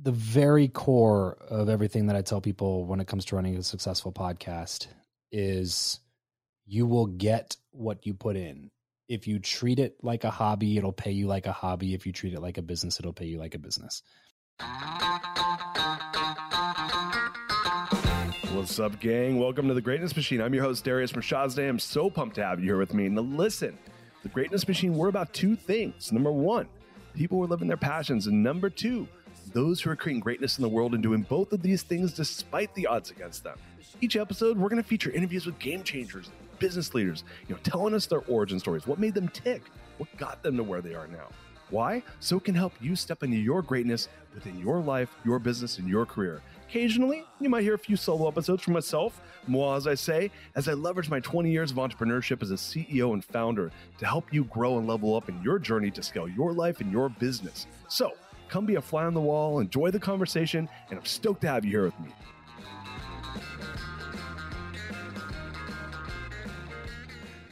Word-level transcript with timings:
the 0.00 0.12
very 0.12 0.68
core 0.68 1.36
of 1.48 1.68
everything 1.68 2.06
that 2.06 2.16
I 2.16 2.22
tell 2.22 2.40
people 2.40 2.86
when 2.86 3.00
it 3.00 3.06
comes 3.06 3.26
to 3.26 3.36
running 3.36 3.56
a 3.56 3.62
successful 3.62 4.10
podcast 4.12 4.86
is 5.30 6.00
you 6.66 6.86
will 6.86 7.06
get 7.06 7.56
what 7.72 8.06
you 8.06 8.14
put 8.14 8.36
in. 8.36 8.70
If 9.08 9.26
you 9.26 9.38
treat 9.38 9.78
it 9.78 9.96
like 10.02 10.24
a 10.24 10.30
hobby, 10.30 10.78
it'll 10.78 10.92
pay 10.92 11.10
you 11.10 11.26
like 11.26 11.46
a 11.46 11.52
hobby. 11.52 11.92
If 11.92 12.06
you 12.06 12.12
treat 12.12 12.32
it 12.32 12.40
like 12.40 12.56
a 12.56 12.62
business, 12.62 12.98
it'll 12.98 13.12
pay 13.12 13.26
you 13.26 13.38
like 13.38 13.54
a 13.54 13.58
business. 13.58 14.02
What's 18.52 18.78
up, 18.78 18.98
gang? 19.00 19.38
Welcome 19.38 19.68
to 19.68 19.74
the 19.74 19.82
Greatness 19.82 20.16
Machine. 20.16 20.40
I'm 20.40 20.54
your 20.54 20.62
host, 20.62 20.84
Darius 20.84 21.12
Mirshahzadeh. 21.12 21.68
I'm 21.68 21.78
so 21.78 22.08
pumped 22.08 22.36
to 22.36 22.44
have 22.44 22.60
you 22.60 22.66
here 22.66 22.78
with 22.78 22.94
me. 22.94 23.08
Now, 23.10 23.22
listen, 23.22 23.76
the 24.22 24.28
Greatness 24.30 24.66
Machine, 24.66 24.94
we're 24.94 25.08
about 25.08 25.34
two 25.34 25.56
things. 25.56 26.12
Number 26.12 26.32
one, 26.32 26.68
people 27.14 27.38
who 27.38 27.44
are 27.44 27.48
living 27.48 27.68
their 27.68 27.76
passions. 27.76 28.26
And 28.26 28.42
number 28.42 28.70
two, 28.70 29.08
those 29.52 29.80
who 29.80 29.90
are 29.90 29.96
creating 29.96 30.20
greatness 30.20 30.58
in 30.58 30.62
the 30.62 30.68
world 30.68 30.94
and 30.94 31.02
doing 31.02 31.22
both 31.22 31.52
of 31.52 31.62
these 31.62 31.82
things 31.82 32.12
despite 32.12 32.74
the 32.74 32.86
odds 32.86 33.10
against 33.10 33.44
them. 33.44 33.58
Each 34.00 34.16
episode, 34.16 34.58
we're 34.58 34.68
going 34.68 34.82
to 34.82 34.88
feature 34.88 35.10
interviews 35.10 35.46
with 35.46 35.58
game 35.58 35.82
changers, 35.82 36.30
business 36.58 36.94
leaders, 36.94 37.24
you 37.48 37.54
know, 37.54 37.60
telling 37.62 37.94
us 37.94 38.06
their 38.06 38.22
origin 38.28 38.58
stories, 38.58 38.86
what 38.86 38.98
made 38.98 39.14
them 39.14 39.28
tick, 39.28 39.62
what 39.98 40.14
got 40.16 40.42
them 40.42 40.56
to 40.56 40.62
where 40.62 40.80
they 40.80 40.94
are 40.94 41.06
now. 41.06 41.28
Why? 41.70 42.02
So 42.20 42.36
it 42.36 42.44
can 42.44 42.54
help 42.54 42.74
you 42.80 42.94
step 42.94 43.22
into 43.22 43.36
your 43.36 43.62
greatness 43.62 44.08
within 44.34 44.58
your 44.58 44.80
life, 44.80 45.08
your 45.24 45.38
business, 45.38 45.78
and 45.78 45.88
your 45.88 46.04
career. 46.04 46.42
Occasionally, 46.68 47.24
you 47.40 47.48
might 47.48 47.62
hear 47.62 47.74
a 47.74 47.78
few 47.78 47.96
solo 47.96 48.28
episodes 48.28 48.62
from 48.62 48.74
myself, 48.74 49.22
moi, 49.46 49.76
as 49.76 49.86
I 49.86 49.94
say, 49.94 50.30
as 50.54 50.68
I 50.68 50.74
leverage 50.74 51.08
my 51.08 51.20
20 51.20 51.50
years 51.50 51.70
of 51.70 51.78
entrepreneurship 51.78 52.42
as 52.42 52.50
a 52.50 52.54
CEO 52.54 53.14
and 53.14 53.24
founder 53.24 53.72
to 53.98 54.06
help 54.06 54.32
you 54.32 54.44
grow 54.44 54.78
and 54.78 54.86
level 54.86 55.16
up 55.16 55.28
in 55.28 55.42
your 55.42 55.58
journey 55.58 55.90
to 55.92 56.02
scale 56.02 56.28
your 56.28 56.52
life 56.52 56.80
and 56.80 56.92
your 56.92 57.08
business. 57.08 57.66
So, 57.88 58.12
Come 58.52 58.66
be 58.66 58.74
a 58.74 58.82
fly 58.82 59.06
on 59.06 59.14
the 59.14 59.20
wall, 59.20 59.60
enjoy 59.60 59.90
the 59.90 59.98
conversation, 59.98 60.68
and 60.90 60.98
I'm 60.98 61.06
stoked 61.06 61.40
to 61.40 61.48
have 61.48 61.64
you 61.64 61.70
here 61.70 61.84
with 61.84 61.98
me. 62.00 62.10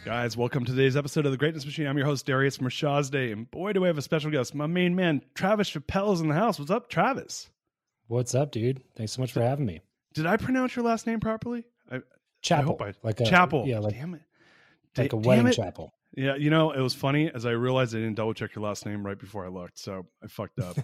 Guys, 0.04 0.36
welcome 0.36 0.66
to 0.66 0.72
today's 0.72 0.98
episode 0.98 1.24
of 1.24 1.32
The 1.32 1.38
Greatness 1.38 1.64
Machine. 1.64 1.86
I'm 1.86 1.96
your 1.96 2.04
host, 2.04 2.26
Darius 2.26 2.58
Mirshahzadeh, 2.58 3.32
and 3.32 3.50
boy, 3.50 3.72
do 3.72 3.80
we 3.80 3.86
have 3.86 3.96
a 3.96 4.02
special 4.02 4.30
guest. 4.30 4.54
My 4.54 4.66
main 4.66 4.94
man, 4.94 5.22
Travis 5.34 5.70
Chappell, 5.70 6.12
is 6.12 6.20
in 6.20 6.28
the 6.28 6.34
house. 6.34 6.58
What's 6.58 6.70
up, 6.70 6.90
Travis? 6.90 7.48
What's 8.08 8.34
up, 8.34 8.52
dude? 8.52 8.82
Thanks 8.94 9.12
so 9.12 9.22
much 9.22 9.32
for 9.32 9.40
having 9.40 9.64
me. 9.64 9.80
Did 10.12 10.26
I 10.26 10.36
pronounce 10.36 10.76
your 10.76 10.84
last 10.84 11.06
name 11.06 11.20
properly? 11.20 11.64
I, 11.90 12.00
chapel. 12.42 12.76
I 12.78 12.88
I, 12.88 12.94
like 13.02 13.20
a, 13.20 13.24
chapel. 13.24 13.64
Yeah, 13.66 13.78
like, 13.78 13.94
damn 13.94 14.16
it. 14.16 14.22
Like 14.98 15.14
a 15.14 15.16
wedding 15.16 15.50
chapel. 15.52 15.94
Yeah, 16.16 16.34
you 16.34 16.50
know, 16.50 16.72
it 16.72 16.80
was 16.80 16.92
funny 16.92 17.30
as 17.32 17.46
I 17.46 17.50
realized 17.50 17.94
I 17.94 17.98
didn't 17.98 18.16
double 18.16 18.34
check 18.34 18.56
your 18.56 18.64
last 18.64 18.84
name 18.84 19.06
right 19.06 19.18
before 19.18 19.44
I 19.44 19.48
looked, 19.48 19.78
so 19.78 20.06
I 20.22 20.26
fucked 20.26 20.58
up. 20.58 20.76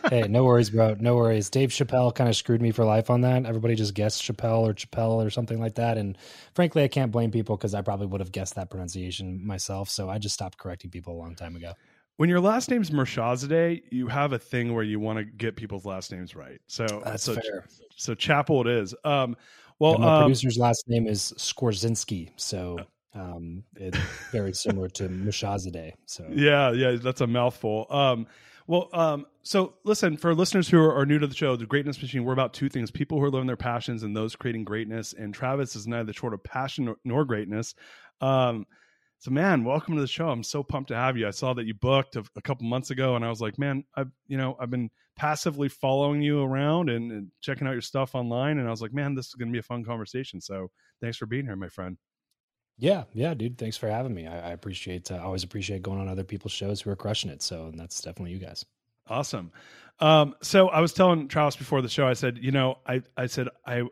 hey, 0.10 0.22
no 0.22 0.42
worries, 0.42 0.70
bro. 0.70 0.96
No 0.98 1.14
worries. 1.14 1.48
Dave 1.50 1.68
Chappelle 1.68 2.12
kind 2.12 2.28
of 2.28 2.34
screwed 2.34 2.60
me 2.60 2.72
for 2.72 2.84
life 2.84 3.08
on 3.08 3.20
that. 3.20 3.46
Everybody 3.46 3.76
just 3.76 3.94
guessed 3.94 4.22
Chappelle 4.22 4.62
or 4.62 4.74
Chappelle 4.74 5.24
or 5.24 5.30
something 5.30 5.60
like 5.60 5.76
that, 5.76 5.98
and 5.98 6.18
frankly, 6.54 6.82
I 6.82 6.88
can't 6.88 7.12
blame 7.12 7.30
people 7.30 7.56
because 7.56 7.74
I 7.74 7.82
probably 7.82 8.08
would 8.08 8.20
have 8.20 8.32
guessed 8.32 8.56
that 8.56 8.68
pronunciation 8.68 9.46
myself. 9.46 9.88
So 9.88 10.10
I 10.10 10.18
just 10.18 10.34
stopped 10.34 10.58
correcting 10.58 10.90
people 10.90 11.14
a 11.14 11.18
long 11.18 11.36
time 11.36 11.54
ago. 11.54 11.72
When 12.16 12.28
your 12.28 12.40
last 12.40 12.68
name's 12.68 12.90
Mirshahzadeh, 12.90 13.82
you 13.92 14.08
have 14.08 14.32
a 14.32 14.38
thing 14.38 14.74
where 14.74 14.82
you 14.82 14.98
want 14.98 15.18
to 15.18 15.24
get 15.24 15.54
people's 15.54 15.84
last 15.84 16.10
names 16.10 16.34
right. 16.34 16.60
So 16.66 17.02
that's 17.04 17.22
so, 17.22 17.34
fair. 17.34 17.66
So 17.94 18.14
Chapel 18.14 18.62
it 18.62 18.66
is. 18.66 18.94
Um, 19.04 19.36
well, 19.78 19.94
and 19.94 20.02
my 20.02 20.16
um, 20.16 20.22
producer's 20.22 20.56
last 20.58 20.84
name 20.88 21.06
is 21.06 21.34
Skorzynski, 21.36 22.30
so 22.36 22.78
um, 23.16 23.64
it's 23.76 23.98
very 24.30 24.52
similar 24.52 24.88
to 24.90 25.08
Mirshahzadeh. 25.08 25.92
So 26.04 26.26
yeah, 26.30 26.72
yeah, 26.72 26.96
that's 26.96 27.20
a 27.20 27.26
mouthful. 27.26 27.86
Um, 27.88 28.26
well, 28.66 28.88
um, 28.92 29.26
so 29.42 29.74
listen 29.84 30.16
for 30.16 30.34
listeners 30.34 30.68
who 30.68 30.78
are, 30.78 30.94
are, 30.94 31.06
new 31.06 31.18
to 31.18 31.26
the 31.26 31.34
show, 31.34 31.54
the 31.56 31.66
Greatness 31.66 32.02
Machine. 32.02 32.24
We're 32.24 32.32
about 32.32 32.52
two 32.52 32.68
things: 32.68 32.90
people 32.90 33.18
who 33.18 33.24
are 33.24 33.30
living 33.30 33.46
their 33.46 33.56
passions 33.56 34.02
and 34.02 34.14
those 34.14 34.36
creating 34.36 34.64
greatness. 34.64 35.14
And 35.14 35.32
Travis 35.32 35.76
is 35.76 35.86
neither 35.86 36.12
short 36.12 36.34
of 36.34 36.44
passion 36.44 36.86
nor, 36.86 36.96
nor 37.04 37.24
greatness. 37.24 37.74
Um, 38.20 38.66
so, 39.18 39.30
man, 39.30 39.64
welcome 39.64 39.94
to 39.94 40.00
the 40.00 40.06
show. 40.06 40.28
I'm 40.28 40.42
so 40.42 40.62
pumped 40.62 40.88
to 40.88 40.96
have 40.96 41.16
you. 41.16 41.26
I 41.26 41.30
saw 41.30 41.54
that 41.54 41.64
you 41.64 41.74
booked 41.74 42.16
a, 42.16 42.24
a 42.36 42.42
couple 42.42 42.66
months 42.66 42.90
ago, 42.90 43.16
and 43.16 43.24
I 43.24 43.30
was 43.30 43.40
like, 43.40 43.58
man, 43.58 43.84
I've 43.94 44.10
you 44.26 44.36
know 44.36 44.56
I've 44.60 44.70
been 44.70 44.90
passively 45.16 45.70
following 45.70 46.20
you 46.20 46.42
around 46.42 46.90
and, 46.90 47.10
and 47.10 47.28
checking 47.40 47.66
out 47.66 47.72
your 47.72 47.80
stuff 47.80 48.14
online, 48.14 48.58
and 48.58 48.68
I 48.68 48.70
was 48.70 48.82
like, 48.82 48.92
man, 48.92 49.14
this 49.14 49.28
is 49.28 49.34
going 49.34 49.48
to 49.48 49.52
be 49.52 49.60
a 49.60 49.62
fun 49.62 49.84
conversation. 49.84 50.40
So, 50.40 50.70
thanks 51.00 51.16
for 51.16 51.26
being 51.26 51.46
here, 51.46 51.56
my 51.56 51.68
friend. 51.68 51.96
Yeah, 52.78 53.04
yeah, 53.14 53.34
dude. 53.34 53.58
Thanks 53.58 53.76
for 53.76 53.88
having 53.88 54.14
me. 54.14 54.26
I, 54.26 54.50
I 54.50 54.52
appreciate. 54.52 55.10
Uh, 55.10 55.16
I 55.16 55.20
always 55.20 55.44
appreciate 55.44 55.82
going 55.82 56.00
on 56.00 56.08
other 56.08 56.24
people's 56.24 56.52
shows 56.52 56.80
who 56.80 56.90
are 56.90 56.96
crushing 56.96 57.30
it. 57.30 57.42
So 57.42 57.66
and 57.66 57.78
that's 57.78 58.00
definitely 58.02 58.32
you 58.32 58.38
guys. 58.38 58.64
Awesome. 59.08 59.52
Um, 60.00 60.34
so 60.42 60.68
I 60.68 60.80
was 60.80 60.92
telling 60.92 61.28
Travis 61.28 61.56
before 61.56 61.80
the 61.80 61.88
show. 61.88 62.06
I 62.06 62.12
said, 62.14 62.38
you 62.38 62.50
know, 62.52 62.78
I 62.86 63.02
I 63.16 63.26
said 63.26 63.48
I 63.66 63.84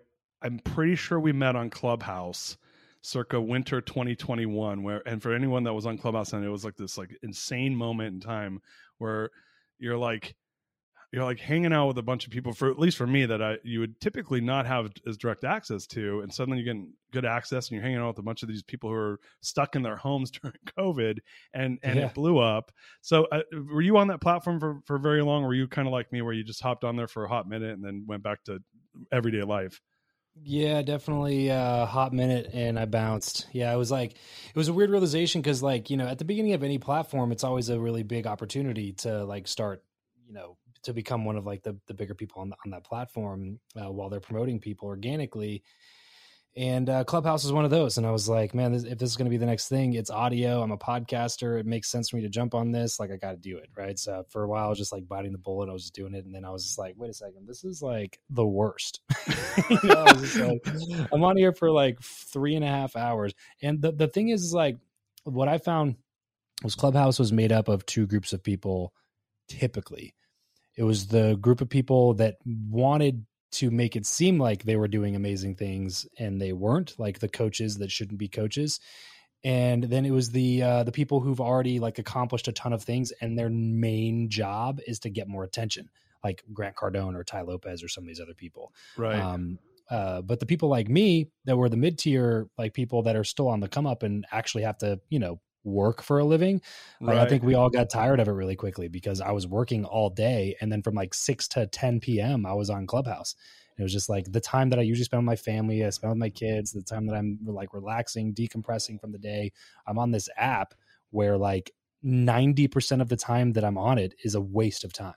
I'm 0.42 0.58
pretty 0.58 0.96
sure 0.96 1.18
we 1.18 1.32
met 1.32 1.56
on 1.56 1.70
Clubhouse 1.70 2.58
circa 3.00 3.38
winter 3.40 3.82
2021 3.82 4.82
where 4.82 5.06
and 5.06 5.22
for 5.22 5.34
anyone 5.34 5.62
that 5.64 5.74
was 5.74 5.84
on 5.84 5.98
clubhouse 5.98 6.32
and 6.32 6.42
it 6.42 6.48
was 6.48 6.64
like 6.64 6.74
this 6.76 6.96
like 6.96 7.14
insane 7.22 7.76
moment 7.76 8.14
in 8.14 8.18
time 8.18 8.62
where 8.96 9.30
you're 9.78 9.98
like 9.98 10.34
you're 11.14 11.22
like 11.22 11.38
hanging 11.38 11.72
out 11.72 11.86
with 11.86 11.98
a 11.98 12.02
bunch 12.02 12.26
of 12.26 12.32
people 12.32 12.52
for 12.52 12.68
at 12.68 12.76
least 12.76 12.96
for 12.96 13.06
me 13.06 13.24
that 13.24 13.40
I 13.40 13.58
you 13.62 13.78
would 13.78 14.00
typically 14.00 14.40
not 14.40 14.66
have 14.66 14.90
as 15.06 15.16
direct 15.16 15.44
access 15.44 15.86
to, 15.88 16.22
and 16.22 16.34
suddenly 16.34 16.58
you're 16.58 16.64
getting 16.64 16.92
good 17.12 17.24
access 17.24 17.68
and 17.68 17.76
you're 17.76 17.84
hanging 17.84 17.98
out 17.98 18.08
with 18.08 18.18
a 18.18 18.22
bunch 18.22 18.42
of 18.42 18.48
these 18.48 18.64
people 18.64 18.90
who 18.90 18.96
are 18.96 19.20
stuck 19.40 19.76
in 19.76 19.82
their 19.82 19.94
homes 19.94 20.30
during 20.42 20.56
COVID, 20.76 21.18
and 21.52 21.78
and 21.84 22.00
yeah. 22.00 22.06
it 22.06 22.14
blew 22.14 22.40
up. 22.40 22.72
So 23.00 23.28
uh, 23.30 23.42
were 23.52 23.80
you 23.80 23.96
on 23.96 24.08
that 24.08 24.20
platform 24.20 24.58
for 24.58 24.80
for 24.86 24.98
very 24.98 25.22
long? 25.22 25.44
Or 25.44 25.48
were 25.48 25.54
you 25.54 25.68
kind 25.68 25.86
of 25.86 25.92
like 25.92 26.10
me, 26.10 26.20
where 26.20 26.32
you 26.32 26.42
just 26.42 26.60
hopped 26.60 26.82
on 26.82 26.96
there 26.96 27.06
for 27.06 27.24
a 27.24 27.28
hot 27.28 27.48
minute 27.48 27.70
and 27.70 27.84
then 27.84 28.06
went 28.08 28.24
back 28.24 28.42
to 28.46 28.58
everyday 29.12 29.42
life? 29.42 29.80
Yeah, 30.42 30.82
definitely 30.82 31.46
a 31.46 31.86
hot 31.86 32.12
minute 32.12 32.50
and 32.52 32.76
I 32.76 32.86
bounced. 32.86 33.46
Yeah, 33.52 33.72
it 33.72 33.76
was 33.76 33.92
like 33.92 34.14
it 34.14 34.56
was 34.56 34.66
a 34.66 34.72
weird 34.72 34.90
realization 34.90 35.42
because 35.42 35.62
like, 35.62 35.90
you 35.90 35.96
know, 35.96 36.08
at 36.08 36.18
the 36.18 36.24
beginning 36.24 36.54
of 36.54 36.64
any 36.64 36.78
platform, 36.78 37.30
it's 37.30 37.44
always 37.44 37.68
a 37.68 37.78
really 37.78 38.02
big 38.02 38.26
opportunity 38.26 38.94
to 38.94 39.24
like 39.24 39.46
start, 39.46 39.84
you 40.26 40.34
know, 40.34 40.56
to 40.84 40.92
become 40.92 41.24
one 41.24 41.36
of 41.36 41.46
like 41.46 41.62
the, 41.62 41.76
the 41.86 41.94
bigger 41.94 42.14
people 42.14 42.42
on, 42.42 42.50
the, 42.50 42.56
on 42.64 42.70
that 42.70 42.84
platform 42.84 43.58
uh, 43.80 43.90
while 43.90 44.08
they're 44.08 44.20
promoting 44.20 44.60
people 44.60 44.88
organically. 44.88 45.62
And 46.56 46.88
uh, 46.88 47.02
clubhouse 47.02 47.44
is 47.44 47.52
one 47.52 47.64
of 47.64 47.72
those 47.72 47.98
and 47.98 48.06
i 48.06 48.12
was 48.12 48.28
like 48.28 48.54
man 48.54 48.70
this, 48.70 48.84
if 48.84 48.96
this 48.96 49.10
is 49.10 49.16
going 49.16 49.26
to 49.26 49.30
be 49.30 49.38
the 49.38 49.46
next 49.46 49.66
thing 49.66 49.94
it's 49.94 50.08
audio 50.08 50.62
i'm 50.62 50.70
a 50.70 50.78
podcaster 50.78 51.58
it 51.58 51.66
makes 51.66 51.90
sense 51.90 52.08
for 52.08 52.14
me 52.14 52.22
to 52.22 52.28
jump 52.28 52.54
on 52.54 52.70
this 52.70 53.00
like 53.00 53.10
i 53.10 53.16
got 53.16 53.32
to 53.32 53.36
do 53.36 53.56
it 53.56 53.68
right? 53.76 53.98
So 53.98 54.24
for 54.28 54.44
a 54.44 54.48
while 54.48 54.66
i 54.66 54.68
was 54.68 54.78
just 54.78 54.92
like 54.92 55.08
biting 55.08 55.32
the 55.32 55.38
bullet 55.38 55.68
i 55.68 55.72
was 55.72 55.82
just 55.82 55.96
doing 55.96 56.14
it 56.14 56.24
and 56.24 56.32
then 56.32 56.44
i 56.44 56.50
was 56.50 56.64
just 56.64 56.78
like 56.78 56.94
wait 56.96 57.10
a 57.10 57.14
second 57.14 57.48
this 57.48 57.64
is 57.64 57.82
like 57.82 58.20
the 58.30 58.46
worst. 58.46 59.00
You 59.70 59.78
know, 59.84 60.04
like, 60.04 61.08
i'm 61.12 61.24
on 61.24 61.36
here 61.36 61.52
for 61.52 61.70
like 61.70 62.00
three 62.02 62.54
and 62.54 62.64
a 62.64 62.68
half 62.68 62.94
hours 62.94 63.34
and 63.62 63.80
the, 63.82 63.90
the 63.90 64.08
thing 64.08 64.28
is, 64.28 64.44
is 64.44 64.54
like 64.54 64.76
what 65.24 65.48
i 65.48 65.58
found 65.58 65.96
was 66.62 66.74
clubhouse 66.74 67.18
was 67.18 67.32
made 67.32 67.50
up 67.50 67.68
of 67.68 67.84
two 67.86 68.06
groups 68.06 68.32
of 68.32 68.42
people 68.42 68.92
typically 69.48 70.14
it 70.76 70.82
was 70.82 71.06
the 71.06 71.36
group 71.40 71.60
of 71.60 71.68
people 71.68 72.14
that 72.14 72.36
wanted 72.44 73.26
to 73.52 73.70
make 73.70 73.94
it 73.94 74.04
seem 74.06 74.38
like 74.38 74.64
they 74.64 74.76
were 74.76 74.88
doing 74.88 75.14
amazing 75.14 75.54
things 75.54 76.06
and 76.18 76.40
they 76.40 76.52
weren't, 76.52 76.94
like 76.98 77.20
the 77.20 77.28
coaches 77.28 77.78
that 77.78 77.90
shouldn't 77.90 78.18
be 78.18 78.28
coaches. 78.28 78.80
and 79.44 79.84
then 79.84 80.06
it 80.06 80.10
was 80.10 80.30
the 80.30 80.62
uh, 80.62 80.82
the 80.82 80.92
people 80.92 81.20
who've 81.20 81.40
already 81.40 81.78
like 81.78 81.98
accomplished 81.98 82.48
a 82.48 82.52
ton 82.52 82.72
of 82.72 82.82
things 82.82 83.12
and 83.20 83.38
their 83.38 83.50
main 83.50 84.28
job 84.30 84.80
is 84.86 84.98
to 85.00 85.10
get 85.10 85.28
more 85.28 85.44
attention 85.44 85.88
like 86.24 86.42
grant 86.52 86.74
cardone 86.74 87.14
or 87.14 87.22
Ty 87.22 87.42
lopez 87.42 87.82
or 87.82 87.88
some 87.88 88.04
of 88.04 88.08
these 88.08 88.20
other 88.20 88.34
people 88.34 88.72
right 88.96 89.20
um, 89.20 89.58
uh, 89.90 90.22
but 90.22 90.40
the 90.40 90.46
people 90.46 90.70
like 90.70 90.88
me 90.88 91.28
that 91.44 91.56
were 91.56 91.68
the 91.68 91.76
mid 91.76 91.98
tier 91.98 92.48
like 92.56 92.72
people 92.72 93.02
that 93.02 93.16
are 93.16 93.24
still 93.24 93.48
on 93.48 93.60
the 93.60 93.68
come 93.68 93.86
up 93.86 94.02
and 94.02 94.24
actually 94.32 94.62
have 94.62 94.78
to 94.78 94.98
you 95.10 95.18
know 95.18 95.38
work 95.64 96.02
for 96.02 96.18
a 96.18 96.24
living 96.24 96.60
like 97.00 97.16
right. 97.16 97.26
i 97.26 97.28
think 97.28 97.42
we 97.42 97.54
all 97.54 97.70
got 97.70 97.88
tired 97.88 98.20
of 98.20 98.28
it 98.28 98.32
really 98.32 98.56
quickly 98.56 98.86
because 98.86 99.20
i 99.20 99.30
was 99.30 99.46
working 99.46 99.84
all 99.84 100.10
day 100.10 100.54
and 100.60 100.70
then 100.70 100.82
from 100.82 100.94
like 100.94 101.14
6 101.14 101.48
to 101.48 101.66
10 101.66 102.00
p.m 102.00 102.44
i 102.44 102.52
was 102.52 102.70
on 102.70 102.86
clubhouse 102.86 103.34
it 103.76 103.82
was 103.82 103.92
just 103.92 104.08
like 104.08 104.30
the 104.30 104.40
time 104.40 104.70
that 104.70 104.78
I 104.78 104.82
usually 104.82 105.04
spend 105.04 105.22
with 105.22 105.26
my 105.26 105.36
family, 105.36 105.84
I 105.84 105.90
spend 105.90 106.12
with 106.12 106.18
my 106.18 106.30
kids, 106.30 106.72
the 106.72 106.82
time 106.82 107.06
that 107.06 107.16
I'm 107.16 107.38
like 107.44 107.74
relaxing, 107.74 108.32
decompressing 108.32 109.00
from 109.00 109.12
the 109.12 109.18
day. 109.18 109.52
I'm 109.86 109.98
on 109.98 110.12
this 110.12 110.28
app 110.36 110.74
where 111.10 111.36
like 111.36 111.72
90% 112.04 113.00
of 113.00 113.08
the 113.08 113.16
time 113.16 113.52
that 113.54 113.64
I'm 113.64 113.78
on 113.78 113.98
it 113.98 114.14
is 114.22 114.34
a 114.34 114.40
waste 114.40 114.84
of 114.84 114.92
time. 114.92 115.14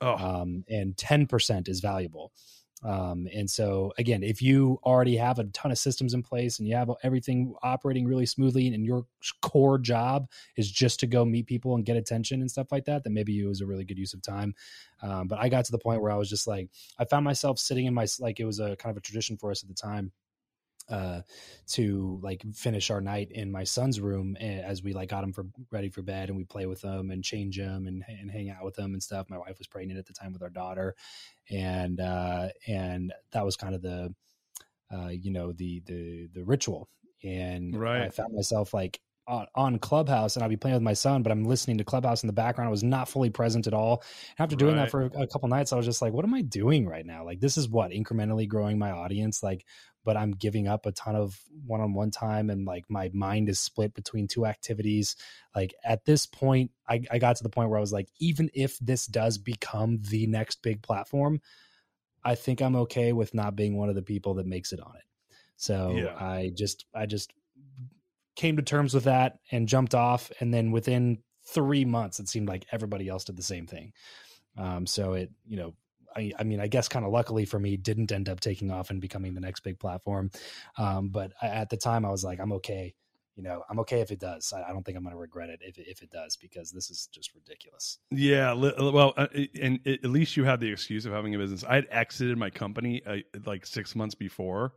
Oh. 0.00 0.14
Um, 0.14 0.64
and 0.68 0.96
10% 0.96 1.68
is 1.68 1.80
valuable. 1.80 2.32
Um, 2.82 3.28
and 3.32 3.48
so 3.48 3.92
again, 3.98 4.22
if 4.22 4.42
you 4.42 4.80
already 4.84 5.16
have 5.16 5.38
a 5.38 5.44
ton 5.44 5.70
of 5.70 5.78
systems 5.78 6.14
in 6.14 6.22
place 6.22 6.58
and 6.58 6.66
you 6.66 6.74
have 6.74 6.90
everything 7.02 7.54
operating 7.62 8.06
really 8.06 8.26
smoothly 8.26 8.66
and 8.68 8.84
your 8.84 9.06
core 9.40 9.78
job 9.78 10.28
is 10.56 10.70
just 10.70 11.00
to 11.00 11.06
go 11.06 11.24
meet 11.24 11.46
people 11.46 11.74
and 11.76 11.84
get 11.84 11.96
attention 11.96 12.40
and 12.40 12.50
stuff 12.50 12.72
like 12.72 12.84
that, 12.86 13.04
then 13.04 13.14
maybe 13.14 13.38
it 13.38 13.46
was 13.46 13.60
a 13.60 13.66
really 13.66 13.84
good 13.84 13.98
use 13.98 14.14
of 14.14 14.22
time. 14.22 14.54
Um, 15.02 15.28
but 15.28 15.38
I 15.38 15.48
got 15.48 15.64
to 15.66 15.72
the 15.72 15.78
point 15.78 16.02
where 16.02 16.12
I 16.12 16.16
was 16.16 16.28
just 16.28 16.46
like, 16.46 16.68
I 16.98 17.04
found 17.04 17.24
myself 17.24 17.58
sitting 17.58 17.86
in 17.86 17.94
my, 17.94 18.06
like 18.18 18.40
it 18.40 18.44
was 18.44 18.58
a 18.58 18.76
kind 18.76 18.90
of 18.90 18.96
a 18.96 19.00
tradition 19.00 19.36
for 19.36 19.50
us 19.50 19.62
at 19.62 19.68
the 19.68 19.74
time 19.74 20.12
uh 20.88 21.20
to 21.66 22.18
like 22.22 22.44
finish 22.54 22.90
our 22.90 23.00
night 23.00 23.30
in 23.30 23.50
my 23.50 23.64
son's 23.64 24.00
room 24.00 24.36
as 24.36 24.82
we 24.82 24.92
like 24.92 25.08
got 25.08 25.24
him 25.24 25.32
for 25.32 25.46
ready 25.70 25.88
for 25.88 26.02
bed 26.02 26.28
and 26.28 26.36
we 26.36 26.44
play 26.44 26.66
with 26.66 26.80
them 26.80 27.10
and 27.10 27.22
change 27.24 27.56
them 27.56 27.86
and, 27.86 28.04
and 28.08 28.30
hang 28.30 28.50
out 28.50 28.64
with 28.64 28.74
them 28.74 28.92
and 28.92 29.02
stuff 29.02 29.30
my 29.30 29.38
wife 29.38 29.58
was 29.58 29.66
pregnant 29.66 29.98
at 29.98 30.06
the 30.06 30.12
time 30.12 30.32
with 30.32 30.42
our 30.42 30.50
daughter 30.50 30.94
and 31.50 32.00
uh 32.00 32.48
and 32.66 33.12
that 33.32 33.44
was 33.44 33.56
kind 33.56 33.74
of 33.74 33.82
the 33.82 34.12
uh 34.92 35.08
you 35.08 35.30
know 35.30 35.52
the 35.52 35.82
the 35.86 36.28
the 36.34 36.44
ritual 36.44 36.88
and 37.22 37.78
right. 37.78 38.02
i 38.02 38.08
found 38.08 38.34
myself 38.34 38.74
like 38.74 39.00
on, 39.26 39.46
on 39.54 39.78
Clubhouse 39.78 40.36
and 40.36 40.44
I'd 40.44 40.50
be 40.50 40.56
playing 40.56 40.74
with 40.74 40.82
my 40.82 40.92
son, 40.94 41.22
but 41.22 41.30
I'm 41.30 41.44
listening 41.44 41.78
to 41.78 41.84
Clubhouse 41.84 42.22
in 42.22 42.26
the 42.26 42.32
background. 42.32 42.68
I 42.68 42.70
was 42.70 42.82
not 42.82 43.08
fully 43.08 43.30
present 43.30 43.66
at 43.66 43.74
all. 43.74 44.02
After 44.38 44.56
doing 44.56 44.76
right. 44.76 44.84
that 44.84 44.90
for 44.90 45.02
a, 45.02 45.22
a 45.22 45.26
couple 45.26 45.48
nights, 45.48 45.72
I 45.72 45.76
was 45.76 45.86
just 45.86 46.02
like, 46.02 46.12
what 46.12 46.24
am 46.24 46.34
I 46.34 46.42
doing 46.42 46.86
right 46.86 47.06
now? 47.06 47.24
Like, 47.24 47.40
this 47.40 47.56
is 47.56 47.68
what 47.68 47.92
incrementally 47.92 48.48
growing 48.48 48.78
my 48.78 48.90
audience. 48.90 49.42
Like, 49.42 49.64
but 50.04 50.16
I'm 50.16 50.32
giving 50.32 50.66
up 50.66 50.86
a 50.86 50.92
ton 50.92 51.14
of 51.14 51.38
one 51.64 51.80
on 51.80 51.94
one 51.94 52.10
time 52.10 52.50
and 52.50 52.66
like 52.66 52.84
my 52.88 53.10
mind 53.14 53.48
is 53.48 53.60
split 53.60 53.94
between 53.94 54.26
two 54.26 54.44
activities. 54.44 55.14
Like, 55.54 55.74
at 55.84 56.04
this 56.04 56.26
point, 56.26 56.72
I, 56.88 57.02
I 57.10 57.18
got 57.18 57.36
to 57.36 57.44
the 57.44 57.48
point 57.48 57.70
where 57.70 57.78
I 57.78 57.82
was 57.82 57.92
like, 57.92 58.08
even 58.18 58.50
if 58.54 58.78
this 58.80 59.06
does 59.06 59.38
become 59.38 60.00
the 60.10 60.26
next 60.26 60.62
big 60.62 60.82
platform, 60.82 61.40
I 62.24 62.34
think 62.34 62.60
I'm 62.60 62.76
okay 62.76 63.12
with 63.12 63.34
not 63.34 63.56
being 63.56 63.76
one 63.76 63.88
of 63.88 63.94
the 63.94 64.02
people 64.02 64.34
that 64.34 64.46
makes 64.46 64.72
it 64.72 64.80
on 64.80 64.94
it. 64.96 65.04
So 65.56 65.92
yeah. 65.96 66.16
I 66.16 66.50
just, 66.54 66.86
I 66.94 67.06
just 67.06 67.32
came 68.36 68.56
to 68.56 68.62
terms 68.62 68.94
with 68.94 69.04
that 69.04 69.38
and 69.50 69.68
jumped 69.68 69.94
off. 69.94 70.30
And 70.40 70.52
then 70.52 70.70
within 70.70 71.18
three 71.46 71.84
months, 71.84 72.20
it 72.20 72.28
seemed 72.28 72.48
like 72.48 72.66
everybody 72.72 73.08
else 73.08 73.24
did 73.24 73.36
the 73.36 73.42
same 73.42 73.66
thing. 73.66 73.92
Um, 74.56 74.86
so 74.86 75.14
it, 75.14 75.30
you 75.46 75.56
know, 75.56 75.74
I, 76.14 76.32
I 76.38 76.44
mean, 76.44 76.60
I 76.60 76.66
guess 76.66 76.88
kind 76.88 77.04
of 77.04 77.12
luckily 77.12 77.44
for 77.44 77.58
me, 77.58 77.76
didn't 77.76 78.12
end 78.12 78.28
up 78.28 78.40
taking 78.40 78.70
off 78.70 78.90
and 78.90 79.00
becoming 79.00 79.34
the 79.34 79.40
next 79.40 79.60
big 79.60 79.78
platform. 79.78 80.30
Um, 80.76 81.08
but 81.08 81.32
at 81.40 81.70
the 81.70 81.76
time, 81.76 82.04
I 82.04 82.10
was 82.10 82.24
like, 82.24 82.38
I'm 82.38 82.52
okay. 82.52 82.94
You 83.34 83.42
know, 83.42 83.62
I'm 83.70 83.80
okay 83.80 84.00
if 84.02 84.10
it 84.10 84.20
does. 84.20 84.52
I, 84.52 84.62
I 84.62 84.72
don't 84.72 84.84
think 84.84 84.98
I'm 84.98 85.04
going 85.04 85.14
to 85.14 85.18
regret 85.18 85.48
it 85.48 85.60
if, 85.62 85.78
if 85.78 86.02
it 86.02 86.10
does 86.10 86.36
because 86.36 86.70
this 86.70 86.90
is 86.90 87.08
just 87.10 87.34
ridiculous. 87.34 87.98
Yeah. 88.10 88.52
Well, 88.52 89.14
uh, 89.16 89.28
and 89.58 89.80
at 89.86 90.04
least 90.04 90.36
you 90.36 90.44
have 90.44 90.60
the 90.60 90.70
excuse 90.70 91.06
of 91.06 91.12
having 91.12 91.34
a 91.34 91.38
business. 91.38 91.64
I 91.64 91.76
had 91.76 91.86
exited 91.90 92.36
my 92.36 92.50
company 92.50 93.02
uh, 93.06 93.18
like 93.46 93.64
six 93.64 93.96
months 93.96 94.14
before 94.14 94.74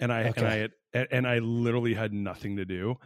and 0.00 0.12
I 0.12 0.28
okay. 0.28 0.40
and 0.40 0.46
I 0.46 0.56
had, 0.56 1.08
and 1.10 1.26
I 1.26 1.38
literally 1.38 1.94
had 1.94 2.12
nothing 2.12 2.56
to 2.56 2.64
do, 2.64 2.96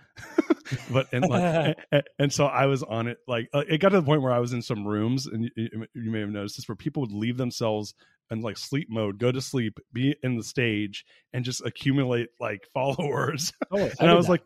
but 0.92 1.08
and 1.12 1.28
like 1.28 1.78
and, 1.92 2.02
and, 2.18 2.32
so 2.32 2.46
I 2.46 2.66
was 2.66 2.82
on 2.82 3.08
it 3.08 3.18
like 3.26 3.48
uh, 3.52 3.64
it 3.68 3.78
got 3.78 3.90
to 3.90 4.00
the 4.00 4.06
point 4.06 4.22
where 4.22 4.32
I 4.32 4.38
was 4.38 4.52
in 4.52 4.62
some 4.62 4.86
rooms 4.86 5.26
and 5.26 5.50
you, 5.56 5.86
you, 5.94 6.10
may 6.10 6.20
have 6.20 6.30
noticed 6.30 6.56
this 6.56 6.68
where 6.68 6.76
people 6.76 7.02
would 7.02 7.12
leave 7.12 7.36
themselves 7.36 7.94
in 8.30 8.40
like 8.40 8.56
sleep 8.56 8.88
mode, 8.90 9.18
go 9.18 9.32
to 9.32 9.40
sleep, 9.40 9.78
be 9.92 10.14
in 10.22 10.36
the 10.36 10.44
stage, 10.44 11.04
and 11.32 11.44
just 11.44 11.64
accumulate 11.64 12.28
like 12.40 12.68
followers. 12.74 13.52
Oh, 13.70 13.90
and 13.98 14.10
I, 14.10 14.12
I 14.12 14.14
was 14.14 14.26
that. 14.26 14.32
like, 14.32 14.42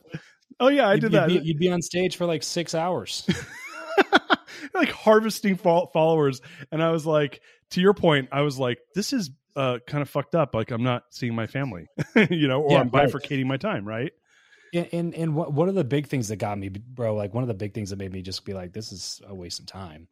oh 0.61 0.69
yeah, 0.69 0.88
I 0.88 0.94
you'd, 0.94 1.00
did 1.00 1.12
that. 1.12 1.31
You'd 1.31 1.43
be, 1.43 1.49
you'd 1.49 1.58
be 1.58 1.70
on 1.70 1.82
stage 1.82 2.17
for 2.17 2.26
like 2.26 2.43
six 2.43 2.75
hours. 2.75 3.29
like 4.73 4.91
harvesting 4.91 5.56
followers 5.56 6.41
and 6.73 6.82
i 6.82 6.91
was 6.91 7.06
like 7.06 7.41
to 7.70 7.81
your 7.81 7.94
point 7.94 8.29
i 8.32 8.41
was 8.41 8.58
like 8.58 8.79
this 8.94 9.12
is 9.12 9.31
uh, 9.56 9.79
kind 9.87 10.03
of 10.03 10.09
fucked 10.09 10.35
up. 10.35 10.55
Like 10.55 10.71
I'm 10.71 10.83
not 10.83 11.05
seeing 11.11 11.35
my 11.35 11.47
family, 11.47 11.87
you 12.31 12.49
know, 12.49 12.62
or 12.62 12.73
yeah, 12.73 12.81
I'm 12.81 12.91
bifurcating 12.91 13.43
right. 13.43 13.47
my 13.47 13.56
time, 13.56 13.87
right? 13.87 14.12
And, 14.73 14.89
and 14.93 15.15
and 15.15 15.35
what 15.35 15.53
one 15.53 15.69
of 15.69 15.75
the 15.75 15.85
big 15.85 16.09
things 16.09 16.29
that 16.29 16.37
got 16.37 16.59
me, 16.59 16.69
bro, 16.69 17.15
like 17.15 17.35
one 17.35 17.45
of 17.45 17.49
the 17.49 17.55
big 17.55 17.75
things 17.75 17.91
that 17.91 17.99
made 17.99 18.12
me 18.12 18.23
just 18.23 18.45
be 18.45 18.55
like, 18.55 18.73
this 18.73 18.93
is 18.93 19.21
a 19.27 19.35
waste 19.35 19.61
of 19.61 19.67
time, 19.67 20.09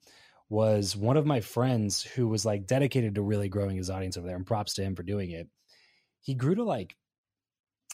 was 0.48 0.96
one 0.96 1.16
of 1.16 1.26
my 1.26 1.40
friends 1.40 2.02
who 2.02 2.28
was 2.28 2.44
like 2.44 2.66
dedicated 2.66 3.16
to 3.16 3.22
really 3.22 3.48
growing 3.48 3.76
his 3.76 3.90
audience 3.90 4.16
over 4.16 4.26
there, 4.26 4.36
and 4.36 4.46
props 4.46 4.74
to 4.74 4.82
him 4.82 4.94
for 4.94 5.02
doing 5.02 5.30
it. 5.30 5.48
He 6.20 6.34
grew 6.34 6.54
to 6.54 6.62
like 6.62 6.96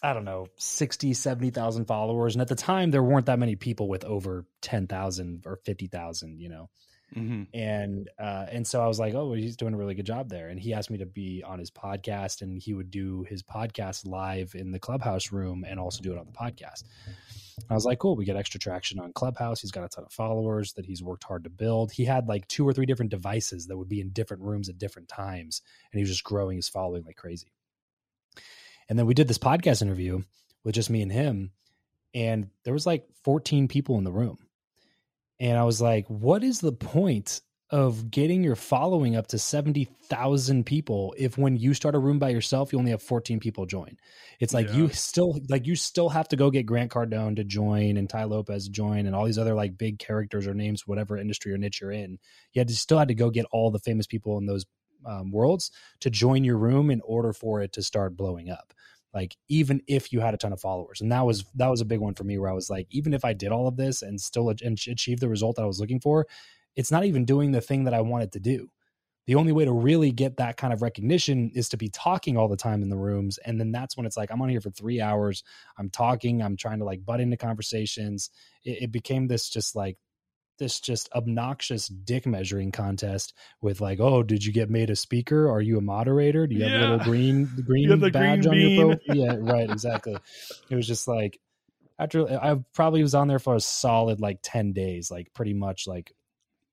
I 0.02 0.12
don't 0.12 0.24
know, 0.24 0.46
60, 0.58 1.12
70,000 1.12 1.86
followers. 1.86 2.34
And 2.34 2.42
at 2.42 2.48
the 2.48 2.54
time, 2.54 2.90
there 2.90 3.02
weren't 3.02 3.26
that 3.26 3.38
many 3.38 3.56
people 3.56 3.88
with 3.88 4.04
over 4.04 4.46
10,000 4.62 5.42
or 5.44 5.56
50,000, 5.64 6.40
you 6.40 6.48
know. 6.48 6.70
Mm-hmm. 7.16 7.44
And 7.54 8.10
uh, 8.18 8.46
and 8.50 8.66
so 8.66 8.82
I 8.82 8.86
was 8.86 8.98
like, 8.98 9.14
oh, 9.14 9.28
well, 9.28 9.34
he's 9.34 9.56
doing 9.56 9.74
a 9.74 9.76
really 9.76 9.94
good 9.94 10.06
job 10.06 10.28
there. 10.28 10.48
And 10.48 10.60
he 10.60 10.74
asked 10.74 10.90
me 10.90 10.98
to 10.98 11.06
be 11.06 11.42
on 11.42 11.58
his 11.58 11.70
podcast, 11.70 12.42
and 12.42 12.60
he 12.60 12.74
would 12.74 12.90
do 12.90 13.24
his 13.28 13.42
podcast 13.42 14.06
live 14.06 14.54
in 14.54 14.72
the 14.72 14.78
clubhouse 14.78 15.32
room 15.32 15.64
and 15.66 15.80
also 15.80 16.02
do 16.02 16.12
it 16.12 16.18
on 16.18 16.26
the 16.26 16.32
podcast. 16.32 16.84
I 17.70 17.74
was 17.74 17.84
like, 17.84 17.98
cool, 17.98 18.14
we 18.14 18.24
get 18.24 18.36
extra 18.36 18.60
traction 18.60 19.00
on 19.00 19.12
Clubhouse. 19.12 19.60
He's 19.60 19.72
got 19.72 19.84
a 19.84 19.88
ton 19.88 20.04
of 20.04 20.12
followers 20.12 20.74
that 20.74 20.86
he's 20.86 21.02
worked 21.02 21.24
hard 21.24 21.44
to 21.44 21.50
build. 21.50 21.90
He 21.90 22.04
had 22.04 22.28
like 22.28 22.46
two 22.46 22.66
or 22.66 22.72
three 22.72 22.86
different 22.86 23.10
devices 23.10 23.66
that 23.66 23.76
would 23.76 23.88
be 23.88 24.00
in 24.00 24.10
different 24.10 24.42
rooms 24.42 24.68
at 24.68 24.78
different 24.78 25.08
times, 25.08 25.62
and 25.92 25.98
he 25.98 26.02
was 26.02 26.10
just 26.10 26.24
growing 26.24 26.56
his 26.56 26.68
following 26.68 27.04
like 27.04 27.16
crazy. 27.16 27.52
And 28.88 28.98
then 28.98 29.06
we 29.06 29.14
did 29.14 29.28
this 29.28 29.38
podcast 29.38 29.82
interview 29.82 30.22
with 30.64 30.74
just 30.74 30.90
me 30.90 31.02
and 31.02 31.12
him, 31.12 31.52
and 32.14 32.48
there 32.64 32.72
was 32.72 32.86
like 32.86 33.06
14 33.24 33.68
people 33.68 33.98
in 33.98 34.04
the 34.04 34.12
room 34.12 34.38
and 35.40 35.58
I 35.58 35.64
was 35.64 35.80
like, 35.80 36.06
what 36.08 36.42
is 36.42 36.60
the 36.60 36.72
point 36.72 37.40
of 37.70 38.10
getting 38.10 38.42
your 38.42 38.56
following 38.56 39.14
up 39.14 39.26
to 39.26 39.38
70,000 39.38 40.64
people 40.64 41.14
if 41.18 41.36
when 41.36 41.56
you 41.56 41.74
start 41.74 41.94
a 41.94 41.98
room 41.98 42.18
by 42.18 42.30
yourself 42.30 42.72
you 42.72 42.78
only 42.78 42.92
have 42.92 43.02
14 43.02 43.40
people 43.40 43.66
join. 43.66 43.96
It's 44.40 44.54
like 44.54 44.68
yeah. 44.68 44.76
you 44.76 44.88
still 44.88 45.38
like 45.50 45.66
you 45.66 45.76
still 45.76 46.08
have 46.08 46.28
to 46.28 46.36
go 46.36 46.50
get 46.50 46.64
Grant 46.64 46.90
Cardone 46.90 47.36
to 47.36 47.44
join 47.44 47.98
and 47.98 48.08
Ty 48.08 48.24
Lopez 48.24 48.64
to 48.64 48.70
join 48.70 49.06
and 49.06 49.14
all 49.14 49.26
these 49.26 49.38
other 49.38 49.54
like 49.54 49.76
big 49.76 49.98
characters 49.98 50.46
or 50.46 50.54
names 50.54 50.86
whatever 50.86 51.18
industry 51.18 51.52
or 51.52 51.58
niche 51.58 51.82
you're 51.82 51.92
in. 51.92 52.18
You 52.54 52.60
had 52.60 52.68
to 52.68 52.76
still 52.76 52.98
had 52.98 53.08
to 53.08 53.14
go 53.14 53.28
get 53.28 53.46
all 53.52 53.70
the 53.70 53.80
famous 53.80 54.06
people 54.06 54.38
in 54.38 54.46
those 54.46 54.64
um, 55.04 55.30
worlds 55.30 55.70
to 56.00 56.10
join 56.10 56.44
your 56.44 56.56
room 56.56 56.90
in 56.90 57.02
order 57.02 57.32
for 57.32 57.60
it 57.60 57.72
to 57.74 57.82
start 57.82 58.16
blowing 58.16 58.48
up 58.50 58.72
like 59.14 59.36
even 59.48 59.80
if 59.86 60.12
you 60.12 60.20
had 60.20 60.34
a 60.34 60.36
ton 60.36 60.52
of 60.52 60.60
followers. 60.60 61.00
And 61.00 61.10
that 61.12 61.24
was 61.24 61.44
that 61.54 61.68
was 61.68 61.80
a 61.80 61.86
big 61.86 62.00
one 62.00 62.14
for 62.14 62.24
me 62.24 62.38
where 62.38 62.50
i 62.50 62.54
was 62.54 62.70
like 62.70 62.86
even 62.90 63.14
if 63.14 63.24
i 63.24 63.32
did 63.32 63.52
all 63.52 63.66
of 63.66 63.76
this 63.76 64.02
and 64.02 64.20
still 64.20 64.50
achieve 64.50 65.20
the 65.20 65.28
result 65.28 65.56
that 65.56 65.62
i 65.62 65.66
was 65.66 65.80
looking 65.80 66.00
for 66.00 66.26
it's 66.76 66.92
not 66.92 67.04
even 67.04 67.24
doing 67.24 67.52
the 67.52 67.60
thing 67.60 67.84
that 67.84 67.94
i 67.94 68.00
wanted 68.00 68.32
to 68.32 68.40
do. 68.40 68.68
The 69.26 69.34
only 69.34 69.52
way 69.52 69.66
to 69.66 69.72
really 69.72 70.10
get 70.10 70.38
that 70.38 70.56
kind 70.56 70.72
of 70.72 70.80
recognition 70.80 71.50
is 71.54 71.68
to 71.68 71.76
be 71.76 71.90
talking 71.90 72.38
all 72.38 72.48
the 72.48 72.56
time 72.56 72.82
in 72.82 72.88
the 72.88 72.96
rooms. 72.96 73.36
And 73.44 73.60
then 73.60 73.72
that's 73.72 73.94
when 73.94 74.06
it's 74.06 74.16
like 74.16 74.30
i'm 74.30 74.40
on 74.40 74.48
here 74.48 74.60
for 74.60 74.70
three 74.70 75.00
hours. 75.00 75.42
I'm 75.76 75.90
talking. 75.90 76.42
I'm 76.42 76.56
trying 76.56 76.78
to 76.78 76.86
like 76.86 77.04
butt 77.04 77.20
into 77.20 77.36
conversations. 77.36 78.30
It, 78.64 78.84
it 78.84 78.92
became 78.92 79.26
this 79.26 79.50
just 79.50 79.76
like 79.76 79.98
this 80.58 80.80
just 80.80 81.10
obnoxious 81.12 81.88
dick 81.88 82.26
measuring 82.26 82.72
contest 82.72 83.34
with 83.60 83.80
like, 83.80 84.00
oh, 84.00 84.22
did 84.22 84.44
you 84.44 84.52
get 84.52 84.70
made 84.70 84.90
a 84.90 84.96
speaker? 84.96 85.50
Are 85.50 85.60
you 85.60 85.78
a 85.78 85.82
moderator? 85.82 86.46
Do 86.46 86.54
you 86.54 86.64
have 86.64 86.72
a 86.72 86.90
little 86.92 87.04
green 87.04 87.44
green 87.66 88.00
badge 88.00 88.12
green 88.12 88.46
on 88.46 88.50
bean. 88.50 88.78
your 88.78 88.96
profile? 88.96 89.16
Yeah, 89.16 89.36
right, 89.38 89.70
exactly. 89.70 90.16
it 90.70 90.74
was 90.74 90.86
just 90.86 91.08
like 91.08 91.40
after 91.98 92.28
I 92.28 92.56
probably 92.74 93.02
was 93.02 93.14
on 93.14 93.28
there 93.28 93.38
for 93.38 93.54
a 93.54 93.60
solid 93.60 94.20
like 94.20 94.38
10 94.42 94.72
days, 94.72 95.10
like 95.10 95.32
pretty 95.34 95.54
much 95.54 95.86
like 95.86 96.12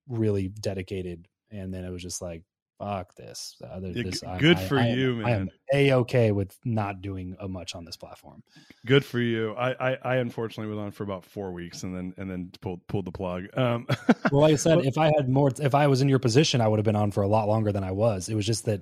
really 0.08 0.48
dedicated. 0.48 1.27
And 1.51 1.74
then 1.74 1.84
it 1.84 1.89
was 1.89 2.01
just 2.01 2.22
like, 2.22 2.44
fuck 2.79 3.15
this. 3.15 3.55
Uh, 3.63 3.79
this 3.79 4.22
good 4.39 4.58
I, 4.58 4.67
for 4.67 4.79
I, 4.79 4.89
you, 4.89 5.13
I, 5.22 5.24
man. 5.24 5.25
I 5.25 5.32
am 5.32 5.50
a 5.74 5.94
okay 5.94 6.32
with 6.32 6.58
not 6.65 7.01
doing 7.01 7.36
a 7.39 7.48
much 7.48 7.75
on 7.75 7.86
this 7.86 7.98
platform. 7.98 8.44
Good 8.86 9.05
for 9.05 9.20
you. 9.20 9.53
I, 9.53 9.91
I, 9.91 9.98
I 10.01 10.15
unfortunately 10.17 10.74
was 10.74 10.84
on 10.84 10.91
for 10.91 11.03
about 11.03 11.25
four 11.25 11.51
weeks 11.51 11.84
and 11.84 11.96
then 11.96 12.13
and 12.17 12.29
then 12.29 12.51
pulled 12.62 12.86
pulled 12.88 13.05
the 13.05 13.12
plug. 13.12 13.46
Um, 13.58 13.88
well, 14.32 14.41
like 14.41 14.53
I 14.53 14.58
said, 14.58 14.86
if 14.86 14.98
I 14.98 15.12
had 15.15 15.29
more, 15.29 15.51
if 15.60 15.75
I 15.75 15.88
was 15.88 16.01
in 16.01 16.10
your 16.10 16.20
position, 16.20 16.62
I 16.62 16.67
would 16.67 16.79
have 16.79 16.86
been 16.86 16.96
on 16.96 17.12
for 17.12 17.24
a 17.24 17.27
lot 17.27 17.48
longer 17.48 17.72
than 17.72 17.84
I 17.84 17.91
was. 17.91 18.29
It 18.29 18.36
was 18.36 18.46
just 18.46 18.65
that 18.65 18.82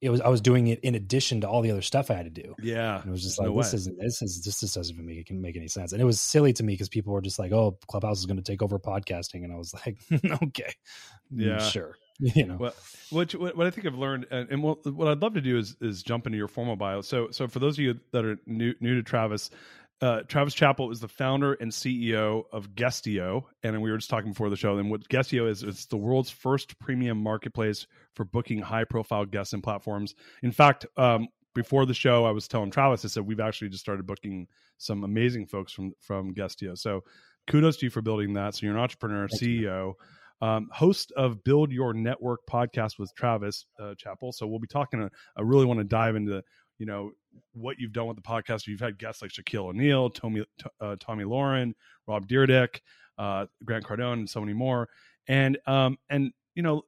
it 0.00 0.08
was 0.08 0.20
I 0.20 0.28
was 0.28 0.40
doing 0.40 0.68
it 0.68 0.80
in 0.80 0.94
addition 0.94 1.42
to 1.42 1.48
all 1.48 1.60
the 1.60 1.70
other 1.70 1.82
stuff 1.82 2.10
I 2.10 2.14
had 2.14 2.24
to 2.34 2.42
do. 2.42 2.54
Yeah, 2.62 3.00
and 3.00 3.08
it 3.08 3.10
was 3.10 3.22
just 3.22 3.38
like 3.38 3.48
no 3.48 3.56
this 3.56 3.72
way. 3.72 3.76
isn't 3.76 3.98
this 3.98 4.22
is 4.22 4.42
this 4.42 4.60
just 4.60 4.74
doesn't 4.74 4.94
even 4.94 5.06
make 5.06 5.18
it 5.18 5.26
can 5.26 5.40
make 5.40 5.56
any 5.56 5.68
sense. 5.68 5.92
And 5.92 6.00
it 6.00 6.06
was 6.06 6.20
silly 6.20 6.52
to 6.54 6.62
me 6.62 6.72
because 6.72 6.88
people 6.88 7.12
were 7.12 7.20
just 7.20 7.38
like, 7.38 7.52
"Oh, 7.52 7.78
Clubhouse 7.86 8.18
is 8.18 8.26
going 8.26 8.38
to 8.38 8.42
take 8.42 8.62
over 8.62 8.78
podcasting," 8.78 9.44
and 9.44 9.52
I 9.52 9.56
was 9.56 9.74
like, 9.74 9.98
"Okay, 10.42 10.72
mm, 11.32 11.46
yeah, 11.46 11.58
sure." 11.58 11.96
You 12.34 12.46
know, 12.46 12.56
well, 12.56 12.74
what 13.10 13.32
what 13.32 13.66
I 13.66 13.70
think 13.70 13.86
I've 13.86 13.94
learned, 13.94 14.26
and, 14.30 14.50
and 14.50 14.62
what, 14.62 14.84
what 14.86 15.08
I'd 15.08 15.22
love 15.22 15.34
to 15.34 15.40
do 15.40 15.56
is 15.56 15.76
is 15.80 16.02
jump 16.02 16.26
into 16.26 16.36
your 16.36 16.48
formal 16.48 16.76
bio. 16.76 17.00
So 17.00 17.30
so 17.30 17.48
for 17.48 17.58
those 17.58 17.76
of 17.76 17.84
you 17.84 18.00
that 18.12 18.24
are 18.24 18.38
new 18.46 18.74
new 18.80 18.94
to 18.96 19.02
Travis, 19.02 19.50
uh, 20.02 20.22
Travis 20.28 20.54
Chappell 20.54 20.90
is 20.90 21.00
the 21.00 21.08
founder 21.08 21.54
and 21.54 21.70
CEO 21.70 22.44
of 22.52 22.74
Guestio, 22.74 23.44
and 23.62 23.80
we 23.82 23.90
were 23.90 23.98
just 23.98 24.10
talking 24.10 24.30
before 24.30 24.50
the 24.50 24.56
show. 24.56 24.78
And 24.78 24.90
what 24.90 25.08
Guestio 25.08 25.46
is, 25.46 25.62
it's 25.62 25.86
the 25.86 25.96
world's 25.96 26.30
first 26.30 26.78
premium 26.78 27.18
marketplace 27.18 27.86
for 28.14 28.24
booking 28.24 28.60
high-profile 28.60 29.26
guests 29.26 29.52
and 29.52 29.62
platforms. 29.62 30.14
In 30.42 30.52
fact, 30.52 30.86
um, 30.96 31.28
before 31.54 31.84
the 31.84 31.94
show, 31.94 32.24
I 32.24 32.30
was 32.30 32.48
telling 32.48 32.70
Travis, 32.70 33.04
I 33.04 33.08
said 33.08 33.26
we've 33.26 33.40
actually 33.40 33.68
just 33.68 33.82
started 33.82 34.06
booking 34.06 34.46
some 34.78 35.04
amazing 35.04 35.46
folks 35.46 35.72
from 35.72 35.92
from 36.00 36.32
Guestio. 36.32 36.78
So 36.78 37.04
kudos 37.46 37.78
to 37.78 37.86
you 37.86 37.90
for 37.90 38.02
building 38.02 38.34
that. 38.34 38.54
So 38.54 38.66
you're 38.66 38.74
an 38.74 38.80
entrepreneur, 38.80 39.28
Thank 39.28 39.42
CEO. 39.42 39.94
Um, 40.42 40.68
host 40.72 41.12
of 41.16 41.42
Build 41.44 41.70
Your 41.70 41.92
Network 41.92 42.40
podcast 42.50 42.98
with 42.98 43.14
Travis 43.14 43.66
uh. 43.78 43.94
So 44.32 44.46
we'll 44.46 44.58
be 44.58 44.66
talking. 44.66 45.02
Uh, 45.02 45.08
I 45.36 45.42
really 45.42 45.66
want 45.66 45.78
to 45.80 45.84
dive 45.84 46.16
into 46.16 46.42
you 46.78 46.86
know 46.86 47.12
what 47.52 47.78
you've 47.78 47.92
done 47.92 48.06
with 48.06 48.16
the 48.16 48.22
podcast. 48.22 48.66
You've 48.66 48.80
had 48.80 48.98
guests 48.98 49.22
like 49.22 49.30
Shaquille 49.30 49.68
O'Neal, 49.68 50.10
Tommy 50.10 50.44
uh, 50.80 50.96
Tomi 50.98 51.24
Lahren, 51.24 51.74
Rob 52.06 52.26
Dyrdek, 52.26 52.80
uh, 53.18 53.46
Grant 53.64 53.84
Cardone, 53.84 54.14
and 54.14 54.30
so 54.30 54.40
many 54.40 54.54
more. 54.54 54.88
And 55.28 55.58
um, 55.66 55.98
and 56.08 56.32
you 56.54 56.62
know, 56.62 56.82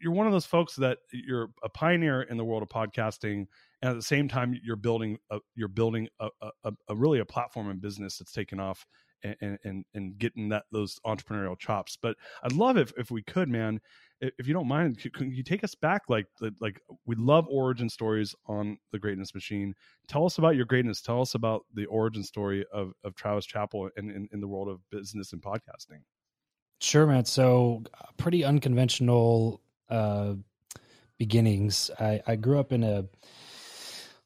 you're 0.00 0.12
one 0.12 0.26
of 0.26 0.32
those 0.32 0.46
folks 0.46 0.74
that 0.76 0.98
you're 1.12 1.50
a 1.62 1.68
pioneer 1.68 2.22
in 2.22 2.36
the 2.36 2.44
world 2.44 2.62
of 2.62 2.68
podcasting, 2.68 3.46
and 3.80 3.90
at 3.90 3.94
the 3.94 4.02
same 4.02 4.28
time, 4.28 4.58
you're 4.62 4.76
building 4.76 5.18
a, 5.30 5.38
you're 5.54 5.68
building 5.68 6.08
a, 6.20 6.28
a, 6.64 6.72
a 6.88 6.94
really 6.96 7.20
a 7.20 7.24
platform 7.24 7.70
and 7.70 7.80
business 7.80 8.18
that's 8.18 8.32
taken 8.32 8.60
off. 8.60 8.84
And, 9.24 9.58
and 9.62 9.84
and 9.94 10.18
getting 10.18 10.48
that 10.48 10.64
those 10.72 10.98
entrepreneurial 11.06 11.56
chops, 11.56 11.96
but 12.00 12.16
I'd 12.42 12.52
love 12.52 12.76
if 12.76 12.92
if 12.96 13.10
we 13.10 13.22
could, 13.22 13.48
man, 13.48 13.80
if 14.20 14.46
you 14.46 14.54
don't 14.54 14.68
mind, 14.68 14.98
can 15.12 15.32
you 15.32 15.42
take 15.42 15.64
us 15.64 15.74
back? 15.74 16.02
Like, 16.08 16.26
like 16.60 16.80
we 17.06 17.16
love 17.16 17.46
origin 17.48 17.88
stories 17.88 18.34
on 18.46 18.78
the 18.92 18.98
Greatness 18.98 19.34
Machine. 19.34 19.74
Tell 20.06 20.24
us 20.24 20.38
about 20.38 20.54
your 20.54 20.64
greatness. 20.64 21.00
Tell 21.00 21.20
us 21.20 21.34
about 21.34 21.66
the 21.74 21.86
origin 21.86 22.22
story 22.22 22.64
of 22.72 22.92
of 23.04 23.14
Travis 23.14 23.46
Chappell 23.46 23.90
in, 23.96 24.10
in, 24.10 24.28
in 24.32 24.40
the 24.40 24.46
world 24.46 24.68
of 24.68 24.78
business 24.90 25.32
and 25.32 25.42
podcasting. 25.42 26.02
Sure, 26.80 27.06
man. 27.06 27.24
So, 27.24 27.82
uh, 28.00 28.06
pretty 28.16 28.44
unconventional 28.44 29.60
uh, 29.88 30.34
beginnings. 31.18 31.90
I, 31.98 32.20
I 32.26 32.36
grew 32.36 32.58
up 32.58 32.72
in 32.72 32.82
a 32.82 33.04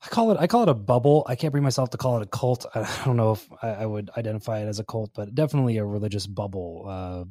I 0.07 0.09
call 0.09 0.31
it 0.31 0.39
I 0.39 0.47
call 0.47 0.63
it 0.63 0.69
a 0.69 0.75
bubble. 0.75 1.25
I 1.27 1.35
can't 1.35 1.51
bring 1.51 1.65
myself 1.65 1.91
to 1.91 1.99
call 1.99 2.19
it 2.19 2.23
a 2.23 2.27
cult. 2.27 2.65
I 2.75 2.89
don't 3.05 3.17
know 3.17 3.33
if 3.33 3.49
I, 3.61 3.69
I 3.71 3.87
would 3.87 4.11
identify 4.17 4.61
it 4.61 4.69
as 4.69 4.79
a 4.79 4.85
cult, 4.85 5.11
but 5.15 5.35
definitely 5.35 5.79
a 5.79 5.85
religious 5.85 6.27
bubble. 6.27 6.85
Uh, 6.89 7.25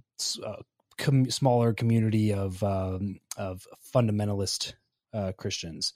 uh, 0.45 0.61
com- 0.97 1.31
smaller 1.31 1.73
community 1.73 2.33
of 2.33 2.61
um, 2.63 3.19
of 3.37 3.65
fundamentalist 3.93 4.73
uh, 5.13 5.31
Christians. 5.37 5.93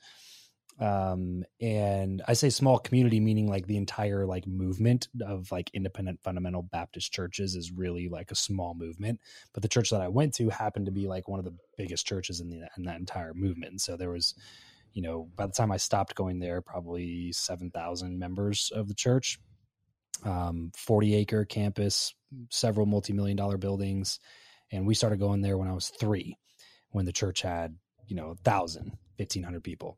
Um, 0.79 1.43
and 1.59 2.21
I 2.25 2.33
say 2.33 2.49
small 2.49 2.79
community, 2.79 3.19
meaning 3.19 3.49
like 3.49 3.67
the 3.67 3.75
entire 3.75 4.25
like 4.25 4.47
movement 4.47 5.09
of 5.21 5.51
like 5.51 5.69
independent 5.73 6.21
fundamental 6.21 6.61
Baptist 6.61 7.11
churches 7.11 7.55
is 7.55 7.73
really 7.73 8.07
like 8.07 8.31
a 8.31 8.35
small 8.35 8.73
movement. 8.73 9.19
But 9.51 9.61
the 9.61 9.67
church 9.67 9.89
that 9.89 9.99
I 9.99 10.07
went 10.07 10.33
to 10.35 10.47
happened 10.47 10.85
to 10.85 10.93
be 10.93 11.07
like 11.07 11.27
one 11.27 11.39
of 11.39 11.45
the 11.45 11.57
biggest 11.77 12.07
churches 12.07 12.39
in 12.39 12.49
the 12.49 12.69
in 12.77 12.85
that 12.85 12.99
entire 12.99 13.33
movement. 13.33 13.81
So 13.81 13.97
there 13.97 14.11
was, 14.11 14.33
you 14.93 15.01
know, 15.01 15.29
by 15.35 15.45
the 15.45 15.53
time 15.53 15.71
I 15.71 15.77
stopped 15.77 16.15
going 16.15 16.39
there, 16.39 16.61
probably 16.61 17.31
seven 17.31 17.71
thousand 17.71 18.19
members 18.19 18.71
of 18.73 18.87
the 18.87 18.95
church, 18.95 19.39
um, 20.25 20.71
forty 20.75 21.15
acre 21.15 21.45
campus, 21.45 22.13
several 22.49 22.85
multi 22.85 23.13
million 23.13 23.37
dollar 23.37 23.57
buildings 23.57 24.19
and 24.71 24.85
we 24.85 24.93
started 24.93 25.19
going 25.19 25.41
there 25.41 25.57
when 25.57 25.67
I 25.67 25.73
was 25.73 25.89
three, 25.89 26.37
when 26.91 27.05
the 27.05 27.11
church 27.11 27.41
had, 27.41 27.75
you 28.07 28.15
know, 28.15 28.27
1,000, 28.27 28.97
1,500 29.17 29.63
people. 29.63 29.97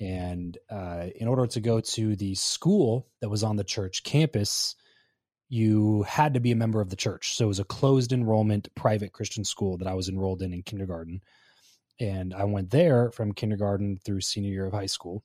And 0.00 0.56
uh, 0.70 1.06
in 1.14 1.28
order 1.28 1.46
to 1.46 1.60
go 1.60 1.80
to 1.80 2.16
the 2.16 2.34
school 2.34 3.08
that 3.20 3.28
was 3.28 3.42
on 3.42 3.56
the 3.56 3.64
church 3.64 4.02
campus, 4.02 4.74
you 5.48 6.02
had 6.02 6.34
to 6.34 6.40
be 6.40 6.50
a 6.50 6.56
member 6.56 6.80
of 6.80 6.90
the 6.90 6.96
church. 6.96 7.36
So 7.36 7.44
it 7.44 7.48
was 7.48 7.60
a 7.60 7.64
closed 7.64 8.12
enrollment 8.12 8.74
private 8.74 9.12
Christian 9.12 9.44
school 9.44 9.78
that 9.78 9.86
I 9.86 9.94
was 9.94 10.08
enrolled 10.08 10.42
in 10.42 10.52
in 10.52 10.62
kindergarten. 10.62 11.20
And 12.00 12.34
I 12.34 12.44
went 12.44 12.70
there 12.70 13.10
from 13.10 13.32
kindergarten 13.32 13.98
through 14.04 14.20
senior 14.22 14.50
year 14.50 14.66
of 14.66 14.72
high 14.72 14.86
school. 14.86 15.22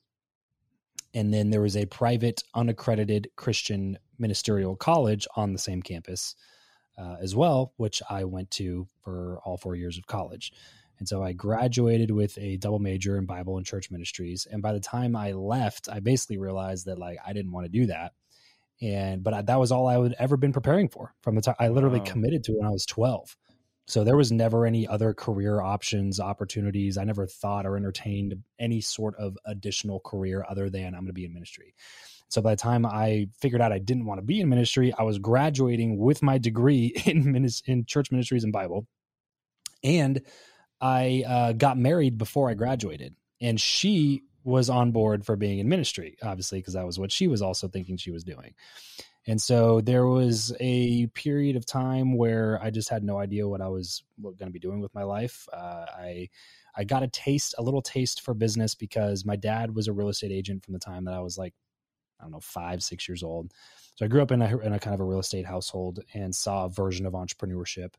And 1.14 1.32
then 1.32 1.50
there 1.50 1.62
was 1.62 1.76
a 1.76 1.86
private, 1.86 2.42
unaccredited 2.54 3.30
Christian 3.36 3.98
ministerial 4.18 4.76
college 4.76 5.26
on 5.36 5.52
the 5.52 5.58
same 5.58 5.82
campus 5.82 6.34
uh, 6.98 7.16
as 7.20 7.34
well, 7.34 7.72
which 7.76 8.02
I 8.10 8.24
went 8.24 8.50
to 8.52 8.86
for 9.02 9.40
all 9.44 9.56
four 9.56 9.74
years 9.74 9.96
of 9.96 10.06
college. 10.06 10.52
And 10.98 11.08
so 11.08 11.22
I 11.22 11.32
graduated 11.32 12.10
with 12.10 12.36
a 12.38 12.56
double 12.56 12.80
major 12.80 13.16
in 13.16 13.24
Bible 13.24 13.56
and 13.56 13.64
church 13.64 13.90
ministries. 13.90 14.46
And 14.50 14.62
by 14.62 14.72
the 14.72 14.80
time 14.80 15.14
I 15.14 15.32
left, 15.32 15.88
I 15.90 16.00
basically 16.00 16.38
realized 16.38 16.86
that 16.86 16.98
like 16.98 17.18
I 17.24 17.32
didn't 17.32 17.52
want 17.52 17.66
to 17.66 17.72
do 17.72 17.86
that. 17.86 18.12
And 18.80 19.22
but 19.22 19.34
I, 19.34 19.42
that 19.42 19.58
was 19.58 19.72
all 19.72 19.86
I 19.86 19.96
would 19.96 20.14
ever 20.18 20.36
been 20.36 20.52
preparing 20.52 20.88
for 20.88 21.14
from 21.22 21.36
the 21.36 21.40
time 21.40 21.56
I 21.58 21.68
literally 21.68 22.00
wow. 22.00 22.06
committed 22.06 22.44
to 22.44 22.52
when 22.52 22.66
I 22.66 22.70
was 22.70 22.86
12. 22.86 23.36
So 23.88 24.04
there 24.04 24.18
was 24.18 24.30
never 24.30 24.66
any 24.66 24.86
other 24.86 25.14
career 25.14 25.62
options, 25.62 26.20
opportunities. 26.20 26.98
I 26.98 27.04
never 27.04 27.26
thought 27.26 27.64
or 27.64 27.74
entertained 27.74 28.36
any 28.58 28.82
sort 28.82 29.16
of 29.16 29.38
additional 29.46 29.98
career 30.00 30.44
other 30.46 30.68
than 30.68 30.88
I'm 30.88 31.00
going 31.00 31.06
to 31.06 31.12
be 31.14 31.24
in 31.24 31.32
ministry. 31.32 31.74
So 32.28 32.42
by 32.42 32.50
the 32.50 32.60
time 32.60 32.84
I 32.84 33.28
figured 33.40 33.62
out 33.62 33.72
I 33.72 33.78
didn't 33.78 34.04
want 34.04 34.18
to 34.18 34.26
be 34.26 34.42
in 34.42 34.50
ministry, 34.50 34.92
I 34.92 35.04
was 35.04 35.18
graduating 35.18 35.96
with 35.96 36.22
my 36.22 36.36
degree 36.36 36.92
in 37.06 37.24
minis- 37.24 37.62
in 37.66 37.86
church 37.86 38.12
ministries 38.12 38.44
and 38.44 38.52
Bible, 38.52 38.86
and 39.82 40.20
I 40.82 41.24
uh, 41.26 41.52
got 41.54 41.78
married 41.78 42.18
before 42.18 42.50
I 42.50 42.54
graduated, 42.54 43.16
and 43.40 43.58
she 43.58 44.22
was 44.44 44.68
on 44.68 44.92
board 44.92 45.24
for 45.24 45.34
being 45.34 45.60
in 45.60 45.68
ministry, 45.68 46.18
obviously, 46.22 46.58
because 46.58 46.74
that 46.74 46.86
was 46.86 46.98
what 46.98 47.10
she 47.10 47.26
was 47.26 47.40
also 47.40 47.68
thinking 47.68 47.96
she 47.96 48.10
was 48.10 48.22
doing. 48.22 48.54
And 49.28 49.40
so 49.40 49.82
there 49.82 50.06
was 50.06 50.54
a 50.58 51.06
period 51.08 51.54
of 51.54 51.66
time 51.66 52.16
where 52.16 52.58
I 52.62 52.70
just 52.70 52.88
had 52.88 53.04
no 53.04 53.18
idea 53.18 53.46
what 53.46 53.60
I 53.60 53.68
was 53.68 54.02
going 54.22 54.38
to 54.38 54.50
be 54.50 54.58
doing 54.58 54.80
with 54.80 54.94
my 54.94 55.04
life. 55.04 55.46
Uh, 55.52 55.84
I 55.96 56.30
I 56.74 56.84
got 56.84 57.02
a 57.02 57.08
taste, 57.08 57.54
a 57.58 57.62
little 57.62 57.82
taste 57.82 58.22
for 58.22 58.32
business 58.32 58.74
because 58.74 59.26
my 59.26 59.36
dad 59.36 59.74
was 59.74 59.86
a 59.86 59.92
real 59.92 60.08
estate 60.08 60.32
agent 60.32 60.64
from 60.64 60.72
the 60.72 60.80
time 60.80 61.04
that 61.04 61.14
I 61.14 61.20
was 61.20 61.36
like 61.36 61.52
I 62.18 62.24
don't 62.24 62.32
know, 62.32 62.40
five, 62.40 62.82
six 62.82 63.08
years 63.08 63.22
old. 63.22 63.52
So 63.94 64.04
I 64.04 64.08
grew 64.08 64.22
up 64.22 64.32
in 64.32 64.42
a, 64.42 64.58
in 64.58 64.72
a 64.72 64.78
kind 64.78 64.94
of 64.94 65.00
a 65.00 65.04
real 65.04 65.20
estate 65.20 65.46
household 65.46 66.00
and 66.14 66.34
saw 66.34 66.64
a 66.64 66.70
version 66.70 67.06
of 67.06 67.12
entrepreneurship 67.12 67.94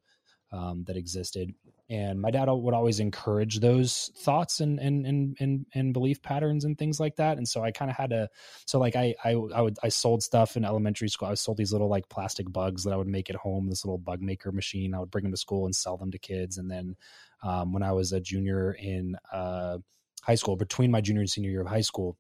um, 0.52 0.84
that 0.86 0.98
existed. 0.98 1.54
And 1.90 2.22
my 2.22 2.30
dad 2.30 2.48
would 2.50 2.74
always 2.74 3.00
encourage 3.00 3.60
those 3.60 4.12
thoughts 4.18 4.60
and 4.60 4.80
and 4.80 5.08
and 5.08 5.38
and, 5.40 5.66
and 5.74 5.94
belief 5.94 6.22
patterns 6.22 6.64
and 6.64 6.78
things 6.78 7.00
like 7.00 7.16
that. 7.16 7.38
And 7.38 7.48
so 7.48 7.64
I 7.64 7.72
kind 7.72 7.90
of 7.90 7.98
had 7.98 8.12
to. 8.12 8.30
So 8.66 8.80
like 8.80 8.96
I 8.96 9.16
I 9.24 9.32
I 9.32 9.62
would 9.62 9.78
I 9.82 9.90
sold 9.90 10.22
stuff 10.22 10.56
in 10.56 10.66
elementary 10.66 11.10
school. 11.10 11.28
I 11.28 11.34
sold 11.34 11.58
these 11.58 11.72
little 11.72 11.90
like 11.90 12.08
plastic 12.10 12.52
bugs 12.52 12.84
that 12.84 12.94
I 12.94 12.98
would 12.98 13.08
make 13.08 13.30
at 13.30 13.36
home. 13.36 13.70
This 13.70 13.86
little 13.86 13.98
bug 13.98 14.22
maker 14.22 14.52
machine. 14.52 14.94
I 14.94 15.00
would 15.00 15.12
bring 15.12 15.24
them 15.24 15.34
to 15.34 15.38
school 15.38 15.66
and 15.66 15.76
sell 15.76 15.98
them 15.98 16.12
to 16.12 16.20
kids. 16.20 16.58
And 16.58 16.70
then 16.70 16.96
um, 17.42 17.74
when 17.74 17.84
I 17.84 17.92
was 17.92 18.12
a 18.12 18.20
junior 18.20 18.74
in 18.74 19.16
uh, 19.32 19.80
high 20.22 20.36
school, 20.36 20.56
between 20.56 20.92
my 20.92 21.02
junior 21.02 21.22
and 21.22 21.30
senior 21.30 21.50
year 21.50 21.62
of 21.62 21.68
high 21.68 21.82
school, 21.82 22.18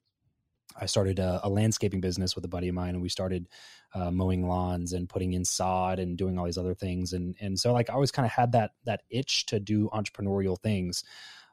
I 0.79 0.86
started 0.86 1.19
a, 1.19 1.41
a, 1.43 1.50
landscaping 1.50 2.01
business 2.01 2.36
with 2.36 2.45
a 2.45 2.50
buddy 2.50 2.69
of 2.69 2.75
mine, 2.75 2.89
and 2.89 3.01
we 3.01 3.09
started 3.09 3.48
uh, 3.93 4.12
mowing 4.12 4.48
lawns 4.48 4.93
and 4.93 5.09
putting 5.09 5.33
in 5.33 5.45
sod 5.45 6.00
and 6.00 6.17
doing 6.17 6.38
all 6.38 6.45
these 6.45 6.57
other 6.57 6.75
things. 6.75 7.13
And 7.13 7.36
and 7.39 7.59
so 7.59 7.74
like 7.74 7.89
I 7.89 7.93
always 7.93 8.12
kind 8.12 8.25
of 8.25 8.31
had 8.31 8.53
that 8.53 8.71
that 8.86 9.01
itch 9.09 9.45
to 9.48 9.59
do 9.59 9.89
entrepreneurial 9.89 10.59
things. 10.59 11.03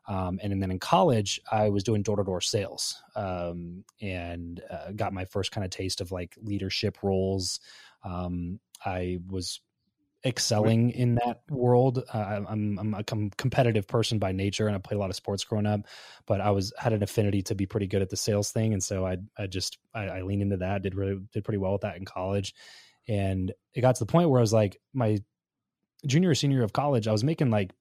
Um, 0.08 0.38
and, 0.40 0.52
and, 0.52 0.62
then 0.62 0.70
in 0.70 0.78
college, 0.78 1.40
I 1.50 1.68
was 1.70 1.82
doing 1.82 2.04
door 2.04 2.14
to 2.14 2.22
door 2.22 2.40
sales 2.40 3.02
um, 3.16 3.82
and 4.00 4.62
uh, 4.70 4.92
got 4.92 5.12
my 5.12 5.24
first 5.24 5.50
kind 5.50 5.64
of 5.64 5.70
taste 5.72 6.00
of 6.00 6.12
like 6.12 6.36
leadership 6.40 6.98
roles. 7.02 7.58
Um, 8.04 8.60
I 8.84 9.18
was 9.28 9.60
excelling 10.24 10.90
in 10.90 11.16
that 11.16 11.42
world. 11.50 12.02
Uh, 12.12 12.44
I'm 12.48 12.78
I'm 12.78 12.94
a 12.94 13.04
com- 13.04 13.30
competitive 13.36 13.86
person 13.86 14.18
by 14.18 14.32
nature, 14.32 14.66
and 14.66 14.76
I 14.76 14.78
played 14.78 14.96
a 14.96 15.00
lot 15.00 15.10
of 15.10 15.16
sports 15.16 15.44
growing 15.44 15.66
up. 15.66 15.80
But 16.26 16.40
I 16.40 16.50
was 16.50 16.72
had 16.78 16.92
an 16.92 17.02
affinity 17.02 17.42
to 17.42 17.54
be 17.54 17.66
pretty 17.66 17.86
good 17.86 18.02
at 18.02 18.10
the 18.10 18.16
sales 18.16 18.50
thing, 18.50 18.72
and 18.72 18.82
so 18.82 19.06
I 19.06 19.18
I 19.38 19.46
just 19.46 19.78
I, 19.94 20.08
I 20.08 20.22
leaned 20.22 20.42
into 20.42 20.58
that. 20.58 20.82
Did 20.82 20.94
really 20.94 21.20
did 21.32 21.44
pretty 21.44 21.58
well 21.58 21.72
with 21.72 21.82
that 21.82 21.96
in 21.96 22.04
college, 22.04 22.54
and 23.08 23.52
it 23.74 23.80
got 23.80 23.96
to 23.96 24.04
the 24.04 24.10
point 24.10 24.30
where 24.30 24.40
I 24.40 24.42
was 24.42 24.52
like 24.52 24.80
my 24.92 25.18
junior 26.06 26.30
or 26.30 26.34
senior 26.34 26.58
year 26.58 26.64
of 26.64 26.72
college, 26.72 27.08
I 27.08 27.12
was 27.12 27.24
making 27.24 27.50
like 27.50 27.72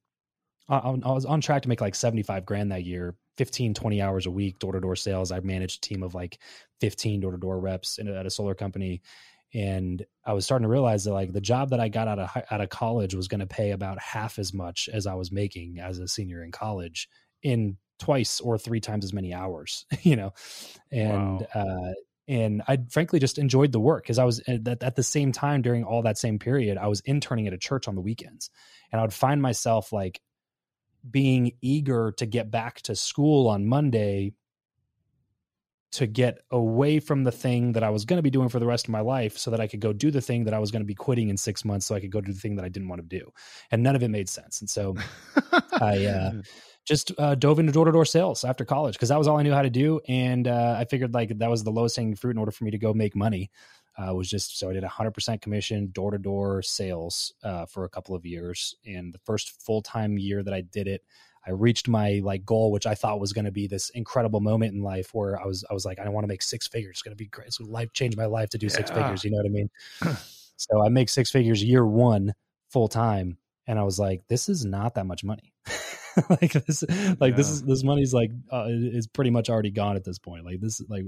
I, 0.68 0.78
I 0.78 1.12
was 1.12 1.26
on 1.26 1.42
track 1.42 1.62
to 1.64 1.70
make 1.70 1.82
like 1.82 1.96
75 1.96 2.46
grand 2.46 2.72
that 2.72 2.84
year 2.84 3.16
15 3.38 3.74
20 3.74 4.02
hours 4.02 4.26
a 4.26 4.32
week 4.32 4.60
door 4.60 4.72
to 4.72 4.80
door 4.80 4.96
sales 4.96 5.32
i 5.32 5.40
managed 5.42 5.84
a 5.84 5.88
team 5.88 6.04
of 6.04 6.16
like 6.16 6.40
15 6.80 7.20
door 7.20 7.32
to 7.32 7.38
door 7.38 7.60
reps 7.60 7.98
in, 7.98 8.08
at 8.08 8.26
a 8.26 8.32
solar 8.32 8.56
company 8.56 9.02
and 9.56 10.06
I 10.26 10.34
was 10.34 10.44
starting 10.44 10.64
to 10.64 10.70
realize 10.70 11.06
that 11.06 11.14
like 11.14 11.32
the 11.32 11.40
job 11.40 11.70
that 11.70 11.80
I 11.80 11.88
got 11.88 12.10
out 12.10 12.20
of 12.20 12.44
out 12.52 12.62
of 12.62 12.70
college 12.70 13.16
was 13.16 13.30
going 13.30 13.40
to 13.40 13.48
pay 13.48 13.72
about 13.72 14.00
half 14.00 14.38
as 14.38 14.54
much 14.54 14.90
as 14.92 15.08
I 15.08 15.14
was 15.14 15.32
making 15.32 15.80
as 15.80 16.00
a 16.00 16.08
senior 16.10 16.44
in 16.44 16.52
college 16.52 17.08
in 17.42 17.78
twice 17.98 18.42
or 18.42 18.58
three 18.58 18.82
times 18.82 19.06
as 19.06 19.14
many 19.14 19.34
hours, 19.34 19.86
you 20.02 20.18
know, 20.18 20.34
and 20.92 21.48
wow. 21.56 21.64
uh, 21.64 21.94
and 22.28 22.64
I 22.68 22.80
frankly 22.90 23.20
just 23.20 23.38
enjoyed 23.38 23.72
the 23.72 23.80
work 23.80 24.04
because 24.04 24.20
I 24.20 24.26
was 24.26 24.42
at, 24.46 24.84
at 24.84 24.96
the 24.96 25.04
same 25.04 25.32
time 25.32 25.62
during 25.62 25.86
all 25.86 26.02
that 26.02 26.18
same 26.18 26.38
period 26.38 26.78
I 26.78 26.88
was 26.88 27.00
interning 27.02 27.48
at 27.48 27.54
a 27.54 27.58
church 27.58 27.88
on 27.88 27.96
the 27.96 28.02
weekends, 28.02 28.50
and 28.92 29.00
I 29.00 29.04
would 29.06 29.14
find 29.14 29.42
myself 29.42 29.94
like 29.94 30.20
being 31.10 31.54
eager 31.62 32.12
to 32.18 32.26
get 32.26 32.52
back 32.52 32.82
to 32.82 32.96
school 32.96 33.48
on 33.48 33.66
Monday 33.66 34.34
to 35.92 36.08
get 36.08 36.40
away 36.52 37.00
from 37.00 37.24
the 37.24 37.32
thing 37.32 37.72
that 37.74 37.84
I 37.84 37.90
was 37.90 38.06
going 38.06 38.18
to 38.18 38.24
be 38.24 38.30
doing 38.30 38.50
for 38.50 38.60
the 38.60 38.66
rest 38.66 38.86
of 38.86 38.92
my 38.92 39.00
life 39.00 39.38
so 39.38 39.52
that 39.52 39.62
I 39.62 39.68
could 39.68 39.80
go 39.80 39.94
do 39.94 40.12
the 40.12 40.22
thing 40.22 40.44
that 40.46 40.54
I 40.54 40.60
was 40.60 40.72
going 40.72 40.82
to 40.82 40.88
be 40.88 40.96
quitting 40.96 41.30
in 41.30 41.38
six 41.38 41.64
months 41.64 41.86
so 41.86 41.96
I 41.96 42.00
could 42.00 42.12
go 42.12 42.22
do 42.22 42.34
the 42.34 42.40
thing 42.40 42.56
that 42.58 42.66
I 42.66 42.70
didn't 42.70 42.90
want 42.90 43.02
to 43.02 43.08
do. 43.08 43.32
And 43.72 43.82
none 43.82 43.96
of 43.96 44.04
it 44.04 44.10
made 44.10 44.28
sense. 44.28 44.60
And 44.60 44.70
so 44.70 44.96
I 45.80 46.06
uh, 46.06 46.32
just 46.86 47.12
uh, 47.18 47.36
dove 47.36 47.60
into 47.60 47.72
door 47.72 47.86
to 47.86 47.92
door 47.92 48.06
sales 48.06 48.44
after 48.44 48.66
college 48.66 48.96
because 48.96 49.10
that 49.10 49.18
was 49.18 49.28
all 49.28 49.38
I 49.38 49.44
knew 49.44 49.54
how 49.54 49.62
to 49.62 49.70
do. 49.70 50.02
And 50.08 50.48
uh, 50.48 50.76
I 50.78 50.86
figured 50.86 51.14
like 51.14 51.38
that 51.38 51.50
was 51.50 51.64
the 51.64 51.72
lowest 51.72 51.96
hanging 51.96 52.16
fruit 52.16 52.32
in 52.32 52.38
order 52.38 52.52
for 52.52 52.64
me 52.64 52.72
to 52.72 52.78
go 52.78 52.94
make 52.94 53.16
money. 53.16 53.52
Uh, 53.98 54.14
was 54.14 54.30
just 54.30 54.60
so 54.60 54.70
I 54.70 54.74
did 54.74 54.84
100% 54.84 55.42
commission 55.42 55.90
door 55.94 56.12
to 56.12 56.18
door 56.18 56.62
sales 56.62 57.34
uh, 57.44 57.66
for 57.66 57.86
a 57.86 57.90
couple 57.90 58.14
of 58.14 58.26
years. 58.26 58.76
And 58.86 59.14
the 59.14 59.20
first 59.20 59.62
full 59.64 59.82
time 59.82 60.18
year 60.18 60.44
that 60.44 60.54
I 60.54 60.60
did 60.60 60.88
it, 60.88 61.02
I 61.48 61.52
reached 61.52 61.88
my 61.88 62.22
like 62.24 62.46
goal, 62.46 62.72
which 62.72 62.88
I 62.88 62.96
thought 62.96 63.20
was 63.20 63.34
going 63.34 63.46
to 63.46 63.52
be 63.52 63.68
this 63.68 63.90
incredible 63.92 64.40
moment 64.40 64.74
in 64.74 64.82
life 64.82 65.14
where 65.14 65.40
I 65.40 65.46
was 65.46 65.64
I 65.70 65.74
was 65.74 65.86
like, 65.86 66.00
I 66.00 66.10
want 66.10 66.24
to 66.24 66.28
make 66.28 66.42
six 66.42 66.68
figures. 66.68 66.96
It's 66.96 67.02
going 67.02 67.16
to 67.16 67.24
be 67.24 67.28
great. 67.28 67.48
It's 67.48 67.60
life 67.60 67.94
change 67.94 68.18
my 68.18 68.26
life 68.26 68.50
to 68.50 68.58
do 68.58 68.68
yeah. 68.68 68.74
six 68.74 68.90
figures. 68.90 69.24
You 69.24 69.32
know 69.32 69.38
what 69.38 69.46
I 69.46 69.50
mean? 69.50 69.70
so 70.58 70.84
I 70.84 70.90
make 70.90 71.10
six 71.10 71.30
figures 71.30 71.64
year 71.64 71.86
one 71.86 72.34
full 72.70 72.88
time, 72.88 73.38
and 73.68 73.78
I 73.78 73.84
was 73.84 74.00
like, 74.00 74.24
this 74.28 74.50
is 74.50 74.66
not 74.66 74.96
that 74.96 75.06
much 75.06 75.24
money. 75.24 75.54
like 76.30 76.54
this, 76.54 76.84
like 77.20 77.32
yeah. 77.32 77.38
this 77.38 77.50
is 77.50 77.64
this 77.64 77.84
money's 77.84 78.14
like 78.14 78.32
uh, 78.52 78.66
is 78.68 79.08
pretty 79.08 79.30
much 79.30 79.50
already 79.50 79.72
gone 79.72 79.96
at 79.96 80.04
this 80.04 80.18
point. 80.18 80.46
Like 80.46 80.62
this, 80.62 80.82
like 80.90 81.04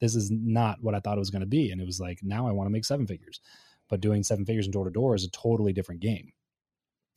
this 0.00 0.14
is 0.14 0.30
not 0.30 0.78
what 0.82 0.94
I 0.94 1.00
thought 1.00 1.16
it 1.16 1.20
was 1.20 1.30
going 1.30 1.40
to 1.40 1.46
be, 1.46 1.70
and 1.70 1.80
it 1.80 1.86
was 1.86 2.00
like 2.00 2.20
now 2.22 2.46
I 2.48 2.52
want 2.52 2.66
to 2.66 2.72
make 2.72 2.84
seven 2.84 3.06
figures, 3.06 3.40
but 3.88 4.00
doing 4.00 4.22
seven 4.22 4.44
figures 4.44 4.66
in 4.66 4.72
door 4.72 4.84
to 4.84 4.90
door 4.90 5.14
is 5.14 5.24
a 5.24 5.30
totally 5.30 5.72
different 5.72 6.00
game. 6.00 6.32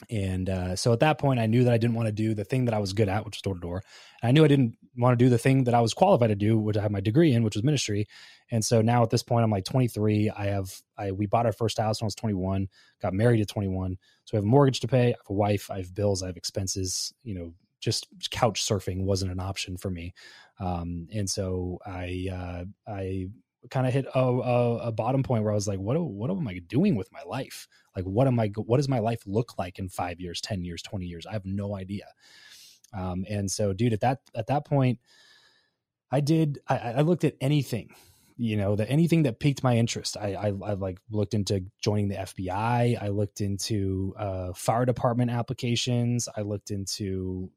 And 0.10 0.50
uh, 0.50 0.76
so 0.76 0.94
at 0.94 1.00
that 1.02 1.18
point, 1.18 1.40
I 1.40 1.46
knew 1.46 1.64
that 1.64 1.74
I 1.74 1.78
didn't 1.78 1.96
want 1.96 2.08
to 2.08 2.12
do 2.12 2.34
the 2.34 2.44
thing 2.44 2.66
that 2.66 2.74
I 2.74 2.80
was 2.80 2.94
good 2.94 3.10
at, 3.10 3.26
which 3.26 3.38
was 3.38 3.42
door 3.42 3.54
to 3.54 3.60
door. 3.60 3.84
I 4.24 4.32
knew 4.32 4.44
I 4.44 4.48
didn't 4.48 4.78
want 4.98 5.18
to 5.18 5.24
do 5.24 5.30
the 5.30 5.38
thing 5.38 5.66
that 5.66 5.74
I 5.74 5.82
was 5.82 5.94
qualified 5.94 6.30
to 6.30 6.36
do, 6.36 6.58
which 6.58 6.78
I 6.78 6.82
have 6.82 6.92
my 6.92 7.00
degree 7.00 7.34
in, 7.34 7.44
which 7.44 7.56
was 7.56 7.64
ministry. 7.64 8.08
And 8.50 8.64
so 8.64 8.82
now 8.82 9.04
at 9.04 9.10
this 9.10 9.24
point, 9.24 9.44
I'm 9.44 9.52
like 9.52 9.66
23. 9.66 10.30
I 10.30 10.46
have, 10.48 10.82
I 10.98 11.12
we 11.12 11.26
bought 11.26 11.46
our 11.46 11.54
first 11.54 11.78
house 11.78 12.02
when 12.02 12.06
I 12.06 12.08
was 12.08 12.16
21, 12.16 12.68
got 13.02 13.14
married 13.14 13.42
at 13.42 13.48
21. 13.48 13.98
So 14.26 14.36
I 14.36 14.38
have 14.38 14.44
a 14.44 14.48
mortgage 14.48 14.80
to 14.82 14.88
pay, 14.88 15.08
I 15.08 15.10
have 15.10 15.30
a 15.30 15.34
wife, 15.34 15.72
I 15.72 15.78
have 15.78 15.94
bills, 15.94 16.24
I 16.24 16.28
have 16.28 16.38
expenses. 16.38 17.14
You 17.24 17.36
know, 17.36 17.54
just 17.80 18.08
couch 18.30 18.66
surfing 18.66 19.04
wasn't 19.04 19.32
an 19.32 19.40
option 19.40 19.78
for 19.78 19.90
me. 19.90 20.14
Um, 20.60 21.08
and 21.14 21.30
so 21.30 21.80
I, 21.86 22.28
uh, 22.32 22.92
I 22.92 23.30
kind 23.70 23.86
of 23.86 23.94
hit 23.94 24.06
a, 24.16 24.20
a, 24.20 24.78
a, 24.78 24.92
bottom 24.92 25.24
point 25.24 25.44
where 25.44 25.52
I 25.52 25.56
was 25.56 25.68
like, 25.68 25.80
what, 25.80 26.00
what 26.00 26.32
am 26.32 26.48
I 26.48 26.60
doing 26.68 26.96
with 26.96 27.12
my 27.12 27.22
life? 27.26 27.68
Like, 27.96 28.06
what 28.06 28.28
am 28.28 28.40
I, 28.40 28.48
what 28.56 28.78
does 28.78 28.90
my 28.90 29.00
life 29.00 29.22
look 29.26 29.58
like 29.58 29.78
in 29.78 29.90
five 29.90 30.20
years, 30.20 30.42
10 30.42 30.64
years, 30.64 30.82
20 30.82 31.06
years? 31.06 31.26
I 31.26 31.34
have 31.34 31.46
no 31.46 31.76
idea. 31.76 32.08
Um, 32.94 33.26
and 33.30 33.50
so, 33.50 33.74
dude, 33.74 33.94
at 33.94 34.02
that, 34.02 34.20
at 34.36 34.48
that 34.48 34.66
point, 34.66 35.00
I 36.12 36.22
did, 36.22 36.60
I, 36.68 36.78
I 36.78 37.02
looked 37.02 37.24
at 37.24 37.36
anything, 37.40 37.94
you 38.36 38.58
know, 38.58 38.76
that 38.76 38.90
anything 38.90 39.24
that 39.24 39.40
piqued 39.40 39.64
my 39.64 39.78
interest. 39.78 40.18
I, 40.18 40.34
I, 40.34 40.48
I 40.48 40.74
like 40.74 41.00
looked 41.12 41.34
into 41.34 41.66
joining 41.82 42.10
the 42.10 42.16
FBI. 42.16 43.02
I 43.02 43.08
looked 43.10 43.42
into 43.42 44.14
uh, 44.18 44.54
fire 44.54 44.86
department 44.86 45.32
applications. 45.32 46.28
I 46.36 46.42
looked 46.42 46.72
into 46.72 47.52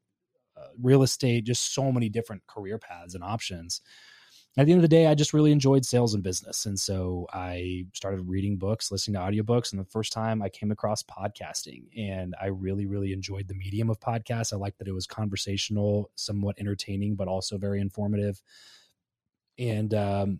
uh, 0.55 0.67
real 0.81 1.03
estate, 1.03 1.45
just 1.45 1.73
so 1.73 1.91
many 1.91 2.09
different 2.09 2.45
career 2.47 2.77
paths 2.77 3.15
and 3.15 3.23
options 3.23 3.81
at 4.57 4.65
the 4.65 4.71
end 4.71 4.79
of 4.79 4.83
the 4.83 4.87
day, 4.87 5.07
I 5.07 5.15
just 5.15 5.33
really 5.33 5.51
enjoyed 5.51 5.85
sales 5.85 6.13
and 6.13 6.23
business. 6.23 6.65
And 6.65 6.79
so 6.79 7.27
I 7.33 7.87
started 7.93 8.21
reading 8.21 8.55
books, 8.55 8.89
listening 8.89 9.15
to 9.15 9.19
audiobooks. 9.19 9.73
And 9.73 9.81
the 9.81 9.89
first 9.89 10.13
time 10.13 10.41
I 10.41 10.47
came 10.47 10.71
across 10.71 11.03
podcasting, 11.03 11.83
and 11.97 12.33
I 12.41 12.47
really, 12.47 12.85
really 12.85 13.11
enjoyed 13.11 13.49
the 13.49 13.53
medium 13.53 13.89
of 13.89 13.99
podcasts. 13.99 14.53
I 14.53 14.55
liked 14.55 14.79
that 14.79 14.87
it 14.87 14.93
was 14.93 15.07
conversational, 15.07 16.09
somewhat 16.15 16.55
entertaining, 16.57 17.15
but 17.15 17.27
also 17.27 17.57
very 17.57 17.81
informative. 17.81 18.41
And 19.57 19.93
um, 19.93 20.39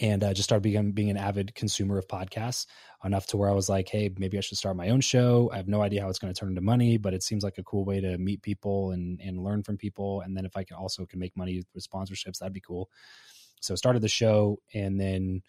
and 0.00 0.22
uh, 0.24 0.32
just 0.32 0.48
started 0.48 0.62
being 0.62 0.92
being 0.92 1.10
an 1.10 1.16
avid 1.16 1.54
consumer 1.54 1.98
of 1.98 2.08
podcasts 2.08 2.66
enough 3.04 3.26
to 3.28 3.36
where 3.36 3.48
I 3.48 3.52
was 3.52 3.68
like, 3.68 3.88
hey, 3.88 4.10
maybe 4.16 4.38
I 4.38 4.40
should 4.40 4.58
start 4.58 4.76
my 4.76 4.90
own 4.90 5.00
show. 5.00 5.50
I 5.52 5.56
have 5.56 5.68
no 5.68 5.82
idea 5.82 6.02
how 6.02 6.08
it's 6.08 6.18
going 6.18 6.32
to 6.32 6.38
turn 6.38 6.50
into 6.50 6.60
money, 6.60 6.96
but 6.98 7.14
it 7.14 7.22
seems 7.22 7.42
like 7.42 7.58
a 7.58 7.64
cool 7.64 7.84
way 7.84 8.00
to 8.00 8.18
meet 8.18 8.42
people 8.42 8.92
and 8.92 9.20
and 9.20 9.42
learn 9.42 9.62
from 9.62 9.76
people. 9.76 10.20
And 10.20 10.36
then 10.36 10.44
if 10.44 10.56
I 10.56 10.64
can 10.64 10.76
also 10.76 11.06
can 11.06 11.18
make 11.18 11.36
money 11.36 11.62
with 11.74 11.88
sponsorships, 11.88 12.38
that'd 12.38 12.52
be 12.52 12.60
cool. 12.60 12.88
So 13.60 13.74
started 13.74 14.02
the 14.02 14.08
show, 14.08 14.58
and 14.74 15.00
then 15.00 15.42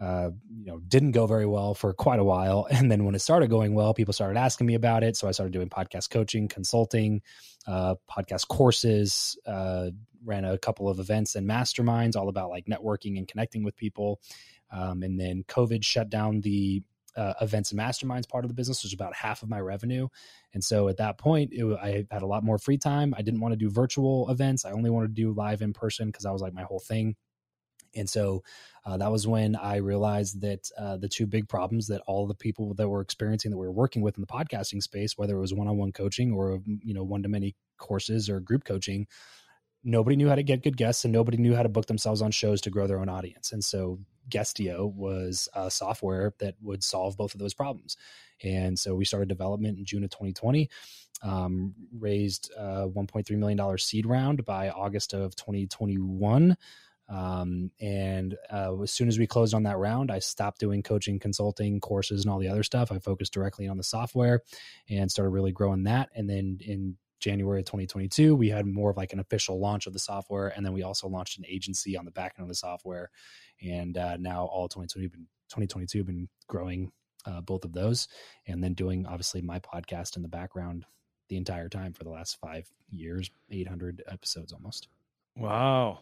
uh, 0.00 0.30
you 0.58 0.66
know 0.66 0.80
didn't 0.80 1.12
go 1.12 1.26
very 1.26 1.46
well 1.46 1.74
for 1.74 1.92
quite 1.92 2.18
a 2.18 2.24
while. 2.24 2.66
And 2.70 2.90
then 2.90 3.04
when 3.04 3.14
it 3.14 3.20
started 3.20 3.50
going 3.50 3.74
well, 3.74 3.94
people 3.94 4.12
started 4.12 4.38
asking 4.38 4.66
me 4.66 4.74
about 4.74 5.04
it. 5.04 5.16
So 5.16 5.28
I 5.28 5.32
started 5.32 5.52
doing 5.52 5.68
podcast 5.68 6.10
coaching, 6.10 6.48
consulting, 6.48 7.22
uh, 7.66 7.94
podcast 8.10 8.48
courses, 8.48 9.38
uh, 9.46 9.90
ran 10.24 10.44
a 10.44 10.58
couple 10.58 10.88
of 10.88 10.98
events 10.98 11.34
and 11.34 11.48
masterminds 11.48 12.16
all 12.16 12.28
about 12.28 12.50
like 12.50 12.66
networking 12.66 13.18
and 13.18 13.28
connecting 13.28 13.64
with 13.64 13.76
people. 13.76 14.20
Um, 14.70 15.02
and 15.02 15.18
then 15.20 15.44
COVID 15.48 15.84
shut 15.84 16.10
down 16.10 16.40
the 16.40 16.82
uh, 17.16 17.34
events 17.40 17.70
and 17.70 17.80
masterminds 17.80 18.28
part 18.28 18.44
of 18.44 18.48
the 18.48 18.54
business, 18.54 18.82
which 18.82 18.90
was 18.90 18.94
about 18.94 19.14
half 19.14 19.42
of 19.42 19.48
my 19.48 19.60
revenue. 19.60 20.08
And 20.52 20.62
so 20.62 20.88
at 20.88 20.96
that 20.96 21.18
point, 21.18 21.50
it, 21.52 21.64
I 21.80 22.06
had 22.10 22.22
a 22.22 22.26
lot 22.26 22.44
more 22.44 22.58
free 22.58 22.78
time. 22.78 23.14
I 23.16 23.22
didn't 23.22 23.40
want 23.40 23.52
to 23.52 23.56
do 23.56 23.70
virtual 23.70 24.28
events. 24.30 24.64
I 24.64 24.72
only 24.72 24.90
wanted 24.90 25.14
to 25.14 25.22
do 25.22 25.32
live 25.32 25.62
in 25.62 25.72
person 25.72 26.08
because 26.08 26.24
that 26.24 26.32
was 26.32 26.42
like 26.42 26.54
my 26.54 26.62
whole 26.64 26.80
thing. 26.80 27.14
And 27.96 28.10
so 28.10 28.42
uh, 28.84 28.96
that 28.96 29.12
was 29.12 29.26
when 29.26 29.56
I 29.56 29.76
realized 29.76 30.40
that 30.40 30.68
uh, 30.76 30.96
the 30.96 31.08
two 31.08 31.26
big 31.26 31.48
problems 31.48 31.86
that 31.88 32.02
all 32.06 32.26
the 32.26 32.34
people 32.34 32.74
that 32.74 32.88
were 32.88 33.00
experiencing 33.00 33.50
that 33.50 33.56
we 33.56 33.66
were 33.66 33.72
working 33.72 34.02
with 34.02 34.16
in 34.16 34.20
the 34.20 34.26
podcasting 34.26 34.82
space, 34.82 35.16
whether 35.16 35.36
it 35.36 35.40
was 35.40 35.54
one-on-one 35.54 35.92
coaching 35.92 36.32
or 36.32 36.60
you 36.82 36.94
know 36.94 37.04
one-to-many 37.04 37.54
courses 37.78 38.28
or 38.28 38.40
group 38.40 38.64
coaching, 38.64 39.06
nobody 39.84 40.16
knew 40.16 40.28
how 40.28 40.34
to 40.34 40.42
get 40.42 40.62
good 40.62 40.76
guests 40.76 41.04
and 41.04 41.12
nobody 41.12 41.36
knew 41.36 41.54
how 41.54 41.62
to 41.62 41.68
book 41.68 41.86
themselves 41.86 42.22
on 42.22 42.30
shows 42.30 42.60
to 42.62 42.70
grow 42.70 42.86
their 42.86 42.98
own 42.98 43.08
audience. 43.08 43.52
And 43.52 43.62
so 43.62 44.00
Guestio 44.30 44.92
was 44.92 45.48
a 45.54 45.70
software 45.70 46.34
that 46.40 46.54
would 46.62 46.82
solve 46.82 47.16
both 47.16 47.34
of 47.34 47.40
those 47.40 47.54
problems. 47.54 47.96
And 48.42 48.78
so 48.78 48.94
we 48.94 49.04
started 49.04 49.28
development 49.28 49.78
in 49.78 49.84
June 49.84 50.02
of 50.02 50.10
2020, 50.10 50.70
um, 51.22 51.74
raised 51.98 52.50
a 52.56 52.88
$1.3 52.88 53.30
million 53.36 53.78
seed 53.78 54.06
round 54.06 54.44
by 54.44 54.70
August 54.70 55.12
of 55.12 55.36
2021. 55.36 56.56
Um, 57.06 57.70
and 57.80 58.34
uh, 58.50 58.80
as 58.82 58.90
soon 58.90 59.08
as 59.08 59.18
we 59.18 59.26
closed 59.26 59.52
on 59.52 59.64
that 59.64 59.76
round, 59.76 60.10
I 60.10 60.20
stopped 60.20 60.58
doing 60.58 60.82
coaching, 60.82 61.18
consulting, 61.18 61.78
courses, 61.80 62.24
and 62.24 62.32
all 62.32 62.38
the 62.38 62.48
other 62.48 62.62
stuff. 62.62 62.90
I 62.90 62.98
focused 62.98 63.34
directly 63.34 63.68
on 63.68 63.76
the 63.76 63.82
software 63.82 64.40
and 64.88 65.10
started 65.10 65.30
really 65.30 65.52
growing 65.52 65.84
that. 65.84 66.08
And 66.14 66.28
then 66.28 66.58
in 66.62 66.96
January 67.24 67.60
of 67.60 67.64
2022, 67.64 68.36
we 68.36 68.50
had 68.50 68.66
more 68.66 68.90
of 68.90 68.98
like 68.98 69.14
an 69.14 69.18
official 69.18 69.58
launch 69.58 69.86
of 69.86 69.94
the 69.94 69.98
software, 69.98 70.48
and 70.48 70.64
then 70.64 70.74
we 70.74 70.82
also 70.82 71.08
launched 71.08 71.38
an 71.38 71.44
agency 71.48 71.96
on 71.96 72.04
the 72.04 72.10
back 72.10 72.34
end 72.36 72.44
of 72.44 72.48
the 72.48 72.54
software. 72.54 73.10
And 73.62 73.96
uh, 73.96 74.18
now 74.18 74.44
all 74.44 74.68
2022 74.68 75.08
been 75.08 75.26
2022 75.48 76.04
been 76.04 76.28
growing 76.48 76.92
uh, 77.24 77.40
both 77.40 77.64
of 77.64 77.72
those, 77.72 78.08
and 78.46 78.62
then 78.62 78.74
doing 78.74 79.06
obviously 79.06 79.40
my 79.40 79.58
podcast 79.58 80.16
in 80.16 80.22
the 80.22 80.28
background 80.28 80.84
the 81.30 81.38
entire 81.38 81.70
time 81.70 81.94
for 81.94 82.04
the 82.04 82.10
last 82.10 82.36
five 82.42 82.66
years, 82.90 83.30
800 83.50 84.02
episodes 84.06 84.52
almost. 84.52 84.88
Wow, 85.34 86.00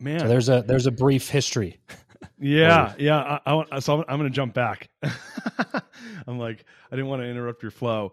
man! 0.00 0.18
So 0.20 0.26
there's 0.28 0.48
a 0.48 0.64
there's 0.66 0.86
a 0.86 0.90
brief 0.92 1.28
history. 1.28 1.78
yeah, 2.40 2.94
yeah. 2.98 3.38
I, 3.46 3.64
I, 3.70 3.78
so 3.78 3.98
I'm, 3.98 4.04
I'm 4.08 4.18
going 4.18 4.28
to 4.28 4.34
jump 4.34 4.54
back. 4.54 4.90
I'm 6.26 6.40
like 6.40 6.64
I 6.90 6.96
didn't 6.96 7.08
want 7.08 7.22
to 7.22 7.28
interrupt 7.28 7.62
your 7.62 7.70
flow. 7.70 8.12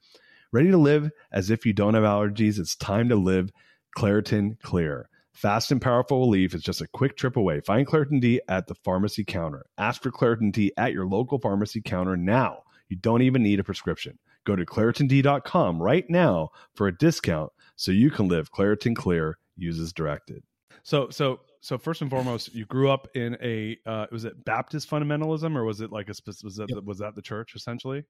Ready 0.53 0.69
to 0.69 0.77
live 0.77 1.11
as 1.31 1.49
if 1.49 1.65
you 1.65 1.71
don't 1.71 1.93
have 1.93 2.03
allergies? 2.03 2.59
It's 2.59 2.75
time 2.75 3.07
to 3.07 3.15
live 3.15 3.53
Claritin 3.97 4.59
Clear. 4.59 5.07
Fast 5.31 5.71
and 5.71 5.81
powerful 5.81 6.19
relief 6.19 6.53
is 6.53 6.61
just 6.61 6.81
a 6.81 6.87
quick 6.87 7.15
trip 7.15 7.37
away. 7.37 7.61
Find 7.61 7.87
Claritin 7.87 8.19
D 8.19 8.41
at 8.49 8.67
the 8.67 8.75
pharmacy 8.75 9.23
counter. 9.23 9.65
Ask 9.77 10.03
for 10.03 10.11
Claritin 10.11 10.51
D 10.51 10.73
at 10.75 10.91
your 10.91 11.07
local 11.07 11.39
pharmacy 11.39 11.81
counter 11.81 12.17
now. 12.17 12.63
You 12.89 12.97
don't 12.97 13.21
even 13.21 13.43
need 13.43 13.61
a 13.61 13.63
prescription. 13.63 14.19
Go 14.43 14.57
to 14.57 14.65
ClaritinD.com 14.65 15.81
right 15.81 16.03
now 16.09 16.49
for 16.75 16.87
a 16.89 16.97
discount 16.97 17.53
so 17.77 17.93
you 17.93 18.11
can 18.11 18.27
live 18.27 18.51
Claritin 18.51 18.93
Clear. 18.93 19.37
uses 19.55 19.93
directed. 19.93 20.43
So, 20.83 21.09
so, 21.11 21.39
so 21.61 21.77
first 21.77 22.01
and 22.01 22.11
foremost, 22.11 22.53
you 22.53 22.65
grew 22.65 22.89
up 22.89 23.07
in 23.15 23.37
a 23.41 23.77
uh, 23.85 24.07
was 24.11 24.25
it 24.25 24.43
Baptist 24.43 24.89
fundamentalism 24.89 25.55
or 25.55 25.63
was 25.63 25.79
it 25.79 25.93
like 25.93 26.09
a 26.09 26.15
was 26.43 26.57
that 26.57 26.67
yep. 26.67 26.83
was 26.83 26.97
that 26.97 27.15
the 27.15 27.21
church 27.21 27.55
essentially? 27.55 28.03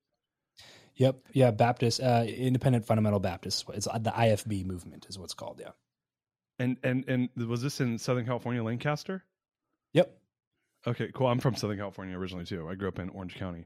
Yep. 0.96 1.20
Yeah. 1.34 1.52
Baptist, 1.52 2.02
uh, 2.02 2.26
Independent 2.28 2.86
Fundamental 2.86 3.20
Baptist. 3.20 3.66
It's 3.74 3.86
the 3.86 4.12
IFB 4.12 4.66
movement 4.66 5.08
is 5.10 5.18
what's 5.18 5.34
called. 5.34 5.60
Yeah. 5.60 5.72
And 6.60 6.78
and 6.84 7.06
and 7.08 7.30
was 7.48 7.62
this 7.62 7.82
in 7.82 7.98
Southern 7.98 8.26
California, 8.26 8.64
Lancaster? 8.64 9.24
Yep. 9.94 10.16
Okay, 10.86 11.12
cool. 11.14 11.28
I'm 11.28 11.40
from 11.40 11.56
Southern 11.56 11.78
California 11.78 12.18
originally 12.18 12.46
too. 12.46 12.68
I 12.68 12.76
grew 12.76 12.88
up 12.88 13.00
in 13.00 13.10
Orange 13.10 13.36
County. 13.36 13.66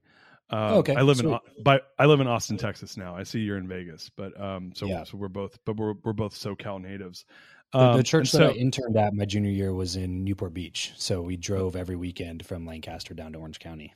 Um, 0.49 0.75
okay. 0.75 0.95
I 0.95 1.01
live 1.01 1.17
Sweet. 1.17 1.33
in 1.33 1.63
but 1.63 1.93
I 1.97 2.05
live 2.05 2.19
in 2.19 2.27
Austin, 2.27 2.57
Texas 2.57 2.97
now. 2.97 3.15
I 3.15 3.23
see 3.23 3.39
you're 3.39 3.57
in 3.57 3.67
Vegas, 3.67 4.11
but 4.15 4.39
um, 4.39 4.71
so 4.75 4.85
yeah. 4.85 5.03
so 5.03 5.17
we're 5.17 5.27
both, 5.27 5.57
but 5.65 5.75
we're 5.75 5.95
we're 6.03 6.13
both 6.13 6.33
SoCal 6.35 6.81
natives. 6.81 7.25
Um, 7.73 7.81
the, 7.81 7.87
the, 7.87 7.97
um, 7.97 8.03
church 8.03 8.31
that 8.31 8.37
so, 8.37 8.47
I 8.49 8.51
interned 8.51 8.95
at 8.95 9.13
my 9.13 9.25
junior 9.25 9.49
year 9.49 9.73
was 9.73 9.95
in 9.95 10.23
Newport 10.23 10.53
Beach, 10.53 10.93
so 10.97 11.21
we 11.21 11.35
drove 11.35 11.75
every 11.75 11.95
weekend 11.95 12.45
from 12.45 12.65
Lancaster 12.65 13.13
down 13.13 13.33
to 13.33 13.39
Orange 13.39 13.59
County. 13.59 13.93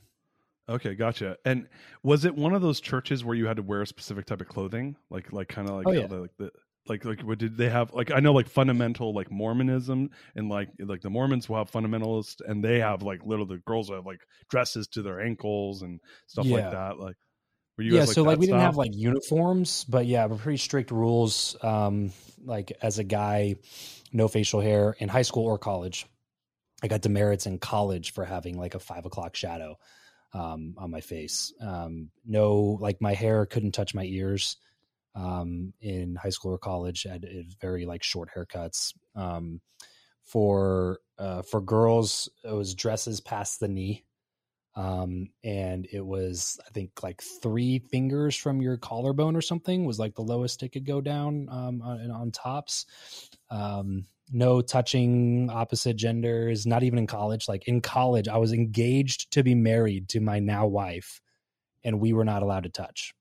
Okay, 0.70 0.94
gotcha. 0.94 1.36
And 1.44 1.68
was 2.04 2.24
it 2.24 2.34
one 2.34 2.54
of 2.54 2.62
those 2.62 2.80
churches 2.80 3.24
where 3.24 3.34
you 3.34 3.46
had 3.46 3.56
to 3.56 3.62
wear 3.62 3.82
a 3.82 3.86
specific 3.86 4.26
type 4.26 4.40
of 4.40 4.48
clothing, 4.48 4.96
like 5.10 5.32
like 5.32 5.48
kind 5.48 5.68
of 5.68 5.74
like, 5.74 5.86
oh, 5.88 5.92
yeah. 5.92 6.06
like 6.06 6.36
the 6.38 6.50
like 6.88 7.04
like 7.04 7.20
what 7.22 7.38
did 7.38 7.56
they 7.56 7.68
have 7.68 7.92
like 7.92 8.10
i 8.10 8.20
know 8.20 8.32
like 8.32 8.48
fundamental 8.48 9.14
like 9.14 9.30
mormonism 9.30 10.10
and 10.34 10.48
like 10.48 10.68
like 10.80 11.02
the 11.02 11.10
mormons 11.10 11.48
will 11.48 11.56
have 11.56 11.70
fundamentalists 11.70 12.40
and 12.46 12.64
they 12.64 12.80
have 12.80 13.02
like 13.02 13.20
little 13.24 13.46
the 13.46 13.58
girls 13.58 13.90
have 13.90 14.06
like 14.06 14.20
dresses 14.48 14.88
to 14.88 15.02
their 15.02 15.20
ankles 15.20 15.82
and 15.82 16.00
stuff 16.26 16.46
yeah. 16.46 16.56
like 16.56 16.70
that 16.70 16.98
like 16.98 17.16
were 17.76 17.84
you? 17.84 17.94
yeah 17.94 18.06
so 18.06 18.22
like 18.22 18.38
we 18.38 18.46
didn't 18.46 18.60
have 18.60 18.76
like 18.76 18.94
uniforms 18.94 19.84
but 19.84 20.06
yeah 20.06 20.26
we're 20.26 20.36
pretty 20.36 20.56
strict 20.56 20.90
rules 20.90 21.54
um 21.62 22.12
like 22.44 22.72
as 22.82 22.98
a 22.98 23.04
guy 23.04 23.54
no 24.12 24.26
facial 24.26 24.60
hair 24.60 24.96
in 24.98 25.08
high 25.08 25.22
school 25.22 25.44
or 25.44 25.58
college 25.58 26.06
i 26.82 26.88
got 26.88 27.02
demerits 27.02 27.46
in 27.46 27.58
college 27.58 28.12
for 28.14 28.24
having 28.24 28.58
like 28.58 28.74
a 28.74 28.80
five 28.80 29.04
o'clock 29.04 29.36
shadow 29.36 29.76
um 30.32 30.74
on 30.78 30.90
my 30.90 31.00
face 31.00 31.52
um 31.60 32.08
no 32.24 32.78
like 32.80 33.00
my 33.00 33.14
hair 33.14 33.46
couldn't 33.46 33.72
touch 33.72 33.94
my 33.94 34.04
ears 34.04 34.56
um, 35.14 35.72
in 35.80 36.16
high 36.16 36.30
school 36.30 36.52
or 36.52 36.58
college 36.58 37.04
had 37.04 37.26
very 37.60 37.86
like 37.86 38.02
short 38.02 38.30
haircuts. 38.36 38.94
Um, 39.14 39.60
for 40.24 41.00
uh, 41.18 41.42
for 41.42 41.60
girls, 41.60 42.28
it 42.44 42.52
was 42.54 42.74
dresses 42.74 43.20
past 43.20 43.58
the 43.58 43.68
knee, 43.68 44.04
um, 44.76 45.30
and 45.42 45.88
it 45.92 46.04
was 46.04 46.60
I 46.66 46.70
think 46.70 47.02
like 47.02 47.20
three 47.42 47.80
fingers 47.80 48.36
from 48.36 48.62
your 48.62 48.76
collarbone 48.76 49.34
or 49.34 49.40
something 49.40 49.84
was 49.84 49.98
like 49.98 50.14
the 50.14 50.22
lowest 50.22 50.62
it 50.62 50.68
could 50.68 50.86
go 50.86 51.00
down 51.00 51.48
um, 51.50 51.82
on, 51.82 52.10
on 52.10 52.30
tops. 52.30 52.86
Um, 53.50 54.06
no 54.32 54.60
touching 54.60 55.50
opposite 55.50 55.96
genders, 55.96 56.66
not 56.66 56.82
even 56.82 56.98
in 56.98 57.06
college. 57.06 57.48
Like 57.48 57.66
in 57.66 57.80
college, 57.80 58.28
I 58.28 58.36
was 58.36 58.52
engaged 58.52 59.32
to 59.32 59.42
be 59.42 59.54
married 59.54 60.08
to 60.10 60.20
my 60.20 60.38
now 60.38 60.66
wife, 60.66 61.20
and 61.84 62.00
we 62.00 62.12
were 62.12 62.24
not 62.24 62.42
allowed 62.42 62.64
to 62.64 62.68
touch 62.70 63.14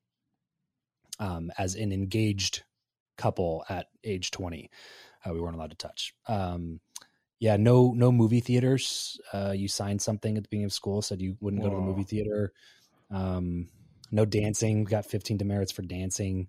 um, 1.19 1.51
as 1.57 1.75
an 1.75 1.91
engaged 1.91 2.63
couple 3.17 3.65
at 3.69 3.87
age 4.03 4.31
20. 4.31 4.69
Uh, 5.25 5.33
we 5.33 5.41
weren't 5.41 5.55
allowed 5.55 5.71
to 5.71 5.77
touch. 5.77 6.13
Um, 6.27 6.79
yeah, 7.39 7.57
no, 7.57 7.93
no 7.95 8.11
movie 8.11 8.41
theaters. 8.41 9.19
Uh, 9.33 9.53
you 9.55 9.67
signed 9.67 10.01
something 10.01 10.37
at 10.37 10.43
the 10.43 10.49
beginning 10.49 10.65
of 10.65 10.73
school 10.73 11.01
said 11.01 11.21
you 11.21 11.37
wouldn't 11.39 11.61
Whoa. 11.61 11.69
go 11.69 11.75
to 11.75 11.81
the 11.81 11.87
movie 11.87 12.03
theater. 12.03 12.53
Um, 13.11 13.67
no 14.11 14.25
dancing. 14.25 14.83
Got 14.83 15.05
15 15.05 15.37
demerits 15.37 15.71
for 15.71 15.81
dancing. 15.81 16.47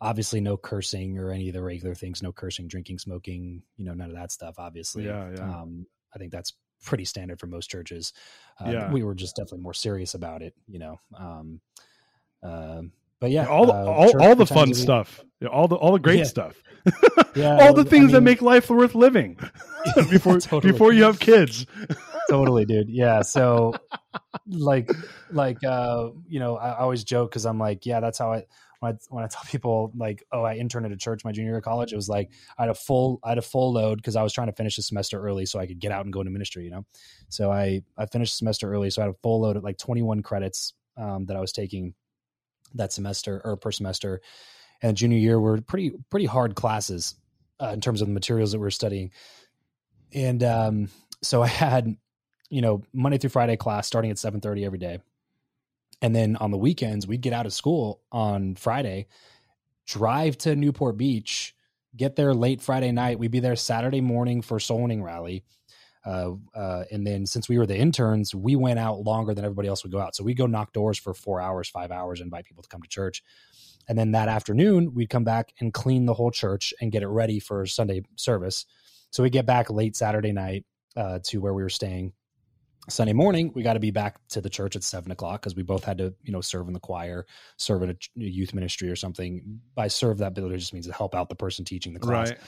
Obviously, 0.00 0.40
no 0.40 0.56
cursing 0.56 1.18
or 1.18 1.32
any 1.32 1.48
of 1.48 1.54
the 1.54 1.62
regular 1.62 1.94
things. 1.94 2.22
No 2.22 2.32
cursing, 2.32 2.68
drinking, 2.68 2.98
smoking. 2.98 3.62
You 3.76 3.86
know, 3.86 3.94
none 3.94 4.10
of 4.10 4.16
that 4.16 4.32
stuff. 4.32 4.56
Obviously, 4.58 5.06
yeah, 5.06 5.30
yeah. 5.34 5.42
Um, 5.42 5.86
I 6.14 6.18
think 6.18 6.32
that's 6.32 6.52
pretty 6.84 7.04
standard 7.04 7.40
for 7.40 7.46
most 7.46 7.68
churches. 7.68 8.12
Uh, 8.64 8.70
yeah. 8.70 8.92
We 8.92 9.02
were 9.02 9.14
just 9.14 9.36
definitely 9.36 9.60
more 9.60 9.74
serious 9.74 10.14
about 10.14 10.42
it. 10.42 10.54
You 10.68 10.78
know, 10.78 11.00
um, 11.18 11.60
uh, 12.42 12.82
but 13.20 13.30
yeah, 13.30 13.46
all 13.46 13.66
the, 13.66 13.72
uh, 13.72 13.84
all, 13.84 14.22
all 14.22 14.34
the 14.34 14.46
fun 14.46 14.74
stuff, 14.74 15.24
all 15.50 15.68
the 15.68 15.76
all 15.76 15.92
the 15.92 15.98
great 15.98 16.18
yeah. 16.18 16.24
stuff, 16.24 16.62
yeah, 17.34 17.58
all 17.60 17.72
the 17.72 17.84
things 17.84 18.04
I 18.04 18.06
mean, 18.06 18.12
that 18.12 18.20
make 18.22 18.42
life 18.42 18.68
worth 18.68 18.94
living 18.94 19.38
before 20.10 20.38
totally. 20.38 20.72
before 20.72 20.92
you 20.92 21.04
have 21.04 21.18
kids. 21.18 21.66
totally, 22.28 22.64
dude. 22.64 22.90
Yeah, 22.90 23.22
so 23.22 23.74
like 24.46 24.90
like 25.30 25.62
uh, 25.64 26.10
you 26.28 26.40
know, 26.40 26.56
I, 26.56 26.70
I 26.70 26.78
always 26.80 27.04
joke 27.04 27.30
because 27.30 27.46
I'm 27.46 27.58
like, 27.58 27.86
yeah, 27.86 28.00
that's 28.00 28.18
how 28.18 28.32
I 28.32 28.44
when 28.86 28.94
I 28.94 28.98
when 29.08 29.24
I 29.24 29.28
tell 29.28 29.42
people 29.46 29.92
like, 29.96 30.22
oh, 30.32 30.42
I 30.42 30.54
interned 30.54 30.86
at 30.86 30.92
a 30.92 30.96
church 30.96 31.24
my 31.24 31.32
junior 31.32 31.50
year 31.50 31.58
of 31.58 31.64
college, 31.64 31.92
it 31.92 31.96
was 31.96 32.08
like 32.08 32.30
I 32.58 32.62
had 32.62 32.70
a 32.70 32.74
full 32.74 33.20
I 33.24 33.30
had 33.30 33.38
a 33.38 33.42
full 33.42 33.72
load 33.72 33.98
because 33.98 34.16
I 34.16 34.22
was 34.22 34.32
trying 34.32 34.48
to 34.48 34.52
finish 34.52 34.76
the 34.76 34.82
semester 34.82 35.20
early 35.20 35.46
so 35.46 35.58
I 35.58 35.66
could 35.66 35.78
get 35.78 35.92
out 35.92 36.04
and 36.04 36.12
go 36.12 36.20
into 36.20 36.32
ministry, 36.32 36.64
you 36.64 36.70
know. 36.70 36.86
So 37.28 37.50
I 37.50 37.82
I 37.96 38.06
finished 38.06 38.34
the 38.34 38.38
semester 38.38 38.72
early, 38.72 38.90
so 38.90 39.02
I 39.02 39.06
had 39.06 39.14
a 39.14 39.18
full 39.22 39.40
load 39.40 39.56
at 39.56 39.64
like 39.64 39.78
21 39.78 40.22
credits 40.22 40.74
um, 40.96 41.26
that 41.26 41.36
I 41.36 41.40
was 41.40 41.52
taking 41.52 41.94
that 42.74 42.92
semester 42.92 43.40
or 43.44 43.56
per 43.56 43.72
semester. 43.72 44.20
And 44.82 44.96
junior 44.96 45.18
year 45.18 45.40
were 45.40 45.60
pretty 45.60 45.92
pretty 46.10 46.26
hard 46.26 46.54
classes 46.54 47.14
uh, 47.60 47.68
in 47.68 47.80
terms 47.80 48.02
of 48.02 48.08
the 48.08 48.14
materials 48.14 48.52
that 48.52 48.58
we 48.58 48.66
are 48.66 48.70
studying. 48.70 49.10
And 50.12 50.42
um, 50.42 50.88
so 51.22 51.42
I 51.42 51.48
had, 51.48 51.96
you 52.50 52.60
know, 52.60 52.82
Monday 52.92 53.18
through 53.18 53.30
Friday 53.30 53.56
class 53.56 53.86
starting 53.86 54.10
at 54.10 54.18
seven 54.18 54.40
thirty 54.40 54.64
every 54.64 54.78
day, 54.78 55.00
and 56.02 56.14
then 56.14 56.36
on 56.36 56.50
the 56.50 56.58
weekends 56.58 57.06
we'd 57.06 57.20
get 57.20 57.32
out 57.32 57.46
of 57.46 57.52
school 57.52 58.00
on 58.12 58.54
Friday, 58.56 59.06
drive 59.86 60.36
to 60.38 60.56
Newport 60.56 60.96
Beach, 60.96 61.54
get 61.96 62.16
there 62.16 62.34
late 62.34 62.60
Friday 62.60 62.92
night. 62.92 63.18
We'd 63.18 63.30
be 63.30 63.40
there 63.40 63.56
Saturday 63.56 64.00
morning 64.00 64.42
for 64.42 64.60
soul 64.60 64.82
winning 64.82 65.02
rally, 65.02 65.44
uh, 66.06 66.34
uh, 66.54 66.84
and 66.92 67.04
then 67.04 67.26
since 67.26 67.48
we 67.48 67.58
were 67.58 67.66
the 67.66 67.76
interns, 67.76 68.34
we 68.34 68.54
went 68.54 68.78
out 68.78 69.00
longer 69.00 69.34
than 69.34 69.44
everybody 69.44 69.68
else 69.68 69.82
would 69.82 69.92
go 69.92 69.98
out. 69.98 70.14
So 70.14 70.22
we'd 70.22 70.36
go 70.36 70.46
knock 70.46 70.72
doors 70.72 70.98
for 70.98 71.12
four 71.12 71.40
hours, 71.40 71.68
five 71.68 71.90
hours, 71.90 72.20
invite 72.20 72.44
people 72.44 72.62
to 72.62 72.68
come 72.68 72.80
to 72.82 72.88
church. 72.88 73.24
And 73.88 73.98
then 73.98 74.12
that 74.12 74.28
afternoon, 74.28 74.94
we'd 74.94 75.10
come 75.10 75.24
back 75.24 75.52
and 75.60 75.74
clean 75.74 76.06
the 76.06 76.14
whole 76.14 76.30
church 76.30 76.72
and 76.80 76.92
get 76.92 77.02
it 77.02 77.08
ready 77.08 77.40
for 77.40 77.66
Sunday 77.66 78.02
service. 78.14 78.66
So 79.10 79.22
we 79.22 79.30
get 79.30 79.46
back 79.46 79.68
late 79.68 79.96
Saturday 79.96 80.32
night 80.32 80.64
uh, 80.96 81.18
to 81.24 81.40
where 81.40 81.54
we 81.54 81.62
were 81.62 81.68
staying. 81.68 82.12
Sunday 82.88 83.12
morning, 83.12 83.52
we 83.54 83.62
got 83.62 83.74
to 83.74 83.80
be 83.80 83.90
back 83.90 84.16
to 84.28 84.40
the 84.40 84.50
church 84.50 84.76
at 84.76 84.84
seven 84.84 85.10
o'clock 85.10 85.40
because 85.40 85.56
we 85.56 85.62
both 85.62 85.84
had 85.84 85.98
to, 85.98 86.14
you 86.22 86.32
know, 86.32 86.40
serve 86.40 86.68
in 86.68 86.72
the 86.72 86.80
choir, 86.80 87.26
serve 87.56 87.82
in 87.82 87.90
a 87.90 87.96
youth 88.14 88.54
ministry 88.54 88.88
or 88.88 88.96
something. 88.96 89.60
By 89.74 89.88
serve, 89.88 90.18
that 90.18 90.34
literally 90.34 90.58
just 90.58 90.72
means 90.72 90.86
to 90.86 90.92
help 90.92 91.14
out 91.14 91.28
the 91.28 91.34
person 91.34 91.64
teaching 91.64 91.94
the 91.94 92.00
class. 92.00 92.30
Right. 92.30 92.38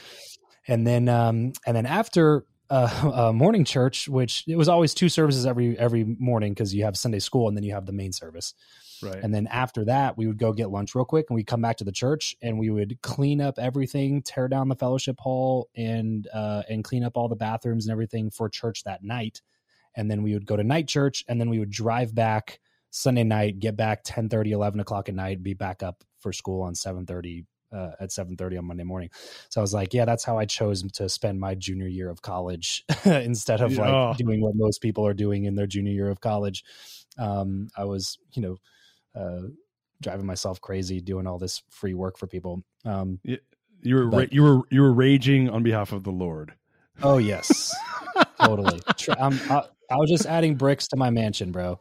And 0.67 0.85
then, 0.87 1.09
um, 1.09 1.53
and 1.65 1.75
then 1.75 1.85
after 1.85 2.45
uh, 2.69 3.31
morning 3.35 3.65
church, 3.65 4.07
which 4.07 4.43
it 4.47 4.55
was 4.55 4.69
always 4.69 4.93
two 4.93 5.09
services 5.09 5.45
every 5.45 5.77
every 5.77 6.03
morning 6.03 6.53
because 6.53 6.73
you 6.73 6.83
have 6.85 6.95
Sunday 6.95 7.19
school 7.19 7.47
and 7.47 7.57
then 7.57 7.63
you 7.63 7.73
have 7.73 7.85
the 7.85 7.91
main 7.91 8.13
service. 8.13 8.53
Right. 9.01 9.19
And 9.21 9.33
then 9.33 9.47
after 9.47 9.85
that, 9.85 10.17
we 10.17 10.27
would 10.27 10.37
go 10.37 10.51
get 10.51 10.69
lunch 10.69 10.93
real 10.93 11.05
quick 11.05 11.27
and 11.29 11.35
we'd 11.35 11.47
come 11.47 11.61
back 11.61 11.77
to 11.77 11.85
the 11.85 11.91
church 11.91 12.35
and 12.41 12.59
we 12.59 12.69
would 12.69 13.01
clean 13.01 13.39
up 13.39 13.57
everything, 13.57 14.21
tear 14.21 14.47
down 14.47 14.67
the 14.67 14.75
fellowship 14.75 15.17
hall 15.19 15.69
and 15.75 16.27
uh, 16.33 16.63
and 16.69 16.83
clean 16.83 17.03
up 17.03 17.13
all 17.15 17.29
the 17.29 17.35
bathrooms 17.35 17.85
and 17.85 17.91
everything 17.91 18.29
for 18.29 18.49
church 18.49 18.83
that 18.83 19.03
night. 19.03 19.41
And 19.95 20.09
then 20.09 20.23
we 20.23 20.33
would 20.33 20.45
go 20.45 20.55
to 20.55 20.63
night 20.63 20.87
church 20.87 21.23
and 21.27 21.39
then 21.39 21.49
we 21.49 21.59
would 21.59 21.71
drive 21.71 22.13
back 22.13 22.59
Sunday 22.91 23.23
night, 23.23 23.59
get 23.59 23.75
back 23.75 24.01
10 24.03 24.29
30, 24.29 24.51
11 24.51 24.79
o'clock 24.79 25.09
at 25.09 25.15
night, 25.15 25.43
be 25.43 25.53
back 25.53 25.83
up 25.83 26.03
for 26.19 26.33
school 26.33 26.61
on 26.63 26.75
7 26.75 27.05
30 27.05 27.45
uh, 27.71 27.91
at 27.99 28.09
7.30 28.09 28.57
on 28.59 28.65
monday 28.65 28.83
morning. 28.83 29.09
So 29.49 29.61
i 29.61 29.63
was 29.63 29.73
like 29.73 29.93
yeah 29.93 30.05
that's 30.05 30.23
how 30.23 30.37
i 30.37 30.45
chose 30.45 30.83
to 30.93 31.07
spend 31.07 31.39
my 31.39 31.55
junior 31.55 31.87
year 31.87 32.09
of 32.09 32.21
college 32.21 32.83
instead 33.05 33.61
of 33.61 33.71
yeah. 33.73 34.07
like 34.07 34.17
doing 34.17 34.41
what 34.41 34.55
most 34.55 34.81
people 34.81 35.05
are 35.05 35.13
doing 35.13 35.45
in 35.45 35.55
their 35.55 35.67
junior 35.67 35.93
year 35.93 36.09
of 36.09 36.19
college. 36.19 36.63
Um, 37.17 37.69
i 37.77 37.85
was 37.85 38.17
you 38.33 38.41
know 38.41 38.57
uh, 39.15 39.49
driving 40.01 40.25
myself 40.25 40.61
crazy 40.61 41.01
doing 41.01 41.27
all 41.27 41.37
this 41.37 41.61
free 41.69 41.93
work 41.93 42.17
for 42.17 42.27
people. 42.27 42.63
Um, 42.85 43.19
you, 43.23 43.37
you 43.81 43.95
were 43.95 44.05
but, 44.07 44.33
you 44.33 44.43
were 44.43 44.61
you 44.69 44.81
were 44.81 44.93
raging 44.93 45.49
on 45.49 45.63
behalf 45.63 45.91
of 45.91 46.03
the 46.03 46.11
lord. 46.11 46.53
Oh 47.01 47.17
yes. 47.17 47.75
Totally. 48.41 48.81
I, 49.09 49.63
I 49.91 49.95
was 49.95 50.09
just 50.09 50.25
adding 50.25 50.55
bricks 50.55 50.87
to 50.89 50.95
my 50.97 51.09
mansion 51.09 51.51
bro 51.51 51.79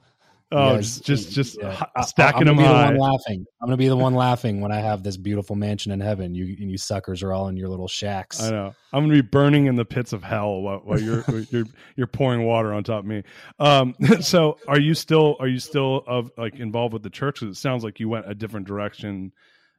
Oh, 0.51 0.77
guys- 0.77 0.99
just 1.01 1.31
just 1.33 1.59
yeah. 1.61 1.85
stacking 2.07 2.49
I'm 2.49 2.57
them 2.57 2.65
high. 2.65 2.93
the 2.93 2.99
one 2.99 3.11
laughing. 3.11 3.45
I'm 3.61 3.67
gonna 3.67 3.77
be 3.77 3.89
the 3.89 3.97
one 3.99 4.15
laughing 4.15 4.63
when 4.63 4.73
I 4.73 4.81
have 4.81 5.03
this 5.03 5.19
beautiful 5.19 5.57
mansion 5.57 5.93
in 5.93 6.01
heaven. 6.01 6.35
You 6.35 6.57
and 6.59 6.71
you 6.71 6.79
suckers 6.79 7.23
are 7.23 7.35
all 7.35 7.49
in 7.49 7.57
your 7.59 7.69
little 7.69 7.87
shacks. 7.87 8.41
I 8.43 8.49
know. 8.51 8.75
I'm 8.95 9.03
gonna 9.05 9.13
be 9.13 9.21
burning 9.21 9.67
in 9.67 9.75
the 9.75 9.85
pits 9.85 10.15
of 10.15 10.23
hell 10.23 10.63
while, 10.63 10.79
while 10.79 10.99
you're 10.99 11.23
you're 11.51 11.67
you're 11.97 12.07
pouring 12.07 12.47
water 12.47 12.73
on 12.73 12.83
top 12.83 13.01
of 13.01 13.05
me. 13.05 13.25
Um, 13.59 13.95
so 14.23 14.57
are 14.67 14.81
you 14.81 14.95
still 14.95 15.37
are 15.39 15.49
you 15.49 15.59
still 15.59 16.03
of 16.07 16.31
like 16.39 16.55
involved 16.55 16.95
with 16.95 17.03
the 17.03 17.11
church? 17.11 17.41
'Cause 17.41 17.51
It 17.51 17.57
sounds 17.57 17.85
like 17.85 18.01
you 18.01 18.09
went 18.09 18.25
a 18.31 18.35
different 18.35 18.67
direction. 18.67 19.33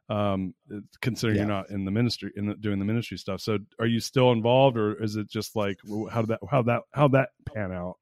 Um, 0.08 0.54
considering 1.02 1.38
you're 1.38 1.48
not 1.48 1.72
in 1.72 1.84
the 1.86 1.92
ministry 1.92 2.32
in 2.36 2.46
the, 2.46 2.54
doing 2.54 2.78
the 2.78 2.86
ministry 2.86 3.18
stuff. 3.18 3.42
So 3.42 3.58
are 3.80 3.88
you 3.88 4.00
still 4.00 4.32
involved, 4.34 4.78
or 4.78 5.02
is 5.04 5.16
it 5.16 5.32
just 5.32 5.56
like 5.56 5.80
how 6.12 6.22
did 6.22 6.30
that 6.30 6.40
how 6.48 6.62
that 6.62 6.82
how 6.94 7.08
that 7.08 7.30
pan 7.52 7.72
out? 7.72 7.98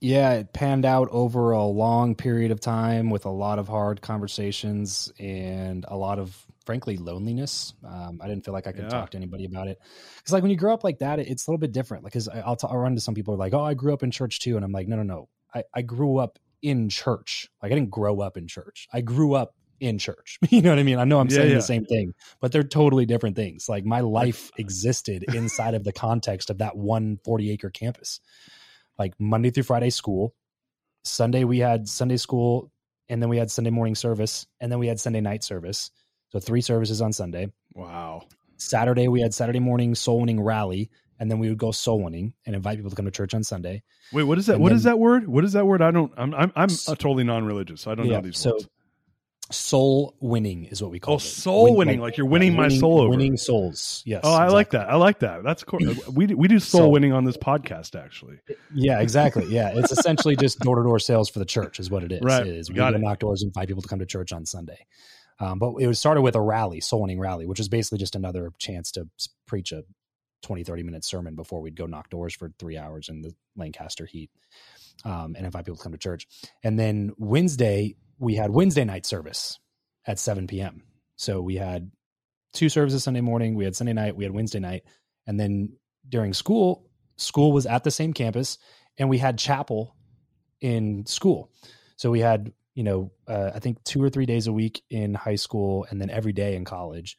Yeah, 0.00 0.34
it 0.34 0.52
panned 0.52 0.84
out 0.84 1.08
over 1.10 1.50
a 1.50 1.64
long 1.64 2.14
period 2.14 2.52
of 2.52 2.60
time 2.60 3.10
with 3.10 3.24
a 3.24 3.30
lot 3.30 3.58
of 3.58 3.66
hard 3.66 4.00
conversations 4.00 5.12
and 5.18 5.84
a 5.88 5.96
lot 5.96 6.20
of, 6.20 6.46
frankly, 6.64 6.96
loneliness. 6.96 7.74
Um, 7.84 8.20
I 8.22 8.28
didn't 8.28 8.44
feel 8.44 8.54
like 8.54 8.68
I 8.68 8.72
could 8.72 8.84
Yeah. 8.84 8.88
talk 8.88 9.10
to 9.10 9.16
anybody 9.16 9.44
about 9.44 9.66
it. 9.66 9.78
Because, 10.18 10.32
like, 10.32 10.42
when 10.42 10.52
you 10.52 10.56
grow 10.56 10.72
up 10.72 10.84
like 10.84 11.00
that, 11.00 11.18
it's 11.18 11.48
a 11.48 11.50
little 11.50 11.58
bit 11.58 11.72
different. 11.72 12.04
Like, 12.04 12.12
because 12.12 12.28
I'll, 12.28 12.54
t- 12.54 12.68
I'll 12.70 12.78
run 12.78 12.92
into 12.92 13.00
some 13.00 13.14
people 13.14 13.34
who 13.34 13.40
are 13.40 13.44
like, 13.44 13.54
oh, 13.54 13.64
I 13.64 13.74
grew 13.74 13.92
up 13.92 14.04
in 14.04 14.12
church 14.12 14.38
too. 14.38 14.54
And 14.54 14.64
I'm 14.64 14.70
like, 14.70 14.86
no, 14.86 14.94
no, 14.96 15.02
no. 15.02 15.28
I, 15.52 15.64
I 15.74 15.82
grew 15.82 16.18
up 16.18 16.38
in 16.62 16.88
church. 16.88 17.48
Like, 17.60 17.72
I 17.72 17.74
didn't 17.74 17.90
grow 17.90 18.20
up 18.20 18.36
in 18.36 18.46
church. 18.46 18.86
I 18.92 19.00
grew 19.00 19.34
up 19.34 19.56
in 19.80 19.98
church. 19.98 20.38
you 20.50 20.62
know 20.62 20.70
what 20.70 20.78
I 20.78 20.84
mean? 20.84 21.00
I 21.00 21.04
know 21.04 21.18
I'm 21.18 21.28
Yeah, 21.28 21.38
saying 21.38 21.48
yeah. 21.50 21.54
the 21.56 21.62
same 21.62 21.84
thing, 21.84 22.12
but 22.40 22.52
they're 22.52 22.62
totally 22.62 23.04
different 23.06 23.34
things. 23.34 23.68
Like, 23.68 23.84
my 23.84 24.00
life 24.00 24.52
existed 24.58 25.24
inside 25.24 25.74
of 25.74 25.82
the 25.82 25.92
context 25.92 26.50
of 26.50 26.58
that 26.58 26.76
one 26.76 27.18
40 27.24 27.50
acre 27.50 27.70
campus. 27.70 28.20
Like, 28.98 29.14
Monday 29.18 29.50
through 29.50 29.62
Friday 29.64 29.90
school. 29.90 30.34
Sunday 31.04 31.44
we 31.44 31.58
had 31.58 31.88
Sunday 31.88 32.16
school, 32.16 32.70
and 33.08 33.22
then 33.22 33.28
we 33.30 33.36
had 33.38 33.50
Sunday 33.50 33.70
morning 33.70 33.94
service, 33.94 34.46
and 34.60 34.70
then 34.70 34.78
we 34.78 34.88
had 34.88 35.00
Sunday 35.00 35.20
night 35.20 35.42
service. 35.44 35.90
So 36.30 36.40
three 36.40 36.60
services 36.60 37.00
on 37.00 37.12
Sunday. 37.12 37.48
Wow. 37.74 38.22
Saturday 38.58 39.08
we 39.08 39.20
had 39.20 39.32
Saturday 39.32 39.60
morning 39.60 39.94
soul 39.94 40.20
winning 40.20 40.40
rally, 40.40 40.90
and 41.18 41.30
then 41.30 41.38
we 41.38 41.48
would 41.48 41.58
go 41.58 41.70
soul 41.70 42.02
winning 42.02 42.34
and 42.44 42.54
invite 42.56 42.76
people 42.76 42.90
to 42.90 42.96
come 42.96 43.04
to 43.06 43.10
church 43.10 43.32
on 43.34 43.42
Sunday. 43.44 43.82
Wait, 44.12 44.24
what 44.24 44.36
is 44.38 44.46
that? 44.46 44.54
And 44.54 44.62
What 44.62 44.72
is 44.72 44.82
then- 44.82 44.92
that 44.94 44.98
word? 44.98 45.26
What 45.28 45.44
is 45.44 45.52
that 45.52 45.64
word? 45.66 45.80
I 45.80 45.90
don't. 45.90 46.12
I'm 46.16 46.34
I'm 46.34 46.52
I'm 46.56 46.68
a 46.68 46.96
totally 46.96 47.24
non-religious. 47.24 47.80
So 47.80 47.90
I 47.90 47.94
don't 47.94 48.06
Yeah, 48.06 48.16
know 48.16 48.22
these 48.22 48.38
so 48.38 48.52
words. 48.52 48.68
Soul 49.50 50.14
winning 50.20 50.64
is 50.66 50.82
what 50.82 50.90
we 50.90 50.98
call 51.00 51.14
Oh, 51.14 51.16
it. 51.16 51.20
soul 51.20 51.74
winning, 51.76 52.00
like 52.00 52.16
you're 52.18 52.26
winning 52.26 52.54
my 52.54 52.68
soul 52.68 53.00
over. 53.00 53.10
Winning 53.10 53.36
souls. 53.36 54.02
Yes. 54.04 54.20
Oh, 54.24 54.34
I 54.34 54.48
like 54.48 54.70
that. 54.70 54.90
I 54.90 54.96
like 54.96 55.20
that. 55.20 55.42
That's 55.42 55.64
cool. 55.64 55.78
We 56.12 56.26
do- 56.26 56.36
we 56.36 56.48
do 56.48 56.58
soul 56.58 56.80
So- 56.82 56.88
winning 56.88 57.12
on 57.12 57.24
this 57.24 57.36
podcast, 57.36 57.98
actually. 57.98 58.38
Yeah, 58.74 59.00
exactly. 59.00 59.46
Yeah, 59.48 59.70
it's 59.74 59.90
essentially 59.92 60.36
just 60.36 60.58
door 60.60 60.76
to 60.76 60.82
door 60.82 60.98
sales 60.98 61.28
for 61.30 61.38
the 61.38 61.44
church, 61.46 61.80
is 61.80 61.90
what 61.90 62.02
it 62.04 62.12
is. 62.12 62.20
Right. 62.22 62.46
It 62.46 62.54
is 62.56 62.68
we 62.70 62.76
Got 62.76 62.90
go 62.90 62.96
it. 62.96 63.00
knock 63.00 63.18
doors 63.20 63.42
and 63.42 63.48
invite 63.50 63.68
people 63.68 63.82
to 63.82 63.88
come 63.88 63.98
to 64.00 64.06
church 64.06 64.32
on 64.32 64.44
Sunday. 64.44 64.86
Um, 65.40 65.58
but 65.58 65.74
it 65.78 65.86
was 65.86 65.98
started 65.98 66.22
with 66.22 66.34
a 66.34 66.40
rally, 66.40 66.80
soul 66.80 67.02
winning 67.02 67.20
rally, 67.20 67.46
which 67.46 67.60
is 67.60 67.68
basically 67.68 67.98
just 67.98 68.16
another 68.16 68.52
chance 68.58 68.90
to 68.92 69.08
preach 69.46 69.72
a 69.72 69.84
20, 70.42 70.62
30 70.64 70.82
minute 70.82 71.04
sermon 71.04 71.34
before 71.36 71.60
we'd 71.60 71.76
go 71.76 71.86
knock 71.86 72.10
doors 72.10 72.34
for 72.34 72.52
three 72.58 72.76
hours 72.76 73.08
in 73.08 73.22
the 73.22 73.32
Lancaster 73.56 74.04
heat 74.04 74.30
um, 75.04 75.34
and 75.36 75.46
invite 75.46 75.64
people 75.64 75.76
to 75.76 75.82
come 75.82 75.92
to 75.92 75.98
church. 75.98 76.26
And 76.64 76.78
then 76.78 77.12
Wednesday, 77.18 77.94
we 78.18 78.34
had 78.34 78.50
Wednesday 78.50 78.84
night 78.84 79.06
service 79.06 79.58
at 80.06 80.18
7 80.18 80.46
p.m. 80.46 80.82
So 81.16 81.40
we 81.40 81.56
had 81.56 81.90
two 82.52 82.68
services 82.68 83.04
Sunday 83.04 83.20
morning, 83.20 83.54
we 83.54 83.64
had 83.64 83.76
Sunday 83.76 83.92
night, 83.92 84.16
we 84.16 84.24
had 84.24 84.32
Wednesday 84.32 84.60
night. 84.60 84.84
And 85.26 85.38
then 85.38 85.76
during 86.08 86.32
school, 86.32 86.88
school 87.16 87.52
was 87.52 87.66
at 87.66 87.84
the 87.84 87.90
same 87.90 88.12
campus 88.12 88.58
and 88.96 89.08
we 89.08 89.18
had 89.18 89.38
chapel 89.38 89.94
in 90.60 91.06
school. 91.06 91.50
So 91.96 92.10
we 92.10 92.20
had, 92.20 92.52
you 92.74 92.84
know, 92.84 93.12
uh, 93.26 93.52
I 93.54 93.58
think 93.58 93.82
two 93.84 94.02
or 94.02 94.10
three 94.10 94.26
days 94.26 94.46
a 94.46 94.52
week 94.52 94.82
in 94.90 95.14
high 95.14 95.36
school 95.36 95.86
and 95.90 96.00
then 96.00 96.10
every 96.10 96.32
day 96.32 96.56
in 96.56 96.64
college, 96.64 97.16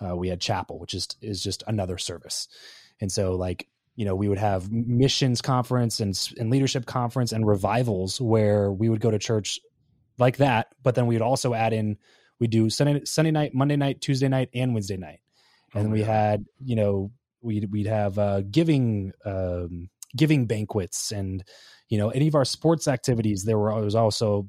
uh, 0.00 0.14
we 0.14 0.28
had 0.28 0.40
chapel, 0.40 0.78
which 0.78 0.94
is, 0.94 1.08
is 1.20 1.42
just 1.42 1.64
another 1.66 1.98
service. 1.98 2.48
And 3.00 3.10
so 3.10 3.34
like, 3.34 3.68
you 3.96 4.04
know, 4.04 4.14
we 4.14 4.28
would 4.28 4.38
have 4.38 4.70
missions 4.70 5.42
conference 5.42 5.98
and, 5.98 6.16
and 6.38 6.50
leadership 6.50 6.86
conference 6.86 7.32
and 7.32 7.44
revivals 7.44 8.20
where 8.20 8.70
we 8.70 8.88
would 8.88 9.00
go 9.00 9.10
to 9.10 9.18
church 9.18 9.58
like 10.18 10.38
that. 10.38 10.68
But 10.82 10.94
then 10.94 11.06
we'd 11.06 11.22
also 11.22 11.54
add 11.54 11.72
in, 11.72 11.96
we 12.40 12.46
do 12.46 12.70
Sunday, 12.70 13.04
Sunday 13.04 13.30
night, 13.30 13.54
Monday 13.54 13.76
night, 13.76 14.00
Tuesday 14.00 14.28
night, 14.28 14.50
and 14.54 14.74
Wednesday 14.74 14.96
night. 14.96 15.20
And 15.74 15.88
Oh, 15.88 15.90
we 15.90 16.00
yeah. 16.00 16.06
had, 16.06 16.44
you 16.64 16.76
know, 16.76 17.10
we'd 17.40 17.70
we'd 17.70 17.86
have 17.86 18.18
uh, 18.18 18.42
giving 18.42 19.12
um, 19.24 19.88
giving 20.16 20.46
banquets 20.46 21.12
and 21.12 21.44
you 21.88 21.98
know 21.98 22.10
any 22.10 22.28
of 22.28 22.34
our 22.34 22.44
sports 22.44 22.88
activities. 22.88 23.44
There 23.44 23.58
were 23.58 23.74
was 23.82 23.94
also, 23.94 24.48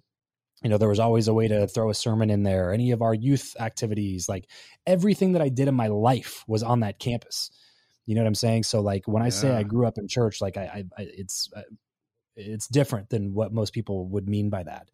you 0.64 0.70
know, 0.70 0.78
there 0.78 0.90
was 0.90 1.00
always 1.00 1.28
a 1.28 1.34
way 1.34 1.48
to 1.48 1.68
throw 1.68 1.90
a 1.90 1.94
sermon 1.94 2.30
in 2.30 2.44
there. 2.44 2.72
Any 2.74 2.92
of 2.92 3.02
our 3.02 3.14
youth 3.14 3.56
activities, 3.60 4.30
like 4.30 4.50
everything 4.88 5.34
that 5.34 5.42
I 5.42 5.50
did 5.50 5.68
in 5.68 5.76
my 5.76 5.88
life 5.88 6.44
was 6.48 6.64
on 6.64 6.82
that 6.82 7.00
campus. 7.00 7.52
You 8.06 8.16
know 8.16 8.22
what 8.22 8.28
I'm 8.28 8.36
saying? 8.36 8.64
So 8.64 8.82
like 8.82 9.08
when 9.08 9.22
I 9.22 9.30
say 9.30 9.54
I 9.54 9.64
grew 9.64 9.86
up 9.86 9.98
in 10.00 10.08
church, 10.08 10.42
like 10.42 10.58
I, 10.58 10.64
I, 10.64 10.84
I 10.98 11.08
it's 11.16 11.50
uh, 11.56 11.62
it's 12.40 12.68
different 12.68 13.10
than 13.10 13.34
what 13.34 13.54
most 13.54 13.74
people 13.74 14.08
would 14.08 14.28
mean 14.28 14.50
by 14.50 14.64
that. 14.64 14.90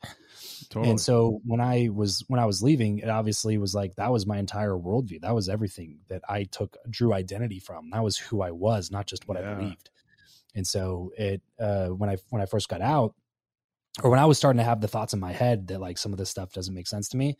Totally. 0.69 0.89
And 0.89 0.99
so 0.99 1.41
when 1.45 1.61
I 1.61 1.89
was 1.93 2.23
when 2.27 2.39
I 2.39 2.45
was 2.45 2.63
leaving, 2.63 2.99
it 2.99 3.09
obviously 3.09 3.57
was 3.57 3.75
like 3.75 3.95
that 3.95 4.11
was 4.11 4.25
my 4.25 4.37
entire 4.37 4.73
worldview. 4.73 5.21
That 5.21 5.35
was 5.35 5.49
everything 5.49 5.99
that 6.09 6.21
I 6.27 6.43
took 6.43 6.77
drew 6.89 7.13
identity 7.13 7.59
from. 7.59 7.89
That 7.91 8.03
was 8.03 8.17
who 8.17 8.41
I 8.41 8.51
was, 8.51 8.91
not 8.91 9.05
just 9.07 9.27
what 9.27 9.39
Yeah. 9.39 9.51
I 9.51 9.53
believed. 9.55 9.89
And 10.55 10.65
so 10.65 11.11
it 11.17 11.41
uh, 11.59 11.87
when 11.87 12.09
I 12.09 12.17
when 12.29 12.41
I 12.41 12.45
first 12.45 12.69
got 12.69 12.81
out, 12.81 13.13
or 14.03 14.09
when 14.09 14.19
I 14.19 14.25
was 14.25 14.37
starting 14.37 14.59
to 14.59 14.63
have 14.63 14.81
the 14.81 14.87
thoughts 14.87 15.13
in 15.13 15.19
my 15.19 15.31
head 15.31 15.67
that 15.67 15.79
like 15.79 15.97
some 15.97 16.11
of 16.11 16.17
this 16.17 16.29
stuff 16.29 16.51
doesn't 16.53 16.73
make 16.73 16.87
sense 16.87 17.09
to 17.09 17.17
me, 17.17 17.37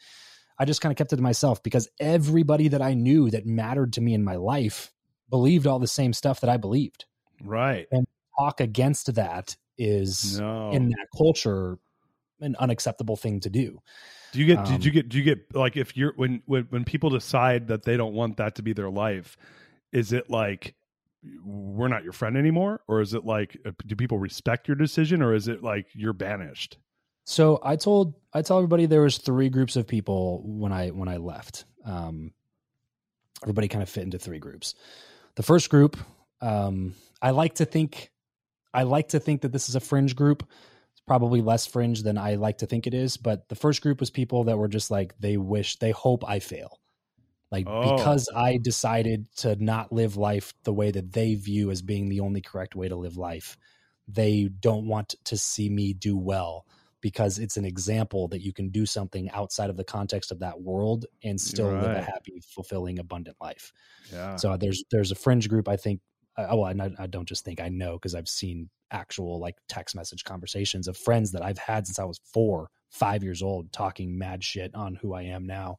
I 0.60 0.66
just 0.66 0.82
kind 0.82 0.92
of 0.92 0.98
kept 0.98 1.14
it 1.14 1.18
to 1.18 1.22
myself 1.22 1.64
because 1.64 1.90
everybody 2.00 2.68
that 2.70 2.82
I 2.82 2.94
knew 2.94 3.30
that 3.32 3.46
mattered 3.46 3.94
to 3.94 4.02
me 4.02 4.14
in 4.14 4.24
my 4.24 4.36
life 4.36 4.92
believed 5.30 5.66
all 5.68 5.80
the 5.80 5.88
same 5.88 6.14
stuff 6.14 6.42
that 6.42 6.50
I 6.50 6.58
believed. 6.58 7.06
right. 7.44 7.88
And 7.92 8.06
talk 8.38 8.60
against 8.60 9.16
that 9.16 9.56
is 9.78 10.40
No. 10.40 10.72
in 10.72 10.90
that 10.90 11.08
culture 11.16 11.78
an 12.42 12.56
unacceptable 12.60 13.16
thing 13.16 13.40
to 13.40 13.50
do. 13.50 13.82
do 14.34 14.40
you 14.40 14.46
get? 14.46 14.60
um, 14.60 14.66
did 14.66 14.84
you 14.84 14.92
get? 14.92 15.10
Do 15.10 15.18
you 15.18 15.24
get 15.24 15.56
like 15.56 15.78
if 15.78 15.96
you're 15.96 16.14
when 16.16 16.42
when 16.46 16.64
when 16.70 16.84
people 16.84 17.10
decide 17.10 17.68
that 17.70 17.84
they 17.84 17.96
don't 17.98 18.14
want 18.14 18.38
that 18.38 18.56
to 18.56 18.62
be 18.62 18.74
their 18.74 18.90
life? 18.90 19.38
Is 19.92 20.12
it 20.12 20.30
like 20.30 20.76
we're 21.44 21.88
not 21.88 22.04
your 22.04 22.14
friend 22.14 22.36
anymore, 22.38 22.82
or 22.88 23.02
is 23.02 23.14
it 23.14 23.26
like 23.26 23.58
uh, 23.66 23.72
do 23.88 23.96
people 23.96 24.20
respect 24.20 24.68
your 24.68 24.76
decision, 24.76 25.22
or 25.22 25.34
is 25.34 25.48
it 25.48 25.64
like 25.64 25.88
you're 25.94 26.14
banished? 26.14 26.78
So 27.24 27.60
I 27.64 27.78
told 27.78 28.14
I 28.34 28.42
tell 28.42 28.58
everybody 28.58 28.86
there 28.86 29.02
was 29.02 29.18
three 29.18 29.50
groups 29.50 29.76
of 29.78 29.88
people 29.88 30.42
when 30.46 30.72
I 30.74 30.90
when 30.90 31.08
I 31.08 31.18
left. 31.18 31.66
Um, 31.86 32.34
everybody 33.44 33.68
kind 33.68 33.82
of 33.82 33.90
fit 33.90 34.04
into 34.04 34.20
three 34.20 34.40
groups. 34.40 34.76
The 35.36 35.44
first 35.44 35.70
group, 35.70 35.98
um, 36.42 36.94
I 37.22 37.32
like 37.32 37.56
to 37.56 37.66
think, 37.66 38.12
I 38.76 38.84
like 38.84 39.10
to 39.10 39.20
think 39.20 39.42
that 39.42 39.52
this 39.52 39.70
is 39.70 39.76
a 39.76 39.80
fringe 39.80 40.16
group. 40.16 40.44
It's 40.92 41.02
probably 41.08 41.42
less 41.42 41.66
fringe 41.66 42.04
than 42.04 42.18
I 42.18 42.36
like 42.36 42.60
to 42.60 42.66
think 42.66 42.88
it 42.88 42.94
is. 42.94 43.18
But 43.18 43.48
the 43.50 43.56
first 43.56 43.82
group 43.82 44.00
was 44.00 44.10
people 44.10 44.44
that 44.46 44.58
were 44.58 44.68
just 44.68 44.92
like 44.92 45.18
they 45.20 45.38
wish 45.38 45.78
they 45.78 45.92
hope 45.92 46.28
I 46.28 46.40
fail, 46.40 46.80
like 47.52 47.66
Oh. 47.68 47.96
because 47.96 48.30
I 48.36 48.58
decided 48.58 49.28
to 49.38 49.56
not 49.64 49.92
live 49.92 50.18
life 50.18 50.54
the 50.64 50.74
way 50.74 50.92
that 50.92 51.14
they 51.14 51.36
view 51.36 51.72
as 51.72 51.82
being 51.82 52.10
the 52.10 52.20
only 52.20 52.42
correct 52.42 52.76
way 52.76 52.88
to 52.88 52.96
live 52.96 53.18
life. 53.18 53.58
They 54.08 54.50
don't 54.60 54.88
want 54.88 55.16
to 55.26 55.38
see 55.38 55.70
me 55.70 55.94
do 55.94 56.16
well 56.18 56.66
because 57.02 57.38
it's 57.40 57.58
an 57.58 57.66
example 57.66 58.28
that 58.30 58.42
you 58.42 58.52
can 58.52 58.70
do 58.70 58.86
something 58.86 59.30
outside 59.32 59.70
of 59.70 59.78
the 59.78 59.84
context 59.84 60.32
of 60.32 60.40
that 60.40 60.60
world 60.62 61.06
and 61.24 61.40
still 61.40 61.68
live 61.68 61.98
a 61.98 62.02
happy, 62.02 62.42
fulfilling, 62.42 63.00
abundant 63.00 63.38
life. 63.40 63.72
Yeah. 64.12 64.36
So 64.38 64.52
uh, 64.52 64.58
there's 64.58 64.84
there's 64.92 65.12
a 65.12 65.16
fringe 65.16 65.48
group. 65.48 65.68
I 65.68 65.78
think. 65.78 66.02
Uh, 66.38 66.48
well, 66.52 66.66
I, 66.66 66.92
I 67.00 67.08
don't 67.08 67.28
just 67.28 67.46
think 67.46 67.62
I 67.62 67.70
know 67.70 67.94
because 67.94 68.16
I've 68.16 68.28
seen 68.28 68.70
actual 68.92 69.40
like 69.40 69.56
text 69.68 69.96
message 69.96 70.24
conversations 70.24 70.88
of 70.88 70.98
friends 70.98 71.32
that 71.32 71.44
I've 71.44 71.58
had 71.58 71.88
since 71.88 72.00
I 72.00 72.04
was 72.04 72.20
four, 72.34 72.70
five 72.90 73.24
years 73.24 73.42
old, 73.42 73.72
talking 73.72 74.18
mad 74.18 74.44
shit 74.44 74.74
on 74.76 74.96
who 74.96 75.14
I 75.14 75.24
am 75.24 75.46
now, 75.46 75.78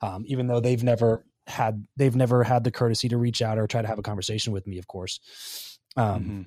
um, 0.00 0.24
even 0.26 0.46
though 0.46 0.60
they've 0.60 0.82
never 0.82 1.24
had 1.46 1.86
they've 1.96 2.14
never 2.14 2.44
had 2.44 2.62
the 2.62 2.70
courtesy 2.70 3.08
to 3.08 3.16
reach 3.16 3.42
out 3.42 3.58
or 3.58 3.66
try 3.66 3.82
to 3.82 3.88
have 3.88 3.98
a 3.98 4.02
conversation 4.02 4.52
with 4.52 4.66
me. 4.66 4.78
Of 4.78 4.86
course. 4.86 5.78
Um, 5.96 6.24
Mhm. 6.24 6.46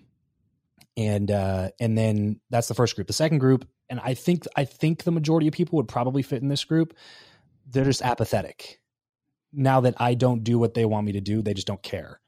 and 0.97 1.31
uh 1.31 1.69
and 1.79 1.97
then 1.97 2.39
that's 2.49 2.67
the 2.67 2.73
first 2.73 2.95
group 2.95 3.07
the 3.07 3.13
second 3.13 3.39
group 3.39 3.67
and 3.89 3.99
i 4.03 4.13
think 4.13 4.45
i 4.55 4.65
think 4.65 5.03
the 5.03 5.11
majority 5.11 5.47
of 5.47 5.53
people 5.53 5.77
would 5.77 5.87
probably 5.87 6.21
fit 6.21 6.41
in 6.41 6.49
this 6.49 6.63
group 6.65 6.93
they're 7.69 7.85
just 7.85 8.01
apathetic 8.01 8.79
now 9.53 9.79
that 9.81 9.95
i 9.97 10.13
don't 10.13 10.43
do 10.43 10.59
what 10.59 10.73
they 10.73 10.85
want 10.85 11.05
me 11.05 11.13
to 11.13 11.21
do 11.21 11.41
they 11.41 11.53
just 11.53 11.67
don't 11.67 11.81
care 11.83 12.20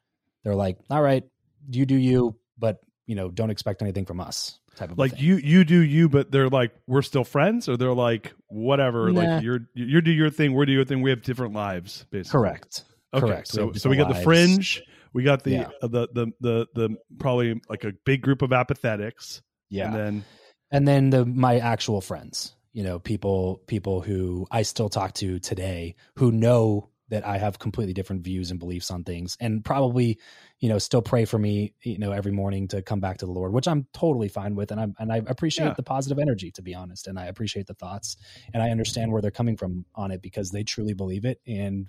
they're 0.43 0.55
like 0.55 0.77
all 0.89 1.01
right 1.01 1.23
you 1.69 1.85
do 1.85 1.95
you 1.95 2.35
but 2.57 2.79
you 3.05 3.15
know 3.15 3.29
don't 3.29 3.49
expect 3.49 3.81
anything 3.81 4.05
from 4.05 4.19
us 4.19 4.59
type 4.75 4.91
of 4.91 4.97
like 4.97 5.19
you 5.21 5.35
you 5.37 5.63
do 5.63 5.79
you 5.79 6.09
but 6.09 6.31
they're 6.31 6.49
like 6.49 6.71
we're 6.87 7.01
still 7.01 7.23
friends 7.23 7.69
or 7.69 7.77
they're 7.77 7.93
like 7.93 8.33
whatever 8.47 9.11
Nah. 9.11 9.21
like 9.21 9.43
you're 9.43 9.59
you 9.73 10.01
do 10.01 10.11
your 10.11 10.29
thing 10.29 10.53
we're 10.53 10.65
do 10.65 10.71
your 10.73 10.85
thing 10.85 11.01
we 11.01 11.09
have 11.09 11.21
different 11.21 11.53
lives 11.53 12.05
basically 12.09 12.39
correct 12.39 12.83
okay 13.13 13.25
correct. 13.27 13.47
So 13.49 13.67
have 13.67 13.79
so 13.79 13.89
we 13.89 13.97
got 13.97 14.07
the 14.13 14.21
fringe 14.21 14.81
we 15.13 15.21
got 15.23 15.43
the, 15.43 15.51
Yeah. 15.51 15.69
uh, 15.83 15.87
the 15.87 16.07
the 16.11 16.31
the 16.41 16.67
the 16.73 16.97
probably 17.19 17.61
like 17.69 17.83
a 17.83 17.93
big 18.03 18.21
group 18.23 18.41
of 18.41 18.51
apathetics 18.51 19.41
yeah 19.69 19.85
and 19.85 19.95
then 19.95 20.25
and 20.71 20.87
then 20.87 21.09
the 21.11 21.23
my 21.25 21.59
actual 21.59 22.01
friends 22.01 22.55
you 22.71 22.83
know 22.83 22.97
people 22.97 23.61
people 23.67 24.01
who 24.01 24.47
i 24.49 24.63
still 24.63 24.89
talk 24.89 25.13
to 25.13 25.37
today 25.37 25.93
who 26.15 26.31
know 26.31 26.89
that 27.13 27.25
i 27.27 27.37
have 27.37 27.59
completely 27.59 27.93
different 27.93 28.23
views 28.23 28.49
and 28.49 28.59
beliefs 28.59 28.89
on 28.89 29.03
things 29.03 29.37
and 29.39 29.63
probably 29.63 30.17
you 30.59 30.67
know 30.67 30.79
still 30.79 31.01
pray 31.01 31.25
for 31.25 31.37
me 31.37 31.73
you 31.83 31.99
know 31.99 32.11
every 32.11 32.31
morning 32.31 32.67
to 32.67 32.81
come 32.81 32.99
back 32.99 33.19
to 33.19 33.25
the 33.27 33.31
lord 33.31 33.53
which 33.53 33.67
i'm 33.67 33.85
totally 33.93 34.27
fine 34.27 34.55
with 34.55 34.71
and 34.71 34.81
i 34.81 34.87
and 34.97 35.13
i 35.13 35.17
appreciate 35.27 35.67
Yeah. 35.67 35.73
the 35.75 35.83
positive 35.83 36.17
energy 36.17 36.49
to 36.51 36.63
be 36.63 36.73
honest 36.73 37.05
and 37.07 37.19
i 37.19 37.27
appreciate 37.27 37.67
the 37.67 37.75
thoughts 37.75 38.17
and 38.53 38.63
i 38.63 38.69
understand 38.71 39.11
where 39.11 39.21
they're 39.21 39.31
coming 39.31 39.55
from 39.55 39.85
on 39.93 40.09
it 40.11 40.21
because 40.23 40.49
they 40.49 40.63
truly 40.63 40.93
believe 40.95 41.23
it 41.23 41.39
and 41.45 41.87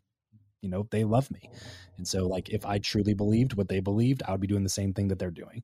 you 0.61 0.69
know 0.69 0.87
they 0.91 1.05
love 1.05 1.31
me 1.31 1.51
and 1.97 2.07
so 2.07 2.27
like 2.27 2.51
if 2.51 2.67
i 2.67 2.79
truly 2.79 3.15
believed 3.15 3.55
what 3.55 3.69
they 3.69 3.81
believed 3.81 4.23
i 4.29 4.33
would 4.33 4.41
be 4.41 4.47
doing 4.47 4.63
the 4.63 4.69
same 4.69 4.93
thing 4.93 5.09
that 5.09 5.19
they're 5.19 5.31
doing 5.31 5.63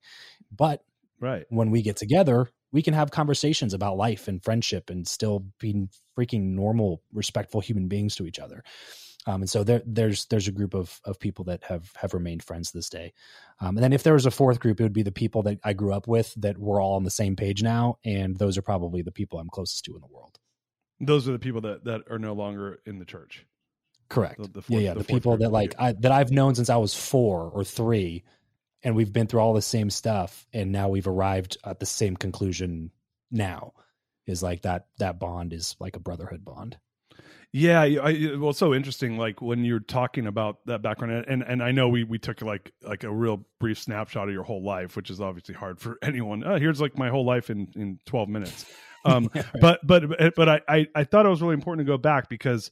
but 0.51 0.83
Right. 1.21 1.45
when 1.51 1.71
we 1.71 1.83
get 1.83 1.97
together, 1.97 2.49
we 2.73 2.83
can 2.83 2.95
have 2.95 3.11
conversations 3.11 3.75
about 3.75 3.97
life 3.97 4.27
and 4.29 4.43
friendship 4.43 4.89
and 4.91 5.07
still 5.07 5.45
be 5.59 5.89
freaking 6.19 6.55
normal, 6.55 7.03
respectful 7.13 7.61
human 7.61 7.89
beings 7.89 8.17
to 8.17 8.27
each 8.27 8.39
other. 8.39 8.63
Um, 9.31 9.43
and 9.43 9.51
so 9.51 9.63
there, 9.63 9.83
there's 9.87 10.27
there's 10.27 10.49
a 10.49 10.53
group 10.53 10.75
of 10.75 11.01
of 11.05 11.21
people 11.21 11.45
that 11.45 11.63
have 11.65 11.93
have 11.97 12.15
remained 12.15 12.43
friends 12.43 12.73
this 12.73 12.89
day. 12.89 13.13
Um, 13.61 13.77
and 13.77 13.85
then 13.85 13.93
if 13.93 14.03
there 14.03 14.15
was 14.15 14.27
a 14.27 14.31
fourth 14.31 14.59
group, 14.59 14.81
it 14.81 14.83
would 14.83 14.93
be 14.93 15.03
the 15.03 15.13
people 15.13 15.43
that 15.45 15.59
I 15.63 15.73
grew 15.73 15.93
up 15.93 16.09
with 16.09 16.35
that 16.39 16.59
we're 16.59 16.83
all 16.83 16.97
on 16.97 17.05
the 17.05 17.11
same 17.11 17.37
page 17.37 17.63
now, 17.63 17.99
and 18.05 18.37
those 18.37 18.59
are 18.59 18.63
probably 18.63 19.03
the 19.03 19.13
people 19.13 19.39
I'm 19.39 19.49
closest 19.49 19.85
to 19.85 19.95
in 19.95 20.01
the 20.01 20.09
world. 20.09 20.39
Those 20.99 21.29
are 21.29 21.33
the 21.33 21.39
people 21.39 21.61
that 21.63 21.85
that 21.85 22.03
are 22.11 22.19
no 22.19 22.33
longer 22.33 22.81
in 22.87 22.99
the 22.99 23.05
church. 23.05 23.47
Correct. 24.09 24.43
The- 24.43 24.49
the 24.49 24.63
yeah, 24.69 24.77
fourth- 24.77 24.83
yeah. 24.83 24.95
the 24.95 24.99
The, 25.01 25.05
people 25.05 25.37
that 25.37 25.53
like 25.53 25.75
I, 25.79 25.93
that 25.93 26.13
I've 26.13 26.33
known 26.33 26.55
since 26.57 26.71
I 26.71 26.77
was 26.77 26.95
four 26.95 27.51
or 27.55 27.65
three, 27.65 28.25
and 28.83 28.97
we've 28.97 29.13
been 29.13 29.29
through 29.29 29.41
all 29.41 29.55
the 29.55 29.63
same 29.63 29.91
stuff, 29.91 30.47
and 30.53 30.73
now 30.73 30.89
we've 30.89 31.07
arrived 31.07 31.57
at 31.65 31.79
the 31.79 31.87
same 31.87 32.17
conclusion. 32.17 32.91
Now, 33.31 33.75
is 34.27 34.43
like 34.43 34.63
that 34.63 34.87
that 34.99 35.21
bond 35.21 35.53
is 35.53 35.77
like 35.79 35.95
a 35.95 36.01
brotherhood 36.01 36.45
bond. 36.45 36.77
Yeah, 37.53 37.81
I, 37.83 38.37
well, 38.39 38.51
it's 38.51 38.61
so 38.61 38.73
interesting. 38.73 39.19
Like 39.19 39.43
when 39.43 39.65
you're 39.65 39.81
talking 39.81 40.27
about 40.29 40.59
that 40.67 40.83
background, 40.83 41.25
and 41.27 41.43
and 41.43 41.63
I 41.63 41.73
know 41.73 41.89
we 41.89 42.05
we 42.05 42.19
took 42.19 42.43
like 42.43 42.73
like 42.83 43.03
a 43.03 43.13
real 43.13 43.45
brief 43.59 43.79
snapshot 43.79 44.29
of 44.29 44.35
your 44.35 44.45
whole 44.45 44.65
life, 44.65 44.95
which 44.95 45.11
is 45.11 45.21
obviously 45.21 45.57
hard 45.57 45.81
for 45.81 45.99
anyone. 46.03 46.45
Oh, 46.47 46.59
here's 46.59 46.81
like 46.81 46.97
my 46.97 47.09
whole 47.09 47.27
life 47.27 47.51
in 47.51 47.69
in 47.75 47.99
12 48.07 48.29
minutes. 48.29 48.67
Um, 49.03 49.31
Yeah, 49.35 49.45
right. 49.55 49.63
but 49.63 49.81
but 49.83 50.35
but 50.37 50.47
I, 50.51 50.61
I 50.69 50.87
I 50.95 51.05
thought 51.05 51.25
it 51.25 51.31
was 51.31 51.41
really 51.41 51.55
important 51.55 51.87
to 51.87 51.91
go 51.91 51.97
back 51.97 52.29
because 52.29 52.71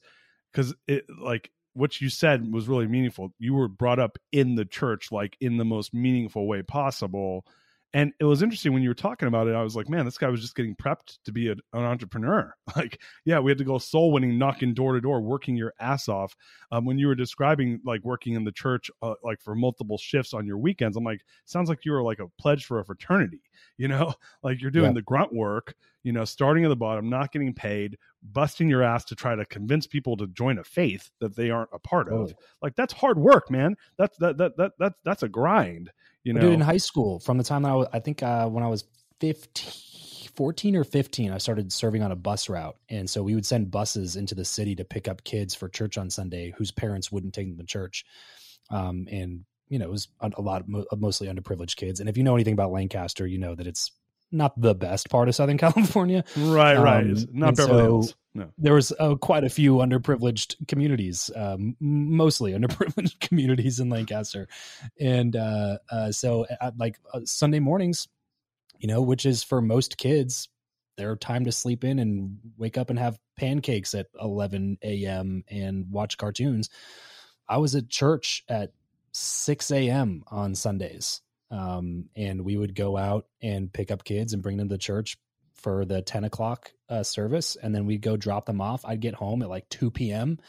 because 0.53 0.75
it 0.87 1.05
like 1.19 1.49
what 1.73 1.99
you 1.99 2.07
said 2.11 2.53
was 2.53 2.67
really 2.67 2.85
meaningful. 2.85 3.33
You 3.39 3.55
were 3.55 3.67
brought 3.67 3.97
up 3.97 4.19
in 4.31 4.53
the 4.53 4.63
church, 4.63 5.11
like 5.11 5.35
in 5.41 5.57
the 5.57 5.65
most 5.65 5.91
meaningful 5.91 6.45
way 6.47 6.61
possible. 6.61 7.47
And 7.93 8.13
it 8.19 8.23
was 8.25 8.43
interesting 8.43 8.71
when 8.71 8.83
you 8.83 8.89
were 8.89 8.93
talking 8.95 9.27
about 9.27 9.47
it. 9.47 9.55
I 9.55 9.63
was 9.63 9.75
like, 9.75 9.89
man, 9.89 10.05
this 10.05 10.17
guy 10.19 10.27
was 10.29 10.41
just 10.41 10.55
getting 10.55 10.75
prepped 10.75 11.17
to 11.25 11.31
be 11.31 11.49
a, 11.49 11.53
an 11.53 11.83
entrepreneur. 11.83 12.53
Like, 12.75 13.01
yeah, 13.25 13.39
we 13.39 13.49
had 13.49 13.57
to 13.57 13.63
go 13.63 13.79
soul 13.79 14.11
winning, 14.11 14.37
knocking 14.37 14.75
door 14.75 14.93
to 14.93 15.01
door, 15.01 15.21
working 15.21 15.55
your 15.55 15.73
ass 15.79 16.07
off. 16.07 16.35
Um, 16.71 16.85
when 16.85 16.99
you 16.99 17.07
were 17.07 17.15
describing 17.15 17.81
like 17.83 18.03
working 18.03 18.35
in 18.35 18.43
the 18.43 18.51
church, 18.51 18.91
uh, 19.01 19.15
like 19.23 19.41
for 19.41 19.55
multiple 19.55 19.97
shifts 19.97 20.35
on 20.35 20.45
your 20.45 20.59
weekends, 20.59 20.95
I'm 20.95 21.03
like, 21.03 21.21
sounds 21.45 21.67
like 21.67 21.83
you 21.83 21.91
were 21.93 22.03
like 22.03 22.19
a 22.19 22.27
pledge 22.39 22.65
for 22.65 22.79
a 22.79 22.85
fraternity. 22.85 23.41
You 23.77 23.87
know, 23.87 24.13
like 24.43 24.61
you're 24.61 24.71
doing 24.71 24.87
Yeah. 24.87 24.93
the 24.93 25.01
grunt 25.01 25.33
work. 25.33 25.73
You 26.03 26.11
know, 26.13 26.25
starting 26.25 26.63
at 26.65 26.69
the 26.69 26.75
bottom, 26.75 27.09
not 27.09 27.31
getting 27.31 27.53
paid, 27.53 27.97
busting 28.31 28.69
your 28.69 28.83
ass 28.83 29.03
to 29.05 29.15
try 29.15 29.35
to 29.35 29.45
convince 29.45 29.85
people 29.87 30.15
to 30.17 30.27
join 30.27 30.59
a 30.59 30.63
faith 30.63 31.09
that 31.19 31.35
they 31.35 31.49
aren't 31.49 31.69
a 31.73 31.79
part 31.79 32.07
of. 32.09 32.33
Like 32.61 32.75
that's 32.75 32.93
hard 32.93 33.17
work, 33.17 33.49
man. 33.49 33.75
That's 33.97 34.17
that 34.17 34.37
that 34.37 34.55
that 34.57 34.73
that 34.79 34.93
that's 35.03 35.23
a 35.23 35.29
grind. 35.29 35.91
You 36.23 36.33
I 36.33 36.35
know, 36.35 36.41
did 36.41 36.53
in 36.53 36.61
high 36.61 36.77
school 36.77 37.19
from 37.19 37.37
the 37.37 37.43
time 37.43 37.63
that 37.63 37.69
I 37.71 37.75
was, 37.75 37.87
I 37.93 37.99
think 37.99 38.21
uh, 38.23 38.47
when 38.47 38.63
I 38.63 38.67
was 38.67 38.83
15, 39.21 40.29
14 40.35 40.75
or 40.75 40.83
15, 40.83 41.31
I 41.31 41.37
started 41.37 41.71
serving 41.71 42.03
on 42.03 42.11
a 42.11 42.15
bus 42.15 42.49
route. 42.49 42.77
And 42.89 43.09
so 43.09 43.23
we 43.23 43.35
would 43.35 43.45
send 43.45 43.71
buses 43.71 44.15
into 44.15 44.35
the 44.35 44.45
city 44.45 44.75
to 44.75 44.85
pick 44.85 45.07
up 45.07 45.23
kids 45.23 45.55
for 45.55 45.69
church 45.69 45.97
on 45.97 46.09
Sunday 46.09 46.53
whose 46.57 46.71
parents 46.71 47.11
wouldn't 47.11 47.33
take 47.33 47.47
them 47.47 47.57
to 47.57 47.65
church. 47.65 48.05
Um, 48.69 49.07
and, 49.11 49.45
you 49.69 49.79
know, 49.79 49.85
it 49.85 49.91
was 49.91 50.09
a 50.21 50.31
a 50.37 50.41
lot 50.41 50.63
of 50.91 50.99
mostly 50.99 51.27
underprivileged 51.27 51.75
kids. 51.75 51.99
And 51.99 52.09
if 52.09 52.17
you 52.17 52.23
know 52.23 52.35
anything 52.35 52.53
about 52.53 52.71
Lancaster, 52.71 53.25
you 53.25 53.37
know 53.37 53.55
that 53.55 53.67
it's 53.67 53.91
not 54.31 54.59
the 54.59 54.75
best 54.75 55.09
part 55.09 55.27
of 55.29 55.35
Southern 55.35 55.57
California. 55.65 56.23
right, 56.37 56.77
right. 56.77 57.03
um, 57.03 57.11
It's 57.11 57.25
not 57.31 57.55
Beverly 57.55 57.77
so- 57.79 57.83
Hills. 57.83 58.15
No. 58.35 58.51
There 58.59 58.75
was 58.75 58.93
uh, 58.99 59.15
quite 59.15 59.43
a 59.43 59.49
few 59.49 59.77
underprivileged 59.77 60.67
communities, 60.67 61.31
um, 61.35 61.75
mostly 61.79 62.51
underprivileged 62.57 63.19
communities 63.19 63.79
in 63.79 63.89
Lancaster, 63.89 64.47
and 64.99 65.35
uh, 65.35 65.79
uh, 65.91 66.11
so 66.11 66.45
at, 66.61 66.77
like 66.77 66.99
uh, 67.11 67.21
Sunday 67.25 67.59
mornings, 67.59 68.07
you 68.77 68.87
know, 68.87 69.01
which 69.01 69.25
is 69.25 69.43
for 69.43 69.61
most 69.61 69.97
kids 69.97 70.47
their 70.95 71.15
time 71.15 71.43
to 71.45 71.51
sleep 71.51 71.83
in 71.83 71.97
and 71.97 72.37
wake 72.57 72.77
up 72.77 72.91
and 72.91 72.99
have 72.99 73.17
pancakes 73.35 73.95
at 73.95 74.05
11 74.21 74.77
a.m. 74.83 75.43
and 75.49 75.89
watch 75.91 76.17
cartoons. 76.17 76.69
I 77.47 77.57
was 77.57 77.73
at 77.73 77.89
church 77.89 78.43
at 78.47 78.73
6 79.11 79.71
a.m. 79.71 80.23
on 80.27 80.53
Sundays, 80.53 81.21
um, 81.51 82.05
and 82.15 82.41
we 82.41 82.57
would 82.57 82.75
go 82.75 82.97
out 82.97 83.25
and 83.41 83.71
pick 83.71 83.91
up 83.91 84.03
kids 84.03 84.33
and 84.33 84.43
bring 84.43 84.57
them 84.57 84.69
to 84.69 84.77
church 84.77 85.17
for 85.55 85.85
the 85.85 86.01
10 86.01 86.23
o'clock 86.23 86.71
uh, 86.89 87.03
service 87.03 87.57
and 87.61 87.75
then 87.75 87.85
we'd 87.85 88.01
go 88.01 88.15
drop 88.15 88.45
them 88.45 88.61
off. 88.61 88.85
I'd 88.85 89.01
get 89.01 89.15
home 89.15 89.41
at 89.41 89.49
like 89.49 89.67
2 89.69 89.91
p.m 89.91 90.39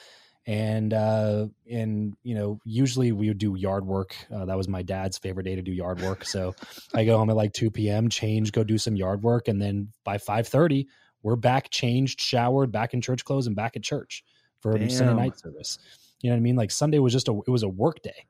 and 0.46 0.94
uh 0.94 1.46
and 1.70 2.14
you 2.22 2.34
know 2.34 2.58
usually 2.64 3.12
we 3.12 3.28
would 3.28 3.38
do 3.38 3.54
yard 3.56 3.86
work. 3.86 4.16
Uh, 4.34 4.46
that 4.46 4.56
was 4.56 4.68
my 4.68 4.82
dad's 4.82 5.18
favorite 5.18 5.44
day 5.44 5.54
to 5.54 5.62
do 5.62 5.72
yard 5.72 6.00
work. 6.00 6.24
So 6.24 6.54
i 6.94 7.04
go 7.04 7.18
home 7.18 7.30
at 7.30 7.36
like 7.36 7.52
2 7.52 7.70
p.m 7.70 8.08
change 8.08 8.52
go 8.52 8.64
do 8.64 8.78
some 8.78 8.96
yard 8.96 9.22
work 9.22 9.48
and 9.48 9.60
then 9.60 9.88
by 10.04 10.18
5.30 10.18 10.86
we're 11.22 11.36
back 11.36 11.70
changed 11.70 12.20
showered 12.20 12.72
back 12.72 12.94
in 12.94 13.00
church 13.00 13.24
clothes 13.24 13.46
and 13.46 13.54
back 13.54 13.76
at 13.76 13.82
church 13.82 14.24
for 14.60 14.76
a 14.76 14.90
sunday 14.90 15.14
night 15.14 15.38
service. 15.38 15.78
You 16.22 16.30
know 16.30 16.36
what 16.36 16.40
i 16.40 16.42
mean? 16.42 16.56
Like 16.56 16.70
sunday 16.70 16.98
was 16.98 17.12
just 17.12 17.28
a 17.28 17.38
it 17.46 17.50
was 17.50 17.62
a 17.62 17.68
work 17.68 18.02
day. 18.02 18.26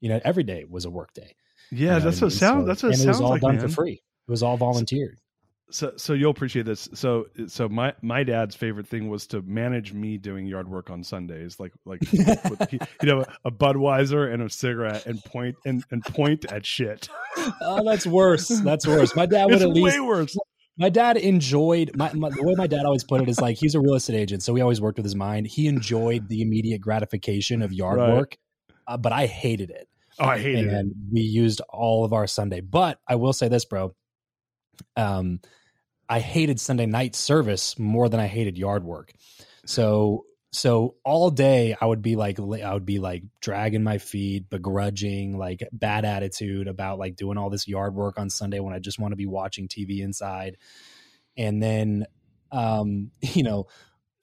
You 0.00 0.08
know 0.08 0.20
every 0.24 0.44
day 0.44 0.64
was 0.68 0.86
a 0.86 0.90
work 0.90 1.12
day 1.12 1.36
Yeah, 1.72 1.78
you 1.78 1.86
know 1.86 2.00
that's 2.00 2.20
what 2.20 2.32
sounds. 2.32 2.62
So- 2.62 2.66
that's 2.66 2.82
what 2.82 2.92
it 2.92 2.98
and 2.98 3.04
it 3.04 3.08
was 3.08 3.16
sounds 3.16 3.24
all 3.24 3.30
like, 3.30 3.40
done 3.42 3.56
man. 3.56 3.68
for 3.68 3.74
free 3.74 3.92
it 4.28 4.30
was 4.30 4.42
all 4.42 4.56
volunteered 4.56 5.18
so 5.72 5.92
so 5.96 6.14
you'll 6.14 6.32
appreciate 6.32 6.66
this 6.66 6.88
so 6.94 7.26
so 7.46 7.68
my 7.68 7.92
my 8.02 8.24
dad's 8.24 8.56
favorite 8.56 8.88
thing 8.88 9.08
was 9.08 9.26
to 9.28 9.40
manage 9.42 9.92
me 9.92 10.18
doing 10.18 10.46
yard 10.46 10.68
work 10.68 10.90
on 10.90 11.04
sundays 11.04 11.60
like 11.60 11.72
like 11.86 12.00
with, 12.12 12.70
he'd 12.70 13.08
a, 13.08 13.24
a 13.44 13.50
budweiser 13.52 14.32
and 14.32 14.42
a 14.42 14.50
cigarette 14.50 15.06
and 15.06 15.22
point 15.24 15.54
and 15.64 15.84
and 15.92 16.04
point 16.04 16.44
at 16.46 16.66
shit 16.66 17.08
oh, 17.62 17.84
that's 17.84 18.06
worse. 18.06 18.48
That's 18.48 18.86
worse. 18.86 19.14
My 19.16 19.26
dad 19.26 19.44
would 19.46 19.54
it's 19.54 19.62
at 19.62 19.70
least. 19.70 19.94
way 19.96 20.00
worse 20.00 20.36
My 20.76 20.88
dad 20.88 21.16
enjoyed 21.16 21.92
my, 21.94 22.12
my 22.14 22.30
the 22.30 22.42
way 22.42 22.54
my 22.56 22.66
dad 22.66 22.84
always 22.84 23.04
put 23.04 23.20
it 23.22 23.28
is 23.28 23.40
like 23.40 23.56
he's 23.56 23.74
a 23.74 23.80
real 23.80 23.94
estate 23.94 24.16
agent, 24.16 24.42
so 24.42 24.54
he 24.54 24.62
always 24.62 24.80
worked 24.80 24.98
with 24.98 25.04
his 25.06 25.14
mind. 25.16 25.46
He 25.46 25.66
enjoyed 25.68 26.28
the 26.28 26.42
immediate 26.42 26.80
gratification 26.80 27.62
of 27.62 27.72
yard 27.72 27.98
Right. 27.98 28.14
work, 28.14 28.36
uh, 28.86 28.96
but 28.96 29.12
I 29.12 29.26
hated 29.26 29.70
it, 29.70 29.88
oh 30.20 30.26
i 30.26 30.38
hated 30.38 30.66
it 30.66 30.72
and 30.72 30.92
we 31.12 31.22
used 31.22 31.60
all 31.68 32.04
of 32.04 32.12
our 32.12 32.26
Sunday. 32.26 32.60
But 32.60 32.98
I 33.08 33.16
will 33.16 33.32
say 33.32 33.48
this, 33.48 33.64
bro. 33.64 33.94
Um, 34.96 35.40
I 36.08 36.20
hated 36.20 36.58
Sunday 36.58 36.86
night 36.86 37.14
service 37.14 37.78
more 37.78 38.08
than 38.08 38.20
I 38.20 38.26
hated 38.26 38.58
yard 38.58 38.84
work. 38.84 39.12
So 39.66 40.24
so 40.52 40.96
all 41.04 41.30
day 41.30 41.76
I 41.80 41.86
would 41.86 42.02
be 42.02 42.16
like 42.16 42.40
I 42.40 42.74
would 42.74 42.86
be 42.86 42.98
like 42.98 43.22
dragging 43.40 43.84
my 43.84 43.98
feet, 43.98 44.50
begrudging, 44.50 45.38
like 45.38 45.62
bad 45.72 46.04
attitude 46.04 46.66
about 46.66 46.98
like 46.98 47.16
doing 47.16 47.38
all 47.38 47.50
this 47.50 47.68
yard 47.68 47.94
work 47.94 48.18
on 48.18 48.30
Sunday 48.30 48.58
when 48.58 48.74
I 48.74 48.80
just 48.80 48.98
want 48.98 49.12
to 49.12 49.16
be 49.16 49.26
watching 49.26 49.68
TV 49.68 50.00
inside. 50.00 50.56
And 51.36 51.62
then 51.62 52.06
um, 52.50 53.12
you 53.20 53.44
know, 53.44 53.68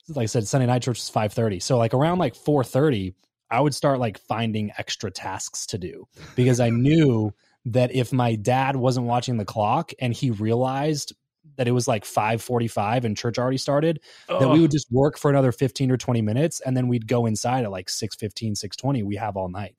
like 0.08 0.24
I 0.24 0.26
said, 0.26 0.46
Sunday 0.46 0.66
night 0.66 0.82
church 0.82 0.98
is 0.98 1.08
five 1.08 1.32
thirty. 1.32 1.60
So 1.60 1.78
like 1.78 1.94
around 1.94 2.18
like 2.18 2.34
four 2.34 2.64
thirty, 2.64 3.14
I 3.50 3.60
would 3.60 3.74
start 3.74 3.98
like 3.98 4.18
finding 4.18 4.72
extra 4.78 5.10
tasks 5.10 5.66
to 5.66 5.78
do 5.78 6.06
because 6.36 6.60
I 6.60 6.70
knew 6.70 7.32
that 7.66 7.94
if 7.94 8.12
my 8.12 8.34
dad 8.34 8.76
wasn't 8.76 9.06
watching 9.06 9.36
the 9.36 9.44
clock 9.44 9.92
and 10.00 10.12
he 10.12 10.30
realized 10.30 11.14
that 11.56 11.66
it 11.66 11.72
was 11.72 11.88
like 11.88 12.04
5:45 12.04 13.04
and 13.04 13.16
church 13.16 13.38
already 13.38 13.58
started 13.58 14.00
that 14.28 14.48
we 14.48 14.60
would 14.60 14.70
just 14.70 14.90
work 14.92 15.18
for 15.18 15.30
another 15.30 15.50
15 15.50 15.90
or 15.90 15.96
20 15.96 16.22
minutes 16.22 16.60
and 16.60 16.76
then 16.76 16.88
we'd 16.88 17.06
go 17.06 17.26
inside 17.26 17.64
at 17.64 17.70
like 17.70 17.88
6:15 17.88 18.54
6:20 18.54 19.02
we 19.04 19.16
have 19.16 19.36
all 19.36 19.48
night 19.48 19.74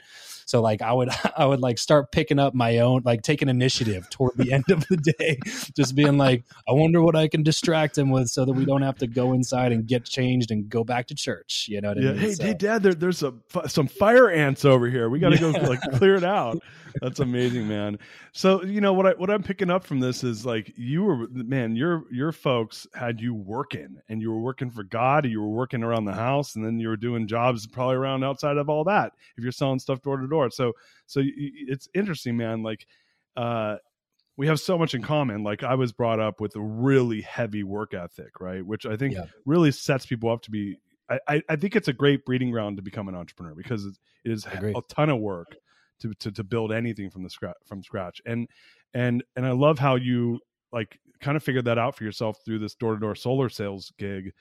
so 0.49 0.61
like 0.61 0.81
I 0.81 0.91
would 0.91 1.09
I 1.37 1.45
would 1.45 1.59
like 1.59 1.77
start 1.77 2.11
picking 2.11 2.39
up 2.39 2.55
my 2.55 2.79
own 2.79 3.03
like 3.05 3.21
taking 3.21 3.49
initiative 3.49 4.09
toward 4.09 4.35
the 4.35 4.51
end 4.51 4.65
of 4.71 4.87
the 4.87 4.97
day 4.97 5.37
just 5.75 5.95
being 5.95 6.17
like 6.17 6.43
I 6.67 6.73
wonder 6.73 7.03
what 7.03 7.15
I 7.15 7.27
can 7.27 7.43
distract 7.43 7.95
him 7.97 8.09
with 8.09 8.29
so 8.29 8.45
that 8.45 8.53
we 8.53 8.65
don't 8.65 8.81
have 8.81 8.97
to 8.97 9.07
go 9.07 9.33
inside 9.33 9.71
and 9.71 9.85
get 9.85 10.05
changed 10.05 10.49
and 10.49 10.67
go 10.67 10.83
back 10.83 11.07
to 11.07 11.15
church. 11.15 11.67
You 11.69 11.81
know 11.81 11.89
what 11.89 11.99
I 11.99 12.01
mean? 12.01 12.17
Hey 12.17 12.33
So- 12.33 12.43
hey 12.43 12.53
dad 12.55 12.81
there, 12.81 12.95
there's 12.95 13.19
some 13.19 13.43
some 13.67 13.87
fire 13.87 14.29
ants 14.29 14.65
over 14.65 14.89
here. 14.89 15.07
We 15.09 15.19
gotta 15.19 15.37
go 15.37 15.51
like 15.51 15.81
clear 15.93 16.15
it 16.15 16.23
out. 16.23 16.59
That's 17.01 17.19
amazing 17.19 17.67
man. 17.67 17.99
So 18.31 18.63
you 18.63 18.81
know 18.81 18.93
what 18.93 19.05
i 19.05 19.11
what 19.11 19.29
i'm 19.29 19.43
picking 19.43 19.69
up 19.69 19.83
from 19.83 19.99
this 19.99 20.23
is 20.23 20.45
like 20.45 20.71
you 20.75 21.03
were 21.03 21.27
man 21.29 21.75
your 21.75 22.05
your 22.11 22.31
folks 22.31 22.87
had 22.93 23.19
you 23.19 23.33
working 23.33 23.97
and 24.07 24.21
you 24.21 24.31
were 24.31 24.39
working 24.39 24.69
for 24.69 24.83
god 24.83 25.25
you 25.25 25.41
were 25.41 25.49
working 25.49 25.83
around 25.83 26.05
the 26.05 26.13
house 26.13 26.55
and 26.55 26.65
then 26.65 26.79
you 26.79 26.87
were 26.87 26.97
doing 26.97 27.27
jobs 27.27 27.67
probably 27.67 27.95
around 27.95 28.23
outside 28.23 28.57
of 28.57 28.69
all 28.69 28.83
that 28.83 29.13
if 29.37 29.43
you're 29.43 29.51
selling 29.51 29.79
stuff 29.79 30.01
door 30.01 30.17
to 30.17 30.27
door 30.27 30.38
so 30.47 30.71
so 31.05 31.19
y- 31.19 31.27
it's 31.35 31.89
interesting 31.93 32.37
man 32.37 32.63
like 32.63 32.85
uh 33.35 33.75
we 34.39 34.47
have 34.47 34.57
so 34.61 34.77
much 34.77 34.93
in 34.93 35.01
common. 35.01 35.43
Like 35.43 35.63
I 35.63 35.75
was 35.75 35.91
brought 35.91 36.21
up 36.21 36.39
with 36.39 36.55
a 36.55 36.61
really 36.61 37.19
heavy 37.19 37.61
work 37.63 37.93
ethic, 37.93 38.39
right? 38.39 38.65
Which 38.65 38.85
I 38.85 38.95
think 38.95 39.13
Yeah. 39.13 39.25
really 39.45 39.69
sets 39.69 40.05
people 40.05 40.29
up 40.31 40.43
to 40.43 40.51
be. 40.51 40.77
I, 41.27 41.41
I, 41.49 41.55
think 41.57 41.75
it's 41.75 41.89
a 41.89 41.93
great 41.93 42.23
breeding 42.23 42.49
ground 42.49 42.77
to 42.77 42.83
become 42.83 43.09
an 43.09 43.15
entrepreneur 43.15 43.53
because 43.53 43.83
it 43.83 43.97
is 44.23 44.45
a 44.45 44.81
ton 44.87 45.09
of 45.09 45.19
work 45.19 45.57
to, 46.01 46.13
to 46.19 46.31
to 46.31 46.43
build 46.43 46.71
anything 46.71 47.09
from 47.09 47.23
the 47.23 47.29
scratch 47.29 47.57
from 47.65 47.83
scratch. 47.83 48.21
And 48.25 48.47
and 48.93 49.23
and 49.35 49.45
I 49.45 49.51
love 49.51 49.77
how 49.77 49.95
you 49.95 50.39
like 50.71 50.99
kind 51.19 51.35
of 51.35 51.43
figured 51.43 51.65
that 51.65 51.77
out 51.77 51.95
for 51.95 52.05
yourself 52.05 52.37
through 52.45 52.59
this 52.59 52.75
door 52.75 52.93
to 52.93 52.99
door 52.99 53.15
solar 53.15 53.49
sales 53.49 53.91
gig, 53.97 54.31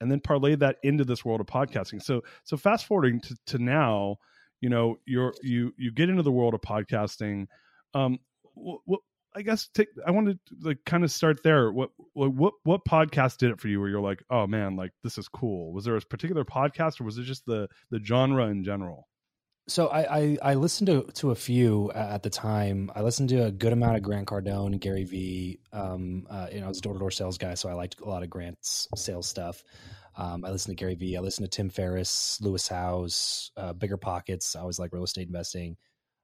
and 0.00 0.08
then 0.08 0.20
parlay 0.20 0.54
that 0.56 0.76
into 0.84 1.04
this 1.04 1.24
world 1.24 1.40
of 1.40 1.46
podcasting. 1.46 2.00
So 2.00 2.22
so 2.44 2.56
fast 2.56 2.86
forwarding 2.86 3.20
to, 3.22 3.36
to 3.46 3.58
now, 3.58 4.16
you 4.60 4.68
know, 4.68 4.98
you're 5.06 5.34
you 5.42 5.72
you 5.76 5.92
get 5.92 6.08
into 6.08 6.22
the 6.22 6.32
world 6.32 6.54
of 6.54 6.60
podcasting. 6.60 7.46
Um, 7.94 8.18
what 8.54 9.00
I 9.34 9.42
guess 9.42 9.68
take 9.68 9.88
I 10.06 10.10
wanted 10.10 10.38
to 10.46 10.56
like 10.62 10.78
kind 10.84 11.04
of 11.04 11.10
start 11.10 11.42
there. 11.42 11.70
What 11.70 11.90
what 12.12 12.32
what 12.32 12.54
what 12.64 12.84
podcast 12.84 13.38
did 13.38 13.50
it 13.50 13.60
for 13.60 13.68
you 13.68 13.80
where 13.80 13.88
you're 13.88 14.00
like, 14.00 14.22
oh 14.30 14.46
man, 14.46 14.76
like 14.76 14.92
this 15.04 15.18
is 15.18 15.28
cool. 15.28 15.72
Was 15.72 15.84
there 15.84 15.96
a 15.96 16.00
particular 16.00 16.44
podcast 16.44 17.00
or 17.00 17.04
was 17.04 17.18
it 17.18 17.24
just 17.24 17.46
the 17.46 17.68
the 17.90 18.00
genre 18.02 18.46
in 18.46 18.64
general? 18.64 19.06
So 19.68 19.88
I, 19.88 20.18
I 20.18 20.38
I 20.42 20.54
listened 20.54 20.86
to 20.86 21.02
to 21.16 21.30
a 21.30 21.34
few 21.34 21.92
at 21.92 22.22
the 22.22 22.30
time. 22.30 22.90
I 22.94 23.02
listened 23.02 23.28
to 23.28 23.44
a 23.44 23.52
good 23.52 23.74
amount 23.74 23.96
of 23.96 24.02
Grant 24.02 24.26
Cardone, 24.26 24.80
Gary 24.80 25.04
Vee. 25.04 25.60
Um, 25.72 26.26
uh, 26.30 26.48
you 26.50 26.60
know, 26.60 26.66
I 26.66 26.68
was 26.68 26.78
a 26.78 26.80
door 26.80 26.94
to 26.94 26.98
door 26.98 27.10
sales 27.10 27.36
guy, 27.36 27.54
so 27.54 27.68
I 27.68 27.74
liked 27.74 28.00
a 28.00 28.08
lot 28.08 28.22
of 28.22 28.30
Grant's 28.30 28.88
sales 28.96 29.28
stuff. 29.28 29.62
Um, 30.18 30.44
I 30.44 30.50
listen 30.50 30.72
to 30.72 30.74
Gary 30.76 30.96
Vee. 30.96 31.16
I 31.16 31.20
listen 31.20 31.44
to 31.44 31.48
Tim 31.48 31.70
Ferriss, 31.70 32.40
Lewis 32.40 32.66
Howes, 32.68 33.52
uh, 33.56 33.72
Bigger 33.72 33.96
Pockets. 33.96 34.56
I 34.56 34.60
always 34.60 34.78
like 34.78 34.92
real 34.92 35.04
estate 35.04 35.28
investing. 35.28 35.76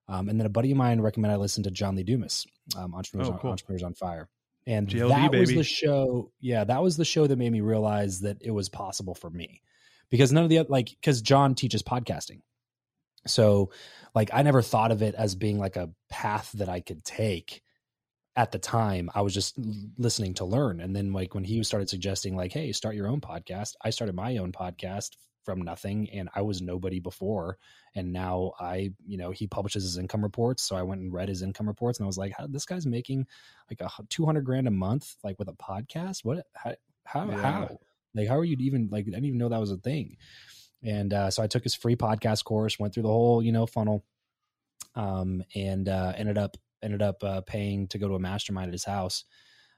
Um, 0.08 0.28
and 0.28 0.38
then 0.38 0.46
a 0.46 0.50
buddy 0.50 0.72
of 0.72 0.76
mine 0.76 1.00
recommended 1.00 1.34
I 1.36 1.38
listen 1.38 1.62
to 1.62 1.70
John 1.70 1.94
Lee 1.94 2.02
Dumas, 2.02 2.44
um, 2.76 2.92
Entrepreneurs, 2.94 3.28
Oh, 3.30 3.38
on. 3.44 3.52
Entrepreneurs 3.52 3.82
on 3.84 3.94
Fire. 3.94 4.28
And 4.66 4.88
JLD, 4.88 5.08
that 5.08 5.30
was 5.32 5.48
baby. 5.50 5.58
the 5.58 5.64
show. 5.64 6.32
Yeah, 6.40 6.64
that 6.64 6.82
was 6.82 6.96
the 6.96 7.04
show 7.04 7.26
that 7.26 7.36
made 7.38 7.52
me 7.52 7.60
realize 7.60 8.20
that 8.20 8.38
it 8.40 8.50
was 8.50 8.68
possible 8.68 9.14
for 9.14 9.30
me 9.30 9.62
because 10.10 10.32
none 10.32 10.42
of 10.42 10.50
the 10.50 10.62
like 10.68 10.88
because 10.90 11.22
John 11.22 11.54
teaches 11.54 11.82
podcasting. 11.82 12.40
So, 13.26 13.70
like, 14.14 14.30
I 14.34 14.42
never 14.42 14.60
thought 14.60 14.90
of 14.90 15.02
it 15.02 15.14
as 15.14 15.34
being 15.34 15.58
like 15.58 15.76
a 15.76 15.90
path 16.10 16.50
that 16.54 16.68
I 16.68 16.80
could 16.80 17.04
take 17.04 17.62
at 18.36 18.52
the 18.52 18.58
time. 18.58 19.10
I 19.14 19.22
was 19.22 19.34
just 19.34 19.56
listening 19.96 20.34
to 20.34 20.44
learn. 20.44 20.80
And 20.80 20.94
then, 20.94 21.12
like, 21.12 21.34
when 21.34 21.44
he 21.44 21.62
started 21.62 21.88
suggesting, 21.88 22.36
like, 22.36 22.52
hey, 22.52 22.72
start 22.72 22.94
your 22.96 23.08
own 23.08 23.20
podcast, 23.20 23.74
I 23.82 23.90
started 23.90 24.14
my 24.14 24.36
own 24.38 24.52
podcast 24.52 25.10
from 25.44 25.60
nothing 25.60 26.08
and 26.10 26.28
I 26.34 26.40
was 26.40 26.62
nobody 26.62 27.00
before. 27.00 27.58
And 27.94 28.12
now 28.12 28.52
I, 28.58 28.92
you 29.06 29.18
know, 29.18 29.30
he 29.30 29.46
publishes 29.46 29.82
his 29.82 29.98
income 29.98 30.22
reports. 30.22 30.62
So 30.62 30.74
I 30.74 30.82
went 30.82 31.02
and 31.02 31.12
read 31.12 31.28
his 31.28 31.42
income 31.42 31.68
reports 31.68 31.98
and 31.98 32.04
I 32.04 32.08
was 32.08 32.16
like, 32.18 32.32
how, 32.36 32.46
this 32.46 32.64
guy's 32.64 32.86
making 32.86 33.26
like 33.70 33.80
a 33.82 33.90
200 34.08 34.42
grand 34.42 34.66
a 34.66 34.70
month, 34.70 35.16
like 35.22 35.38
with 35.38 35.48
a 35.48 35.52
podcast. 35.52 36.24
What, 36.24 36.46
how, 36.54 36.74
how, 37.04 37.28
Yeah. 37.28 37.36
how, 37.36 37.78
like, 38.14 38.26
how 38.28 38.38
are 38.38 38.44
you 38.44 38.56
even 38.60 38.88
like, 38.90 39.02
I 39.02 39.10
didn't 39.10 39.26
even 39.26 39.38
know 39.38 39.50
that 39.50 39.60
was 39.60 39.70
a 39.70 39.76
thing. 39.76 40.16
And 40.82 41.12
uh, 41.12 41.30
so 41.30 41.42
I 41.42 41.46
took 41.46 41.62
his 41.62 41.74
free 41.74 41.96
podcast 41.96 42.44
course, 42.44 42.78
went 42.78 42.94
through 42.94 43.04
the 43.04 43.08
whole, 43.10 43.42
you 43.42 43.52
know, 43.52 43.66
funnel, 43.66 44.04
um, 44.94 45.42
and 45.54 45.88
uh, 45.88 46.12
ended 46.16 46.38
up 46.38 46.56
ended 46.84 47.02
up 47.02 47.22
uh, 47.24 47.40
paying 47.40 47.88
to 47.88 47.98
go 47.98 48.08
to 48.08 48.14
a 48.14 48.20
mastermind 48.20 48.68
at 48.68 48.74
his 48.74 48.84
house 48.84 49.24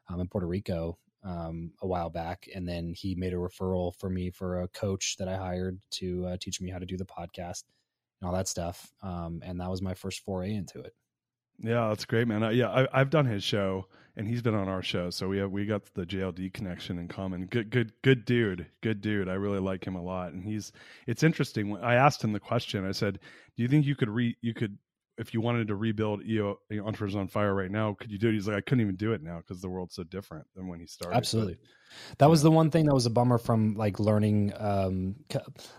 um, 0.09 0.21
in 0.21 0.29
Puerto 0.29 0.47
Rico 0.47 0.99
um, 1.25 1.73
a 1.83 1.87
while 1.87 2.11
back, 2.11 2.49
and 2.55 2.69
then 2.69 2.93
he 2.95 3.15
made 3.15 3.33
a 3.33 3.37
referral 3.37 3.95
for 3.97 4.09
me 4.09 4.31
for 4.31 4.63
a 4.63 4.69
coach 4.69 5.17
that 5.19 5.29
I 5.29 5.37
hired 5.37 5.81
to 5.93 6.27
uh, 6.27 6.37
teach 6.41 6.61
me 6.61 6.71
how 6.71 6.79
to 6.79 6.87
do 6.87 6.97
the 6.97 7.05
podcast 7.05 7.65
and 8.21 8.29
all 8.29 8.35
that 8.35 8.49
stuff. 8.49 8.93
Um, 9.03 9.41
and 9.45 9.61
that 9.61 9.71
was 9.71 9.83
my 9.83 9.95
first 9.95 10.21
foray 10.21 10.55
into 10.55 10.81
it. 10.81 10.95
Yeah, 11.59 11.89
that's 11.89 12.05
great, 12.05 12.29
man. 12.29 12.43
I, 12.43 12.51
yeah, 12.51 12.69
I, 12.69 13.01
I've 13.01 13.11
done 13.11 13.25
his 13.25 13.43
show, 13.43 13.87
and 14.15 14.29
he's 14.29 14.43
been 14.43 14.55
on 14.55 14.69
our 14.69 14.83
show, 14.83 15.11
so 15.11 15.27
we 15.27 15.39
have 15.39 15.51
we 15.51 15.65
got 15.65 15.87
the 15.95 16.05
JLD 16.05 16.53
connection 16.53 16.99
in 16.99 17.09
common. 17.09 17.47
Good, 17.47 17.71
good, 17.71 17.93
good 18.03 18.25
dude. 18.25 18.67
Good 18.83 19.01
dude. 19.01 19.29
I 19.29 19.35
really 19.35 19.59
like 19.59 19.85
him 19.85 19.97
a 19.97 20.03
lot, 20.03 20.33
and 20.33 20.45
he's. 20.45 20.73
It's 21.07 21.23
interesting. 21.23 21.77
I 21.79 21.95
asked 21.95 22.23
him 22.23 22.33
the 22.33 22.41
question, 22.41 22.87
I 22.87 22.93
said, 22.93 23.19
"Do 23.57 23.63
you 23.63 23.69
think 23.69 23.87
you 23.87 23.97
could 23.97 24.11
re 24.11 24.37
you 24.43 24.53
could 24.53 24.77
if 25.19 25.33
you 25.35 25.41
wanted 25.41 25.69
to 25.69 25.77
rebuild 25.77 26.23
EO 26.25 26.59
you 26.71 26.79
know, 26.79 26.87
Entrepreneurs 26.87 27.17
on 27.17 27.29
Fire 27.29 27.55
right 27.55 27.71
now? 27.71 27.95
Could 27.95 28.11
you 28.11 28.19
do 28.19 28.29
it?" 28.29 28.35
He's 28.35 28.49
like, 28.49 28.57
"I 28.57 28.61
couldn't 28.61 28.83
even 28.83 28.97
do 28.97 29.13
it 29.13 29.23
now 29.23 29.39
because 29.39 29.61
the 29.61 29.69
world's 29.69 29.95
so 29.95 30.05
different 30.05 30.47
than 30.55 30.69
when 30.69 30.81
he 30.81 30.87
started." 30.87 31.15
But- 31.15 31.19
Absolutely. 31.19 31.59
That 32.19 32.29
was 32.29 32.43
the 32.43 32.51
one 32.51 32.71
thing 32.71 32.87
that 32.87 32.95
was 32.95 33.07
a 33.07 33.11
bummer 33.11 33.39
from 33.39 33.75
like 33.75 34.01
learning. 34.01 34.53
Um, 34.57 35.17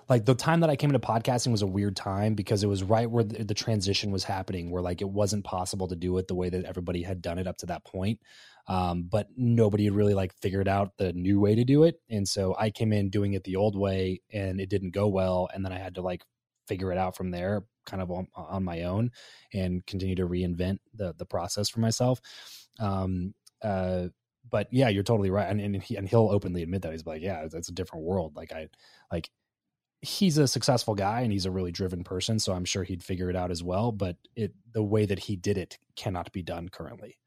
like 0.10 0.26
the 0.26 0.36
time 0.36 0.62
that 0.62 0.70
I 0.70 0.76
came 0.76 0.90
into 0.90 1.06
podcasting 1.06 1.52
was 1.52 1.62
a 1.62 1.68
weird 1.68 1.96
time 1.96 2.34
because 2.34 2.64
it 2.64 2.68
was 2.68 2.84
right 2.84 3.10
where 3.10 3.24
the, 3.24 3.44
the 3.44 3.54
transition 3.54 4.12
was 4.12 4.24
happening, 4.24 4.72
where 4.72 4.82
like 4.82 5.02
it 5.02 5.10
wasn't 5.10 5.44
possible 5.44 5.88
to 5.90 5.96
do 5.96 6.18
it 6.18 6.28
the 6.28 6.36
way 6.36 6.50
that 6.50 6.66
everybody 6.66 7.04
had 7.04 7.22
done 7.22 7.38
it 7.40 7.48
up 7.48 7.58
to 7.58 7.68
that 7.68 7.86
point. 7.86 8.20
Um, 8.68 9.04
but 9.04 9.28
nobody 9.38 9.86
had 9.86 9.94
really 9.94 10.14
like 10.14 10.34
figured 10.42 10.68
out 10.68 10.98
the 10.98 11.14
new 11.14 11.40
way 11.40 11.56
to 11.56 11.64
do 11.64 11.84
it, 11.84 12.02
and 12.10 12.28
so 12.28 12.56
I 12.58 12.70
came 12.70 12.92
in 12.92 13.10
doing 13.10 13.34
it 13.34 13.44
the 13.44 13.56
old 13.56 13.78
way, 13.78 14.22
and 14.32 14.60
it 14.60 14.70
didn't 14.70 14.92
go 14.92 15.08
well, 15.08 15.48
and 15.54 15.64
then 15.64 15.72
I 15.72 15.78
had 15.80 15.96
to 15.96 16.02
like 16.02 16.24
figure 16.68 16.92
it 16.92 16.98
out 16.98 17.16
from 17.16 17.32
there, 17.32 17.64
kind 17.88 18.04
of 18.04 18.12
on, 18.12 18.28
on 18.36 18.64
my 18.64 18.84
own, 18.84 19.10
and 19.54 19.84
continue 19.88 20.16
to 20.16 20.28
reinvent 20.28 20.78
the 20.94 21.16
the 21.18 21.26
process 21.26 21.70
for 21.70 21.80
myself. 21.80 22.22
Um, 22.80 23.34
uh, 23.64 24.10
but 24.50 24.68
yeah, 24.72 24.90
you're 24.90 25.04
totally 25.04 25.32
right, 25.32 25.50
and 25.50 25.60
and, 25.60 25.82
he, 25.82 25.96
and 25.96 26.08
he'll 26.08 26.30
openly 26.30 26.62
admit 26.64 26.84
that 26.84 26.92
he's 26.92 27.06
like, 27.06 27.22
yeah, 27.24 27.42
it's, 27.44 27.56
it's 27.56 27.70
a 27.70 27.74
different 27.74 28.06
world. 28.06 28.36
Like 28.36 28.52
I, 28.52 28.70
like 29.12 29.30
he's 30.02 30.38
a 30.38 30.48
successful 30.48 30.94
guy 30.96 31.22
and 31.22 31.32
he's 31.32 31.46
a 31.48 31.52
really 31.52 31.72
driven 31.72 32.04
person, 32.04 32.40
so 32.40 32.54
I'm 32.54 32.66
sure 32.66 32.84
he'd 32.84 33.04
figure 33.04 33.30
it 33.32 33.36
out 33.36 33.52
as 33.52 33.64
well. 33.64 33.92
But 33.92 34.18
it 34.36 34.54
the 34.74 34.84
way 34.84 35.06
that 35.06 35.20
he 35.20 35.36
did 35.36 35.58
it 35.58 35.80
cannot 35.96 36.32
be 36.32 36.44
done 36.44 36.70
currently. 36.70 37.18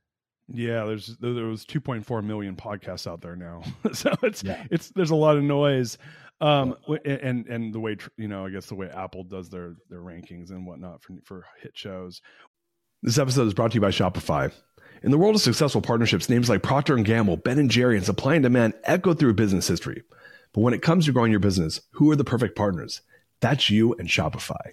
Yeah, 0.52 0.84
there's 0.84 1.16
there 1.18 1.32
there 1.32 1.46
was 1.46 1.64
2.4 1.64 2.24
million 2.24 2.56
podcasts 2.56 3.06
out 3.06 3.20
there 3.20 3.36
now, 3.36 3.62
so 3.92 4.12
it's 4.22 4.42
Yeah. 4.42 4.64
it's 4.70 4.90
there's 4.90 5.10
a 5.10 5.16
lot 5.16 5.36
of 5.36 5.44
noise, 5.44 5.96
um, 6.40 6.76
and 7.04 7.46
and 7.46 7.72
the 7.72 7.80
way 7.80 7.96
you 8.16 8.28
know 8.28 8.46
I 8.46 8.50
guess 8.50 8.66
the 8.66 8.74
way 8.74 8.88
Apple 8.88 9.24
does 9.24 9.48
their 9.48 9.74
their 9.88 10.00
rankings 10.00 10.50
and 10.50 10.66
whatnot 10.66 11.02
for 11.02 11.14
for 11.24 11.46
hit 11.62 11.76
shows. 11.76 12.22
This 13.02 13.18
episode 13.18 13.46
is 13.46 13.54
brought 13.54 13.70
to 13.72 13.76
you 13.76 13.80
by 13.80 13.90
Shopify. 13.90 14.52
In 15.02 15.10
the 15.10 15.16
world 15.16 15.34
of 15.34 15.40
successful 15.40 15.80
partnerships, 15.80 16.28
names 16.28 16.50
like 16.50 16.62
Procter 16.62 16.94
& 16.96 17.02
Gamble, 17.02 17.38
Ben 17.38 17.66
& 17.68 17.70
Jerry, 17.70 17.96
and 17.96 18.04
Supply 18.04 18.34
and 18.34 18.42
Demand 18.42 18.74
echo 18.84 19.14
through 19.14 19.32
business 19.32 19.66
history. 19.66 20.02
But 20.52 20.60
when 20.60 20.74
it 20.74 20.82
comes 20.82 21.06
to 21.06 21.12
growing 21.12 21.30
your 21.30 21.40
business, 21.40 21.80
who 21.92 22.10
are 22.10 22.16
the 22.16 22.24
perfect 22.24 22.56
partners? 22.56 23.00
That's 23.40 23.70
you 23.70 23.94
and 23.94 24.08
Shopify. 24.08 24.72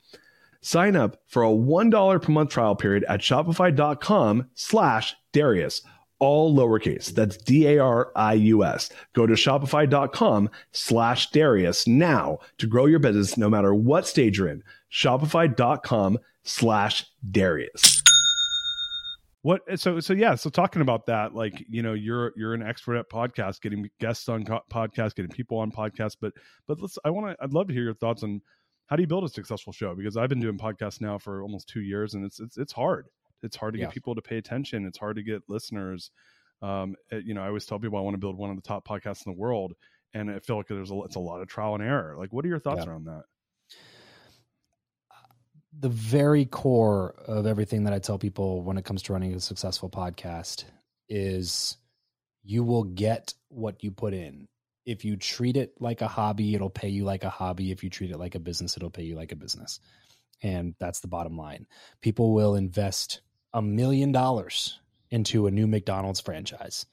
Sign 0.61 0.95
up 0.95 1.17
for 1.27 1.43
a 1.43 1.47
$1 1.49 2.21
per 2.21 2.31
month 2.31 2.51
trial 2.51 2.75
period 2.75 3.03
at 3.07 3.19
shopify.com 3.21 4.49
slash 4.53 5.15
Darius, 5.33 5.81
all 6.19 6.55
lowercase. 6.55 7.07
That's 7.07 7.37
D-A-R-I-U-S. 7.37 8.89
Go 9.13 9.25
to 9.25 9.33
shopify.com 9.33 10.49
slash 10.71 11.31
Darius 11.31 11.87
now 11.87 12.39
to 12.59 12.67
grow 12.67 12.85
your 12.85 12.99
business 12.99 13.37
no 13.37 13.49
matter 13.49 13.73
what 13.73 14.07
stage 14.07 14.37
you're 14.37 14.49
in. 14.49 14.63
Shopify.com 14.91 16.19
slash 16.43 17.05
Darius. 17.31 18.01
what 19.43 19.61
so 19.79 19.99
so 19.99 20.13
yeah 20.13 20.35
so 20.35 20.49
talking 20.49 20.81
about 20.83 21.05
that 21.07 21.33
like 21.33 21.65
you 21.67 21.81
know 21.81 21.93
you're 21.93 22.31
you're 22.35 22.53
an 22.53 22.61
expert 22.61 22.95
at 22.95 23.09
podcast 23.09 23.61
getting 23.61 23.89
guests 23.99 24.29
on 24.29 24.43
co- 24.45 24.61
podcast 24.71 25.15
getting 25.15 25.31
people 25.31 25.57
on 25.57 25.71
podcast 25.71 26.17
but 26.21 26.31
but 26.67 26.79
let's 26.81 26.97
i 27.05 27.09
want 27.09 27.27
to 27.27 27.43
i'd 27.43 27.53
love 27.53 27.67
to 27.67 27.73
hear 27.73 27.83
your 27.83 27.93
thoughts 27.95 28.21
on 28.23 28.39
how 28.91 28.97
do 28.97 29.01
you 29.03 29.07
build 29.07 29.23
a 29.23 29.29
successful 29.29 29.71
show 29.71 29.95
because 29.95 30.17
i've 30.17 30.27
been 30.29 30.41
doing 30.41 30.57
podcasts 30.57 30.99
now 30.99 31.17
for 31.17 31.41
almost 31.41 31.67
two 31.69 31.79
years 31.81 32.13
and 32.13 32.25
it's 32.25 32.41
it's, 32.41 32.57
it's 32.57 32.73
hard 32.73 33.07
it's 33.41 33.55
hard 33.55 33.73
to 33.73 33.79
Yeah. 33.79 33.85
get 33.85 33.93
people 33.93 34.13
to 34.13 34.21
pay 34.21 34.37
attention 34.37 34.85
it's 34.85 34.97
hard 34.99 35.15
to 35.15 35.23
get 35.23 35.41
listeners 35.47 36.11
um 36.61 36.95
uh, 37.11 37.15
you 37.15 37.33
know 37.33 37.41
i 37.41 37.47
always 37.47 37.65
tell 37.65 37.79
people 37.79 37.97
i 37.97 38.01
want 38.01 38.13
to 38.15 38.19
build 38.19 38.37
one 38.37 38.49
of 38.49 38.57
the 38.57 38.61
top 38.61 38.85
podcasts 38.85 39.25
in 39.25 39.31
the 39.31 39.39
world 39.39 39.73
and 40.13 40.29
i 40.29 40.39
feel 40.39 40.57
like 40.57 40.67
there's 40.67 40.91
a 40.91 41.01
it's 41.05 41.15
a 41.15 41.19
lot 41.19 41.41
of 41.41 41.47
trial 41.47 41.73
and 41.73 41.81
error 41.83 42.15
like 42.17 42.33
what 42.33 42.43
are 42.43 42.49
your 42.49 42.59
thoughts 42.59 42.83
Yeah. 42.85 42.91
around 42.91 43.05
that 43.05 43.23
the 45.79 45.89
very 45.89 46.45
core 46.45 47.15
of 47.27 47.45
everything 47.47 47.85
that 47.85 47.93
I 47.93 47.99
tell 47.99 48.17
people 48.17 48.61
when 48.61 48.77
it 48.77 48.83
comes 48.83 49.01
to 49.03 49.13
running 49.13 49.33
a 49.33 49.39
successful 49.39 49.89
podcast 49.89 50.65
is 51.07 51.77
you 52.43 52.63
will 52.65 52.83
get 52.83 53.33
what 53.47 53.81
you 53.81 53.89
put 53.91 54.13
in. 54.13 54.49
If 54.85 55.05
you 55.05 55.15
treat 55.15 55.57
it 55.57 55.73
like 55.79 56.01
a 56.01 56.07
hobby, 56.07 56.55
it'll 56.55 56.69
pay 56.69 56.89
you 56.89 57.03
like 57.03 57.23
a 57.23 57.29
hobby. 57.29 57.71
If 57.71 57.83
you 57.83 57.89
treat 57.89 58.11
it 58.11 58.17
like 58.17 58.35
a 58.35 58.39
business, 58.39 58.75
it'll 58.77 58.89
pay 58.89 59.03
you 59.03 59.15
like 59.15 59.31
a 59.31 59.35
business. 59.35 59.79
And 60.41 60.73
that's 60.79 61.01
the 61.01 61.07
bottom 61.07 61.37
line. 61.37 61.67
People 62.01 62.33
will 62.33 62.55
invest 62.55 63.21
a 63.53 63.61
million 63.61 64.11
dollars 64.11 64.79
into 65.11 65.45
a 65.45 65.51
new 65.51 65.67
McDonald's 65.67 66.19
franchise 66.19 66.85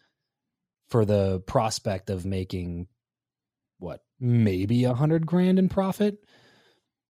for 0.88 1.04
the 1.04 1.40
prospect 1.40 2.10
of 2.10 2.26
making 2.26 2.88
what, 3.78 4.02
maybe 4.20 4.84
a 4.84 4.94
hundred 4.94 5.26
grand 5.26 5.58
in 5.58 5.68
profit 5.68 6.18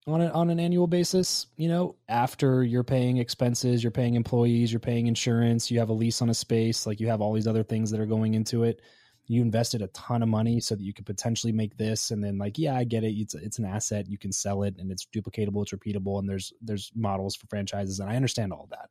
on 0.08 0.20
a, 0.22 0.28
on 0.28 0.50
an 0.50 0.58
annual 0.58 0.86
basis, 0.86 1.46
you 1.56 1.68
know, 1.68 1.96
after 2.08 2.64
you're 2.64 2.84
paying 2.84 3.18
expenses, 3.18 3.82
you're 3.82 3.90
paying 3.90 4.14
employees, 4.14 4.72
you're 4.72 4.80
paying 4.80 5.06
insurance, 5.06 5.70
you 5.70 5.78
have 5.78 5.90
a 5.90 5.94
lease 5.94 6.22
on 6.22 6.30
a 6.30 6.34
space, 6.34 6.86
like 6.86 7.00
you 7.00 7.08
have 7.08 7.20
all 7.20 7.32
these 7.32 7.46
other 7.46 7.62
things 7.62 7.90
that 7.90 8.00
are 8.00 8.06
going 8.06 8.34
into 8.34 8.64
it. 8.64 8.80
You 9.28 9.42
invested 9.42 9.82
a 9.82 9.88
ton 9.88 10.22
of 10.22 10.28
money 10.28 10.58
so 10.58 10.74
that 10.74 10.82
you 10.82 10.92
could 10.92 11.06
potentially 11.06 11.52
make 11.52 11.76
this, 11.76 12.10
and 12.10 12.24
then 12.24 12.38
like, 12.38 12.58
yeah, 12.58 12.74
I 12.74 12.84
get 12.84 13.04
it. 13.04 13.12
It's 13.12 13.34
it's 13.34 13.58
an 13.58 13.64
asset. 13.64 14.08
You 14.08 14.18
can 14.18 14.32
sell 14.32 14.62
it, 14.62 14.76
and 14.78 14.90
it's 14.90 15.06
duplicatable, 15.06 15.62
it's 15.62 15.72
repeatable, 15.72 16.18
and 16.18 16.28
there's 16.28 16.52
there's 16.60 16.90
models 16.94 17.36
for 17.36 17.46
franchises, 17.46 18.00
and 18.00 18.10
I 18.10 18.16
understand 18.16 18.52
all 18.52 18.64
of 18.64 18.70
that. 18.70 18.90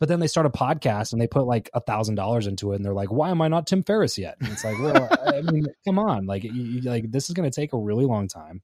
But 0.00 0.08
then 0.08 0.18
they 0.18 0.26
start 0.26 0.46
a 0.46 0.50
podcast 0.50 1.12
and 1.12 1.22
they 1.22 1.28
put 1.28 1.46
like 1.46 1.70
a 1.72 1.80
thousand 1.80 2.16
dollars 2.16 2.46
into 2.48 2.72
it, 2.72 2.76
and 2.76 2.84
they're 2.84 2.92
like, 2.92 3.12
"Why 3.12 3.30
am 3.30 3.40
I 3.40 3.48
not 3.48 3.66
Tim 3.66 3.82
Ferriss 3.82 4.18
yet?" 4.18 4.36
And 4.40 4.50
it's 4.50 4.64
like, 4.64 4.78
well, 4.78 5.08
I 5.26 5.40
mean, 5.40 5.66
come 5.86 5.98
on, 5.98 6.26
like, 6.26 6.42
you, 6.44 6.80
like 6.80 7.10
this 7.10 7.28
is 7.28 7.34
going 7.34 7.48
to 7.48 7.54
take 7.54 7.72
a 7.72 7.78
really 7.78 8.04
long 8.04 8.26
time. 8.26 8.62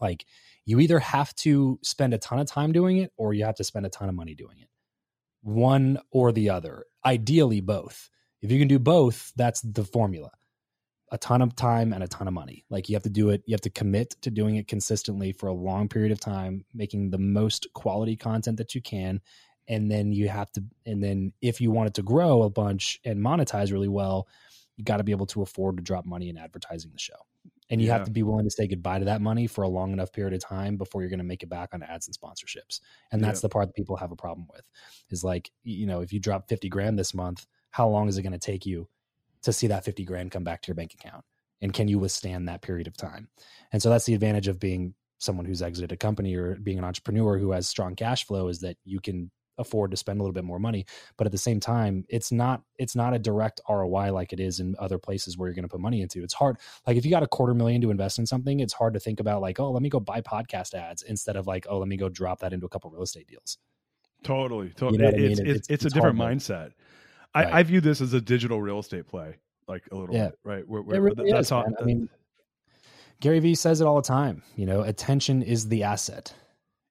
Like, 0.00 0.24
you 0.64 0.80
either 0.80 0.98
have 0.98 1.34
to 1.36 1.78
spend 1.82 2.14
a 2.14 2.18
ton 2.18 2.38
of 2.38 2.46
time 2.46 2.72
doing 2.72 2.98
it 2.98 3.12
or 3.16 3.34
you 3.34 3.44
have 3.44 3.56
to 3.56 3.64
spend 3.64 3.86
a 3.86 3.90
ton 3.90 4.08
of 4.08 4.14
money 4.14 4.34
doing 4.34 4.58
it 4.60 4.68
one 5.42 5.98
or 6.10 6.32
the 6.32 6.50
other 6.50 6.84
ideally 7.04 7.60
both 7.60 8.10
if 8.42 8.50
you 8.52 8.58
can 8.58 8.68
do 8.68 8.78
both 8.78 9.32
that's 9.36 9.60
the 9.62 9.84
formula. 9.84 10.30
A 11.10 11.16
ton 11.18 11.40
of 11.40 11.56
time 11.56 11.94
and 11.94 12.04
a 12.04 12.08
ton 12.08 12.28
of 12.28 12.34
money. 12.34 12.66
Like 12.68 12.88
you 12.88 12.94
have 12.94 13.02
to 13.04 13.10
do 13.10 13.30
it 13.30 13.42
you 13.46 13.54
have 13.54 13.62
to 13.62 13.70
commit 13.70 14.10
to 14.22 14.30
doing 14.30 14.56
it 14.56 14.68
consistently 14.68 15.32
for 15.32 15.46
a 15.48 15.54
long 15.54 15.88
period 15.88 16.12
of 16.12 16.20
time 16.20 16.64
making 16.74 17.10
the 17.10 17.18
most 17.18 17.66
quality 17.74 18.14
content 18.16 18.58
that 18.58 18.74
you 18.74 18.82
can. 18.82 19.20
And 19.68 19.90
then 19.90 20.12
you 20.12 20.28
have 20.28 20.52
to 20.52 20.64
and 20.86 21.02
then 21.02 21.32
if 21.40 21.60
you 21.60 21.70
want 21.70 21.88
it 21.88 21.94
to 21.94 22.02
grow 22.02 22.42
a 22.42 22.50
bunch 22.50 23.00
and 23.04 23.20
monetize 23.20 23.72
really 23.72 23.88
well 23.88 24.28
you 24.76 24.84
got 24.84 24.98
to 24.98 25.04
be 25.04 25.12
able 25.12 25.26
to 25.26 25.42
afford 25.42 25.76
to 25.78 25.82
drop 25.82 26.06
money 26.06 26.28
in 26.28 26.36
advertising 26.38 26.92
the 26.92 26.98
show. 26.98 27.16
And 27.70 27.82
you 27.82 27.88
Yeah. 27.88 27.94
have 27.94 28.04
to 28.04 28.10
be 28.10 28.22
willing 28.22 28.44
to 28.46 28.50
say 28.50 28.66
goodbye 28.66 28.98
to 29.00 29.04
that 29.06 29.20
money 29.20 29.46
for 29.46 29.62
a 29.62 29.68
long 29.68 29.92
enough 29.92 30.12
period 30.12 30.34
of 30.34 30.40
time 30.40 30.76
before 30.76 31.02
you're 31.02 31.10
going 31.10 31.18
to 31.18 31.24
make 31.24 31.42
it 31.42 31.48
back 31.48 31.70
on 31.74 31.82
ads 31.82 32.06
and 32.06 32.16
sponsorships. 32.18 32.80
And 33.12 33.22
that's 33.24 33.40
Yeah. 33.40 33.40
the 33.40 33.48
part 33.48 33.68
that 33.68 33.74
people 33.74 33.96
have 33.96 34.12
a 34.12 34.16
problem 34.16 34.46
with 34.52 34.62
is 35.10 35.24
like 35.24 35.50
you 35.64 35.86
know 35.86 36.00
if 36.00 36.12
you 36.12 36.20
drop 36.20 36.48
50 36.48 36.68
grand 36.68 36.98
this 36.98 37.12
month 37.14 37.46
how 37.78 37.88
long 37.88 38.08
is 38.08 38.18
it 38.18 38.22
going 38.22 38.32
to 38.32 38.38
take 38.52 38.66
you 38.66 38.88
to 39.42 39.52
see 39.52 39.68
that 39.68 39.84
50 39.84 40.04
grand 40.04 40.32
come 40.32 40.42
back 40.42 40.60
to 40.62 40.66
your 40.68 40.74
bank 40.74 40.92
account 40.94 41.24
and 41.62 41.72
can 41.72 41.86
you 41.86 42.00
withstand 42.00 42.48
that 42.48 42.60
period 42.60 42.88
of 42.88 42.96
time 42.96 43.28
and 43.72 43.80
so 43.80 43.88
that's 43.88 44.04
the 44.04 44.14
advantage 44.14 44.48
of 44.48 44.58
being 44.58 44.94
someone 45.18 45.46
who's 45.46 45.62
exited 45.62 45.92
a 45.92 45.96
company 45.96 46.34
or 46.34 46.56
being 46.56 46.78
an 46.78 46.84
entrepreneur 46.84 47.38
who 47.38 47.52
has 47.52 47.68
strong 47.68 47.94
cash 47.94 48.26
flow 48.26 48.48
is 48.48 48.58
that 48.60 48.76
you 48.84 48.98
can 49.00 49.30
afford 49.58 49.92
to 49.92 49.96
spend 49.96 50.18
a 50.18 50.22
little 50.24 50.32
bit 50.34 50.42
more 50.44 50.58
money 50.58 50.84
but 51.16 51.26
at 51.26 51.32
the 51.32 51.38
same 51.38 51.60
time 51.60 52.04
it's 52.08 52.30
not 52.32 52.62
it's 52.78 52.96
not 52.96 53.14
a 53.14 53.18
direct 53.18 53.60
ROI 53.68 54.12
like 54.12 54.32
it 54.32 54.40
is 54.40 54.58
in 54.60 54.74
other 54.80 54.98
places 54.98 55.36
where 55.38 55.48
you're 55.48 55.54
going 55.54 55.64
to 55.64 55.68
put 55.68 55.80
money 55.80 56.00
into 56.02 56.22
it's 56.24 56.34
hard 56.34 56.56
like 56.86 56.96
if 56.96 57.04
you 57.04 57.10
got 57.12 57.22
a 57.24 57.28
quarter 57.28 57.54
million 57.54 57.80
to 57.80 57.90
invest 57.92 58.18
in 58.18 58.26
something 58.26 58.58
it's 58.60 58.72
hard 58.72 58.94
to 58.94 59.00
think 59.00 59.20
about 59.20 59.40
like 59.40 59.58
oh 59.60 59.70
let 59.70 59.82
me 59.82 59.88
go 59.88 60.00
buy 60.00 60.20
podcast 60.20 60.74
ads 60.74 61.02
instead 61.02 61.36
of 61.36 61.46
like 61.46 61.64
oh 61.68 61.78
let 61.78 61.88
me 61.88 61.96
go 61.96 62.08
drop 62.08 62.38
that 62.40 62.52
into 62.52 62.66
a 62.66 62.68
couple 62.68 62.90
real 62.90 63.02
estate 63.02 63.26
deals 63.28 63.58
Totally, 64.24 64.70
totally. 64.70 64.98
know 64.98 65.04
what 65.06 65.14
I 65.14 65.18
it's, 65.18 65.40
mean? 65.40 65.48
it's, 65.48 65.56
It's- 65.58 65.66
it's, 65.70 65.84
a 65.84 65.90
different 65.90 66.18
mindset. 66.18 66.72
I, 67.38 67.44
Right. 67.44 67.54
I 67.54 67.62
view 67.62 67.80
this 67.80 68.00
as 68.00 68.12
a 68.14 68.20
digital 68.20 68.60
real 68.60 68.78
estate 68.78 69.06
play, 69.06 69.36
like 69.66 69.84
a 69.92 69.96
little 69.96 70.14
Yeah. 70.14 70.28
bit, 70.30 70.38
right? 70.44 70.68
Where, 70.68 70.82
where, 70.82 71.00
really 71.00 71.30
that's 71.30 71.46
is, 71.46 71.50
how. 71.50 71.64
I 71.80 71.84
mean, 71.84 72.08
Gary 73.20 73.40
Vee 73.40 73.54
says 73.54 73.80
it 73.80 73.86
all 73.86 73.96
the 73.96 74.02
time. 74.02 74.42
You 74.56 74.66
know, 74.66 74.82
attention 74.82 75.42
is 75.42 75.68
the 75.68 75.82
asset, 75.84 76.32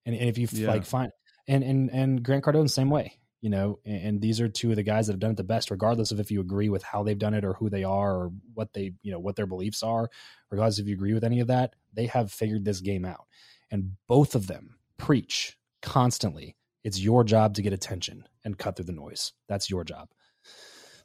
and, 0.06 0.16
and 0.16 0.30
if 0.30 0.38
you 0.38 0.48
Yeah. 0.52 0.68
like 0.70 0.86
find 0.86 1.12
and 1.48 1.64
and 1.64 1.89
and 1.91 2.24
Grant 2.24 2.43
Cardone 2.43 2.70
same 2.70 2.89
way. 2.89 3.20
You 3.39 3.52
know, 3.52 3.80
and, 3.86 4.02
and 4.04 4.22
these 4.22 4.41
are 4.41 4.50
two 4.50 4.72
of 4.72 4.78
the 4.78 4.84
guys 4.84 5.06
that 5.08 5.14
have 5.14 5.20
done 5.20 5.32
it 5.32 5.38
the 5.38 5.43
best, 5.43 5.70
regardless 5.70 6.12
of 6.12 6.20
if 6.20 6.32
you 6.32 6.41
agree 6.41 6.70
with 6.70 6.82
how 6.82 7.04
they've 7.04 7.20
done 7.20 7.36
it 7.36 7.45
or 7.45 7.54
who 7.54 7.70
they 7.70 7.84
are 7.84 8.16
or 8.16 8.32
what 8.56 8.74
they 8.74 8.93
you 9.04 9.12
know 9.12 9.20
what 9.20 9.36
their 9.36 9.45
beliefs 9.45 9.84
are. 9.84 10.10
Regardless 10.50 10.80
if 10.80 10.88
you 10.88 10.95
agree 10.95 11.14
with 11.14 11.24
any 11.24 11.39
of 11.39 11.48
that, 11.48 11.76
they 11.93 12.08
have 12.08 12.32
figured 12.32 12.66
this 12.66 12.82
game 12.82 13.06
out, 13.06 13.28
and 13.70 13.95
both 14.08 14.34
of 14.34 14.48
them 14.48 14.78
preach 14.98 15.56
constantly. 15.82 16.56
It's 16.84 17.00
your 17.00 17.24
job 17.24 17.54
to 17.56 17.62
get 17.62 17.74
attention 17.74 18.26
and 18.45 18.58
cut 18.58 18.76
through 18.76 18.86
the 18.86 18.91
noise. 18.93 19.34
That's 19.48 19.70
your 19.70 19.84
job. 19.84 20.10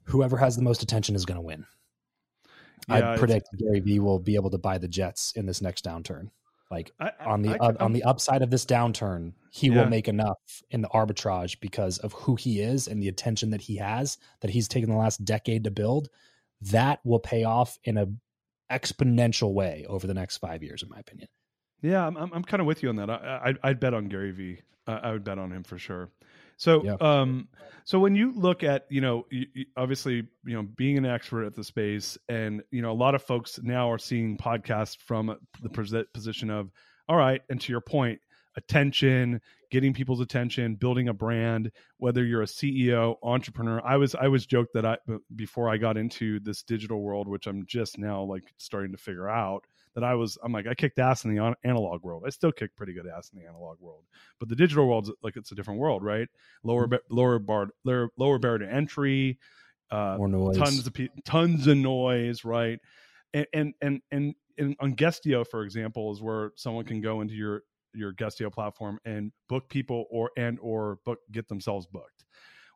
Whoever 0.05 0.36
has 0.36 0.57
the 0.57 0.62
most 0.62 0.82
attention 0.82 1.14
is 1.14 1.24
going 1.24 1.36
to 1.36 1.42
win. 1.42 1.64
Yeah, 2.88 3.12
I 3.12 3.16
predict 3.16 3.46
Gary 3.59 3.80
Vee 3.80 4.00
will 4.00 4.18
be 4.18 4.34
able 4.34 4.50
to 4.50 4.59
buy 4.59 4.78
the 4.78 4.88
Jets 4.88 5.32
in 5.36 5.46
this 5.46 5.62
next 5.62 5.84
downturn. 5.84 6.30
Like 6.70 6.90
I, 6.98 7.12
I- 7.20 7.24
on 7.26 7.42
the 7.42 7.50
I- 7.62 7.76
on 7.84 7.92
the 7.92 8.03
upside 8.03 8.42
of 8.42 8.50
this 8.50 8.64
downturn, 8.64 9.34
he 9.50 9.68
Yeah. 9.68 9.82
will 9.82 9.88
make 9.90 10.09
enough 10.09 10.38
in 10.70 10.80
the 10.80 10.88
arbitrage 10.88 11.61
because 11.61 11.98
of 11.98 12.12
who 12.14 12.34
he 12.34 12.61
is 12.61 12.88
and 12.88 13.00
the 13.03 13.09
attention 13.09 13.50
that 13.50 13.61
he 13.61 13.76
has 13.76 14.18
that 14.40 14.50
he's 14.50 14.68
taken 14.68 14.90
the 14.90 14.96
last 14.96 15.24
decade 15.24 15.64
to 15.64 15.70
build. 15.70 16.09
That 16.62 17.00
will 17.05 17.18
pay 17.20 17.44
off 17.44 17.78
in 17.84 17.98
a 17.98 18.07
exponential 18.70 19.53
way 19.53 19.84
over 19.88 20.07
the 20.07 20.14
next 20.14 20.38
five 20.38 20.62
years, 20.62 20.82
in 20.82 20.88
my 20.88 20.98
opinion. 20.98 21.28
Yeah, 21.82 22.07
I'm 22.07 22.16
I'm, 22.16 22.32
I'm 22.32 22.42
kind 22.44 22.61
of 22.61 22.66
with 22.66 22.82
you 22.82 22.88
on 22.88 22.96
that. 22.96 23.11
I, 23.11 23.50
I 23.62 23.68
I'd 23.70 23.80
bet 23.80 23.94
on 23.94 24.07
Gary 24.09 24.32
Vee. 24.32 24.61
I 24.86 25.12
would 25.12 25.22
bet 25.24 25.38
on 25.38 25.53
him 25.53 25.62
for 25.62 25.78
sure. 25.78 26.11
So 26.57 26.84
Yeah. 26.84 26.96
um 27.00 27.48
so 27.84 27.98
when 27.98 28.14
you 28.14 28.32
look 28.32 28.62
at 28.62 28.86
you 28.90 29.00
know 29.00 29.26
obviously 29.76 30.26
you 30.44 30.55
know 30.55 30.62
being 30.62 30.98
an 30.98 31.07
expert 31.07 31.44
at 31.44 31.55
the 31.55 31.64
space 31.64 32.16
and 32.28 32.62
you 32.70 32.82
know 32.82 32.92
a 32.92 32.94
lot 32.94 33.14
of 33.14 33.22
folks 33.22 33.59
now 33.62 33.90
are 33.90 33.98
seeing 33.98 34.36
podcasts 34.36 34.96
from 34.96 35.36
the 35.62 36.05
position 36.12 36.50
of 36.50 36.70
all 37.09 37.16
right 37.16 37.42
and 37.50 37.61
to 37.61 37.72
your 37.72 37.80
point 37.80 38.20
attention 38.57 39.40
getting 39.70 39.94
people's 39.94 40.20
attention 40.20 40.74
building 40.74 41.09
a 41.09 41.14
brand 41.14 41.70
whether 41.96 42.22
you're 42.24 42.42
a 42.42 42.46
ceo 42.46 43.16
entrepreneur 43.22 43.80
i 43.84 43.96
was 43.96 44.14
i 44.14 44.28
was 44.28 44.44
joked 44.44 44.74
that 44.74 44.84
i 44.84 44.96
before 45.34 45.70
i 45.70 45.78
got 45.78 45.96
into 45.96 46.38
this 46.40 46.62
digital 46.62 47.00
world 47.00 47.26
which 47.26 47.46
i'm 47.46 47.64
just 47.66 47.98
now 47.98 48.22
like 48.22 48.44
starting 48.59 48.92
to 48.92 48.98
figure 48.98 49.28
out 49.28 49.64
that 49.95 50.05
I 50.05 50.14
was 50.14 50.38
I'm 50.43 50.53
like 50.53 50.66
I 50.66 50.74
kicked 50.74 50.99
ass 50.99 51.24
in 51.24 51.34
the 51.34 51.55
analog 51.64 52.03
world. 52.03 52.24
I 52.26 52.30
still 52.30 52.53
kick 52.53 52.74
pretty 52.76 52.93
good 52.93 53.07
ass 53.07 53.30
in 53.32 53.40
the 53.40 53.47
analog 53.47 53.78
world, 53.80 54.05
but 54.38 54.49
the 54.49 54.57
digital 54.57 54.88
world's 54.88 55.11
like 55.22 55.36
it's 55.36 55.53
a 55.53 55.55
different 55.55 55.80
world, 55.80 56.03
right? 56.03 56.28
Lower 56.64 56.88
lower 57.11 57.38
bar 57.38 57.68
lower, 57.84 58.11
lower 58.16 58.38
barrier 58.38 58.61
to 58.61 58.72
entry, 58.72 59.38
uh, 59.90 60.16
More 60.18 60.28
noise. 60.28 60.57
tons 60.57 60.86
of 60.86 60.95
tons 61.24 61.66
of 61.66 61.76
noise, 61.76 62.45
right? 62.45 62.78
And 63.34 63.47
and 63.53 63.74
and 63.80 64.03
and, 64.11 64.34
and 64.59 64.76
on 64.80 64.95
Guestio, 64.95 65.45
for 65.45 65.62
example, 65.62 66.12
is 66.12 66.20
where 66.22 66.53
someone 66.57 66.84
can 66.84 67.01
go 67.01 67.20
into 67.20 67.34
your 67.34 67.62
your 67.95 68.12
Guestio 68.12 68.51
platform 68.51 68.99
and 69.05 69.32
book 69.49 69.68
people 69.68 70.07
or 70.11 70.30
and 70.36 70.59
or 70.61 70.99
book 71.05 71.18
get 71.30 71.49
themselves 71.49 71.86
booked. 71.86 72.24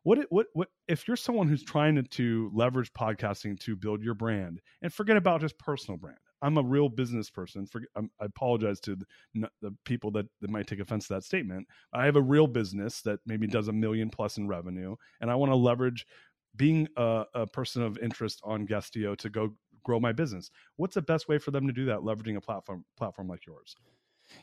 What 0.03 0.19
it- 0.19 0.27
what 0.31 0.47
what 0.53 0.69
if 0.87 1.07
you're 1.07 1.17
someone 1.17 1.47
who's 1.47 1.63
trying 1.63 1.95
to, 1.95 2.03
to 2.03 2.51
leverage 2.53 2.93
podcasting 2.93 3.59
to 3.61 3.75
build 3.75 4.03
your 4.03 4.13
brand 4.13 4.61
and 4.81 4.93
forget 4.93 5.17
about 5.17 5.41
just 5.41 5.57
personal 5.57 5.97
brand. 5.97 6.17
I'm 6.41 6.57
a 6.57 6.63
real 6.63 6.89
business 6.89 7.29
person. 7.29 7.65
For, 7.65 7.81
I'm, 7.95 8.09
I 8.19 8.25
apologize 8.25 8.79
to 8.81 8.95
the, 9.33 9.49
the 9.61 9.75
people 9.85 10.11
that, 10.11 10.27
that 10.41 10.49
might 10.49 10.67
take 10.67 10.79
offense 10.79 11.07
to 11.07 11.15
that 11.15 11.23
statement. 11.23 11.67
I 11.93 12.05
have 12.05 12.15
a 12.15 12.21
real 12.21 12.47
business 12.47 13.01
that 13.01 13.19
maybe 13.25 13.47
does 13.47 13.67
a 13.67 13.73
million 13.73 14.09
plus 14.09 14.37
in 14.37 14.47
revenue, 14.47 14.95
and 15.21 15.31
I 15.31 15.35
want 15.35 15.51
to 15.51 15.55
leverage 15.55 16.05
being 16.55 16.87
a, 16.97 17.25
a 17.33 17.47
person 17.47 17.83
of 17.83 17.97
interest 17.99 18.41
on 18.43 18.65
Guestio 18.65 19.15
to 19.17 19.29
go 19.29 19.53
grow 19.83 19.99
my 19.99 20.11
business. 20.11 20.49
What's 20.75 20.95
the 20.95 21.01
best 21.01 21.27
way 21.27 21.37
for 21.37 21.51
them 21.51 21.67
to 21.67 21.73
do 21.73 21.85
that? 21.85 21.99
Leveraging 21.99 22.35
a 22.35 22.41
platform 22.41 22.83
platform 22.97 23.27
like 23.27 23.45
yours. 23.45 23.75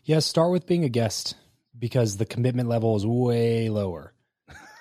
Yeah, 0.04 0.20
start 0.20 0.50
with 0.50 0.66
being 0.66 0.84
a 0.84 0.88
guest 0.88 1.36
because 1.78 2.16
the 2.16 2.24
commitment 2.24 2.68
level 2.68 2.96
is 2.96 3.06
way 3.06 3.68
lower. 3.68 4.14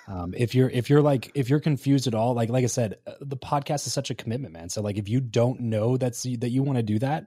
Um, 0.06 0.34
if 0.36 0.54
you're 0.54 0.68
if 0.68 0.90
you're 0.90 1.02
like 1.02 1.30
if 1.34 1.48
you're 1.48 1.60
confused 1.60 2.06
at 2.06 2.14
all, 2.14 2.34
like 2.34 2.50
like 2.50 2.64
I 2.64 2.68
said, 2.68 2.96
uh, 3.06 3.12
the 3.20 3.36
podcast 3.36 3.86
is 3.86 3.92
such 3.92 4.10
a 4.10 4.14
commitment, 4.14 4.52
man. 4.52 4.68
So 4.68 4.82
like 4.82 4.98
if 4.98 5.08
you 5.08 5.20
don't 5.20 5.60
know 5.60 5.96
that's 5.96 6.22
that 6.22 6.50
you 6.50 6.62
want 6.62 6.76
to 6.76 6.82
do 6.82 6.98
that, 6.98 7.26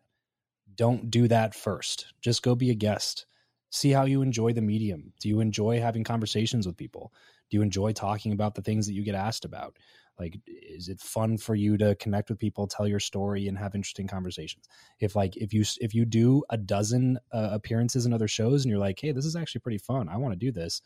don't 0.75 1.09
do 1.09 1.27
that 1.27 1.55
first. 1.55 2.13
Just 2.21 2.43
go 2.43 2.55
be 2.55 2.69
a 2.69 2.75
guest. 2.75 3.25
See 3.71 3.91
how 3.91 4.05
you 4.05 4.21
enjoy 4.21 4.53
the 4.53 4.61
medium. 4.61 5.11
Do 5.19 5.27
you 5.27 5.39
enjoy 5.39 5.81
having 5.81 6.03
conversations 6.03 6.65
with 6.65 6.77
people? 6.77 7.11
Do 7.49 7.57
you 7.57 7.63
enjoy 7.63 7.93
talking 7.93 8.31
about 8.31 8.55
the 8.55 8.61
things 8.61 8.85
that 8.87 8.93
you 8.93 9.03
get 9.03 9.15
asked 9.15 9.43
about? 9.43 9.77
Like, 10.19 10.39
is 10.47 10.89
it 10.89 10.99
fun 10.99 11.37
for 11.37 11.53
you 11.53 11.77
to 11.77 11.95
connect 11.95 12.29
with 12.29 12.39
people, 12.39 12.65
tell 12.65 12.87
your 12.87 12.99
story, 12.99 13.47
and 13.47 13.57
have 13.57 13.75
interesting 13.75 14.07
conversations? 14.07 14.65
If 14.99 15.15
like 15.15 15.37
if 15.37 15.53
you 15.53 15.63
if 15.79 15.93
you 15.93 16.05
do 16.05 16.43
a 16.49 16.57
dozen 16.57 17.19
uh, 17.31 17.49
appearances 17.51 18.05
in 18.05 18.13
other 18.13 18.27
shows 18.27 18.63
and 18.63 18.69
you're 18.69 18.79
like, 18.79 18.99
hey, 18.99 19.11
this 19.11 19.25
is 19.25 19.35
actually 19.35 19.61
pretty 19.61 19.77
fun, 19.77 20.09
I 20.09 20.17
want 20.17 20.33
to 20.33 20.39
do 20.39 20.51
this, 20.51 20.81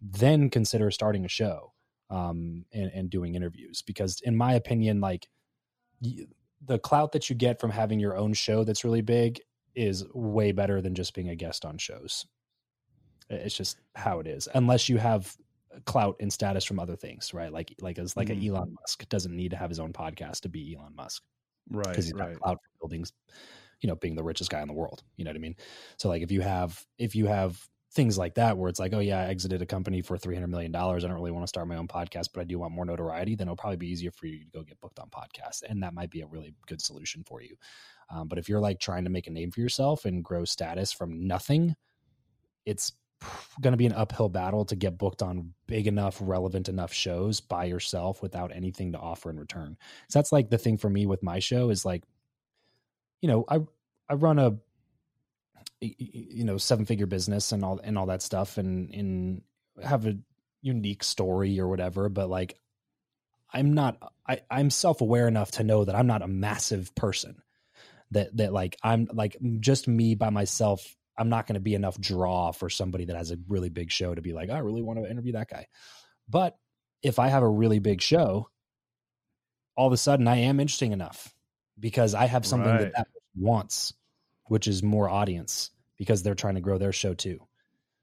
then 0.00 0.50
consider 0.50 0.90
starting 0.90 1.24
a 1.24 1.28
show 1.28 1.72
um, 2.10 2.64
and, 2.72 2.90
and 2.94 3.10
doing 3.10 3.34
interviews 3.34 3.82
because, 3.82 4.20
in 4.22 4.36
my 4.36 4.54
opinion, 4.54 5.00
like 5.00 5.28
the 6.00 6.78
clout 6.78 7.12
that 7.12 7.28
you 7.28 7.36
get 7.36 7.60
from 7.60 7.70
having 7.70 8.00
your 8.00 8.16
own 8.16 8.32
show 8.32 8.64
that's 8.64 8.84
really 8.84 9.00
big 9.00 9.40
is 9.74 10.04
way 10.12 10.52
better 10.52 10.80
than 10.80 10.94
just 10.94 11.14
being 11.14 11.28
a 11.28 11.36
guest 11.36 11.64
on 11.64 11.78
shows. 11.78 12.26
It's 13.30 13.56
just 13.56 13.78
how 13.94 14.20
it 14.20 14.26
is, 14.26 14.48
unless 14.54 14.88
you 14.88 14.96
have 14.98 15.36
clout 15.84 16.16
and 16.20 16.32
status 16.32 16.64
from 16.64 16.78
other 16.78 16.96
things, 16.96 17.34
right? 17.34 17.52
Like 17.52 17.74
like 17.80 17.98
as 17.98 18.16
like 18.16 18.28
mm. 18.28 18.42
a 18.42 18.48
Elon 18.48 18.74
Musk 18.80 19.08
doesn't 19.08 19.34
need 19.34 19.50
to 19.50 19.56
have 19.56 19.70
his 19.70 19.80
own 19.80 19.92
podcast 19.92 20.40
to 20.40 20.48
be 20.48 20.74
Elon 20.74 20.94
Musk, 20.96 21.22
right? 21.70 21.88
Because 21.88 22.06
he's 22.06 22.14
right. 22.14 22.38
clout 22.38 22.56
for 22.56 22.80
buildings, 22.80 23.12
you 23.80 23.88
know, 23.88 23.96
being 23.96 24.16
the 24.16 24.24
richest 24.24 24.50
guy 24.50 24.62
in 24.62 24.68
the 24.68 24.74
world. 24.74 25.02
You 25.16 25.24
know 25.24 25.30
what 25.30 25.36
I 25.36 25.40
mean? 25.40 25.56
So 25.98 26.08
like 26.08 26.22
if 26.22 26.32
you 26.32 26.40
have 26.40 26.82
if 26.98 27.14
you 27.14 27.26
have 27.26 27.60
things 27.92 28.18
like 28.18 28.34
that 28.34 28.56
where 28.58 28.68
it's 28.68 28.78
like, 28.78 28.92
oh 28.92 28.98
yeah, 28.98 29.20
I 29.20 29.28
exited 29.28 29.62
a 29.62 29.66
company 29.66 30.02
for 30.02 30.18
three 30.18 30.34
hundred 30.34 30.48
million 30.48 30.72
dollars. 30.72 31.04
I 31.04 31.08
don't 31.08 31.16
really 31.16 31.30
want 31.30 31.44
to 31.44 31.48
start 31.48 31.68
my 31.68 31.76
own 31.76 31.88
podcast, 31.88 32.28
but 32.34 32.40
I 32.40 32.44
do 32.44 32.58
want 32.58 32.74
more 32.74 32.84
notoriety. 32.84 33.34
Then 33.34 33.48
it'll 33.48 33.56
probably 33.56 33.78
be 33.78 33.90
easier 33.90 34.10
for 34.10 34.26
you 34.26 34.38
to 34.38 34.44
go 34.52 34.62
get 34.62 34.80
booked 34.80 34.98
on 34.98 35.08
podcasts, 35.08 35.62
and 35.66 35.82
that 35.82 35.94
might 35.94 36.10
be 36.10 36.20
a 36.20 36.26
really 36.26 36.54
good 36.66 36.82
solution 36.82 37.24
for 37.24 37.40
you. 37.40 37.56
Um, 38.10 38.28
but 38.28 38.38
if 38.38 38.48
you're 38.48 38.60
like 38.60 38.78
trying 38.78 39.04
to 39.04 39.10
make 39.10 39.26
a 39.26 39.30
name 39.30 39.50
for 39.50 39.60
yourself 39.60 40.04
and 40.04 40.24
grow 40.24 40.44
status 40.44 40.92
from 40.92 41.26
nothing, 41.26 41.74
it's 42.66 42.92
going 43.60 43.72
to 43.72 43.78
be 43.78 43.86
an 43.86 43.92
uphill 43.92 44.28
battle 44.28 44.64
to 44.66 44.76
get 44.76 44.98
booked 44.98 45.22
on 45.22 45.52
big 45.66 45.86
enough, 45.86 46.18
relevant 46.20 46.68
enough 46.68 46.92
shows 46.92 47.40
by 47.40 47.64
yourself 47.64 48.22
without 48.22 48.54
anything 48.54 48.92
to 48.92 48.98
offer 48.98 49.28
in 49.30 49.40
return. 49.40 49.76
So 50.08 50.18
that's 50.18 50.30
like 50.30 50.50
the 50.50 50.58
thing 50.58 50.76
for 50.76 50.88
me 50.88 51.06
with 51.06 51.22
my 51.22 51.38
show 51.38 51.70
is 51.70 51.84
like, 51.84 52.04
you 53.20 53.28
know, 53.28 53.44
I 53.48 53.60
I 54.08 54.14
run 54.14 54.38
a 54.38 54.56
you 55.80 56.44
know 56.44 56.58
seven 56.58 56.84
figure 56.84 57.06
business 57.06 57.52
and 57.52 57.64
all 57.64 57.80
and 57.82 57.98
all 57.98 58.06
that 58.06 58.22
stuff 58.22 58.58
and 58.58 58.92
and 58.92 59.42
have 59.82 60.06
a 60.06 60.18
unique 60.60 61.04
story 61.04 61.60
or 61.60 61.68
whatever, 61.68 62.08
but 62.08 62.28
like 62.28 62.58
I'm 63.52 63.74
not 63.74 64.12
I 64.26 64.40
I'm 64.50 64.70
self 64.70 65.00
aware 65.00 65.28
enough 65.28 65.52
to 65.52 65.64
know 65.64 65.84
that 65.84 65.94
I'm 65.94 66.06
not 66.06 66.22
a 66.22 66.28
massive 66.28 66.94
person. 66.94 67.42
That 68.10 68.36
that 68.36 68.52
like 68.52 68.76
I'm 68.82 69.08
like 69.12 69.36
just 69.60 69.88
me 69.88 70.14
by 70.14 70.30
myself 70.30 70.96
I'm 71.18 71.28
not 71.28 71.46
going 71.46 71.54
to 71.54 71.60
be 71.60 71.74
enough 71.74 72.00
draw 72.00 72.52
for 72.52 72.70
somebody 72.70 73.06
that 73.06 73.16
has 73.16 73.32
a 73.32 73.38
really 73.48 73.70
big 73.70 73.90
show 73.90 74.14
to 74.14 74.22
be 74.22 74.32
like, 74.32 74.50
I 74.50 74.58
really 74.58 74.82
want 74.82 75.02
to 75.02 75.10
interview 75.10 75.32
that 75.32 75.50
guy. 75.50 75.66
But 76.28 76.56
if 77.02 77.18
I 77.18 77.28
have 77.28 77.42
a 77.42 77.48
really 77.48 77.80
big 77.80 78.00
show, 78.00 78.48
all 79.76 79.88
of 79.88 79.92
a 79.92 79.96
sudden 79.96 80.28
I 80.28 80.36
am 80.36 80.60
interesting 80.60 80.92
enough 80.92 81.34
because 81.78 82.14
I 82.14 82.26
have 82.26 82.46
something 82.46 82.70
right. 82.70 82.80
that 82.80 82.94
that 82.94 83.08
wants, 83.34 83.94
which 84.48 84.66
is 84.66 84.82
more 84.82 85.08
audience 85.08 85.70
because 85.96 86.22
they're 86.22 86.34
trying 86.34 86.54
to 86.54 86.60
grow 86.60 86.78
their 86.78 86.92
show 86.92 87.14
too. 87.14 87.40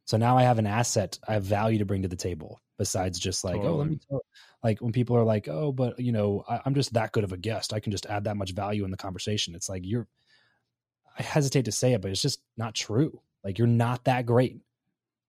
So 0.06 0.18
now 0.18 0.38
I 0.38 0.44
have 0.44 0.60
an 0.60 0.68
asset, 0.68 1.18
I 1.28 1.34
have 1.34 1.44
value 1.44 1.80
to 1.80 1.86
bring 1.86 2.04
to 2.04 2.08
the 2.08 2.16
table 2.16 2.62
besides 2.78 3.20
just 3.20 3.44
like, 3.44 3.56
totally. 3.56 3.74
oh, 3.74 3.78
let 3.78 3.90
me 3.90 4.00
tell. 4.10 4.22
Like 4.64 4.82
when 4.82 4.92
people 4.92 5.18
are 5.18 5.24
like, 5.24 5.48
oh, 5.48 5.72
but 5.72 6.00
you 6.00 6.12
know, 6.12 6.44
I, 6.48 6.62
I'm 6.66 6.76
just 6.76 6.94
that 6.94 7.12
good 7.12 7.24
of 7.24 7.32
a 7.32 7.38
guest. 7.38 7.74
I 7.74 7.80
can 7.80 7.92
just 7.92 8.06
add 8.06 8.26
that 8.26 8.38
much 8.38 8.52
value 8.52 8.86
in 8.86 8.92
the 8.92 8.98
conversation. 8.98 9.56
It's 9.56 9.70
like 9.70 9.84
you're 9.86 10.08
I 11.18 11.24
hesitate 11.24 11.66
to 11.66 11.72
say 11.72 11.94
it, 11.94 12.02
but 12.02 12.12
it's 12.12 12.22
just 12.22 12.42
not 12.58 12.76
true. 12.76 13.22
Like 13.44 13.58
you're 13.58 13.68
not 13.68 14.04
that 14.06 14.26
great. 14.26 14.60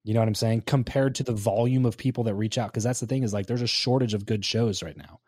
You 0.04 0.14
know 0.14 0.20
what 0.20 0.28
I'm 0.28 0.34
saying? 0.34 0.62
Compared 0.66 1.16
to 1.16 1.22
the 1.22 1.32
volume 1.32 1.86
of 1.86 1.96
people 1.96 2.24
that 2.24 2.34
reach 2.34 2.58
out. 2.58 2.72
Cause 2.72 2.84
that's 2.84 3.00
the 3.00 3.06
thing 3.06 3.22
is 3.22 3.32
like 3.32 3.46
there's 3.46 3.62
a 3.62 3.66
shortage 3.66 4.14
of 4.14 4.26
good 4.26 4.44
shows 4.44 4.82
right 4.82 4.96
now. 4.96 5.20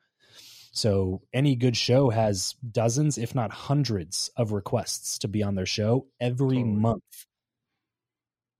So 0.72 1.22
any 1.32 1.56
good 1.56 1.76
show 1.76 2.10
has 2.10 2.54
dozens, 2.70 3.18
if 3.18 3.34
not 3.34 3.50
hundreds, 3.50 4.30
of 4.36 4.52
requests 4.52 5.18
to 5.18 5.28
be 5.28 5.42
on 5.42 5.54
their 5.54 5.66
show 5.66 6.06
every 6.20 6.58
totally. 6.58 6.64
month. 6.64 7.26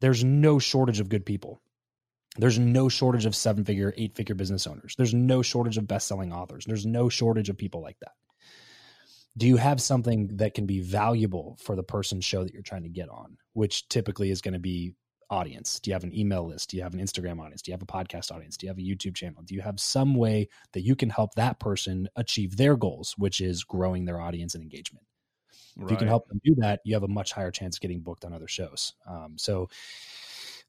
There's 0.01 0.25
no 0.25 0.59
shortage 0.59 1.01
of 1.01 1.09
good 1.09 1.27
people. 1.27 1.61
There's 2.37 2.59
no 2.59 2.89
shortage 2.89 3.27
of 3.27 3.35
seven 3.35 3.65
figure, 3.65 3.93
eight 3.97 4.15
figure 4.15 4.35
business 4.35 4.67
owners. 4.67 4.95
There's 4.97 5.15
no 5.15 5.43
shortage 5.43 5.77
of 5.77 5.89
best 5.89 6.07
selling 6.07 6.33
authors. 6.33 6.65
There's 6.65 6.87
no 6.87 7.09
shortage 7.09 7.49
of 7.49 7.59
people 7.59 7.83
like 7.83 7.99
that 8.01 8.13
do 9.39 9.47
you 9.47 9.57
have 9.57 9.81
something 9.81 10.37
that 10.39 10.55
can 10.55 10.67
be 10.67 10.81
valuable 10.81 11.57
for 11.61 11.77
the 11.77 11.83
person 11.83 12.21
show 12.21 12.43
that 12.43 12.53
you're 12.53 12.63
trying 12.63 12.83
to 12.83 12.89
get 12.89 13.09
on 13.09 13.37
which 13.53 13.89
typically 13.89 14.31
is 14.31 14.43
going 14.43 14.55
to 14.55 14.61
be 14.61 14.95
audience? 15.31 15.81
Do 15.81 15.91
you 15.91 15.95
have 15.95 16.05
an 16.05 16.16
email 16.16 16.47
list? 16.47 16.70
Do 16.70 16.76
you 16.76 16.83
have 16.83 16.95
an 16.95 17.01
instagram 17.01 17.41
audience? 17.41 17.62
Do 17.62 17.70
you 17.70 17.74
have 17.74 17.83
a 17.83 17.87
podcast 17.87 18.33
audience? 18.33 18.57
Do 18.57 18.66
you 18.66 18.70
have 18.70 18.79
a 18.79 18.83
youtube 18.83 19.14
channel? 19.14 19.43
Do 19.45 19.55
you 19.55 19.61
have 19.61 19.81
some 19.81 20.14
way 20.14 20.49
that 20.72 20.83
you 20.83 20.97
can 20.97 21.11
help 21.11 21.35
that 21.35 21.61
person 21.61 22.09
achieve 22.16 22.57
their 22.57 22.76
goals 22.76 23.14
which 23.18 23.41
is 23.41 23.64
growing 23.64 24.05
their 24.05 24.20
audience 24.20 24.55
and 24.55 24.62
engagement? 24.62 25.05
Right. 25.76 25.87
if 25.87 25.91
you 25.93 25.97
can 25.97 26.09
help 26.09 26.26
them 26.29 26.41
do 26.45 26.57
that 26.57 26.81
you 26.85 26.95
have 26.95 27.05
a 27.05 27.09
much 27.09 27.31
higher 27.33 27.53
chance 27.53 27.76
of 27.76 27.81
getting 27.81 28.01
booked 28.01 28.24
on 28.24 28.33
other 28.33 28.49
shows. 28.49 28.95
Um, 29.07 29.35
so 29.37 29.68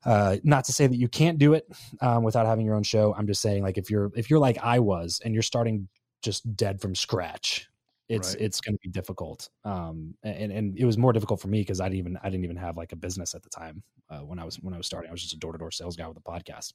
uh, 0.06 0.38
not 0.44 0.66
to 0.66 0.72
say 0.72 0.88
that 0.88 0.96
you 0.96 1.08
can't 1.08 1.38
do 1.38 1.54
it 1.54 1.68
um, 2.02 2.24
without 2.24 2.46
having 2.46 2.66
your 2.66 2.76
own 2.76 2.84
show. 2.84 3.14
I'm 3.18 3.28
just 3.28 3.42
saying 3.42 3.64
like 3.64 3.78
if 3.78 3.90
you're 3.90 4.12
if 4.16 4.30
you're 4.30 4.40
like 4.40 4.58
i 4.62 4.80
was 4.80 5.22
and 5.24 5.34
you're 5.34 5.44
starting 5.44 5.88
just 6.22 6.56
dead 6.56 6.82
from 6.82 6.96
scratch 6.96 7.69
it's 8.10 8.34
right. 8.34 8.42
it's 8.42 8.60
going 8.60 8.76
to 8.76 8.80
be 8.82 8.90
difficult 8.90 9.50
um 9.64 10.16
and 10.24 10.52
and 10.52 10.78
it 10.78 10.86
was 10.86 10.98
more 10.98 11.14
difficult 11.14 11.40
for 11.40 11.48
me 11.48 11.62
because 11.62 11.80
i 11.80 11.86
didn't 11.86 12.00
even 12.00 12.18
i 12.24 12.30
didn't 12.30 12.44
even 12.44 12.58
have 12.58 12.76
like 12.76 12.92
a 12.92 12.96
business 12.96 13.36
at 13.36 13.44
the 13.44 13.50
time 13.50 13.84
uh, 14.10 14.20
when 14.20 14.40
i 14.40 14.44
was 14.44 14.56
when 14.58 14.74
i 14.74 14.78
was 14.78 14.88
starting 14.88 15.10
i 15.10 15.12
was 15.12 15.22
just 15.22 15.34
a 15.34 15.38
door-to-door 15.38 15.72
sales 15.72 15.96
guy 15.96 16.08
with 16.08 16.18
a 16.18 16.22
podcast 16.22 16.74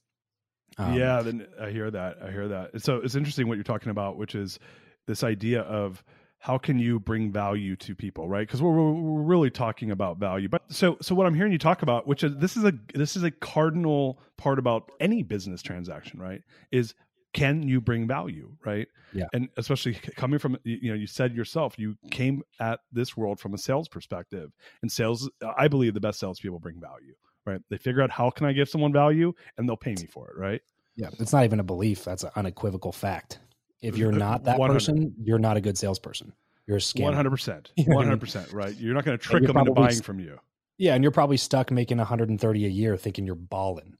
um, 0.77 0.93
yeah 0.93 1.21
then 1.21 1.45
i 1.61 1.69
hear 1.69 1.91
that 1.91 2.17
i 2.23 2.31
hear 2.31 2.47
that 2.47 2.81
so 2.81 2.97
it's 2.97 3.15
interesting 3.15 3.47
what 3.47 3.55
you're 3.55 3.63
talking 3.63 3.89
about 3.89 4.17
which 4.17 4.33
is 4.33 4.59
this 5.07 5.23
idea 5.23 5.61
of 5.61 6.03
how 6.39 6.57
can 6.57 6.77
you 6.77 6.99
bring 6.99 7.31
value 7.31 7.75
to 7.75 7.95
people 7.95 8.29
right 8.29 8.47
because 8.47 8.61
we're, 8.61 8.71
we're 8.71 9.21
really 9.21 9.49
talking 9.49 9.91
about 9.91 10.17
value 10.17 10.47
but 10.47 10.61
so 10.69 10.97
so 11.01 11.13
what 11.13 11.25
i'm 11.25 11.33
hearing 11.33 11.51
you 11.51 11.57
talk 11.57 11.81
about 11.81 12.07
which 12.07 12.23
is 12.23 12.35
this 12.37 12.55
is 12.55 12.63
a 12.63 12.73
this 12.93 13.15
is 13.15 13.23
a 13.23 13.31
cardinal 13.31 14.19
part 14.37 14.57
about 14.57 14.91
any 14.99 15.21
business 15.21 15.61
transaction 15.61 16.19
right 16.19 16.41
is 16.71 16.93
can 17.35 17.67
you 17.67 17.81
bring 17.81 18.07
value 18.07 18.49
right? 18.65 18.87
Yeah. 19.13 19.25
And 19.33 19.49
especially 19.57 19.93
coming 20.15 20.39
from 20.39 20.57
you 20.63 20.89
know 20.89 20.95
you 20.95 21.05
said 21.05 21.35
yourself 21.35 21.77
you 21.77 21.95
came 22.09 22.41
at 22.59 22.79
this 22.91 23.15
world 23.15 23.39
from 23.39 23.53
a 23.53 23.57
sales 23.57 23.87
perspective 23.87 24.51
and 24.81 24.91
sales 24.91 25.29
i 25.57 25.67
believe 25.67 25.93
the 25.93 25.99
best 25.99 26.19
salespeople 26.19 26.59
bring 26.59 26.79
value 26.79 27.13
right? 27.45 27.61
They 27.69 27.77
figure 27.77 28.01
out 28.01 28.09
how 28.09 28.31
can 28.31 28.47
i 28.47 28.53
give 28.53 28.69
someone 28.69 28.91
value? 28.91 29.33
And 29.57 29.69
they'll 29.69 29.77
pay 29.77 29.93
me 29.93 30.07
for 30.07 30.29
it 30.29 30.37
right? 30.37 30.61
Yeah 30.95 31.09
it's 31.19 31.33
not 31.33 31.43
even 31.43 31.59
a 31.59 31.63
belief 31.63 32.03
that's 32.03 32.23
an 32.23 32.31
unequivocal 32.35 32.93
fact. 32.93 33.39
If 33.81 33.97
you're 33.97 34.13
not 34.13 34.45
that 34.45 34.57
100. 34.57 34.73
person 34.73 35.13
you're 35.21 35.37
not 35.37 35.57
a 35.57 35.61
good 35.61 35.77
salesperson. 35.77 36.33
You're 36.67 36.77
a 36.77 36.79
scammer. 36.79 37.13
100% 37.13 37.69
100% 37.77 38.53
right? 38.53 38.75
You're 38.75 38.95
not 38.95 39.05
going 39.05 39.17
to 39.17 39.23
trick 39.23 39.43
them 39.43 39.57
into 39.57 39.73
buying 39.73 40.01
from 40.01 40.19
you. 40.19 40.39
Yeah 40.77 40.95
and 40.95 41.03
you're 41.03 41.11
probably 41.11 41.37
stuck 41.37 41.69
making 41.69 41.97
130 41.97 42.65
a 42.65 42.69
year 42.69 42.95
thinking 42.95 43.25
you're 43.25 43.35
balling 43.35 43.97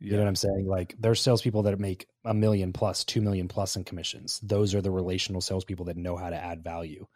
you 0.00 0.12
know 0.12 0.18
what 0.18 0.28
I'm 0.28 0.36
saying? 0.36 0.66
Like 0.66 0.94
there's 0.98 1.20
salespeople 1.20 1.62
that 1.64 1.78
make 1.80 2.06
a 2.24 2.34
million 2.34 2.72
plus, 2.72 3.04
two 3.04 3.20
million 3.20 3.48
plus 3.48 3.76
in 3.76 3.84
commissions. 3.84 4.38
Those 4.42 4.74
are 4.74 4.80
the 4.80 4.90
relational 4.90 5.40
salespeople 5.40 5.86
that 5.86 5.96
know 5.96 6.16
how 6.16 6.30
to 6.30 6.36
add 6.36 6.62
value 6.62 7.06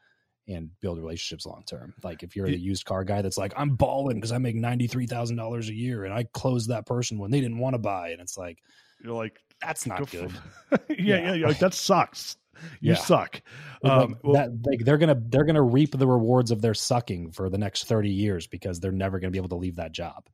and 0.48 0.70
build 0.80 0.98
relationships 0.98 1.46
long 1.46 1.62
term. 1.64 1.94
Like 2.02 2.22
if 2.22 2.34
you're 2.34 2.48
the 2.48 2.58
used 2.58 2.84
car 2.84 3.04
guy 3.04 3.22
that's 3.22 3.38
like, 3.38 3.52
I'm 3.56 3.76
balling 3.76 4.16
because 4.16 4.32
I 4.32 4.38
make 4.38 4.56
ninety 4.56 4.88
three 4.88 5.06
thousand 5.06 5.36
dollars 5.36 5.68
a 5.68 5.74
year 5.74 6.04
and 6.04 6.12
I 6.12 6.24
closed 6.32 6.70
that 6.70 6.86
person 6.86 7.18
when 7.18 7.30
they 7.30 7.40
didn't 7.40 7.58
want 7.58 7.74
to 7.74 7.78
buy, 7.78 8.10
and 8.10 8.20
it's 8.20 8.36
like 8.36 8.58
you're 9.02 9.14
like, 9.14 9.38
that's 9.60 9.86
not 9.86 10.10
good. 10.10 10.32
yeah, 10.88 11.34
yeah, 11.34 11.46
like, 11.46 11.58
that 11.60 11.74
sucks. 11.74 12.36
You 12.80 12.92
yeah. 12.92 12.98
suck. 12.98 13.40
Um, 13.84 13.98
like, 13.98 14.16
well, 14.22 14.32
that, 14.34 14.50
like 14.64 14.80
they're 14.84 14.98
gonna 14.98 15.20
they're 15.28 15.44
gonna 15.44 15.62
reap 15.62 15.96
the 15.96 16.06
rewards 16.06 16.50
of 16.50 16.60
their 16.60 16.74
sucking 16.74 17.32
for 17.32 17.48
the 17.48 17.58
next 17.58 17.84
thirty 17.84 18.10
years 18.10 18.46
because 18.46 18.80
they're 18.80 18.92
never 18.92 19.20
gonna 19.20 19.30
be 19.30 19.38
able 19.38 19.48
to 19.50 19.56
leave 19.56 19.76
that 19.76 19.92
job. 19.92 20.28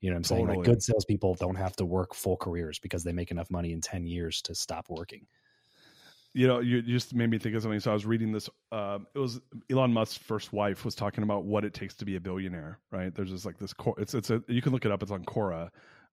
You 0.00 0.10
know 0.10 0.14
what 0.14 0.18
I'm 0.18 0.24
saying? 0.24 0.46
Like 0.46 0.62
good 0.62 0.82
salespeople 0.82 1.34
don't 1.34 1.56
have 1.56 1.76
to 1.76 1.84
work 1.84 2.14
full 2.14 2.36
careers 2.36 2.78
because 2.78 3.04
they 3.04 3.12
make 3.12 3.30
enough 3.30 3.50
money 3.50 3.72
in 3.72 3.80
10 3.80 4.06
years 4.06 4.40
to 4.42 4.54
stop 4.54 4.86
working. 4.88 5.26
You 6.32 6.46
know, 6.46 6.60
you 6.60 6.80
just 6.80 7.12
made 7.12 7.28
me 7.28 7.38
think 7.38 7.56
of 7.56 7.62
something. 7.62 7.80
So 7.80 7.90
I 7.90 7.94
was 7.94 8.06
reading 8.06 8.32
this. 8.32 8.48
Uh, 8.70 9.00
it 9.14 9.18
was 9.18 9.40
Elon 9.68 9.92
Musk's 9.92 10.16
first 10.16 10.52
wife 10.52 10.84
was 10.84 10.94
talking 10.94 11.24
about 11.24 11.44
what 11.44 11.64
it 11.64 11.74
takes 11.74 11.94
to 11.96 12.04
be 12.04 12.16
a 12.16 12.20
billionaire, 12.20 12.78
right? 12.92 13.14
There's 13.14 13.30
just 13.30 13.44
like 13.44 13.58
this, 13.58 13.74
it's, 13.98 14.14
it's 14.14 14.30
a, 14.30 14.42
you 14.46 14.62
can 14.62 14.72
look 14.72 14.84
it 14.84 14.92
up. 14.92 15.02
It's 15.02 15.10
on 15.10 15.24
Quora 15.24 15.70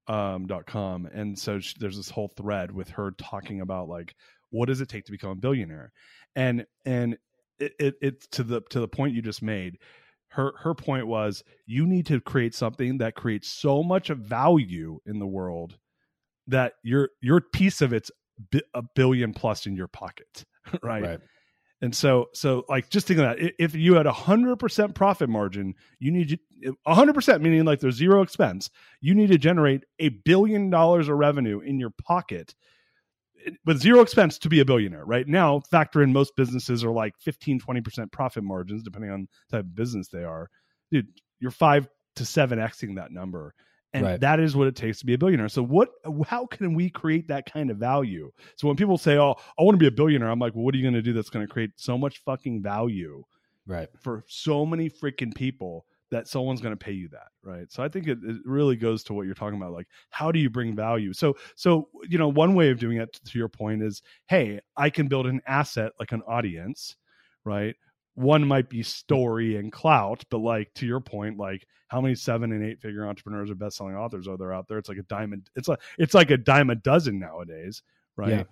um, 0.08 0.46
dot 0.46 0.66
com. 0.66 1.06
And 1.06 1.38
so 1.38 1.60
she, 1.60 1.76
there's 1.78 1.96
this 1.96 2.10
whole 2.10 2.32
thread 2.36 2.72
with 2.72 2.88
her 2.90 3.12
talking 3.12 3.60
about 3.60 3.88
like, 3.88 4.16
what 4.50 4.66
does 4.66 4.80
it 4.80 4.88
take 4.88 5.04
to 5.04 5.12
become 5.12 5.30
a 5.30 5.36
billionaire? 5.36 5.92
And, 6.34 6.66
and 6.84 7.16
it, 7.60 7.74
it, 7.78 7.94
it's 8.02 8.26
to 8.28 8.42
the, 8.42 8.60
to 8.70 8.80
the 8.80 8.88
point 8.88 9.14
you 9.14 9.22
just 9.22 9.40
made 9.42 9.78
her 10.28 10.52
her 10.58 10.74
point 10.74 11.06
was 11.06 11.42
you 11.66 11.86
need 11.86 12.06
to 12.06 12.20
create 12.20 12.54
something 12.54 12.98
that 12.98 13.14
creates 13.14 13.48
so 13.48 13.82
much 13.82 14.08
value 14.08 14.98
in 15.06 15.18
the 15.18 15.26
world 15.26 15.78
that 16.46 16.74
your 16.82 17.10
your 17.20 17.40
piece 17.40 17.80
of 17.80 17.92
it's 17.92 18.10
a 18.74 18.82
billion 18.94 19.32
plus 19.32 19.66
in 19.66 19.74
your 19.74 19.88
pocket 19.88 20.44
right, 20.82 21.02
right. 21.02 21.20
And 21.80 21.94
so, 21.94 22.26
so 22.34 22.64
like 22.68 22.90
just 22.90 23.06
think 23.06 23.20
of 23.20 23.26
that. 23.26 23.52
If 23.58 23.74
you 23.76 23.94
had 23.94 24.06
a 24.06 24.12
hundred 24.12 24.56
percent 24.58 24.94
profit 24.94 25.28
margin, 25.28 25.74
you 26.00 26.10
need 26.10 26.38
a 26.84 26.94
hundred 26.94 27.14
percent, 27.14 27.42
meaning 27.42 27.64
like 27.64 27.78
there's 27.78 27.94
zero 27.94 28.22
expense. 28.22 28.68
You 29.00 29.14
need 29.14 29.28
to 29.28 29.38
generate 29.38 29.84
a 30.00 30.08
billion 30.08 30.70
dollars 30.70 31.08
of 31.08 31.16
revenue 31.16 31.60
in 31.60 31.78
your 31.78 31.90
pocket 31.90 32.54
with 33.64 33.80
zero 33.80 34.00
expense 34.00 34.38
to 34.38 34.48
be 34.48 34.60
a 34.60 34.64
billionaire. 34.64 35.04
Right 35.04 35.26
now, 35.26 35.60
factor 35.70 36.02
in 36.02 36.12
most 36.12 36.36
businesses 36.36 36.84
are 36.84 36.90
like 36.90 37.14
15, 37.20 37.60
20% 37.60 38.12
profit 38.12 38.44
margins, 38.44 38.82
depending 38.82 39.10
on 39.10 39.28
type 39.50 39.60
of 39.60 39.74
business 39.74 40.08
they 40.08 40.24
are. 40.24 40.48
Dude, 40.90 41.08
you're 41.40 41.50
five 41.50 41.88
to 42.16 42.24
seven 42.24 42.58
Xing 42.58 42.96
that 42.96 43.12
number 43.12 43.54
and 43.92 44.04
right. 44.04 44.20
that 44.20 44.40
is 44.40 44.54
what 44.54 44.66
it 44.66 44.76
takes 44.76 44.98
to 44.98 45.06
be 45.06 45.14
a 45.14 45.18
billionaire 45.18 45.48
so 45.48 45.62
what 45.62 45.90
how 46.26 46.46
can 46.46 46.74
we 46.74 46.90
create 46.90 47.28
that 47.28 47.50
kind 47.50 47.70
of 47.70 47.76
value 47.76 48.30
so 48.56 48.66
when 48.66 48.76
people 48.76 48.98
say 48.98 49.16
oh 49.16 49.34
i 49.58 49.62
want 49.62 49.74
to 49.74 49.78
be 49.78 49.86
a 49.86 49.90
billionaire 49.90 50.28
i'm 50.28 50.38
like 50.38 50.54
well 50.54 50.64
what 50.64 50.74
are 50.74 50.78
you 50.78 50.84
going 50.84 50.94
to 50.94 51.02
do 51.02 51.12
that's 51.12 51.30
going 51.30 51.46
to 51.46 51.52
create 51.52 51.70
so 51.76 51.96
much 51.96 52.18
fucking 52.24 52.62
value 52.62 53.22
right 53.66 53.88
for 54.00 54.24
so 54.28 54.66
many 54.66 54.90
freaking 54.90 55.34
people 55.34 55.86
that 56.10 56.26
someone's 56.28 56.60
going 56.60 56.72
to 56.72 56.84
pay 56.84 56.92
you 56.92 57.08
that 57.08 57.28
right 57.42 57.70
so 57.70 57.82
i 57.82 57.88
think 57.88 58.06
it, 58.06 58.18
it, 58.22 58.36
really 58.44 58.76
goes 58.76 59.02
to 59.02 59.12
what 59.12 59.26
you're 59.26 59.34
talking 59.34 59.60
about 59.60 59.72
like 59.72 59.86
how 60.10 60.32
do 60.32 60.38
you 60.38 60.50
bring 60.50 60.74
value 60.74 61.12
so 61.12 61.36
so 61.56 61.88
you 62.08 62.18
know 62.18 62.28
one 62.28 62.54
way 62.54 62.70
of 62.70 62.78
doing 62.78 62.98
it 62.98 63.12
to 63.24 63.38
your 63.38 63.48
point 63.48 63.82
is 63.82 64.02
hey 64.28 64.60
i 64.76 64.88
can 64.88 65.06
build 65.06 65.26
an 65.26 65.40
asset 65.46 65.92
like 65.98 66.12
an 66.12 66.22
audience 66.22 66.96
right 67.44 67.76
one 68.18 68.44
might 68.44 68.68
be 68.68 68.82
story 68.82 69.56
and 69.56 69.70
clout, 69.70 70.24
but 70.28 70.38
like 70.38 70.74
to 70.74 70.84
your 70.84 70.98
point, 70.98 71.38
like 71.38 71.64
how 71.86 72.00
many 72.00 72.16
seven 72.16 72.50
and 72.50 72.64
eight 72.64 72.80
figure 72.80 73.06
entrepreneurs 73.06 73.48
or 73.48 73.54
best 73.54 73.76
selling 73.76 73.94
authors 73.94 74.26
are 74.26 74.36
there 74.36 74.52
out 74.52 74.66
there? 74.66 74.76
It's 74.76 74.88
like 74.88 74.98
a 74.98 75.04
diamond. 75.04 75.48
It's 75.54 75.68
like 75.68 75.80
it's 75.98 76.14
like 76.14 76.32
a 76.32 76.36
dime 76.36 76.70
a 76.70 76.74
dozen 76.74 77.20
nowadays, 77.20 77.80
right? 78.16 78.30
Yeah. 78.30 78.42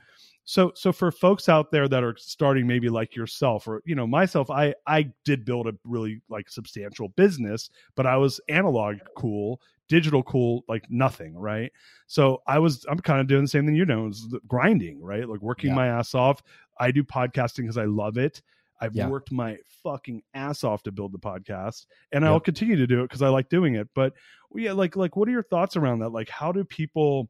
So 0.46 0.70
so 0.76 0.92
for 0.92 1.10
folks 1.10 1.48
out 1.48 1.72
there 1.72 1.88
that 1.88 2.04
are 2.04 2.14
starting 2.16 2.68
maybe 2.68 2.88
like 2.88 3.16
yourself 3.16 3.66
or 3.66 3.82
you 3.84 3.96
know 3.96 4.06
myself, 4.06 4.48
I 4.48 4.74
I 4.86 5.10
did 5.24 5.44
build 5.44 5.66
a 5.66 5.72
really 5.84 6.22
like 6.28 6.48
substantial 6.48 7.08
business, 7.08 7.68
but 7.96 8.06
I 8.06 8.16
was 8.16 8.40
analog 8.48 8.98
cool, 9.16 9.60
digital 9.88 10.22
cool 10.22 10.64
like 10.68 10.88
nothing, 10.88 11.36
right? 11.36 11.72
So 12.06 12.42
I 12.46 12.60
was 12.60 12.86
I'm 12.88 13.00
kind 13.00 13.20
of 13.20 13.26
doing 13.26 13.42
the 13.42 13.48
same 13.48 13.66
thing 13.66 13.74
you 13.74 13.84
know, 13.84 14.12
grinding, 14.46 15.02
right? 15.02 15.28
Like 15.28 15.42
working 15.42 15.70
yeah. 15.70 15.76
my 15.76 15.88
ass 15.88 16.14
off. 16.14 16.40
I 16.78 16.92
do 16.92 17.02
podcasting 17.02 17.62
because 17.62 17.78
I 17.78 17.86
love 17.86 18.16
it. 18.16 18.40
I've 18.80 18.94
yeah. 18.94 19.08
worked 19.08 19.32
my 19.32 19.56
fucking 19.82 20.22
ass 20.34 20.62
off 20.62 20.84
to 20.84 20.92
build 20.92 21.12
the 21.12 21.18
podcast, 21.18 21.86
and 22.12 22.24
I'll 22.24 22.38
continue 22.38 22.76
to 22.76 22.86
do 22.86 23.00
it 23.00 23.04
because 23.04 23.22
I 23.22 23.28
like 23.28 23.48
doing 23.48 23.74
it. 23.74 23.88
But 23.96 24.12
yeah, 24.54 24.72
like 24.72 24.94
like 24.94 25.16
what 25.16 25.28
are 25.28 25.32
your 25.32 25.42
thoughts 25.42 25.76
around 25.76 26.00
that? 26.00 26.10
Like, 26.10 26.28
how 26.28 26.52
do 26.52 26.62
people? 26.62 27.28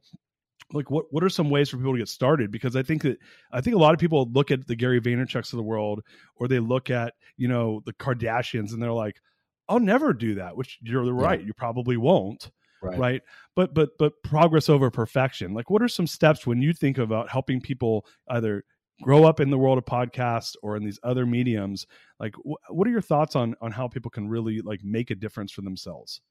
Like 0.73 0.91
what 0.91 1.05
what 1.11 1.23
are 1.23 1.29
some 1.29 1.49
ways 1.49 1.69
for 1.69 1.77
people 1.77 1.93
to 1.93 1.99
get 1.99 2.09
started? 2.09 2.51
Because 2.51 2.75
i 2.75 2.83
think 2.83 3.03
that 3.03 3.17
i 3.51 3.61
think 3.61 3.75
a 3.75 3.79
lot 3.79 3.93
of 3.93 3.99
people 3.99 4.29
look 4.31 4.51
at 4.51 4.67
the 4.67 4.75
gary 4.75 4.99
vaynerchuk's 4.99 5.53
of 5.53 5.57
the 5.57 5.63
world 5.63 6.01
or 6.35 6.47
they 6.47 6.59
look 6.59 6.89
at 6.89 7.13
you 7.37 7.47
know 7.47 7.81
the 7.85 7.93
kardashians 7.93 8.73
and 8.73 8.81
they're 8.81 8.91
like 8.91 9.21
i'll 9.69 9.79
never 9.79 10.13
do 10.13 10.35
that 10.35 10.57
which 10.57 10.77
you're 10.81 11.03
right 11.13 11.39
yeah. 11.39 11.45
you 11.47 11.53
probably 11.53 11.97
won't 11.97 12.51
right. 12.81 12.97
right? 12.97 13.21
But 13.55 13.73
but 13.73 13.97
but 13.97 14.13
progress 14.23 14.69
over 14.69 14.89
perfection. 14.89 15.53
Like 15.53 15.69
what 15.69 15.81
are 15.81 15.87
some 15.87 16.07
steps 16.07 16.45
when 16.45 16.61
you 16.61 16.73
think 16.73 16.97
about 16.97 17.29
helping 17.29 17.61
people 17.61 18.05
either 18.29 18.63
grow 19.03 19.25
up 19.25 19.39
in 19.39 19.49
the 19.49 19.57
world 19.57 19.77
of 19.77 19.85
podcasts 19.85 20.55
or 20.63 20.75
in 20.75 20.83
these 20.83 20.99
other 21.03 21.25
mediums? 21.25 21.85
Like 22.19 22.35
wh- 22.35 22.71
what 22.71 22.87
are 22.87 22.91
your 22.91 23.01
thoughts 23.01 23.35
on 23.35 23.55
on 23.61 23.71
how 23.71 23.87
people 23.87 24.11
can 24.11 24.27
really 24.27 24.61
like 24.61 24.83
make 24.83 25.11
a 25.11 25.15
difference 25.15 25.51
for 25.51 25.61
themselves? 25.61 26.21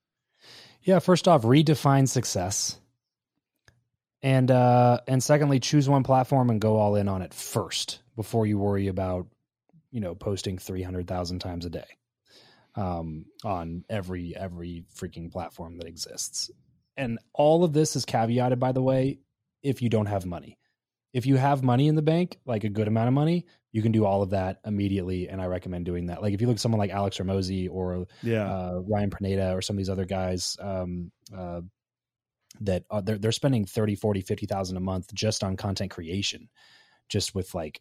Yeah 0.82 0.99
first 0.99 1.26
off 1.26 1.43
redefine 1.43 2.09
success 2.09 2.78
and 4.26 4.50
uh 4.50 4.98
and 5.06 5.22
secondly 5.22 5.60
choose 5.60 5.88
one 5.88 6.02
platform 6.02 6.50
and 6.50 6.60
go 6.60 6.76
all 6.76 6.96
in 6.96 7.06
on 7.06 7.22
it 7.22 7.32
first 7.32 8.00
before 8.16 8.44
you 8.44 8.58
worry 8.58 8.88
about 8.88 9.28
you 9.92 10.00
know 10.00 10.16
posting 10.16 10.58
300,000 10.58 11.38
times 11.38 11.64
a 11.64 11.70
day 11.70 11.86
um 12.74 13.24
on 13.44 13.84
every 13.88 14.36
every 14.36 14.84
freaking 14.92 15.30
platform 15.30 15.78
that 15.78 15.86
exists 15.86 16.50
and 16.96 17.20
all 17.34 17.62
of 17.62 17.72
this 17.72 17.94
is 17.94 18.04
caveated 18.04 18.58
by 18.58 18.72
the 18.72 18.82
way 18.82 19.20
if 19.62 19.80
you 19.80 19.88
don't 19.88 20.06
have 20.06 20.26
money 20.26 20.58
if 21.16 21.24
you 21.24 21.36
have 21.36 21.62
money 21.62 21.88
in 21.88 21.94
the 21.94 22.02
bank, 22.02 22.38
like 22.44 22.64
a 22.64 22.68
good 22.68 22.88
amount 22.88 23.08
of 23.08 23.14
money, 23.14 23.46
you 23.72 23.80
can 23.80 23.90
do 23.90 24.04
all 24.04 24.20
of 24.20 24.28
that 24.30 24.60
immediately. 24.66 25.30
And 25.30 25.40
I 25.40 25.46
recommend 25.46 25.86
doing 25.86 26.08
that. 26.08 26.20
Like 26.20 26.34
if 26.34 26.42
you 26.42 26.46
look 26.46 26.56
at 26.56 26.60
someone 26.60 26.78
like 26.78 26.90
Alex 26.90 27.16
Hormozi 27.16 27.70
or 27.70 28.06
yeah. 28.22 28.44
uh, 28.44 28.82
Ryan 28.86 29.08
Pineda 29.08 29.54
or 29.54 29.62
some 29.62 29.76
of 29.76 29.78
these 29.78 29.88
other 29.88 30.04
guys, 30.04 30.58
um, 30.60 31.10
uh, 31.34 31.62
that 32.61 32.84
are, 32.90 33.02
they're, 33.02 33.18
they're 33.18 33.32
spending 33.32 33.64
30, 33.64 33.94
40, 33.94 34.20
50,000 34.20 34.76
a 34.76 34.80
month 34.80 35.12
just 35.14 35.44
on 35.44 35.57
content 35.57 35.90
creation, 35.90 36.48
just 37.09 37.34
with 37.34 37.54
like 37.54 37.80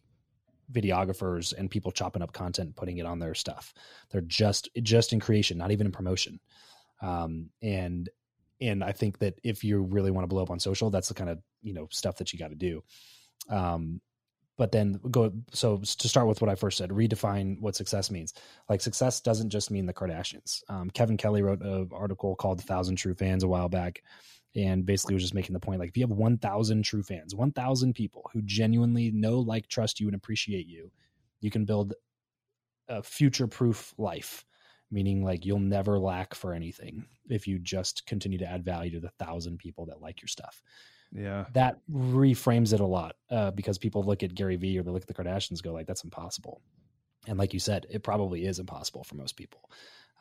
videographers 0.72 1.52
and 1.56 1.70
people 1.70 1.92
chopping 1.92 2.22
up 2.22 2.32
content, 2.32 2.76
putting 2.76 2.98
it 2.98 3.06
on 3.06 3.18
their 3.18 3.34
stuff. 3.34 3.72
They're 4.10 4.20
just, 4.22 4.68
just 4.82 5.12
in 5.12 5.20
creation, 5.20 5.58
not 5.58 5.70
even 5.70 5.86
in 5.86 5.92
promotion. 5.92 6.40
Um, 7.00 7.50
and, 7.62 8.08
and 8.60 8.82
I 8.82 8.92
think 8.92 9.18
that 9.18 9.38
if 9.44 9.62
you 9.64 9.82
really 9.82 10.10
want 10.10 10.24
to 10.24 10.28
blow 10.28 10.42
up 10.42 10.50
on 10.50 10.58
social, 10.58 10.90
that's 10.90 11.08
the 11.08 11.14
kind 11.14 11.30
of, 11.30 11.38
you 11.62 11.74
know, 11.74 11.88
stuff 11.90 12.16
that 12.18 12.32
you 12.32 12.38
got 12.38 12.50
to 12.50 12.56
do. 12.56 12.82
Um, 13.48 14.00
but 14.56 14.72
then 14.72 14.98
go 15.10 15.32
so 15.52 15.78
to 15.78 16.08
start 16.08 16.26
with 16.26 16.40
what 16.40 16.50
I 16.50 16.54
first 16.54 16.78
said, 16.78 16.90
redefine 16.90 17.60
what 17.60 17.76
success 17.76 18.10
means. 18.10 18.32
Like 18.68 18.80
success 18.80 19.20
doesn't 19.20 19.50
just 19.50 19.70
mean 19.70 19.86
the 19.86 19.92
Kardashians. 19.92 20.62
Um, 20.68 20.90
Kevin 20.90 21.16
Kelly 21.16 21.42
wrote 21.42 21.60
an 21.60 21.90
article 21.92 22.34
called 22.34 22.58
"The 22.58 22.64
Thousand 22.64 22.96
True 22.96 23.14
Fans" 23.14 23.42
a 23.42 23.48
while 23.48 23.68
back, 23.68 24.02
and 24.56 24.86
basically 24.86 25.14
was 25.14 25.22
just 25.22 25.34
making 25.34 25.52
the 25.52 25.60
point 25.60 25.78
like 25.78 25.90
if 25.90 25.96
you 25.96 26.02
have 26.02 26.10
1,000 26.10 26.82
true 26.82 27.02
fans, 27.02 27.34
1,000 27.34 27.92
people 27.94 28.28
who 28.32 28.40
genuinely 28.42 29.10
know, 29.12 29.38
like, 29.38 29.68
trust 29.68 30.00
you, 30.00 30.08
and 30.08 30.16
appreciate 30.16 30.66
you, 30.66 30.90
you 31.40 31.50
can 31.50 31.66
build 31.66 31.94
a 32.88 33.02
future-proof 33.02 33.94
life. 33.98 34.44
Meaning, 34.88 35.24
like 35.24 35.44
you'll 35.44 35.58
never 35.58 35.98
lack 35.98 36.32
for 36.32 36.54
anything 36.54 37.06
if 37.28 37.48
you 37.48 37.58
just 37.58 38.06
continue 38.06 38.38
to 38.38 38.46
add 38.46 38.64
value 38.64 38.92
to 38.92 39.00
the 39.00 39.10
thousand 39.18 39.58
people 39.58 39.86
that 39.86 40.00
like 40.00 40.22
your 40.22 40.28
stuff. 40.28 40.62
Yeah. 41.12 41.46
That 41.54 41.80
reframes 41.90 42.72
it 42.72 42.78
a 42.78 42.86
lot 42.86 43.16
uh, 43.28 43.50
because 43.50 43.78
people 43.78 44.04
look 44.04 44.22
at 44.22 44.34
gary 44.34 44.54
vee 44.54 44.78
or 44.78 44.84
they 44.84 44.92
look 44.92 45.02
at 45.02 45.08
the 45.08 45.14
kardashians 45.14 45.60
go 45.60 45.72
like 45.72 45.88
that's 45.88 46.04
impossible. 46.04 46.62
And 47.26 47.36
like 47.36 47.52
you 47.52 47.58
said 47.58 47.86
it 47.90 48.04
probably 48.04 48.46
is 48.46 48.60
impossible 48.60 49.02
for 49.02 49.16
most 49.16 49.36
people 49.36 49.68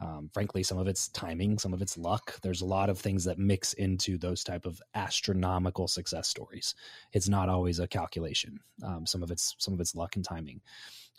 um, 0.01 0.29
frankly 0.33 0.61
some 0.61 0.77
of 0.77 0.87
it's 0.87 1.07
timing 1.09 1.57
some 1.57 1.73
of 1.73 1.81
it's 1.81 1.97
luck. 1.97 2.39
There's 2.41 2.61
a 2.61 2.65
lot 2.65 2.89
of 2.89 2.99
things 2.99 3.23
that 3.25 3.39
mix 3.39 3.73
into 3.73 4.17
those 4.17 4.43
type 4.43 4.65
of 4.65 4.81
astronomical 4.93 5.87
success 5.87 6.27
stories. 6.27 6.75
It's 7.13 7.29
not 7.29 7.49
always 7.49 7.79
a 7.79 7.87
calculation. 7.87 8.59
Um, 8.83 9.05
some 9.05 9.23
of 9.23 9.31
it's 9.31 9.55
some 9.57 9.73
of 9.73 9.79
it's 9.79 9.95
luck 9.95 10.15
and 10.15 10.25
timing. 10.25 10.61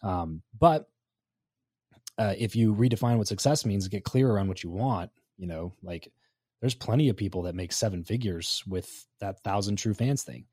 Um, 0.03 0.43
but 0.59 0.89
uh, 2.19 2.35
if 2.39 2.57
you 2.57 2.75
redefine 2.75 3.19
what 3.19 3.29
success 3.29 3.65
means 3.65 3.89
get 3.89 4.05
clear 4.05 4.39
on 4.39 4.49
what 4.49 4.63
you 4.63 4.71
want 4.71 5.11
you 5.37 5.47
know 5.47 5.75
like 5.83 6.11
there's 6.61 6.75
plenty 6.75 7.09
of 7.09 7.17
people 7.17 7.43
that 7.43 7.55
make 7.55 7.73
seven 7.73 8.03
figures 8.03 8.63
with 8.67 9.07
that 9.21 9.43
thousand 9.43 9.77
true 9.77 9.95
fans 9.95 10.23
thing. 10.23 10.45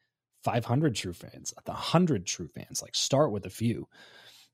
500 0.44 0.94
true 0.94 1.14
fans 1.14 1.54
a 1.66 1.72
hundred 1.72 2.26
true 2.26 2.50
fans 2.50 2.82
like 2.82 2.96
start 2.96 3.32
with 3.32 3.46
a 3.46 3.50
few. 3.50 3.88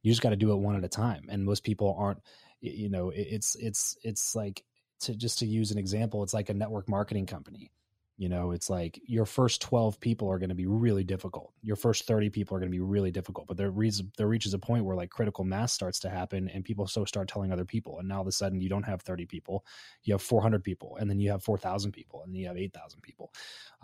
You 0.03 0.11
just 0.11 0.22
got 0.22 0.30
to 0.30 0.36
do 0.36 0.51
it 0.51 0.57
one 0.57 0.76
at 0.76 0.84
a 0.84 0.89
time 0.89 1.26
and 1.30 1.43
most 1.43 1.63
people 1.63 1.95
aren't 1.97 2.20
you 2.62 2.89
know 2.89 3.12
it's 3.16 3.55
it's 3.55 3.97
it's 4.03 4.36
like 4.36 4.64
to 5.01 5.16
just 5.16 5.39
to 5.39 5.45
use 5.45 5.72
an 5.72 5.78
example 5.78 6.24
it's 6.24 6.34
like 6.34 6.49
a 6.49 6.53
network 6.53 6.89
marketing 6.89 7.26
company 7.26 7.72
you 8.20 8.28
know, 8.28 8.51
it's 8.51 8.70
like 8.70 8.99
your 9.05 9.26
first 9.26 9.62
12 9.62 9.97
people 10.01 10.30
are 10.30 10.39
going 10.39 10.49
to 10.49 10.55
be 10.55 10.68
really 10.68 11.05
difficult. 11.05 11.53
Your 11.62 11.78
first 11.78 12.05
30 12.05 12.30
people 12.30 12.53
are 12.53 12.60
going 12.60 12.70
to 12.70 12.76
be 12.76 12.82
really 12.82 13.12
difficult. 13.12 13.47
But 13.47 13.55
there, 13.55 13.72
reaches, 13.72 14.03
there 14.18 14.28
reaches 14.28 14.53
a 14.53 14.60
point 14.60 14.84
where 14.84 14.97
like 14.97 15.10
critical 15.10 15.45
mass 15.45 15.72
starts 15.72 15.99
to 16.01 16.10
happen 16.10 16.49
and 16.49 16.66
people 16.66 16.86
so 16.86 17.05
start 17.05 17.30
telling 17.30 17.53
other 17.53 17.64
people. 17.64 17.97
And 17.97 18.10
now 18.10 18.16
all 18.16 18.22
of 18.24 18.28
a 18.28 18.34
sudden 18.34 18.60
you 18.60 18.68
don't 18.68 18.84
have 18.84 19.03
30 19.03 19.26
people, 19.26 19.64
you 20.03 20.14
have 20.14 20.22
400 20.22 20.66
people, 20.66 20.97
and 20.99 21.10
then 21.10 21.22
you 21.22 21.32
have 21.32 21.45
4,000 21.45 21.93
people, 21.93 22.22
and 22.22 22.34
then 22.34 22.41
you 22.41 22.47
have 22.47 22.57
8,000 22.57 22.99
people. 22.99 23.32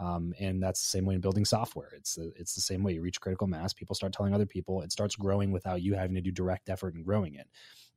Um, 0.02 0.34
and 0.38 0.62
that's 0.62 0.82
the 0.82 0.90
same 0.90 1.06
way 1.06 1.16
in 1.16 1.22
building 1.22 1.46
software. 1.46 1.92
It's, 1.96 2.16
the, 2.16 2.34
it's 2.36 2.56
the 2.56 2.62
same 2.62 2.84
way 2.84 2.92
you 2.92 3.02
reach 3.02 3.22
critical 3.22 3.48
mass, 3.48 3.72
people 3.72 3.96
start 3.96 4.12
telling 4.12 4.34
other 4.34 4.46
people, 4.46 4.82
it 4.82 4.92
starts 4.92 5.16
growing 5.16 5.54
without 5.54 5.82
you 5.82 5.94
having 5.94 6.16
to 6.16 6.22
do 6.22 6.32
direct 6.32 6.68
effort 6.68 6.94
in 6.94 7.04
growing 7.04 7.36
it. 7.36 7.48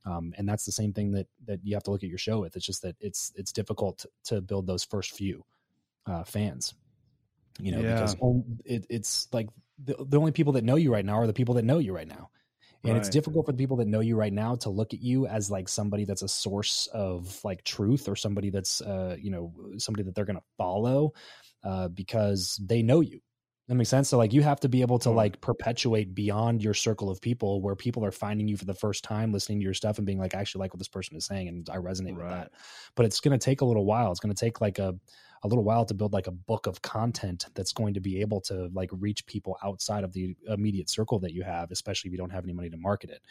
Um, 0.05 0.33
and 0.37 0.47
that's 0.47 0.65
the 0.65 0.71
same 0.71 0.93
thing 0.93 1.11
that 1.11 1.27
that 1.45 1.59
you 1.63 1.75
have 1.75 1.83
to 1.83 1.91
look 1.91 2.03
at 2.03 2.09
your 2.09 2.17
show 2.17 2.39
with. 2.39 2.55
It's 2.55 2.65
just 2.65 2.81
that 2.83 2.95
it's 2.99 3.31
it's 3.35 3.51
difficult 3.51 4.05
to 4.25 4.41
build 4.41 4.67
those 4.67 4.83
first 4.83 5.11
few 5.11 5.43
uh, 6.05 6.23
fans. 6.23 6.73
You 7.59 7.73
know, 7.73 7.81
yeah. 7.81 7.95
because 7.95 8.15
it, 8.63 8.85
it's 8.89 9.27
like 9.33 9.49
the, 9.83 9.95
the 9.99 10.17
only 10.17 10.31
people 10.31 10.53
that 10.53 10.63
know 10.63 10.77
you 10.77 10.93
right 10.93 11.03
now 11.03 11.19
are 11.19 11.27
the 11.27 11.33
people 11.33 11.55
that 11.55 11.65
know 11.65 11.79
you 11.79 11.93
right 11.93 12.07
now. 12.07 12.29
And 12.83 12.93
right. 12.93 12.99
it's 12.99 13.09
difficult 13.09 13.45
for 13.45 13.51
the 13.51 13.57
people 13.57 13.77
that 13.77 13.87
know 13.87 13.99
you 13.99 14.15
right 14.15 14.31
now 14.31 14.55
to 14.57 14.69
look 14.69 14.93
at 14.93 15.01
you 15.01 15.27
as 15.27 15.51
like 15.51 15.67
somebody 15.67 16.05
that's 16.05 16.21
a 16.21 16.29
source 16.29 16.87
of 16.93 17.37
like 17.43 17.65
truth 17.65 18.07
or 18.07 18.15
somebody 18.15 18.51
that's 18.51 18.79
uh, 18.79 19.17
you 19.19 19.31
know 19.31 19.53
somebody 19.77 20.03
that 20.03 20.15
they're 20.15 20.25
going 20.25 20.37
to 20.37 20.43
follow 20.57 21.11
uh, 21.63 21.89
because 21.89 22.57
they 22.63 22.81
know 22.81 23.01
you. 23.01 23.19
That 23.69 23.75
makes 23.75 23.89
sense. 23.89 24.09
So 24.09 24.17
like 24.17 24.33
you 24.33 24.41
have 24.41 24.59
to 24.61 24.67
be 24.67 24.81
able 24.81 24.97
to 24.99 25.11
like 25.11 25.41
perpetuate 25.41 26.15
beyond 26.15 26.63
your 26.63 26.73
circle 26.73 27.09
of 27.09 27.21
people 27.21 27.61
where 27.61 27.75
people 27.75 28.03
are 28.03 28.11
finding 28.11 28.47
you 28.47 28.57
for 28.57 28.65
the 28.65 28.73
first 28.73 29.03
time, 29.03 29.31
listening 29.31 29.59
to 29.59 29.63
your 29.63 29.75
stuff 29.75 29.99
and 29.99 30.07
being 30.07 30.17
like, 30.17 30.33
I 30.33 30.39
actually 30.39 30.61
like 30.61 30.73
what 30.73 30.79
this 30.79 30.87
person 30.87 31.15
is 31.15 31.25
saying 31.25 31.47
and 31.47 31.69
I 31.69 31.77
resonate 31.77 32.17
right. 32.17 32.23
with 32.23 32.29
that. 32.29 32.51
But 32.95 33.05
it's 33.05 33.19
gonna 33.19 33.37
take 33.37 33.61
a 33.61 33.65
little 33.65 33.85
while. 33.85 34.09
It's 34.11 34.19
gonna 34.19 34.33
take 34.33 34.59
like 34.59 34.79
a 34.79 34.95
a 35.43 35.47
little 35.47 35.63
while 35.63 35.85
to 35.85 35.93
build 35.93 36.13
like 36.13 36.27
a 36.27 36.31
book 36.31 36.67
of 36.67 36.81
content 36.81 37.45
that's 37.53 37.71
going 37.71 37.93
to 37.93 37.99
be 37.99 38.21
able 38.21 38.41
to 38.41 38.69
like 38.73 38.89
reach 38.91 39.25
people 39.25 39.57
outside 39.63 40.03
of 40.03 40.13
the 40.13 40.35
immediate 40.47 40.89
circle 40.89 41.19
that 41.19 41.33
you 41.33 41.43
have, 41.43 41.71
especially 41.71 42.09
if 42.09 42.11
you 42.11 42.17
don't 42.17 42.31
have 42.31 42.43
any 42.43 42.53
money 42.53 42.69
to 42.69 42.77
market 42.77 43.09
it. 43.09 43.21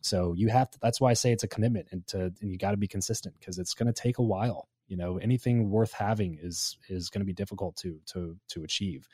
So 0.00 0.34
you 0.34 0.48
have 0.48 0.70
to, 0.70 0.78
that's 0.82 1.00
why 1.00 1.10
I 1.10 1.14
say 1.14 1.32
it's 1.32 1.44
a 1.44 1.48
commitment 1.48 1.88
and 1.92 2.06
to, 2.08 2.32
and 2.40 2.50
you 2.50 2.58
got 2.58 2.72
to 2.72 2.76
be 2.76 2.88
consistent 2.88 3.38
because 3.38 3.58
it's 3.58 3.74
going 3.74 3.86
to 3.86 3.92
take 3.92 4.18
a 4.18 4.22
while. 4.22 4.68
You 4.88 4.96
know, 4.96 5.18
anything 5.18 5.70
worth 5.70 5.92
having 5.92 6.38
is, 6.42 6.76
is 6.88 7.08
going 7.08 7.20
to 7.20 7.26
be 7.26 7.32
difficult 7.32 7.76
to, 7.76 8.00
to, 8.12 8.36
to 8.48 8.64
achieve, 8.64 9.06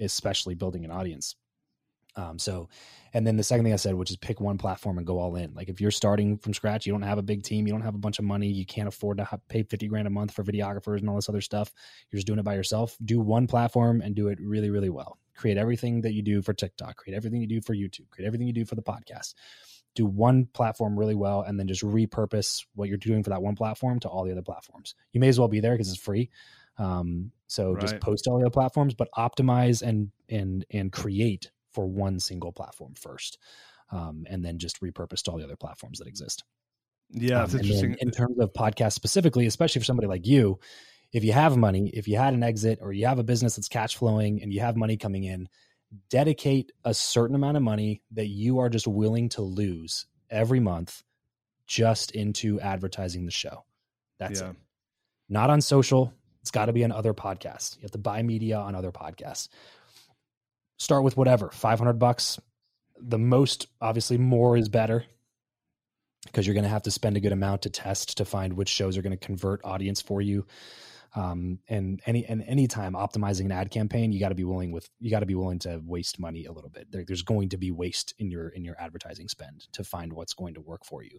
especially 0.00 0.54
building 0.54 0.84
an 0.84 0.90
audience. 0.90 1.36
Um, 2.18 2.38
so, 2.38 2.68
and 3.14 3.24
then 3.24 3.36
the 3.36 3.44
second 3.44 3.64
thing 3.64 3.72
I 3.72 3.76
said, 3.76 3.94
which 3.94 4.10
is 4.10 4.16
pick 4.16 4.40
one 4.40 4.58
platform 4.58 4.98
and 4.98 5.06
go 5.06 5.18
all 5.18 5.36
in. 5.36 5.54
Like 5.54 5.68
if 5.68 5.80
you're 5.80 5.92
starting 5.92 6.36
from 6.36 6.52
scratch, 6.52 6.84
you 6.84 6.92
don't 6.92 7.02
have 7.02 7.18
a 7.18 7.22
big 7.22 7.44
team, 7.44 7.66
you 7.66 7.72
don't 7.72 7.82
have 7.82 7.94
a 7.94 7.98
bunch 7.98 8.18
of 8.18 8.24
money, 8.24 8.48
you 8.48 8.66
can't 8.66 8.88
afford 8.88 9.18
to 9.18 9.40
pay 9.48 9.62
50 9.62 9.86
grand 9.86 10.08
a 10.08 10.10
month 10.10 10.32
for 10.32 10.42
videographers 10.42 10.98
and 10.98 11.08
all 11.08 11.14
this 11.14 11.28
other 11.28 11.40
stuff. 11.40 11.72
You're 12.10 12.18
just 12.18 12.26
doing 12.26 12.40
it 12.40 12.44
by 12.44 12.54
yourself. 12.54 12.96
Do 13.04 13.20
one 13.20 13.46
platform 13.46 14.00
and 14.00 14.16
do 14.16 14.28
it 14.28 14.38
really, 14.40 14.70
really 14.70 14.90
well. 14.90 15.16
Create 15.36 15.58
everything 15.58 16.00
that 16.00 16.12
you 16.12 16.22
do 16.22 16.42
for 16.42 16.52
TikTok, 16.52 16.96
create 16.96 17.16
everything 17.16 17.40
you 17.40 17.46
do 17.46 17.60
for 17.60 17.74
YouTube, 17.74 18.10
create 18.10 18.26
everything 18.26 18.48
you 18.48 18.52
do 18.52 18.64
for 18.64 18.74
the 18.74 18.82
podcast. 18.82 19.34
Do 19.94 20.04
one 20.04 20.46
platform 20.52 20.98
really 20.98 21.14
well 21.14 21.42
and 21.42 21.58
then 21.58 21.68
just 21.68 21.82
repurpose 21.82 22.66
what 22.74 22.88
you're 22.88 22.98
doing 22.98 23.22
for 23.22 23.30
that 23.30 23.42
one 23.42 23.54
platform 23.54 24.00
to 24.00 24.08
all 24.08 24.24
the 24.24 24.32
other 24.32 24.42
platforms. 24.42 24.96
You 25.12 25.20
may 25.20 25.28
as 25.28 25.38
well 25.38 25.48
be 25.48 25.60
there 25.60 25.74
because 25.74 25.88
it's 25.88 26.00
free. 26.00 26.30
Um, 26.78 27.32
so 27.46 27.72
right. 27.72 27.80
just 27.80 28.00
post 28.00 28.26
all 28.26 28.40
your 28.40 28.50
platforms, 28.50 28.94
but 28.94 29.08
optimize 29.16 29.82
and 29.82 30.10
and 30.28 30.64
and 30.70 30.92
create 30.92 31.50
for 31.72 31.86
one 31.86 32.20
single 32.20 32.52
platform 32.52 32.94
first, 32.94 33.38
um, 33.90 34.24
and 34.28 34.44
then 34.44 34.58
just 34.58 34.80
repurpose 34.80 35.22
to 35.22 35.30
all 35.30 35.38
the 35.38 35.44
other 35.44 35.56
platforms 35.56 35.98
that 35.98 36.08
exist. 36.08 36.44
Yeah, 37.10 37.38
that's 37.38 37.54
um, 37.54 37.60
interesting. 37.60 37.96
In 38.00 38.10
terms 38.10 38.38
of 38.38 38.52
podcast 38.52 38.92
specifically, 38.92 39.46
especially 39.46 39.80
for 39.80 39.86
somebody 39.86 40.08
like 40.08 40.26
you, 40.26 40.58
if 41.12 41.24
you 41.24 41.32
have 41.32 41.56
money, 41.56 41.90
if 41.94 42.06
you 42.06 42.16
had 42.16 42.34
an 42.34 42.42
exit 42.42 42.78
or 42.82 42.92
you 42.92 43.06
have 43.06 43.18
a 43.18 43.24
business 43.24 43.56
that's 43.56 43.68
cash 43.68 43.96
flowing 43.96 44.42
and 44.42 44.52
you 44.52 44.60
have 44.60 44.76
money 44.76 44.96
coming 44.96 45.24
in, 45.24 45.48
dedicate 46.10 46.72
a 46.84 46.92
certain 46.92 47.34
amount 47.34 47.56
of 47.56 47.62
money 47.62 48.02
that 48.12 48.26
you 48.26 48.58
are 48.58 48.68
just 48.68 48.86
willing 48.86 49.28
to 49.30 49.42
lose 49.42 50.06
every 50.30 50.60
month 50.60 51.02
just 51.66 52.10
into 52.12 52.60
advertising 52.60 53.24
the 53.24 53.30
show. 53.30 53.64
That's 54.18 54.40
yeah. 54.40 54.50
it. 54.50 54.56
Not 55.28 55.50
on 55.50 55.60
social. 55.60 56.12
It's 56.48 56.50
got 56.54 56.64
to 56.64 56.72
be 56.72 56.82
on 56.82 56.92
other 56.92 57.12
podcasts. 57.12 57.76
You 57.76 57.82
have 57.82 57.90
to 57.90 57.98
buy 57.98 58.22
media 58.22 58.56
on 58.56 58.74
other 58.74 58.90
podcasts. 58.90 59.50
Start 60.78 61.04
with 61.04 61.14
whatever 61.14 61.50
500 61.50 61.98
bucks. 61.98 62.40
The 62.98 63.18
most 63.18 63.66
obviously 63.82 64.16
more 64.16 64.56
is 64.56 64.70
better 64.70 65.04
because 66.24 66.46
you're 66.46 66.54
going 66.54 66.64
to 66.64 66.70
have 66.70 66.84
to 66.84 66.90
spend 66.90 67.18
a 67.18 67.20
good 67.20 67.32
amount 67.32 67.60
to 67.62 67.70
test 67.70 68.16
to 68.16 68.24
find 68.24 68.54
which 68.54 68.70
shows 68.70 68.96
are 68.96 69.02
going 69.02 69.10
to 69.10 69.18
convert 69.18 69.62
audience 69.62 70.00
for 70.00 70.22
you. 70.22 70.46
Um, 71.14 71.58
and 71.68 72.00
any 72.06 72.24
and 72.24 72.42
anytime 72.44 72.94
optimizing 72.94 73.44
an 73.44 73.52
ad 73.52 73.70
campaign 73.70 74.10
you 74.10 74.18
got 74.18 74.30
to 74.30 74.34
be 74.34 74.44
willing 74.44 74.72
with 74.72 74.88
you 75.00 75.10
got 75.10 75.20
to 75.20 75.26
be 75.26 75.34
willing 75.34 75.58
to 75.60 75.82
waste 75.84 76.18
money 76.18 76.46
a 76.46 76.52
little 76.52 76.70
bit. 76.70 76.90
There, 76.90 77.04
there's 77.06 77.22
going 77.22 77.50
to 77.50 77.58
be 77.58 77.72
waste 77.72 78.14
in 78.18 78.30
your 78.30 78.48
in 78.48 78.64
your 78.64 78.76
advertising 78.80 79.28
spend 79.28 79.66
to 79.72 79.84
find 79.84 80.14
what's 80.14 80.32
going 80.32 80.54
to 80.54 80.62
work 80.62 80.86
for 80.86 81.02
you 81.02 81.18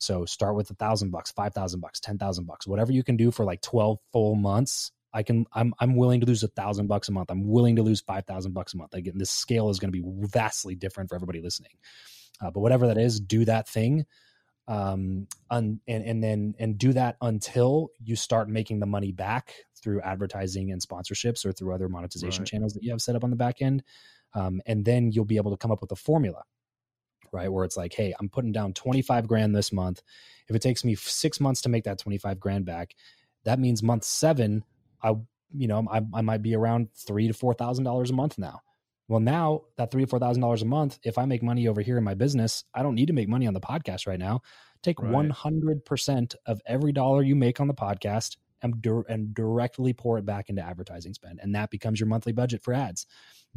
so 0.00 0.24
start 0.24 0.56
with 0.56 0.70
a 0.70 0.74
thousand 0.74 1.10
bucks 1.10 1.30
five 1.32 1.54
thousand 1.54 1.80
bucks 1.80 2.00
ten 2.00 2.18
thousand 2.18 2.46
bucks 2.46 2.66
whatever 2.66 2.92
you 2.92 3.04
can 3.04 3.16
do 3.16 3.30
for 3.30 3.44
like 3.44 3.60
12 3.62 3.98
full 4.12 4.34
months 4.34 4.92
I 5.12 5.22
can 5.22 5.46
I'm 5.52 5.74
I'm 5.80 5.96
willing 5.96 6.20
to 6.20 6.26
lose 6.26 6.42
a 6.42 6.48
thousand 6.48 6.86
bucks 6.86 7.08
a 7.08 7.12
month. 7.12 7.30
I'm 7.30 7.46
willing 7.46 7.76
to 7.76 7.82
lose 7.82 8.00
five 8.00 8.26
thousand 8.26 8.52
bucks 8.52 8.74
a 8.74 8.76
month. 8.76 8.94
Again, 8.94 9.18
this 9.18 9.30
scale 9.30 9.70
is 9.70 9.78
going 9.78 9.92
to 9.92 10.02
be 10.02 10.04
vastly 10.06 10.74
different 10.74 11.08
for 11.08 11.16
everybody 11.16 11.40
listening. 11.40 11.72
Uh, 12.40 12.50
but 12.50 12.60
whatever 12.60 12.86
that 12.86 12.98
is, 12.98 13.20
do 13.20 13.44
that 13.44 13.68
thing, 13.68 14.06
um, 14.68 15.26
un, 15.50 15.80
and 15.88 16.04
and 16.04 16.22
then 16.22 16.54
and 16.58 16.78
do 16.78 16.92
that 16.92 17.16
until 17.20 17.90
you 18.02 18.16
start 18.16 18.48
making 18.48 18.80
the 18.80 18.86
money 18.86 19.12
back 19.12 19.52
through 19.82 20.00
advertising 20.02 20.70
and 20.70 20.80
sponsorships 20.80 21.44
or 21.44 21.52
through 21.52 21.74
other 21.74 21.88
monetization 21.88 22.42
right. 22.42 22.48
channels 22.48 22.74
that 22.74 22.82
you 22.82 22.90
have 22.90 23.02
set 23.02 23.16
up 23.16 23.24
on 23.24 23.30
the 23.30 23.36
back 23.36 23.60
end. 23.60 23.82
Um, 24.32 24.60
and 24.64 24.84
then 24.84 25.10
you'll 25.10 25.24
be 25.24 25.38
able 25.38 25.50
to 25.50 25.56
come 25.56 25.72
up 25.72 25.80
with 25.80 25.90
a 25.90 25.96
formula 25.96 26.44
right? 27.32 27.50
Where 27.50 27.64
it's 27.64 27.76
like, 27.76 27.92
hey, 27.92 28.14
I'm 28.18 28.28
putting 28.28 28.52
down 28.52 28.72
25 28.72 29.26
grand 29.26 29.54
this 29.54 29.72
month. 29.72 30.02
If 30.48 30.56
it 30.56 30.62
takes 30.62 30.84
me 30.84 30.94
six 30.94 31.40
months 31.40 31.62
to 31.62 31.68
make 31.68 31.84
that 31.84 31.98
25 31.98 32.40
grand 32.40 32.64
back, 32.64 32.94
that 33.44 33.58
means 33.58 33.82
month 33.82 34.04
seven, 34.04 34.64
I 35.02 35.14
you 35.54 35.66
know 35.66 35.86
I, 35.90 36.02
I 36.14 36.20
might 36.20 36.42
be 36.42 36.54
around 36.54 36.88
three 36.94 37.26
to 37.26 37.34
four 37.34 37.54
thousand 37.54 37.84
dollars 37.84 38.10
a 38.10 38.14
month 38.14 38.38
now. 38.38 38.60
Well, 39.08 39.20
now 39.20 39.62
that 39.76 39.90
three 39.90 40.04
or 40.04 40.06
four 40.06 40.18
thousand 40.18 40.42
dollars 40.42 40.62
a 40.62 40.66
month, 40.66 40.98
if 41.02 41.18
I 41.18 41.24
make 41.24 41.42
money 41.42 41.68
over 41.68 41.80
here 41.80 41.98
in 41.98 42.04
my 42.04 42.14
business, 42.14 42.64
I 42.74 42.82
don't 42.82 42.94
need 42.94 43.06
to 43.06 43.12
make 43.12 43.28
money 43.28 43.46
on 43.46 43.54
the 43.54 43.60
podcast 43.60 44.06
right 44.06 44.18
now. 44.18 44.42
Take 44.82 45.02
one 45.02 45.30
hundred 45.30 45.84
percent 45.84 46.34
of 46.46 46.60
every 46.66 46.92
dollar 46.92 47.22
you 47.22 47.34
make 47.34 47.60
on 47.60 47.68
the 47.68 47.74
podcast 47.74 48.36
and, 48.62 48.84
and 49.08 49.34
directly 49.34 49.92
pour 49.92 50.18
it 50.18 50.26
back 50.26 50.48
into 50.48 50.62
advertising 50.62 51.14
spend, 51.14 51.40
and 51.42 51.54
that 51.54 51.70
becomes 51.70 51.98
your 51.98 52.08
monthly 52.08 52.32
budget 52.32 52.62
for 52.62 52.72
ads. 52.72 53.06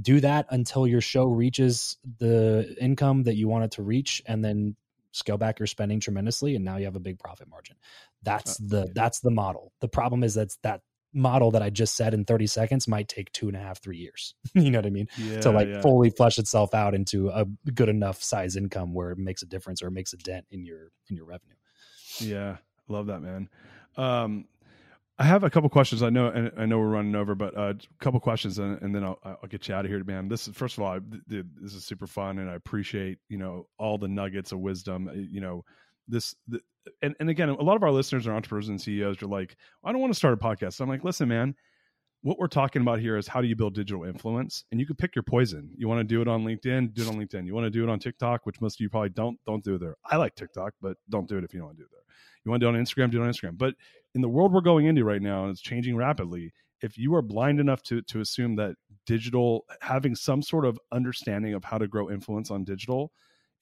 Do 0.02 0.20
that 0.22 0.48
until 0.50 0.88
your 0.88 1.02
show 1.02 1.26
reaches 1.26 1.98
the 2.20 2.76
income 2.80 3.24
that 3.24 3.36
you 3.36 3.48
want 3.48 3.66
it 3.66 3.72
to 3.72 3.84
reach, 3.84 4.22
and 4.26 4.44
then 4.44 4.76
scale 5.12 5.38
back 5.38 5.60
your 5.60 5.68
spending 5.68 6.00
tremendously, 6.00 6.56
and 6.56 6.66
now 6.66 6.78
you 6.78 6.86
have 6.86 6.96
a 6.96 7.00
big 7.00 7.20
profit 7.20 7.48
margin. 7.48 7.76
That's 8.24 8.58
the 8.58 8.92
that's 8.94 9.20
the 9.20 9.32
model. 9.32 9.72
The 9.82 9.88
problem 9.88 10.24
is 10.24 10.34
that's 10.34 10.58
that 10.64 10.82
model 11.14 11.52
that 11.52 11.62
I 11.62 11.70
just 11.70 11.96
said 11.96 12.14
in 12.14 12.26
30 12.26 12.48
seconds 12.48 12.88
might 12.88 13.08
take 13.08 13.32
two 13.32 13.48
and 13.48 13.56
a 13.56 13.60
half, 13.60 13.82
three 13.82 13.98
years. 13.98 14.34
you 14.56 14.72
know 14.72 14.80
what 14.80 14.86
I 14.86 14.90
mean? 14.90 15.08
Yeah, 15.18 15.42
to 15.42 15.52
like 15.52 15.68
yeah. 15.68 15.82
fully 15.82 16.10
flush 16.10 16.40
itself 16.40 16.74
out 16.74 16.96
into 16.96 17.30
a 17.30 17.46
good 17.72 17.90
enough 17.90 18.22
size 18.24 18.56
income 18.56 18.94
where 18.94 19.12
it 19.12 19.18
makes 19.18 19.44
a 19.44 19.46
difference 19.46 19.84
or 19.84 19.92
makes 19.92 20.14
a 20.14 20.18
dent 20.18 20.46
in 20.52 20.66
your 20.66 20.92
in 21.10 21.16
your 21.16 21.26
revenue. 21.26 21.56
Yeah, 22.20 22.58
love 22.88 23.08
that, 23.08 23.22
man. 23.22 23.50
Um, 23.96 24.46
I 25.24 25.26
have 25.28 25.46
a 25.46 25.50
couple 25.50 25.70
questions. 25.70 26.04
I 26.04 26.10
know, 26.10 26.28
and 26.28 26.52
I 26.58 26.66
know 26.66 26.78
we're 26.80 26.90
running 26.90 27.16
over, 27.16 27.34
but 27.34 27.58
uh, 27.58 27.76
a 27.80 28.04
couple 28.04 28.20
questions, 28.20 28.60
and, 28.60 28.82
and 28.82 28.94
then 28.94 29.06
I'll, 29.06 29.18
I'll, 29.24 29.48
get 29.48 29.70
you 29.70 29.74
out 29.74 29.86
of 29.86 29.90
here, 29.90 30.04
man. 30.04 30.28
This 30.28 30.50
is 30.50 30.54
first 30.54 30.78
of 30.78 30.84
all, 30.84 31.00
dude, 31.30 31.50
this 31.62 31.74
is 31.74 31.86
super 31.86 32.08
fun, 32.08 32.40
and 32.40 32.50
I 32.50 32.56
appreciate 32.56 33.20
you 33.30 33.38
know 33.38 33.68
all 33.80 33.98
the 33.98 34.10
nuggets 34.10 34.52
of 34.52 34.60
wisdom. 34.60 35.10
You 35.16 35.40
know, 35.40 35.64
this 36.10 36.36
the, 36.50 36.60
and, 37.02 37.16
and 37.22 37.30
again 37.30 37.48
a 37.48 37.62
lot 37.62 37.78
of 37.78 37.84
our 37.84 37.92
listeners 37.92 38.28
are 38.28 38.34
entrepreneurs 38.34 38.68
and 38.68 38.82
ceos 38.82 39.22
are 39.24 39.28
like 39.28 39.56
i 39.86 39.92
don't 39.94 40.02
want 40.02 40.12
to 40.12 40.18
start 40.18 40.34
a 40.34 40.38
podcast 40.38 40.74
so 40.74 40.84
i'm 40.84 40.90
like 40.90 41.06
listen 41.06 41.30
man 41.30 41.56
what 42.24 42.38
we're 42.38 42.48
talking 42.48 42.82
about 42.82 43.00
here 43.00 43.16
is 43.16 43.26
how 43.26 43.40
do 43.40 43.48
you 43.48 43.56
build 43.56 43.74
digital 43.74 44.04
influence 44.04 44.66
and 44.70 44.82
you 44.82 44.86
can 44.86 44.98
pick 44.98 45.16
your 45.16 45.24
poison 45.24 45.70
you 45.78 45.88
want 45.88 46.02
to 46.02 46.04
do 46.04 46.22
it 46.22 46.28
on 46.28 46.44
linkedin 46.44 46.94
do 46.94 47.04
it 47.04 47.08
on 47.08 47.16
linkedin 47.16 47.46
you 47.46 47.54
want 47.54 47.64
to 47.64 47.70
do 47.70 47.84
it 47.84 47.90
on 47.90 48.00
tiktok 48.00 48.46
which 48.46 48.60
most 48.60 48.76
of 48.76 48.80
you 48.82 48.90
probably 48.90 49.08
don't 49.08 49.40
don't 49.46 49.64
do 49.64 49.76
it 49.76 49.80
there 49.80 49.96
i 50.06 50.18
like 50.18 50.36
tiktok 50.36 50.74
but 50.82 50.98
don't 51.10 51.30
do 51.30 51.38
it 51.38 51.46
if 51.46 51.54
you 51.54 51.60
don't 51.60 51.68
want 51.68 51.78
to 51.78 51.84
do 51.84 51.86
it 51.86 51.92
there 51.94 52.04
you 52.46 52.52
want 52.52 52.62
to 52.62 52.66
do 52.66 52.70
it 52.70 52.78
on 52.78 52.84
instagram 52.84 53.12
do 53.12 53.22
it 53.22 53.26
on 53.26 53.32
instagram 53.32 53.58
but 53.58 53.74
in 54.16 54.22
the 54.22 54.30
world 54.30 54.54
we're 54.54 54.62
going 54.62 54.86
into 54.86 55.04
right 55.04 55.22
now 55.22 55.44
and 55.44 55.52
it's 55.52 55.62
changing 55.62 55.96
rapidly 55.96 56.52
if 56.82 56.98
you 56.98 57.16
are 57.16 57.22
blind 57.22 57.60
enough 57.60 57.82
to 57.84 58.02
to 58.04 58.22
assume 58.22 58.56
that 58.56 58.76
digital 59.06 59.66
having 59.82 60.16
some 60.16 60.42
sort 60.42 60.66
of 60.66 60.80
understanding 60.92 61.54
of 61.54 61.64
how 61.64 61.78
to 61.78 61.88
grow 61.88 62.10
influence 62.10 62.52
on 62.52 62.64
digital 62.64 63.12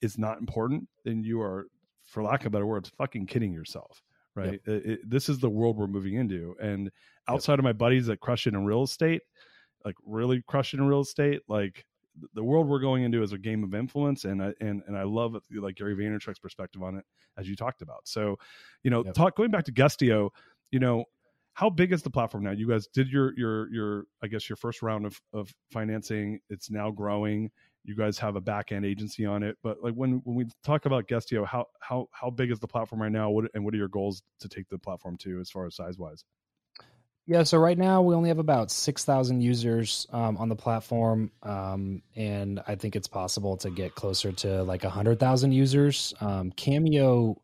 is 0.00 0.18
not 0.18 0.38
important 0.38 0.88
then 1.04 1.22
you 1.22 1.40
are 1.40 1.66
for 2.04 2.22
lack 2.22 2.44
of 2.44 2.52
better 2.52 2.66
words, 2.66 2.90
fucking 2.90 3.26
kidding 3.26 3.52
yourself, 3.52 4.02
right? 4.34 4.60
Yep. 4.66 4.76
It, 4.76 4.86
it, 4.86 5.10
this 5.10 5.28
is 5.28 5.38
the 5.38 5.50
world 5.50 5.76
we're 5.76 5.86
moving 5.86 6.14
into. 6.14 6.54
And 6.60 6.90
outside 7.28 7.54
yep. 7.54 7.60
of 7.60 7.64
my 7.64 7.72
buddies 7.72 8.06
that 8.06 8.20
crush 8.20 8.46
it 8.46 8.54
in 8.54 8.64
real 8.64 8.82
estate, 8.82 9.22
like 9.84 9.96
really 10.04 10.42
crush 10.46 10.74
it 10.74 10.78
in 10.78 10.86
real 10.86 11.00
estate, 11.00 11.40
like 11.48 11.84
the 12.34 12.44
world 12.44 12.68
we're 12.68 12.80
going 12.80 13.04
into 13.04 13.22
is 13.22 13.32
a 13.32 13.38
game 13.38 13.64
of 13.64 13.74
influence. 13.74 14.24
And 14.24 14.42
I, 14.42 14.52
and, 14.60 14.82
and 14.86 14.96
I 14.96 15.04
love 15.04 15.36
like 15.54 15.76
Gary 15.76 15.96
Vaynerchuk's 15.96 16.38
perspective 16.38 16.82
on 16.82 16.96
it, 16.96 17.04
as 17.38 17.48
you 17.48 17.56
talked 17.56 17.82
about. 17.82 18.00
So, 18.04 18.38
you 18.82 18.90
know, 18.90 19.04
yep. 19.04 19.14
talk, 19.14 19.36
going 19.36 19.50
back 19.50 19.64
to 19.64 19.72
Guestio, 19.72 20.30
you 20.70 20.78
know, 20.78 21.04
how 21.54 21.68
big 21.68 21.92
is 21.92 22.02
the 22.02 22.10
platform 22.10 22.44
now? 22.44 22.52
You 22.52 22.68
guys 22.68 22.86
did 22.86 23.08
your, 23.08 23.32
your, 23.36 23.72
your, 23.72 24.04
I 24.22 24.26
guess 24.26 24.48
your 24.48 24.56
first 24.56 24.82
round 24.82 25.04
of, 25.04 25.20
of 25.32 25.52
financing. 25.70 26.40
It's 26.48 26.70
now 26.70 26.90
growing 26.90 27.50
you 27.84 27.96
guys 27.96 28.18
have 28.18 28.36
a 28.36 28.40
back 28.40 28.72
end 28.72 28.84
agency 28.84 29.26
on 29.26 29.42
it 29.42 29.56
but 29.62 29.82
like 29.82 29.94
when 29.94 30.20
when 30.24 30.36
we 30.36 30.46
talk 30.62 30.86
about 30.86 31.08
Guestio 31.08 31.44
how 31.44 31.66
how 31.80 32.06
how 32.12 32.30
big 32.30 32.50
is 32.50 32.60
the 32.60 32.68
platform 32.68 33.02
right 33.02 33.12
now 33.12 33.30
what 33.30 33.46
and 33.54 33.64
what 33.64 33.74
are 33.74 33.78
your 33.78 33.88
goals 33.88 34.22
to 34.40 34.48
take 34.48 34.68
the 34.68 34.78
platform 34.78 35.16
to 35.18 35.40
as 35.40 35.50
far 35.50 35.66
as 35.66 35.74
size 35.74 35.98
wise 35.98 36.24
yeah 37.26 37.42
so 37.42 37.58
right 37.58 37.78
now 37.78 38.02
we 38.02 38.14
only 38.14 38.28
have 38.28 38.38
about 38.38 38.70
6000 38.70 39.40
users 39.40 40.06
um, 40.12 40.36
on 40.36 40.48
the 40.48 40.56
platform 40.56 41.30
um, 41.42 42.02
and 42.16 42.60
i 42.66 42.74
think 42.74 42.96
it's 42.96 43.08
possible 43.08 43.56
to 43.56 43.70
get 43.70 43.94
closer 43.94 44.32
to 44.32 44.62
like 44.64 44.84
100000 44.84 45.52
users 45.52 46.14
um, 46.20 46.50
cameo 46.52 47.40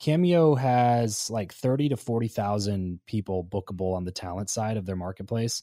cameo 0.00 0.54
has 0.54 1.30
like 1.30 1.52
30 1.52 1.90
to 1.90 1.96
40000 1.96 3.00
people 3.06 3.44
bookable 3.44 3.94
on 3.94 4.04
the 4.04 4.12
talent 4.12 4.48
side 4.48 4.76
of 4.76 4.86
their 4.86 4.96
marketplace 4.96 5.62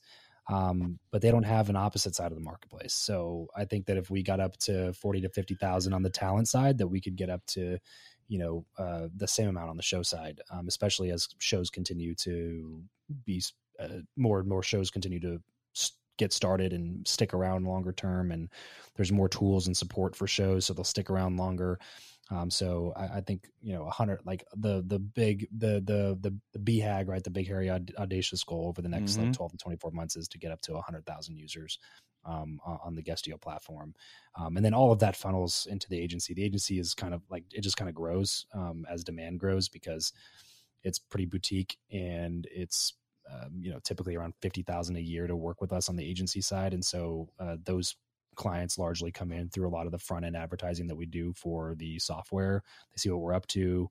um, 0.50 1.00
but 1.12 1.22
they 1.22 1.32
don't 1.32 1.44
have 1.44 1.70
an 1.70 1.76
opposite 1.76 2.16
side 2.16 2.32
of 2.32 2.38
the 2.38 2.44
marketplace. 2.44 2.94
So 2.94 3.48
I 3.56 3.66
think 3.66 3.86
that 3.88 3.98
if 3.98 4.10
we 4.10 4.24
got 4.24 4.40
up 4.40 4.56
to 4.60 4.94
forty 4.94 5.22
to 5.22 5.30
fifty 5.30 5.56
thousand 5.56 5.94
on 5.94 6.04
the 6.04 6.10
talent 6.10 6.48
side, 6.48 6.78
that 6.78 6.88
we 6.88 7.02
could 7.02 7.16
get 7.16 7.30
up 7.30 7.46
to, 7.48 7.80
you 8.28 8.40
know, 8.40 8.66
uh, 8.78 9.08
the 9.16 9.28
same 9.28 9.50
amount 9.50 9.70
on 9.70 9.78
the 9.78 9.84
show 9.84 10.04
side, 10.04 10.42
um, 10.52 10.68
especially 10.68 11.12
as 11.12 11.28
shows 11.40 11.70
continue 11.70 12.14
to 12.16 12.84
be 13.26 13.42
uh, 13.80 13.88
more 14.16 14.40
and 14.40 14.50
more 14.50 14.64
shows 14.64 14.90
continue 14.90 15.20
to 15.20 15.42
get 16.18 16.34
started 16.34 16.74
and 16.74 17.08
stick 17.08 17.34
around 17.34 17.66
longer 17.66 17.92
term 17.92 18.32
and 18.32 18.50
there's 18.96 19.12
more 19.12 19.30
tools 19.30 19.68
and 19.68 19.78
support 19.78 20.16
for 20.16 20.28
shows 20.28 20.66
so 20.66 20.74
they'll 20.74 20.84
stick 20.84 21.10
around 21.10 21.38
longer 21.38 21.80
Um, 22.30 22.50
so 22.50 22.94
I, 22.96 23.18
I, 23.18 23.22
think 23.22 23.48
you 23.62 23.74
know 23.74 23.86
a 23.86 23.90
hundred 23.90 24.20
like 24.26 24.44
the 24.56 24.84
the 24.86 25.00
big 25.00 25.48
the 25.58 25.82
the 25.86 26.18
the 26.20 26.36
the 26.54 26.60
BHAG 26.60 27.08
right 27.08 27.24
the 27.24 27.30
big 27.30 27.48
hairy 27.48 27.70
audacious 27.70 28.44
goal 28.44 28.68
over 28.68 28.82
the 28.82 28.90
next 28.90 29.14
mm-hmm. 29.14 29.26
like 29.26 29.34
twelve 29.34 29.52
to 29.52 29.58
twenty 29.58 29.78
four 29.78 29.92
months 29.92 30.18
is 30.18 30.28
to 30.30 30.38
get 30.38 30.52
up 30.52 30.62
to 30.62 30.76
a 30.76 30.82
hundred 30.82 31.06
thousand 31.06 31.38
users 31.38 31.80
um, 32.26 32.60
on 32.66 32.96
the 32.96 33.02
Guestio 33.02 33.40
platform, 33.40 33.94
um, 34.36 34.58
and 34.58 34.66
then 34.66 34.74
all 34.74 34.92
of 34.92 35.00
that 35.00 35.16
funnels 35.16 35.68
into 35.70 35.88
the 35.90 36.00
agency. 36.00 36.34
The 36.34 36.44
agency 36.44 36.80
is 36.80 36.94
kind 36.94 37.14
of 37.14 37.22
like 37.30 37.46
it 37.52 37.62
just 37.62 37.78
kind 37.78 37.88
of 37.88 37.96
grows 37.96 38.46
um, 38.54 38.86
as 38.90 39.04
demand 39.04 39.40
grows 39.40 39.70
because 39.70 40.12
it's 40.84 41.00
pretty 41.00 41.26
boutique 41.26 41.78
and 41.92 42.48
it's 42.52 42.94
um, 43.32 43.52
you 43.60 43.72
know 43.72 43.80
typically 43.84 44.16
around 44.16 44.34
50,000 44.42 44.96
a 44.96 45.00
year 45.00 45.28
to 45.28 45.36
work 45.36 45.62
with 45.62 45.74
us 45.74 45.90
on 45.90 45.96
the 45.96 46.08
agency 46.08 46.42
side 46.42 46.74
and 46.74 46.84
so 46.84 47.30
uh, 47.40 47.58
those 47.66 47.96
clients 48.38 48.78
largely 48.78 49.12
come 49.12 49.32
in 49.32 49.50
through 49.50 49.68
a 49.68 49.76
lot 49.76 49.86
of 49.86 49.92
the 49.92 50.00
front 50.00 50.26
end 50.26 50.38
advertising 50.38 50.88
that 50.88 50.96
we 50.96 51.06
do 51.06 51.34
for 51.34 51.76
the 51.76 52.00
software. 52.00 52.64
They 52.94 53.00
see 53.00 53.10
what 53.10 53.20
we're 53.20 53.34
up 53.34 53.48
to 53.48 53.90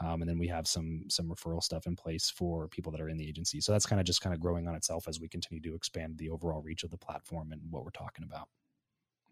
um, 0.00 0.22
and 0.22 0.28
then 0.28 0.38
we 0.38 0.46
have 0.48 0.66
some 0.66 1.04
some 1.08 1.28
referral 1.28 1.62
stuff 1.62 1.86
in 1.86 1.96
place 1.96 2.30
for 2.30 2.68
people 2.68 2.92
that 2.92 3.00
are 3.00 3.08
in 3.08 3.16
the 3.16 3.28
agency. 3.28 3.60
So 3.60 3.72
that's 3.72 3.86
kind 3.86 4.00
of 4.00 4.06
just 4.06 4.20
kind 4.20 4.32
of 4.32 4.40
growing 4.40 4.68
on 4.68 4.74
itself 4.74 5.08
as 5.08 5.20
we 5.20 5.28
continue 5.28 5.60
to 5.62 5.74
expand 5.74 6.18
the 6.18 6.30
overall 6.30 6.62
reach 6.62 6.84
of 6.84 6.90
the 6.90 6.96
platform 6.96 7.50
and 7.50 7.60
what 7.70 7.84
we're 7.84 7.90
talking 7.90 8.24
about. 8.24 8.48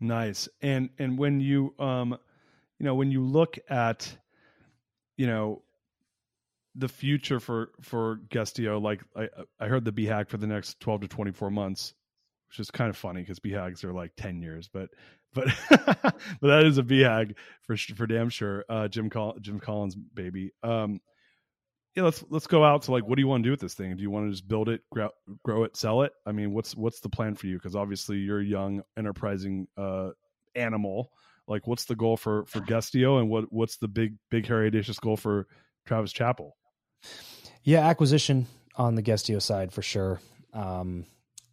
Nice. 0.00 0.48
And 0.60 0.90
and 0.98 1.18
when 1.18 1.40
you 1.40 1.74
um 1.78 2.18
you 2.78 2.84
know 2.84 2.96
when 2.96 3.12
you 3.12 3.22
look 3.22 3.58
at 3.70 4.16
you 5.16 5.26
know 5.26 5.62
the 6.74 6.88
future 6.88 7.38
for 7.38 7.70
for 7.80 8.16
Guestio, 8.28 8.82
like 8.82 9.02
I 9.14 9.28
I 9.60 9.68
heard 9.68 9.84
the 9.84 9.92
BHAG 9.92 10.28
for 10.28 10.36
the 10.36 10.48
next 10.48 10.80
twelve 10.80 11.02
to 11.02 11.08
twenty 11.08 11.30
four 11.30 11.50
months, 11.50 11.94
which 12.48 12.60
is 12.60 12.70
kind 12.70 12.90
of 12.90 12.96
funny 12.96 13.20
because 13.20 13.40
BHAGs 13.40 13.84
are 13.84 13.92
like 13.92 14.12
ten 14.16 14.40
years, 14.40 14.68
but 14.72 14.90
but 15.34 15.48
but 15.70 16.18
that 16.42 16.64
is 16.64 16.78
a 16.78 16.82
BHAG 16.82 17.34
for 17.62 17.76
for 17.76 18.06
damn 18.06 18.28
sure. 18.28 18.64
Uh, 18.68 18.88
Jim 18.88 19.10
Col- 19.10 19.36
Jim 19.40 19.60
Collins 19.60 19.94
baby. 19.94 20.52
Um, 20.62 21.00
yeah, 21.96 22.02
let's 22.02 22.22
let's 22.28 22.46
go 22.46 22.62
out 22.62 22.82
to 22.82 22.92
like, 22.92 23.06
what 23.06 23.16
do 23.16 23.22
you 23.22 23.28
want 23.28 23.42
to 23.42 23.46
do 23.46 23.50
with 23.50 23.60
this 23.60 23.74
thing? 23.74 23.96
Do 23.96 24.02
you 24.02 24.10
want 24.10 24.26
to 24.26 24.30
just 24.30 24.46
build 24.46 24.68
it, 24.68 24.82
grow, 24.92 25.08
grow 25.42 25.64
it, 25.64 25.76
sell 25.76 26.02
it? 26.02 26.12
I 26.26 26.32
mean, 26.32 26.52
what's 26.52 26.76
what's 26.76 27.00
the 27.00 27.08
plan 27.08 27.34
for 27.34 27.46
you? 27.46 27.56
Because 27.56 27.74
obviously 27.74 28.18
you're 28.18 28.40
a 28.40 28.44
young, 28.44 28.82
enterprising 28.98 29.66
uh, 29.78 30.10
animal. 30.54 31.10
Like, 31.48 31.66
what's 31.66 31.86
the 31.86 31.96
goal 31.96 32.18
for 32.18 32.44
for 32.46 32.60
Guestio, 32.60 33.18
and 33.18 33.30
what 33.30 33.50
what's 33.50 33.78
the 33.78 33.88
big 33.88 34.16
big 34.30 34.46
hairy 34.46 34.66
audacious 34.66 34.98
goal 34.98 35.16
for 35.16 35.46
Travis 35.86 36.12
Chappell? 36.12 36.56
Yeah, 37.62 37.88
acquisition 37.88 38.46
on 38.76 38.94
the 38.94 39.02
Guestio 39.02 39.40
side 39.40 39.72
for 39.72 39.82
sure. 39.82 40.20
Um, 40.52 41.06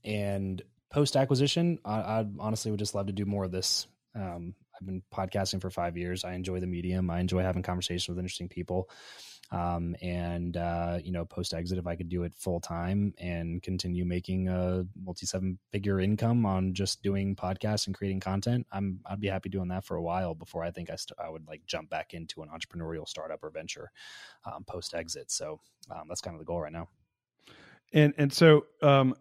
and 0.04 0.62
post 0.94 1.16
acquisition, 1.16 1.80
I, 1.84 1.96
I, 1.96 2.26
honestly 2.40 2.72
would 2.72 2.80
just 2.80 2.96
love 2.96 3.08
to 3.08 3.14
do 3.14 3.26
more 3.26 3.44
of 3.44 3.52
this. 3.52 3.88
Um, 4.16 4.54
I've 4.76 4.86
been 4.86 5.02
podcasting 5.12 5.60
for 5.60 5.70
five 5.70 5.98
years. 5.98 6.24
I 6.24 6.34
enjoy 6.34 6.60
the 6.60 6.68
medium. 6.68 7.10
I 7.10 7.20
enjoy 7.20 7.42
having 7.42 7.64
conversations 7.64 8.08
with 8.08 8.20
interesting 8.20 8.48
people. 8.48 8.90
Um, 9.52 9.96
and 10.02 10.56
uh, 10.56 11.00
you 11.04 11.12
know, 11.12 11.26
post 11.26 11.54
exit, 11.54 11.78
if 11.78 11.86
I 11.86 11.96
could 11.96 12.10
do 12.10 12.24
it 12.24 12.34
full 12.36 12.60
time 12.60 13.14
and 13.18 13.62
continue 13.62 14.06
making 14.06 14.48
a 14.50 14.86
multi 15.04 15.26
seven 15.26 15.60
figure 15.72 16.00
income 16.00 16.46
on 16.46 16.74
just 16.74 17.04
doing 17.04 17.36
podcasts 17.36 17.86
and 17.86 17.96
creating 17.96 18.20
content, 18.20 18.66
I'm 18.72 19.00
I'd 19.06 19.20
be 19.20 19.28
happy 19.28 19.50
doing 19.50 19.68
that 19.68 19.86
for 19.86 19.96
a 19.96 20.02
while 20.02 20.34
before 20.34 20.64
I 20.64 20.72
think 20.72 20.90
I 20.90 20.96
st- 20.96 21.20
I 21.24 21.30
would 21.30 21.48
like 21.48 21.62
jump 21.68 21.90
back 21.90 22.14
into 22.14 22.42
an 22.42 22.50
entrepreneurial 22.50 23.08
startup 23.08 23.44
or 23.44 23.52
venture 23.52 23.92
um, 24.46 24.64
post 24.64 24.94
exit. 24.96 25.32
So 25.32 25.60
um, 25.92 26.04
that's 26.08 26.22
kind 26.22 26.36
of 26.36 26.40
the 26.40 26.46
goal 26.46 26.62
right 26.62 26.74
now. 26.74 26.90
And 27.92 28.14
and 28.18 28.34
so 28.34 28.66
um, 28.82 29.14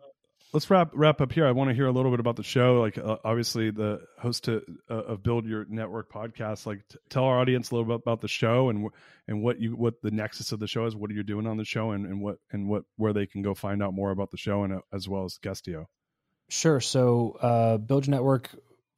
let's 0.52 0.70
wrap 0.70 0.90
wrap 0.94 1.20
up 1.20 1.32
here. 1.32 1.46
I 1.46 1.52
want 1.52 1.70
to 1.70 1.74
hear 1.74 1.86
a 1.86 1.92
little 1.92 2.10
bit 2.10 2.20
about 2.20 2.36
the 2.36 2.42
show. 2.42 2.80
Like, 2.80 2.98
uh, 2.98 3.16
obviously, 3.24 3.70
the 3.70 4.00
host 4.18 4.44
to, 4.44 4.62
uh, 4.90 4.94
of 4.94 5.22
Build 5.22 5.46
Your 5.46 5.64
Network 5.68 6.12
podcast. 6.12 6.66
Like, 6.66 6.86
t- 6.88 6.98
tell 7.08 7.24
our 7.24 7.38
audience 7.38 7.70
a 7.70 7.74
little 7.74 7.88
bit 7.88 8.02
about 8.02 8.20
the 8.20 8.28
show 8.28 8.68
and 8.68 8.88
and 9.28 9.42
what 9.42 9.60
you 9.60 9.74
what 9.76 10.00
the 10.02 10.10
nexus 10.10 10.52
of 10.52 10.60
the 10.60 10.66
show 10.66 10.86
is. 10.86 10.94
What 10.94 11.10
are 11.10 11.14
you 11.14 11.22
doing 11.22 11.46
on 11.46 11.56
the 11.56 11.64
show, 11.64 11.92
and, 11.92 12.06
and 12.06 12.20
what 12.20 12.38
and 12.52 12.68
what 12.68 12.84
where 12.96 13.12
they 13.12 13.26
can 13.26 13.42
go 13.42 13.54
find 13.54 13.82
out 13.82 13.94
more 13.94 14.10
about 14.10 14.30
the 14.30 14.36
show 14.36 14.64
and 14.64 14.74
uh, 14.74 14.80
as 14.92 15.08
well 15.08 15.24
as 15.24 15.38
Guestio. 15.42 15.86
Sure. 16.48 16.80
So, 16.80 17.36
uh, 17.40 17.78
Build 17.78 18.06
Your 18.06 18.12
Network 18.12 18.50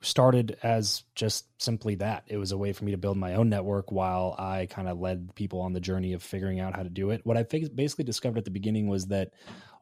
started 0.04 0.58
as 0.62 1.04
just 1.14 1.46
simply 1.62 1.96
that. 1.96 2.24
It 2.26 2.36
was 2.36 2.52
a 2.52 2.58
way 2.58 2.72
for 2.72 2.84
me 2.84 2.92
to 2.92 2.98
build 2.98 3.16
my 3.16 3.34
own 3.34 3.48
network 3.48 3.90
while 3.90 4.34
I 4.38 4.66
kind 4.66 4.88
of 4.88 4.98
led 4.98 5.34
people 5.34 5.60
on 5.60 5.72
the 5.72 5.80
journey 5.80 6.12
of 6.12 6.22
figuring 6.22 6.60
out 6.60 6.76
how 6.76 6.82
to 6.82 6.90
do 6.90 7.10
it. 7.10 7.22
What 7.24 7.36
I 7.36 7.42
basically 7.42 8.04
discovered 8.04 8.38
at 8.38 8.44
the 8.44 8.50
beginning 8.50 8.88
was 8.88 9.06
that 9.06 9.32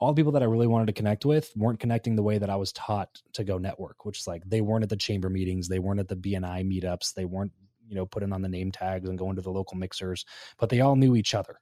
all 0.03 0.13
the 0.13 0.21
people 0.21 0.33
that 0.33 0.43
I 0.43 0.47
really 0.47 0.67
wanted 0.67 0.87
to 0.87 0.93
connect 0.93 1.25
with 1.25 1.51
weren't 1.57 1.81
connecting 1.81 2.17
the 2.17 2.23
way 2.23 2.39
that 2.39 2.51
I 2.51 2.57
was 2.57 2.73
taught 2.73 3.21
to 3.35 3.45
go 3.45 3.59
network, 3.59 4.05
which 4.05 4.21
is 4.21 4.27
like 4.27 4.43
they 4.45 4.61
weren't 4.61 4.83
at 4.83 4.91
the 4.91 4.97
chamber 4.97 5.31
meetings, 5.31 5.69
they 5.69 5.79
weren't 5.79 6.01
at 6.01 6.09
the 6.09 6.17
BNI 6.17 6.67
meetups, 6.67 7.15
they 7.15 7.25
weren't, 7.25 7.53
you 7.87 7.95
know, 7.95 8.07
putting 8.07 8.33
on 8.33 8.43
the 8.43 8.49
name 8.49 8.73
tags 8.73 9.09
and 9.09 9.19
going 9.19 9.37
to 9.37 9.43
the 9.43 9.51
local 9.51 9.77
mixers, 9.77 10.25
but 10.59 10.69
they 10.69 10.81
all 10.81 10.97
knew 10.97 11.17
each 11.17 11.35
other. 11.35 11.57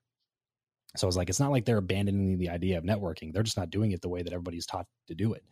So 0.96 1.06
I 1.06 1.08
was 1.08 1.16
like, 1.16 1.28
it's 1.28 1.40
not 1.40 1.52
like 1.52 1.64
they're 1.64 1.76
abandoning 1.78 2.38
the 2.38 2.48
idea 2.48 2.78
of 2.78 2.84
networking. 2.84 3.32
They're 3.32 3.42
just 3.42 3.56
not 3.56 3.70
doing 3.70 3.92
it 3.92 4.00
the 4.00 4.08
way 4.08 4.22
that 4.22 4.32
everybody's 4.32 4.66
taught 4.66 4.86
to 5.06 5.14
do 5.14 5.34
it 5.34 5.44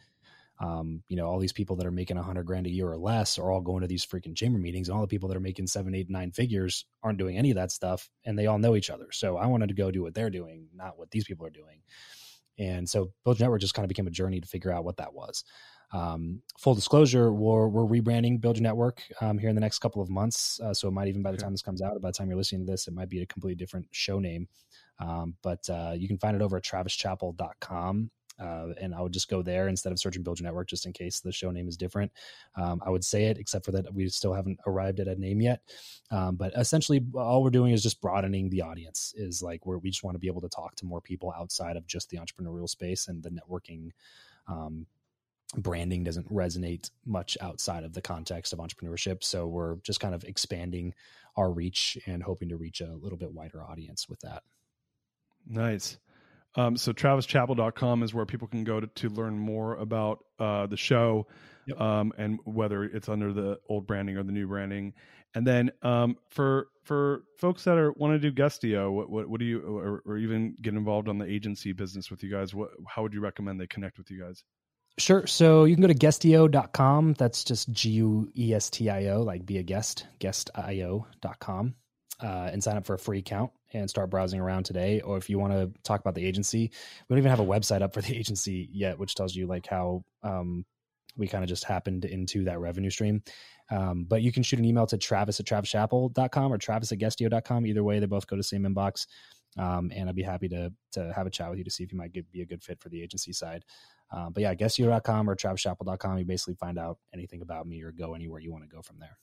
um, 0.61 1.03
you 1.09 1.17
know, 1.17 1.27
all 1.27 1.39
these 1.39 1.53
people 1.53 1.77
that 1.77 1.87
are 1.87 1.93
making 1.93 2.17
a 2.17 2.23
hundred 2.23 2.45
grand 2.45 2.67
a 2.67 2.71
year 2.71 2.91
or 2.91 2.99
less 2.99 3.39
are 3.39 3.51
all 3.51 3.61
going 3.61 3.83
to 3.83 3.87
these 3.87 4.05
freaking 4.05 4.35
chamber 4.35 4.59
meetings, 4.59 4.89
and 4.89 4.97
all 4.97 5.03
the 5.03 5.09
people 5.09 5.29
that 5.29 5.37
are 5.37 5.41
making 5.41 5.69
seven, 5.69 5.95
eight, 5.95 6.11
nine 6.11 6.33
figures 6.33 6.85
aren't 7.03 7.19
doing 7.19 7.39
any 7.39 7.51
of 7.51 7.57
that 7.57 7.71
stuff, 7.71 8.11
and 8.25 8.37
they 8.37 8.47
all 8.47 8.59
know 8.59 8.75
each 8.75 8.91
other. 8.91 9.07
So 9.13 9.37
I 9.37 9.47
wanted 9.47 9.69
to 9.69 9.75
go 9.75 9.91
do 9.91 10.03
what 10.03 10.15
they're 10.15 10.31
doing, 10.31 10.69
not 10.75 10.99
what 10.99 11.11
these 11.11 11.25
people 11.25 11.47
are 11.47 11.51
doing. 11.51 11.83
And 12.59 12.89
so 12.89 13.13
Build 13.25 13.39
your 13.39 13.47
Network 13.47 13.61
just 13.61 13.75
kind 13.75 13.85
of 13.85 13.89
became 13.89 14.07
a 14.07 14.11
journey 14.11 14.41
to 14.41 14.49
figure 14.49 14.73
out 14.73 14.85
what 14.85 14.97
that 14.97 15.15
was. 15.15 15.45
Um, 15.93 16.43
full 16.59 16.75
disclosure, 16.75 17.33
we're, 17.33 17.69
we're 17.69 18.01
rebranding 18.01 18.41
Build 18.41 18.57
Your 18.57 18.63
Network 18.63 19.03
um, 19.21 19.39
here 19.39 19.49
in 19.49 19.55
the 19.55 19.61
next 19.61 19.79
couple 19.79 20.03
of 20.03 20.11
months. 20.11 20.61
Uh, 20.61 20.75
so 20.75 20.89
it 20.89 20.91
might 20.91 21.09
even 21.09 21.23
by 21.23 21.31
the 21.31 21.39
time 21.39 21.53
this 21.53 21.63
comes 21.63 21.81
out, 21.81 22.01
by 22.01 22.09
the 22.11 22.13
time 22.13 22.29
you're 22.29 22.37
listening 22.37 22.67
to 22.67 22.71
this, 22.71 22.89
it 22.89 22.95
might 22.95 23.09
be 23.09 23.23
a 23.23 23.27
completely 23.27 23.57
different 23.57 23.87
show 23.91 24.19
name. 24.19 24.49
Um, 25.01 25.37
but 25.43 25.69
uh, 25.71 25.95
you 25.97 26.09
can 26.09 26.19
find 26.19 26.37
it 26.37 26.43
over 26.43 26.57
at 26.57 26.65
travischappell.com. 26.65 28.11
Uh, 28.39 28.69
and 28.81 28.95
I 28.95 29.01
would 29.01 29.13
just 29.13 29.29
go 29.29 29.43
there 29.43 29.69
instead 29.69 29.93
of 29.93 29.99
searching 29.99 30.23
Build 30.23 30.39
Your 30.39 30.45
Network 30.45 30.69
just 30.69 30.87
in 30.87 30.93
case 30.93 31.21
the 31.21 31.33
show 31.33 31.51
name 31.51 31.69
is 31.69 31.77
different. 31.77 32.13
Um, 32.57 32.81
I 32.85 32.91
would 32.91 33.05
say 33.05 33.25
it, 33.25 33.39
except 33.39 33.65
for 33.65 33.73
that 33.73 33.93
we 33.93 34.09
still 34.09 34.33
haven't 34.33 34.59
arrived 34.67 35.01
at 35.01 35.09
a 35.09 35.15
name 35.17 35.41
yet. 35.41 35.61
Um, 36.11 36.37
but 36.37 36.53
essentially, 36.57 37.05
all 37.15 37.43
we're 37.43 37.51
doing 37.51 37.73
is 37.73 37.83
just 37.83 38.01
broadening 38.01 38.49
the 38.51 38.63
audience. 38.63 39.15
Is 39.17 39.43
like 39.43 39.67
where 39.67 39.79
we 39.79 39.91
just 39.91 40.05
want 40.05 40.15
to 40.15 40.21
be 40.21 40.29
able 40.29 40.41
to 40.43 40.49
talk 40.49 40.75
to 40.77 40.87
more 40.87 41.01
people 41.01 41.33
outside 41.37 41.77
of 41.77 41.87
just 41.87 42.11
the 42.11 42.19
entrepreneurial 42.19 42.69
space 42.69 43.09
and 43.09 43.23
the 43.23 43.31
networking. 43.31 43.91
Um, 44.47 44.87
branding 45.57 46.05
doesn't 46.05 46.31
resonate 46.33 46.91
much 47.07 47.39
outside 47.41 47.85
of 47.85 47.95
the 47.95 48.03
context 48.03 48.53
of 48.53 48.59
entrepreneurship. 48.59 49.25
So 49.25 49.47
we're 49.47 49.77
just 49.77 50.01
kind 50.01 50.15
of 50.15 50.25
expanding 50.25 50.95
our 51.37 51.51
reach 51.51 51.97
and 52.07 52.23
hoping 52.23 52.49
to 52.51 52.57
reach 52.57 52.81
a 52.81 52.95
little 53.01 53.19
bit 53.19 53.33
wider 53.33 53.63
audience 53.63 54.09
with 54.09 54.21
that. 54.21 54.43
Nice. 55.47 55.99
Um, 56.57 56.77
so 56.77 56.93
travischappell.com 56.93 58.03
is 58.03 58.15
where 58.15 58.27
people 58.27 58.49
can 58.49 58.65
go 58.65 58.81
to, 58.81 58.87
to 58.87 59.09
learn 59.11 59.39
more 59.39 59.77
about 59.77 60.25
uh, 60.39 60.67
the 60.67 60.77
show 60.77 61.27
yep. 61.67 61.81
um, 61.81 62.13
and 62.19 62.39
whether 62.45 62.85
it's 62.85 63.09
under 63.09 63.33
the 63.33 63.59
old 63.69 63.87
branding 63.87 64.17
or 64.17 64.23
the 64.23 64.33
new 64.33 64.47
branding. 64.47 64.95
And 65.35 65.47
then 65.47 65.71
um, 65.83 66.17
for 66.31 66.69
for 66.85 67.23
folks 67.39 67.65
that 67.65 67.77
are 67.77 67.93
want 67.93 68.15
to 68.15 68.19
do 68.19 68.33
Guestio, 68.33 68.91
what, 68.91 69.11
what, 69.11 69.29
what 69.29 69.41
do 69.41 69.47
you 69.47 69.61
or, 69.61 70.03
or, 70.07 70.17
even 70.17 70.57
get 70.63 70.73
involved 70.73 71.07
on 71.07 71.19
the 71.19 71.27
agency 71.27 71.73
business 71.73 72.11
with 72.11 72.23
you 72.23 72.31
guys? 72.31 72.55
What 72.55 72.71
how 72.89 73.03
would 73.03 73.13
you 73.13 73.21
recommend 73.21 73.61
they 73.61 73.67
connect 73.67 73.99
with 73.99 74.11
you 74.11 74.21
guys? 74.21 74.43
Sure. 74.99 75.27
So 75.27 75.65
you 75.65 75.77
can 75.77 75.83
go 75.83 75.89
to 75.89 75.95
guestio.com. 75.95 77.15
That's 77.15 77.45
just 77.45 77.71
G 77.71 77.91
U 77.91 78.33
E 78.37 78.55
S 78.55 78.71
T 78.71 78.89
I 78.89 79.09
O, 79.09 79.23
like 79.23 79.45
be 79.45 79.59
a 79.59 79.63
guest, 79.63 80.07
guestio.com, 80.19 81.75
uh, 82.23 82.51
and 82.53 82.63
sign 82.63 82.77
up 82.77 82.87
for 82.87 82.95
a 82.95 82.99
free 82.99 83.19
account 83.19 83.51
and 83.73 83.89
start 83.89 84.11
browsing 84.11 84.41
around 84.41 84.65
today. 84.65 85.01
Or 85.01 85.17
if 85.17 85.29
you 85.29 85.39
want 85.39 85.53
to 85.53 85.71
talk 85.83 86.01
about 86.01 86.15
the 86.15 86.27
agency, 86.27 86.71
we 87.09 87.15
don't 87.15 87.19
even 87.19 87.31
have 87.31 87.41
a 87.41 87.47
website 87.47 87.83
up 87.83 87.95
for 87.95 88.03
the 88.03 88.17
agency 88.17 88.69
yet, 88.73 88.99
which 88.99 89.15
tells 89.15 89.35
you 89.35 89.47
like 89.47 89.67
how 89.67 90.05
um, 90.23 90.65
we 91.17 91.29
kind 91.29 91.45
of 91.45 91.49
just 91.49 91.65
happened 91.65 92.05
into 92.05 92.45
that 92.45 92.61
revenue 92.61 92.91
stream. 92.91 93.23
Um, 93.71 94.05
but 94.09 94.23
you 94.23 94.33
can 94.33 94.43
shoot 94.43 94.59
an 94.59 94.65
email 94.65 94.87
to 94.87 94.97
travis 94.97 95.41
at 95.41 95.47
travischappell.com 95.47 96.53
or 96.53 96.59
travis 96.59 96.93
at 96.93 96.99
guestio.com. 96.99 97.67
Either 97.67 97.85
way, 97.85 97.99
they 97.99 98.07
both 98.07 98.27
go 98.27 98.37
to 98.37 98.41
the 98.41 98.45
same 98.45 98.63
inbox. 98.63 99.07
Um, 99.59 99.91
and 99.95 100.09
I'd 100.09 100.15
be 100.15 100.23
happy 100.23 100.49
to 100.51 100.73
to 100.93 101.13
have 101.13 101.27
a 101.27 101.31
chat 101.31 101.51
with 101.51 101.59
you 101.59 101.65
to 101.65 101.71
see 101.71 101.83
if 101.83 101.93
you 101.93 101.99
might 101.99 102.13
get, 102.13 102.31
be 102.31 102.43
a 102.43 102.47
good 102.47 102.63
fit 102.63 102.81
for 102.81 102.89
the 102.91 103.03
agency 103.03 103.33
side. 103.33 103.65
Uh, 104.13 104.31
but 104.31 104.43
yeah, 104.43 104.55
guestio.com 104.55 105.29
or 105.29 105.35
travischappell.com. 105.35 106.19
You 106.19 106.25
basically 106.25 106.55
find 106.55 106.79
out 106.79 106.99
anything 107.13 107.43
about 107.43 107.67
me 107.67 107.83
or 107.83 107.91
go 107.91 108.15
anywhere 108.15 108.41
you 108.41 108.53
want 108.53 108.65
to 108.65 108.75
go 108.75 108.83
from 108.83 108.99
there. 109.01 109.19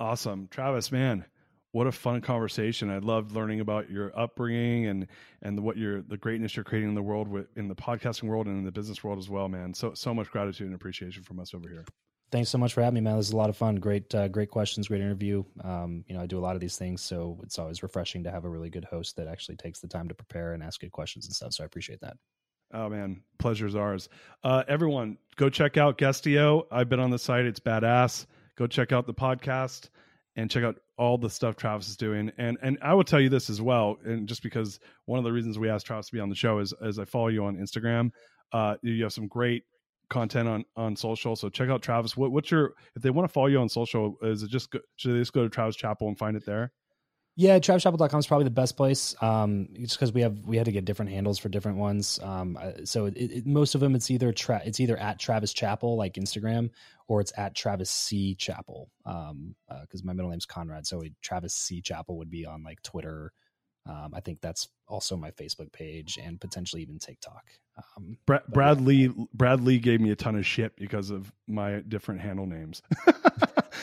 Awesome. 0.00 0.48
Travis, 0.48 0.92
man, 0.92 1.24
what 1.72 1.86
a 1.86 1.92
fun 1.92 2.20
conversation. 2.20 2.90
I 2.90 2.98
loved 2.98 3.32
learning 3.32 3.60
about 3.60 3.90
your 3.90 4.18
upbringing 4.18 4.86
and 4.86 5.06
and 5.42 5.56
the, 5.56 5.62
what 5.62 5.76
you're 5.76 6.02
the 6.02 6.16
greatness 6.16 6.56
you're 6.56 6.64
creating 6.64 6.88
in 6.88 6.94
the 6.94 7.02
world 7.02 7.28
with 7.28 7.46
in 7.56 7.68
the 7.68 7.74
podcasting 7.74 8.24
world 8.24 8.46
and 8.46 8.58
in 8.58 8.64
the 8.64 8.72
business 8.72 9.04
world 9.04 9.18
as 9.18 9.28
well, 9.28 9.48
man. 9.48 9.74
So 9.74 9.94
so 9.94 10.14
much 10.14 10.30
gratitude 10.30 10.66
and 10.66 10.74
appreciation 10.74 11.22
from 11.22 11.40
us 11.40 11.54
over 11.54 11.68
here. 11.68 11.84
Thanks 12.30 12.50
so 12.50 12.58
much 12.58 12.74
for 12.74 12.82
having 12.82 12.96
me, 12.96 13.00
man. 13.00 13.16
This 13.16 13.28
is 13.28 13.32
a 13.32 13.38
lot 13.38 13.48
of 13.48 13.56
fun. 13.56 13.76
Great, 13.76 14.14
uh, 14.14 14.28
great 14.28 14.50
questions, 14.50 14.88
great 14.88 15.00
interview. 15.00 15.44
Um, 15.64 16.04
you 16.06 16.14
know, 16.14 16.20
I 16.20 16.26
do 16.26 16.38
a 16.38 16.40
lot 16.40 16.56
of 16.56 16.60
these 16.60 16.76
things, 16.76 17.00
so 17.00 17.40
it's 17.42 17.58
always 17.58 17.82
refreshing 17.82 18.22
to 18.24 18.30
have 18.30 18.44
a 18.44 18.50
really 18.50 18.68
good 18.68 18.84
host 18.84 19.16
that 19.16 19.28
actually 19.28 19.56
takes 19.56 19.80
the 19.80 19.88
time 19.88 20.08
to 20.08 20.14
prepare 20.14 20.52
and 20.52 20.62
ask 20.62 20.78
good 20.78 20.92
questions 20.92 21.24
and 21.24 21.34
stuff. 21.34 21.54
So 21.54 21.64
I 21.64 21.66
appreciate 21.66 22.00
that. 22.02 22.18
Oh 22.74 22.90
man, 22.90 23.22
pleasure's 23.38 23.74
ours. 23.74 24.10
Uh, 24.44 24.62
everyone, 24.68 25.16
go 25.36 25.48
check 25.48 25.78
out 25.78 25.96
Guestio. 25.96 26.66
I've 26.70 26.90
been 26.90 27.00
on 27.00 27.10
the 27.10 27.18
site; 27.18 27.46
it's 27.46 27.60
badass. 27.60 28.26
Go 28.56 28.66
check 28.66 28.92
out 28.92 29.06
the 29.06 29.14
podcast 29.14 29.88
and 30.38 30.48
check 30.48 30.62
out 30.62 30.76
all 30.96 31.18
the 31.18 31.28
stuff 31.28 31.56
Travis 31.56 31.88
is 31.88 31.96
doing, 31.96 32.30
and 32.38 32.56
and 32.62 32.78
I 32.80 32.94
will 32.94 33.04
tell 33.04 33.20
you 33.20 33.28
this 33.28 33.50
as 33.50 33.60
well, 33.60 33.98
and 34.04 34.28
just 34.28 34.42
because 34.42 34.78
one 35.04 35.18
of 35.18 35.24
the 35.24 35.32
reasons 35.32 35.58
we 35.58 35.68
asked 35.68 35.86
Travis 35.86 36.06
to 36.06 36.12
be 36.12 36.20
on 36.20 36.28
the 36.28 36.36
show 36.36 36.60
is 36.60 36.72
as 36.80 37.00
I 37.00 37.04
follow 37.04 37.26
you 37.26 37.44
on 37.44 37.56
Instagram, 37.56 38.12
uh, 38.52 38.76
you 38.82 39.02
have 39.02 39.12
some 39.12 39.26
great 39.26 39.64
content 40.08 40.48
on 40.48 40.64
on 40.76 40.94
social. 40.94 41.34
So 41.34 41.48
check 41.48 41.68
out 41.68 41.82
Travis. 41.82 42.16
What, 42.16 42.30
what's 42.30 42.52
your 42.52 42.74
if 42.94 43.02
they 43.02 43.10
want 43.10 43.28
to 43.28 43.32
follow 43.32 43.48
you 43.48 43.58
on 43.58 43.68
social? 43.68 44.16
Is 44.22 44.44
it 44.44 44.50
just 44.50 44.70
go, 44.70 44.78
should 44.94 45.14
they 45.14 45.18
just 45.18 45.32
go 45.32 45.42
to 45.42 45.48
Travis 45.48 45.74
Chappell 45.74 46.06
and 46.06 46.16
find 46.16 46.36
it 46.36 46.46
there? 46.46 46.70
Yeah, 47.40 47.60
travischappell.com 47.60 48.18
is 48.18 48.26
probably 48.26 48.46
the 48.46 48.50
best 48.50 48.76
place. 48.76 49.14
Um, 49.22 49.68
just 49.78 49.94
because 49.94 50.12
we 50.12 50.22
have 50.22 50.40
we 50.40 50.56
had 50.56 50.64
to 50.64 50.72
get 50.72 50.84
different 50.84 51.12
handles 51.12 51.38
for 51.38 51.48
different 51.48 51.78
ones. 51.78 52.18
Um, 52.20 52.58
so 52.82 53.04
it, 53.04 53.14
it, 53.14 53.46
most 53.46 53.76
of 53.76 53.80
them 53.80 53.94
it's 53.94 54.10
either 54.10 54.32
tra- 54.32 54.62
it's 54.64 54.80
either 54.80 54.96
at 54.96 55.20
Travis 55.20 55.52
Chappell 55.52 55.96
like 55.96 56.14
Instagram 56.14 56.70
or 57.06 57.20
it's 57.20 57.32
at 57.36 57.54
Travis 57.54 57.90
C 57.90 58.34
Chappell. 58.34 58.90
Um, 59.06 59.54
because 59.68 60.00
uh, 60.00 60.04
my 60.04 60.14
middle 60.14 60.32
name's 60.32 60.46
Conrad, 60.46 60.84
so 60.84 61.04
Travis 61.22 61.54
C 61.54 61.80
Chappell 61.80 62.18
would 62.18 62.28
be 62.28 62.44
on 62.44 62.64
like 62.64 62.82
Twitter. 62.82 63.32
Um, 63.86 64.14
I 64.14 64.20
think 64.20 64.40
that's 64.40 64.68
also 64.88 65.16
my 65.16 65.30
Facebook 65.30 65.70
page 65.70 66.18
and 66.20 66.40
potentially 66.40 66.82
even 66.82 66.98
TikTok. 66.98 67.44
Um, 67.96 68.18
Brad, 68.26 68.42
Brad 68.48 68.80
Lea 68.80 69.12
Brad 69.32 69.60
Lea 69.60 69.78
gave 69.78 70.00
me 70.00 70.10
a 70.10 70.16
ton 70.16 70.34
of 70.34 70.44
shit 70.44 70.74
because 70.74 71.10
of 71.10 71.32
my 71.46 71.82
different 71.86 72.20
handle 72.20 72.46
names. 72.46 72.82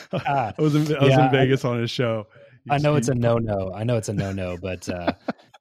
I 0.12 0.52
was 0.58 0.74
in, 0.74 0.94
I 0.94 1.00
was 1.00 1.08
yeah, 1.08 1.24
in 1.24 1.32
Vegas 1.32 1.64
I, 1.64 1.70
on 1.70 1.80
his 1.80 1.90
show. 1.90 2.26
I 2.70 2.78
know 2.78 2.96
it's 2.96 3.08
a 3.08 3.14
no 3.14 3.38
no. 3.38 3.72
I 3.74 3.84
know 3.84 3.96
it's 3.96 4.08
a 4.08 4.12
no 4.12 4.32
no, 4.32 4.56
but 4.56 4.88
uh, 4.88 5.12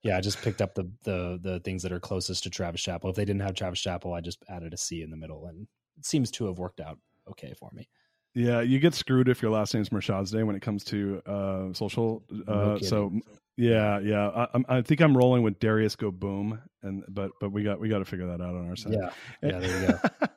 yeah, 0.03 0.17
I 0.17 0.21
just 0.21 0.41
picked 0.41 0.61
up 0.61 0.75
the 0.75 0.89
the 1.03 1.39
the 1.41 1.59
things 1.61 1.83
that 1.83 1.91
are 1.91 1.99
closest 1.99 2.43
to 2.43 2.49
Travis 2.49 2.81
Chappell. 2.81 3.09
If 3.09 3.15
they 3.15 3.25
didn't 3.25 3.41
have 3.41 3.55
Travis 3.55 3.79
Chappell, 3.79 4.13
I 4.13 4.21
just 4.21 4.43
added 4.49 4.73
a 4.73 4.77
C 4.77 5.01
in 5.01 5.09
the 5.09 5.17
middle, 5.17 5.47
and 5.47 5.67
it 5.97 6.05
seems 6.05 6.31
to 6.31 6.45
have 6.47 6.57
worked 6.57 6.79
out 6.79 6.97
okay 7.29 7.53
for 7.57 7.69
me. 7.73 7.87
Yeah, 8.33 8.61
you 8.61 8.79
get 8.79 8.93
screwed 8.93 9.29
if 9.29 9.41
your 9.41 9.51
last 9.51 9.73
name's 9.73 9.89
Mirshahzadeh 9.89 10.45
when 10.45 10.55
it 10.55 10.61
comes 10.61 10.83
to 10.85 11.21
uh, 11.25 11.73
social. 11.73 12.23
Uh, 12.47 12.53
no 12.53 12.77
so 12.79 13.11
yeah, 13.57 13.99
yeah, 13.99 14.47
I, 14.53 14.77
I, 14.77 14.81
think 14.81 14.99
I'm 14.99 15.15
rolling 15.15 15.41
with 15.41 15.59
Darius 15.59 15.95
Go 15.95 16.11
Boom, 16.11 16.59
and 16.83 17.03
but 17.07 17.31
but 17.39 17.53
we 17.53 17.63
got 17.63 17.79
we 17.79 17.87
got 17.87 17.99
to 17.99 18.05
figure 18.05 18.27
that 18.27 18.41
out 18.41 18.55
on 18.55 18.67
our 18.67 18.75
side. 18.75 18.93
Yeah, 18.93 19.09
yeah, 19.41 19.59
there 19.59 19.81
you 19.81 19.87
go. 19.87 20.27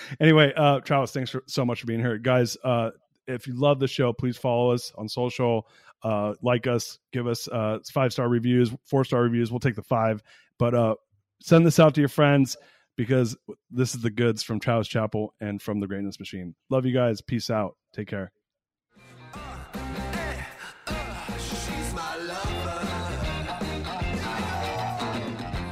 anyway, 0.20 0.52
uh, 0.54 0.80
Travis, 0.80 1.12
thanks 1.12 1.30
for, 1.30 1.42
so 1.46 1.64
much 1.64 1.80
for 1.80 1.86
being 1.86 2.00
here, 2.00 2.18
guys. 2.18 2.58
Uh, 2.62 2.90
if 3.26 3.46
you 3.46 3.54
love 3.54 3.80
the 3.80 3.88
show, 3.88 4.12
please 4.12 4.36
follow 4.36 4.72
us 4.72 4.92
on 4.96 5.08
social 5.08 5.66
uh, 6.06 6.34
like 6.40 6.68
us, 6.68 7.00
give 7.12 7.26
us 7.26 7.48
uh, 7.48 7.78
five 7.92 8.12
star 8.12 8.28
reviews, 8.28 8.72
four 8.84 9.04
star 9.04 9.22
reviews. 9.22 9.50
We'll 9.50 9.58
take 9.58 9.74
the 9.74 9.82
five, 9.82 10.22
but 10.56 10.72
uh, 10.72 10.94
send 11.42 11.66
this 11.66 11.80
out 11.80 11.96
to 11.96 12.00
your 12.00 12.08
friends 12.08 12.56
because 12.96 13.36
this 13.72 13.92
is 13.92 14.02
the 14.02 14.10
goods 14.10 14.44
from 14.44 14.60
Travis 14.60 14.86
Chappell 14.86 15.34
and 15.40 15.60
from 15.60 15.80
the 15.80 15.88
Greatness 15.88 16.20
Machine. 16.20 16.54
Love 16.70 16.86
you 16.86 16.94
guys. 16.94 17.22
Peace 17.22 17.50
out. 17.50 17.76
Take 17.92 18.06
care. 18.06 18.30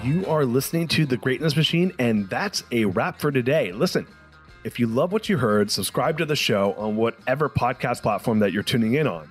You 0.03 0.27
are 0.27 0.45
listening 0.45 0.89
to 0.89 1.07
The 1.07 1.17
Greatness 1.17 1.57
Machine, 1.57 1.93
and 2.01 2.29
that's 2.29 2.65
a 2.73 2.87
wrap 2.87 3.21
for 3.21 3.31
today. 3.31 3.71
Listen, 3.71 4.05
if 4.65 4.81
you 4.81 4.89
love 4.89 5.13
what 5.13 5.29
you 5.29 5.39
heard, 5.39 5.71
subscribe 5.71 6.19
to 6.19 6.27
the 6.27 6.37
show 6.37 6.75
on 6.75 6.97
whatever 6.97 7.49
podcast 7.49 8.03
platform 8.03 8.41
that 8.41 8.53
you're 8.53 8.65
tuning 8.65 8.95
in 8.95 9.07
on 9.07 9.31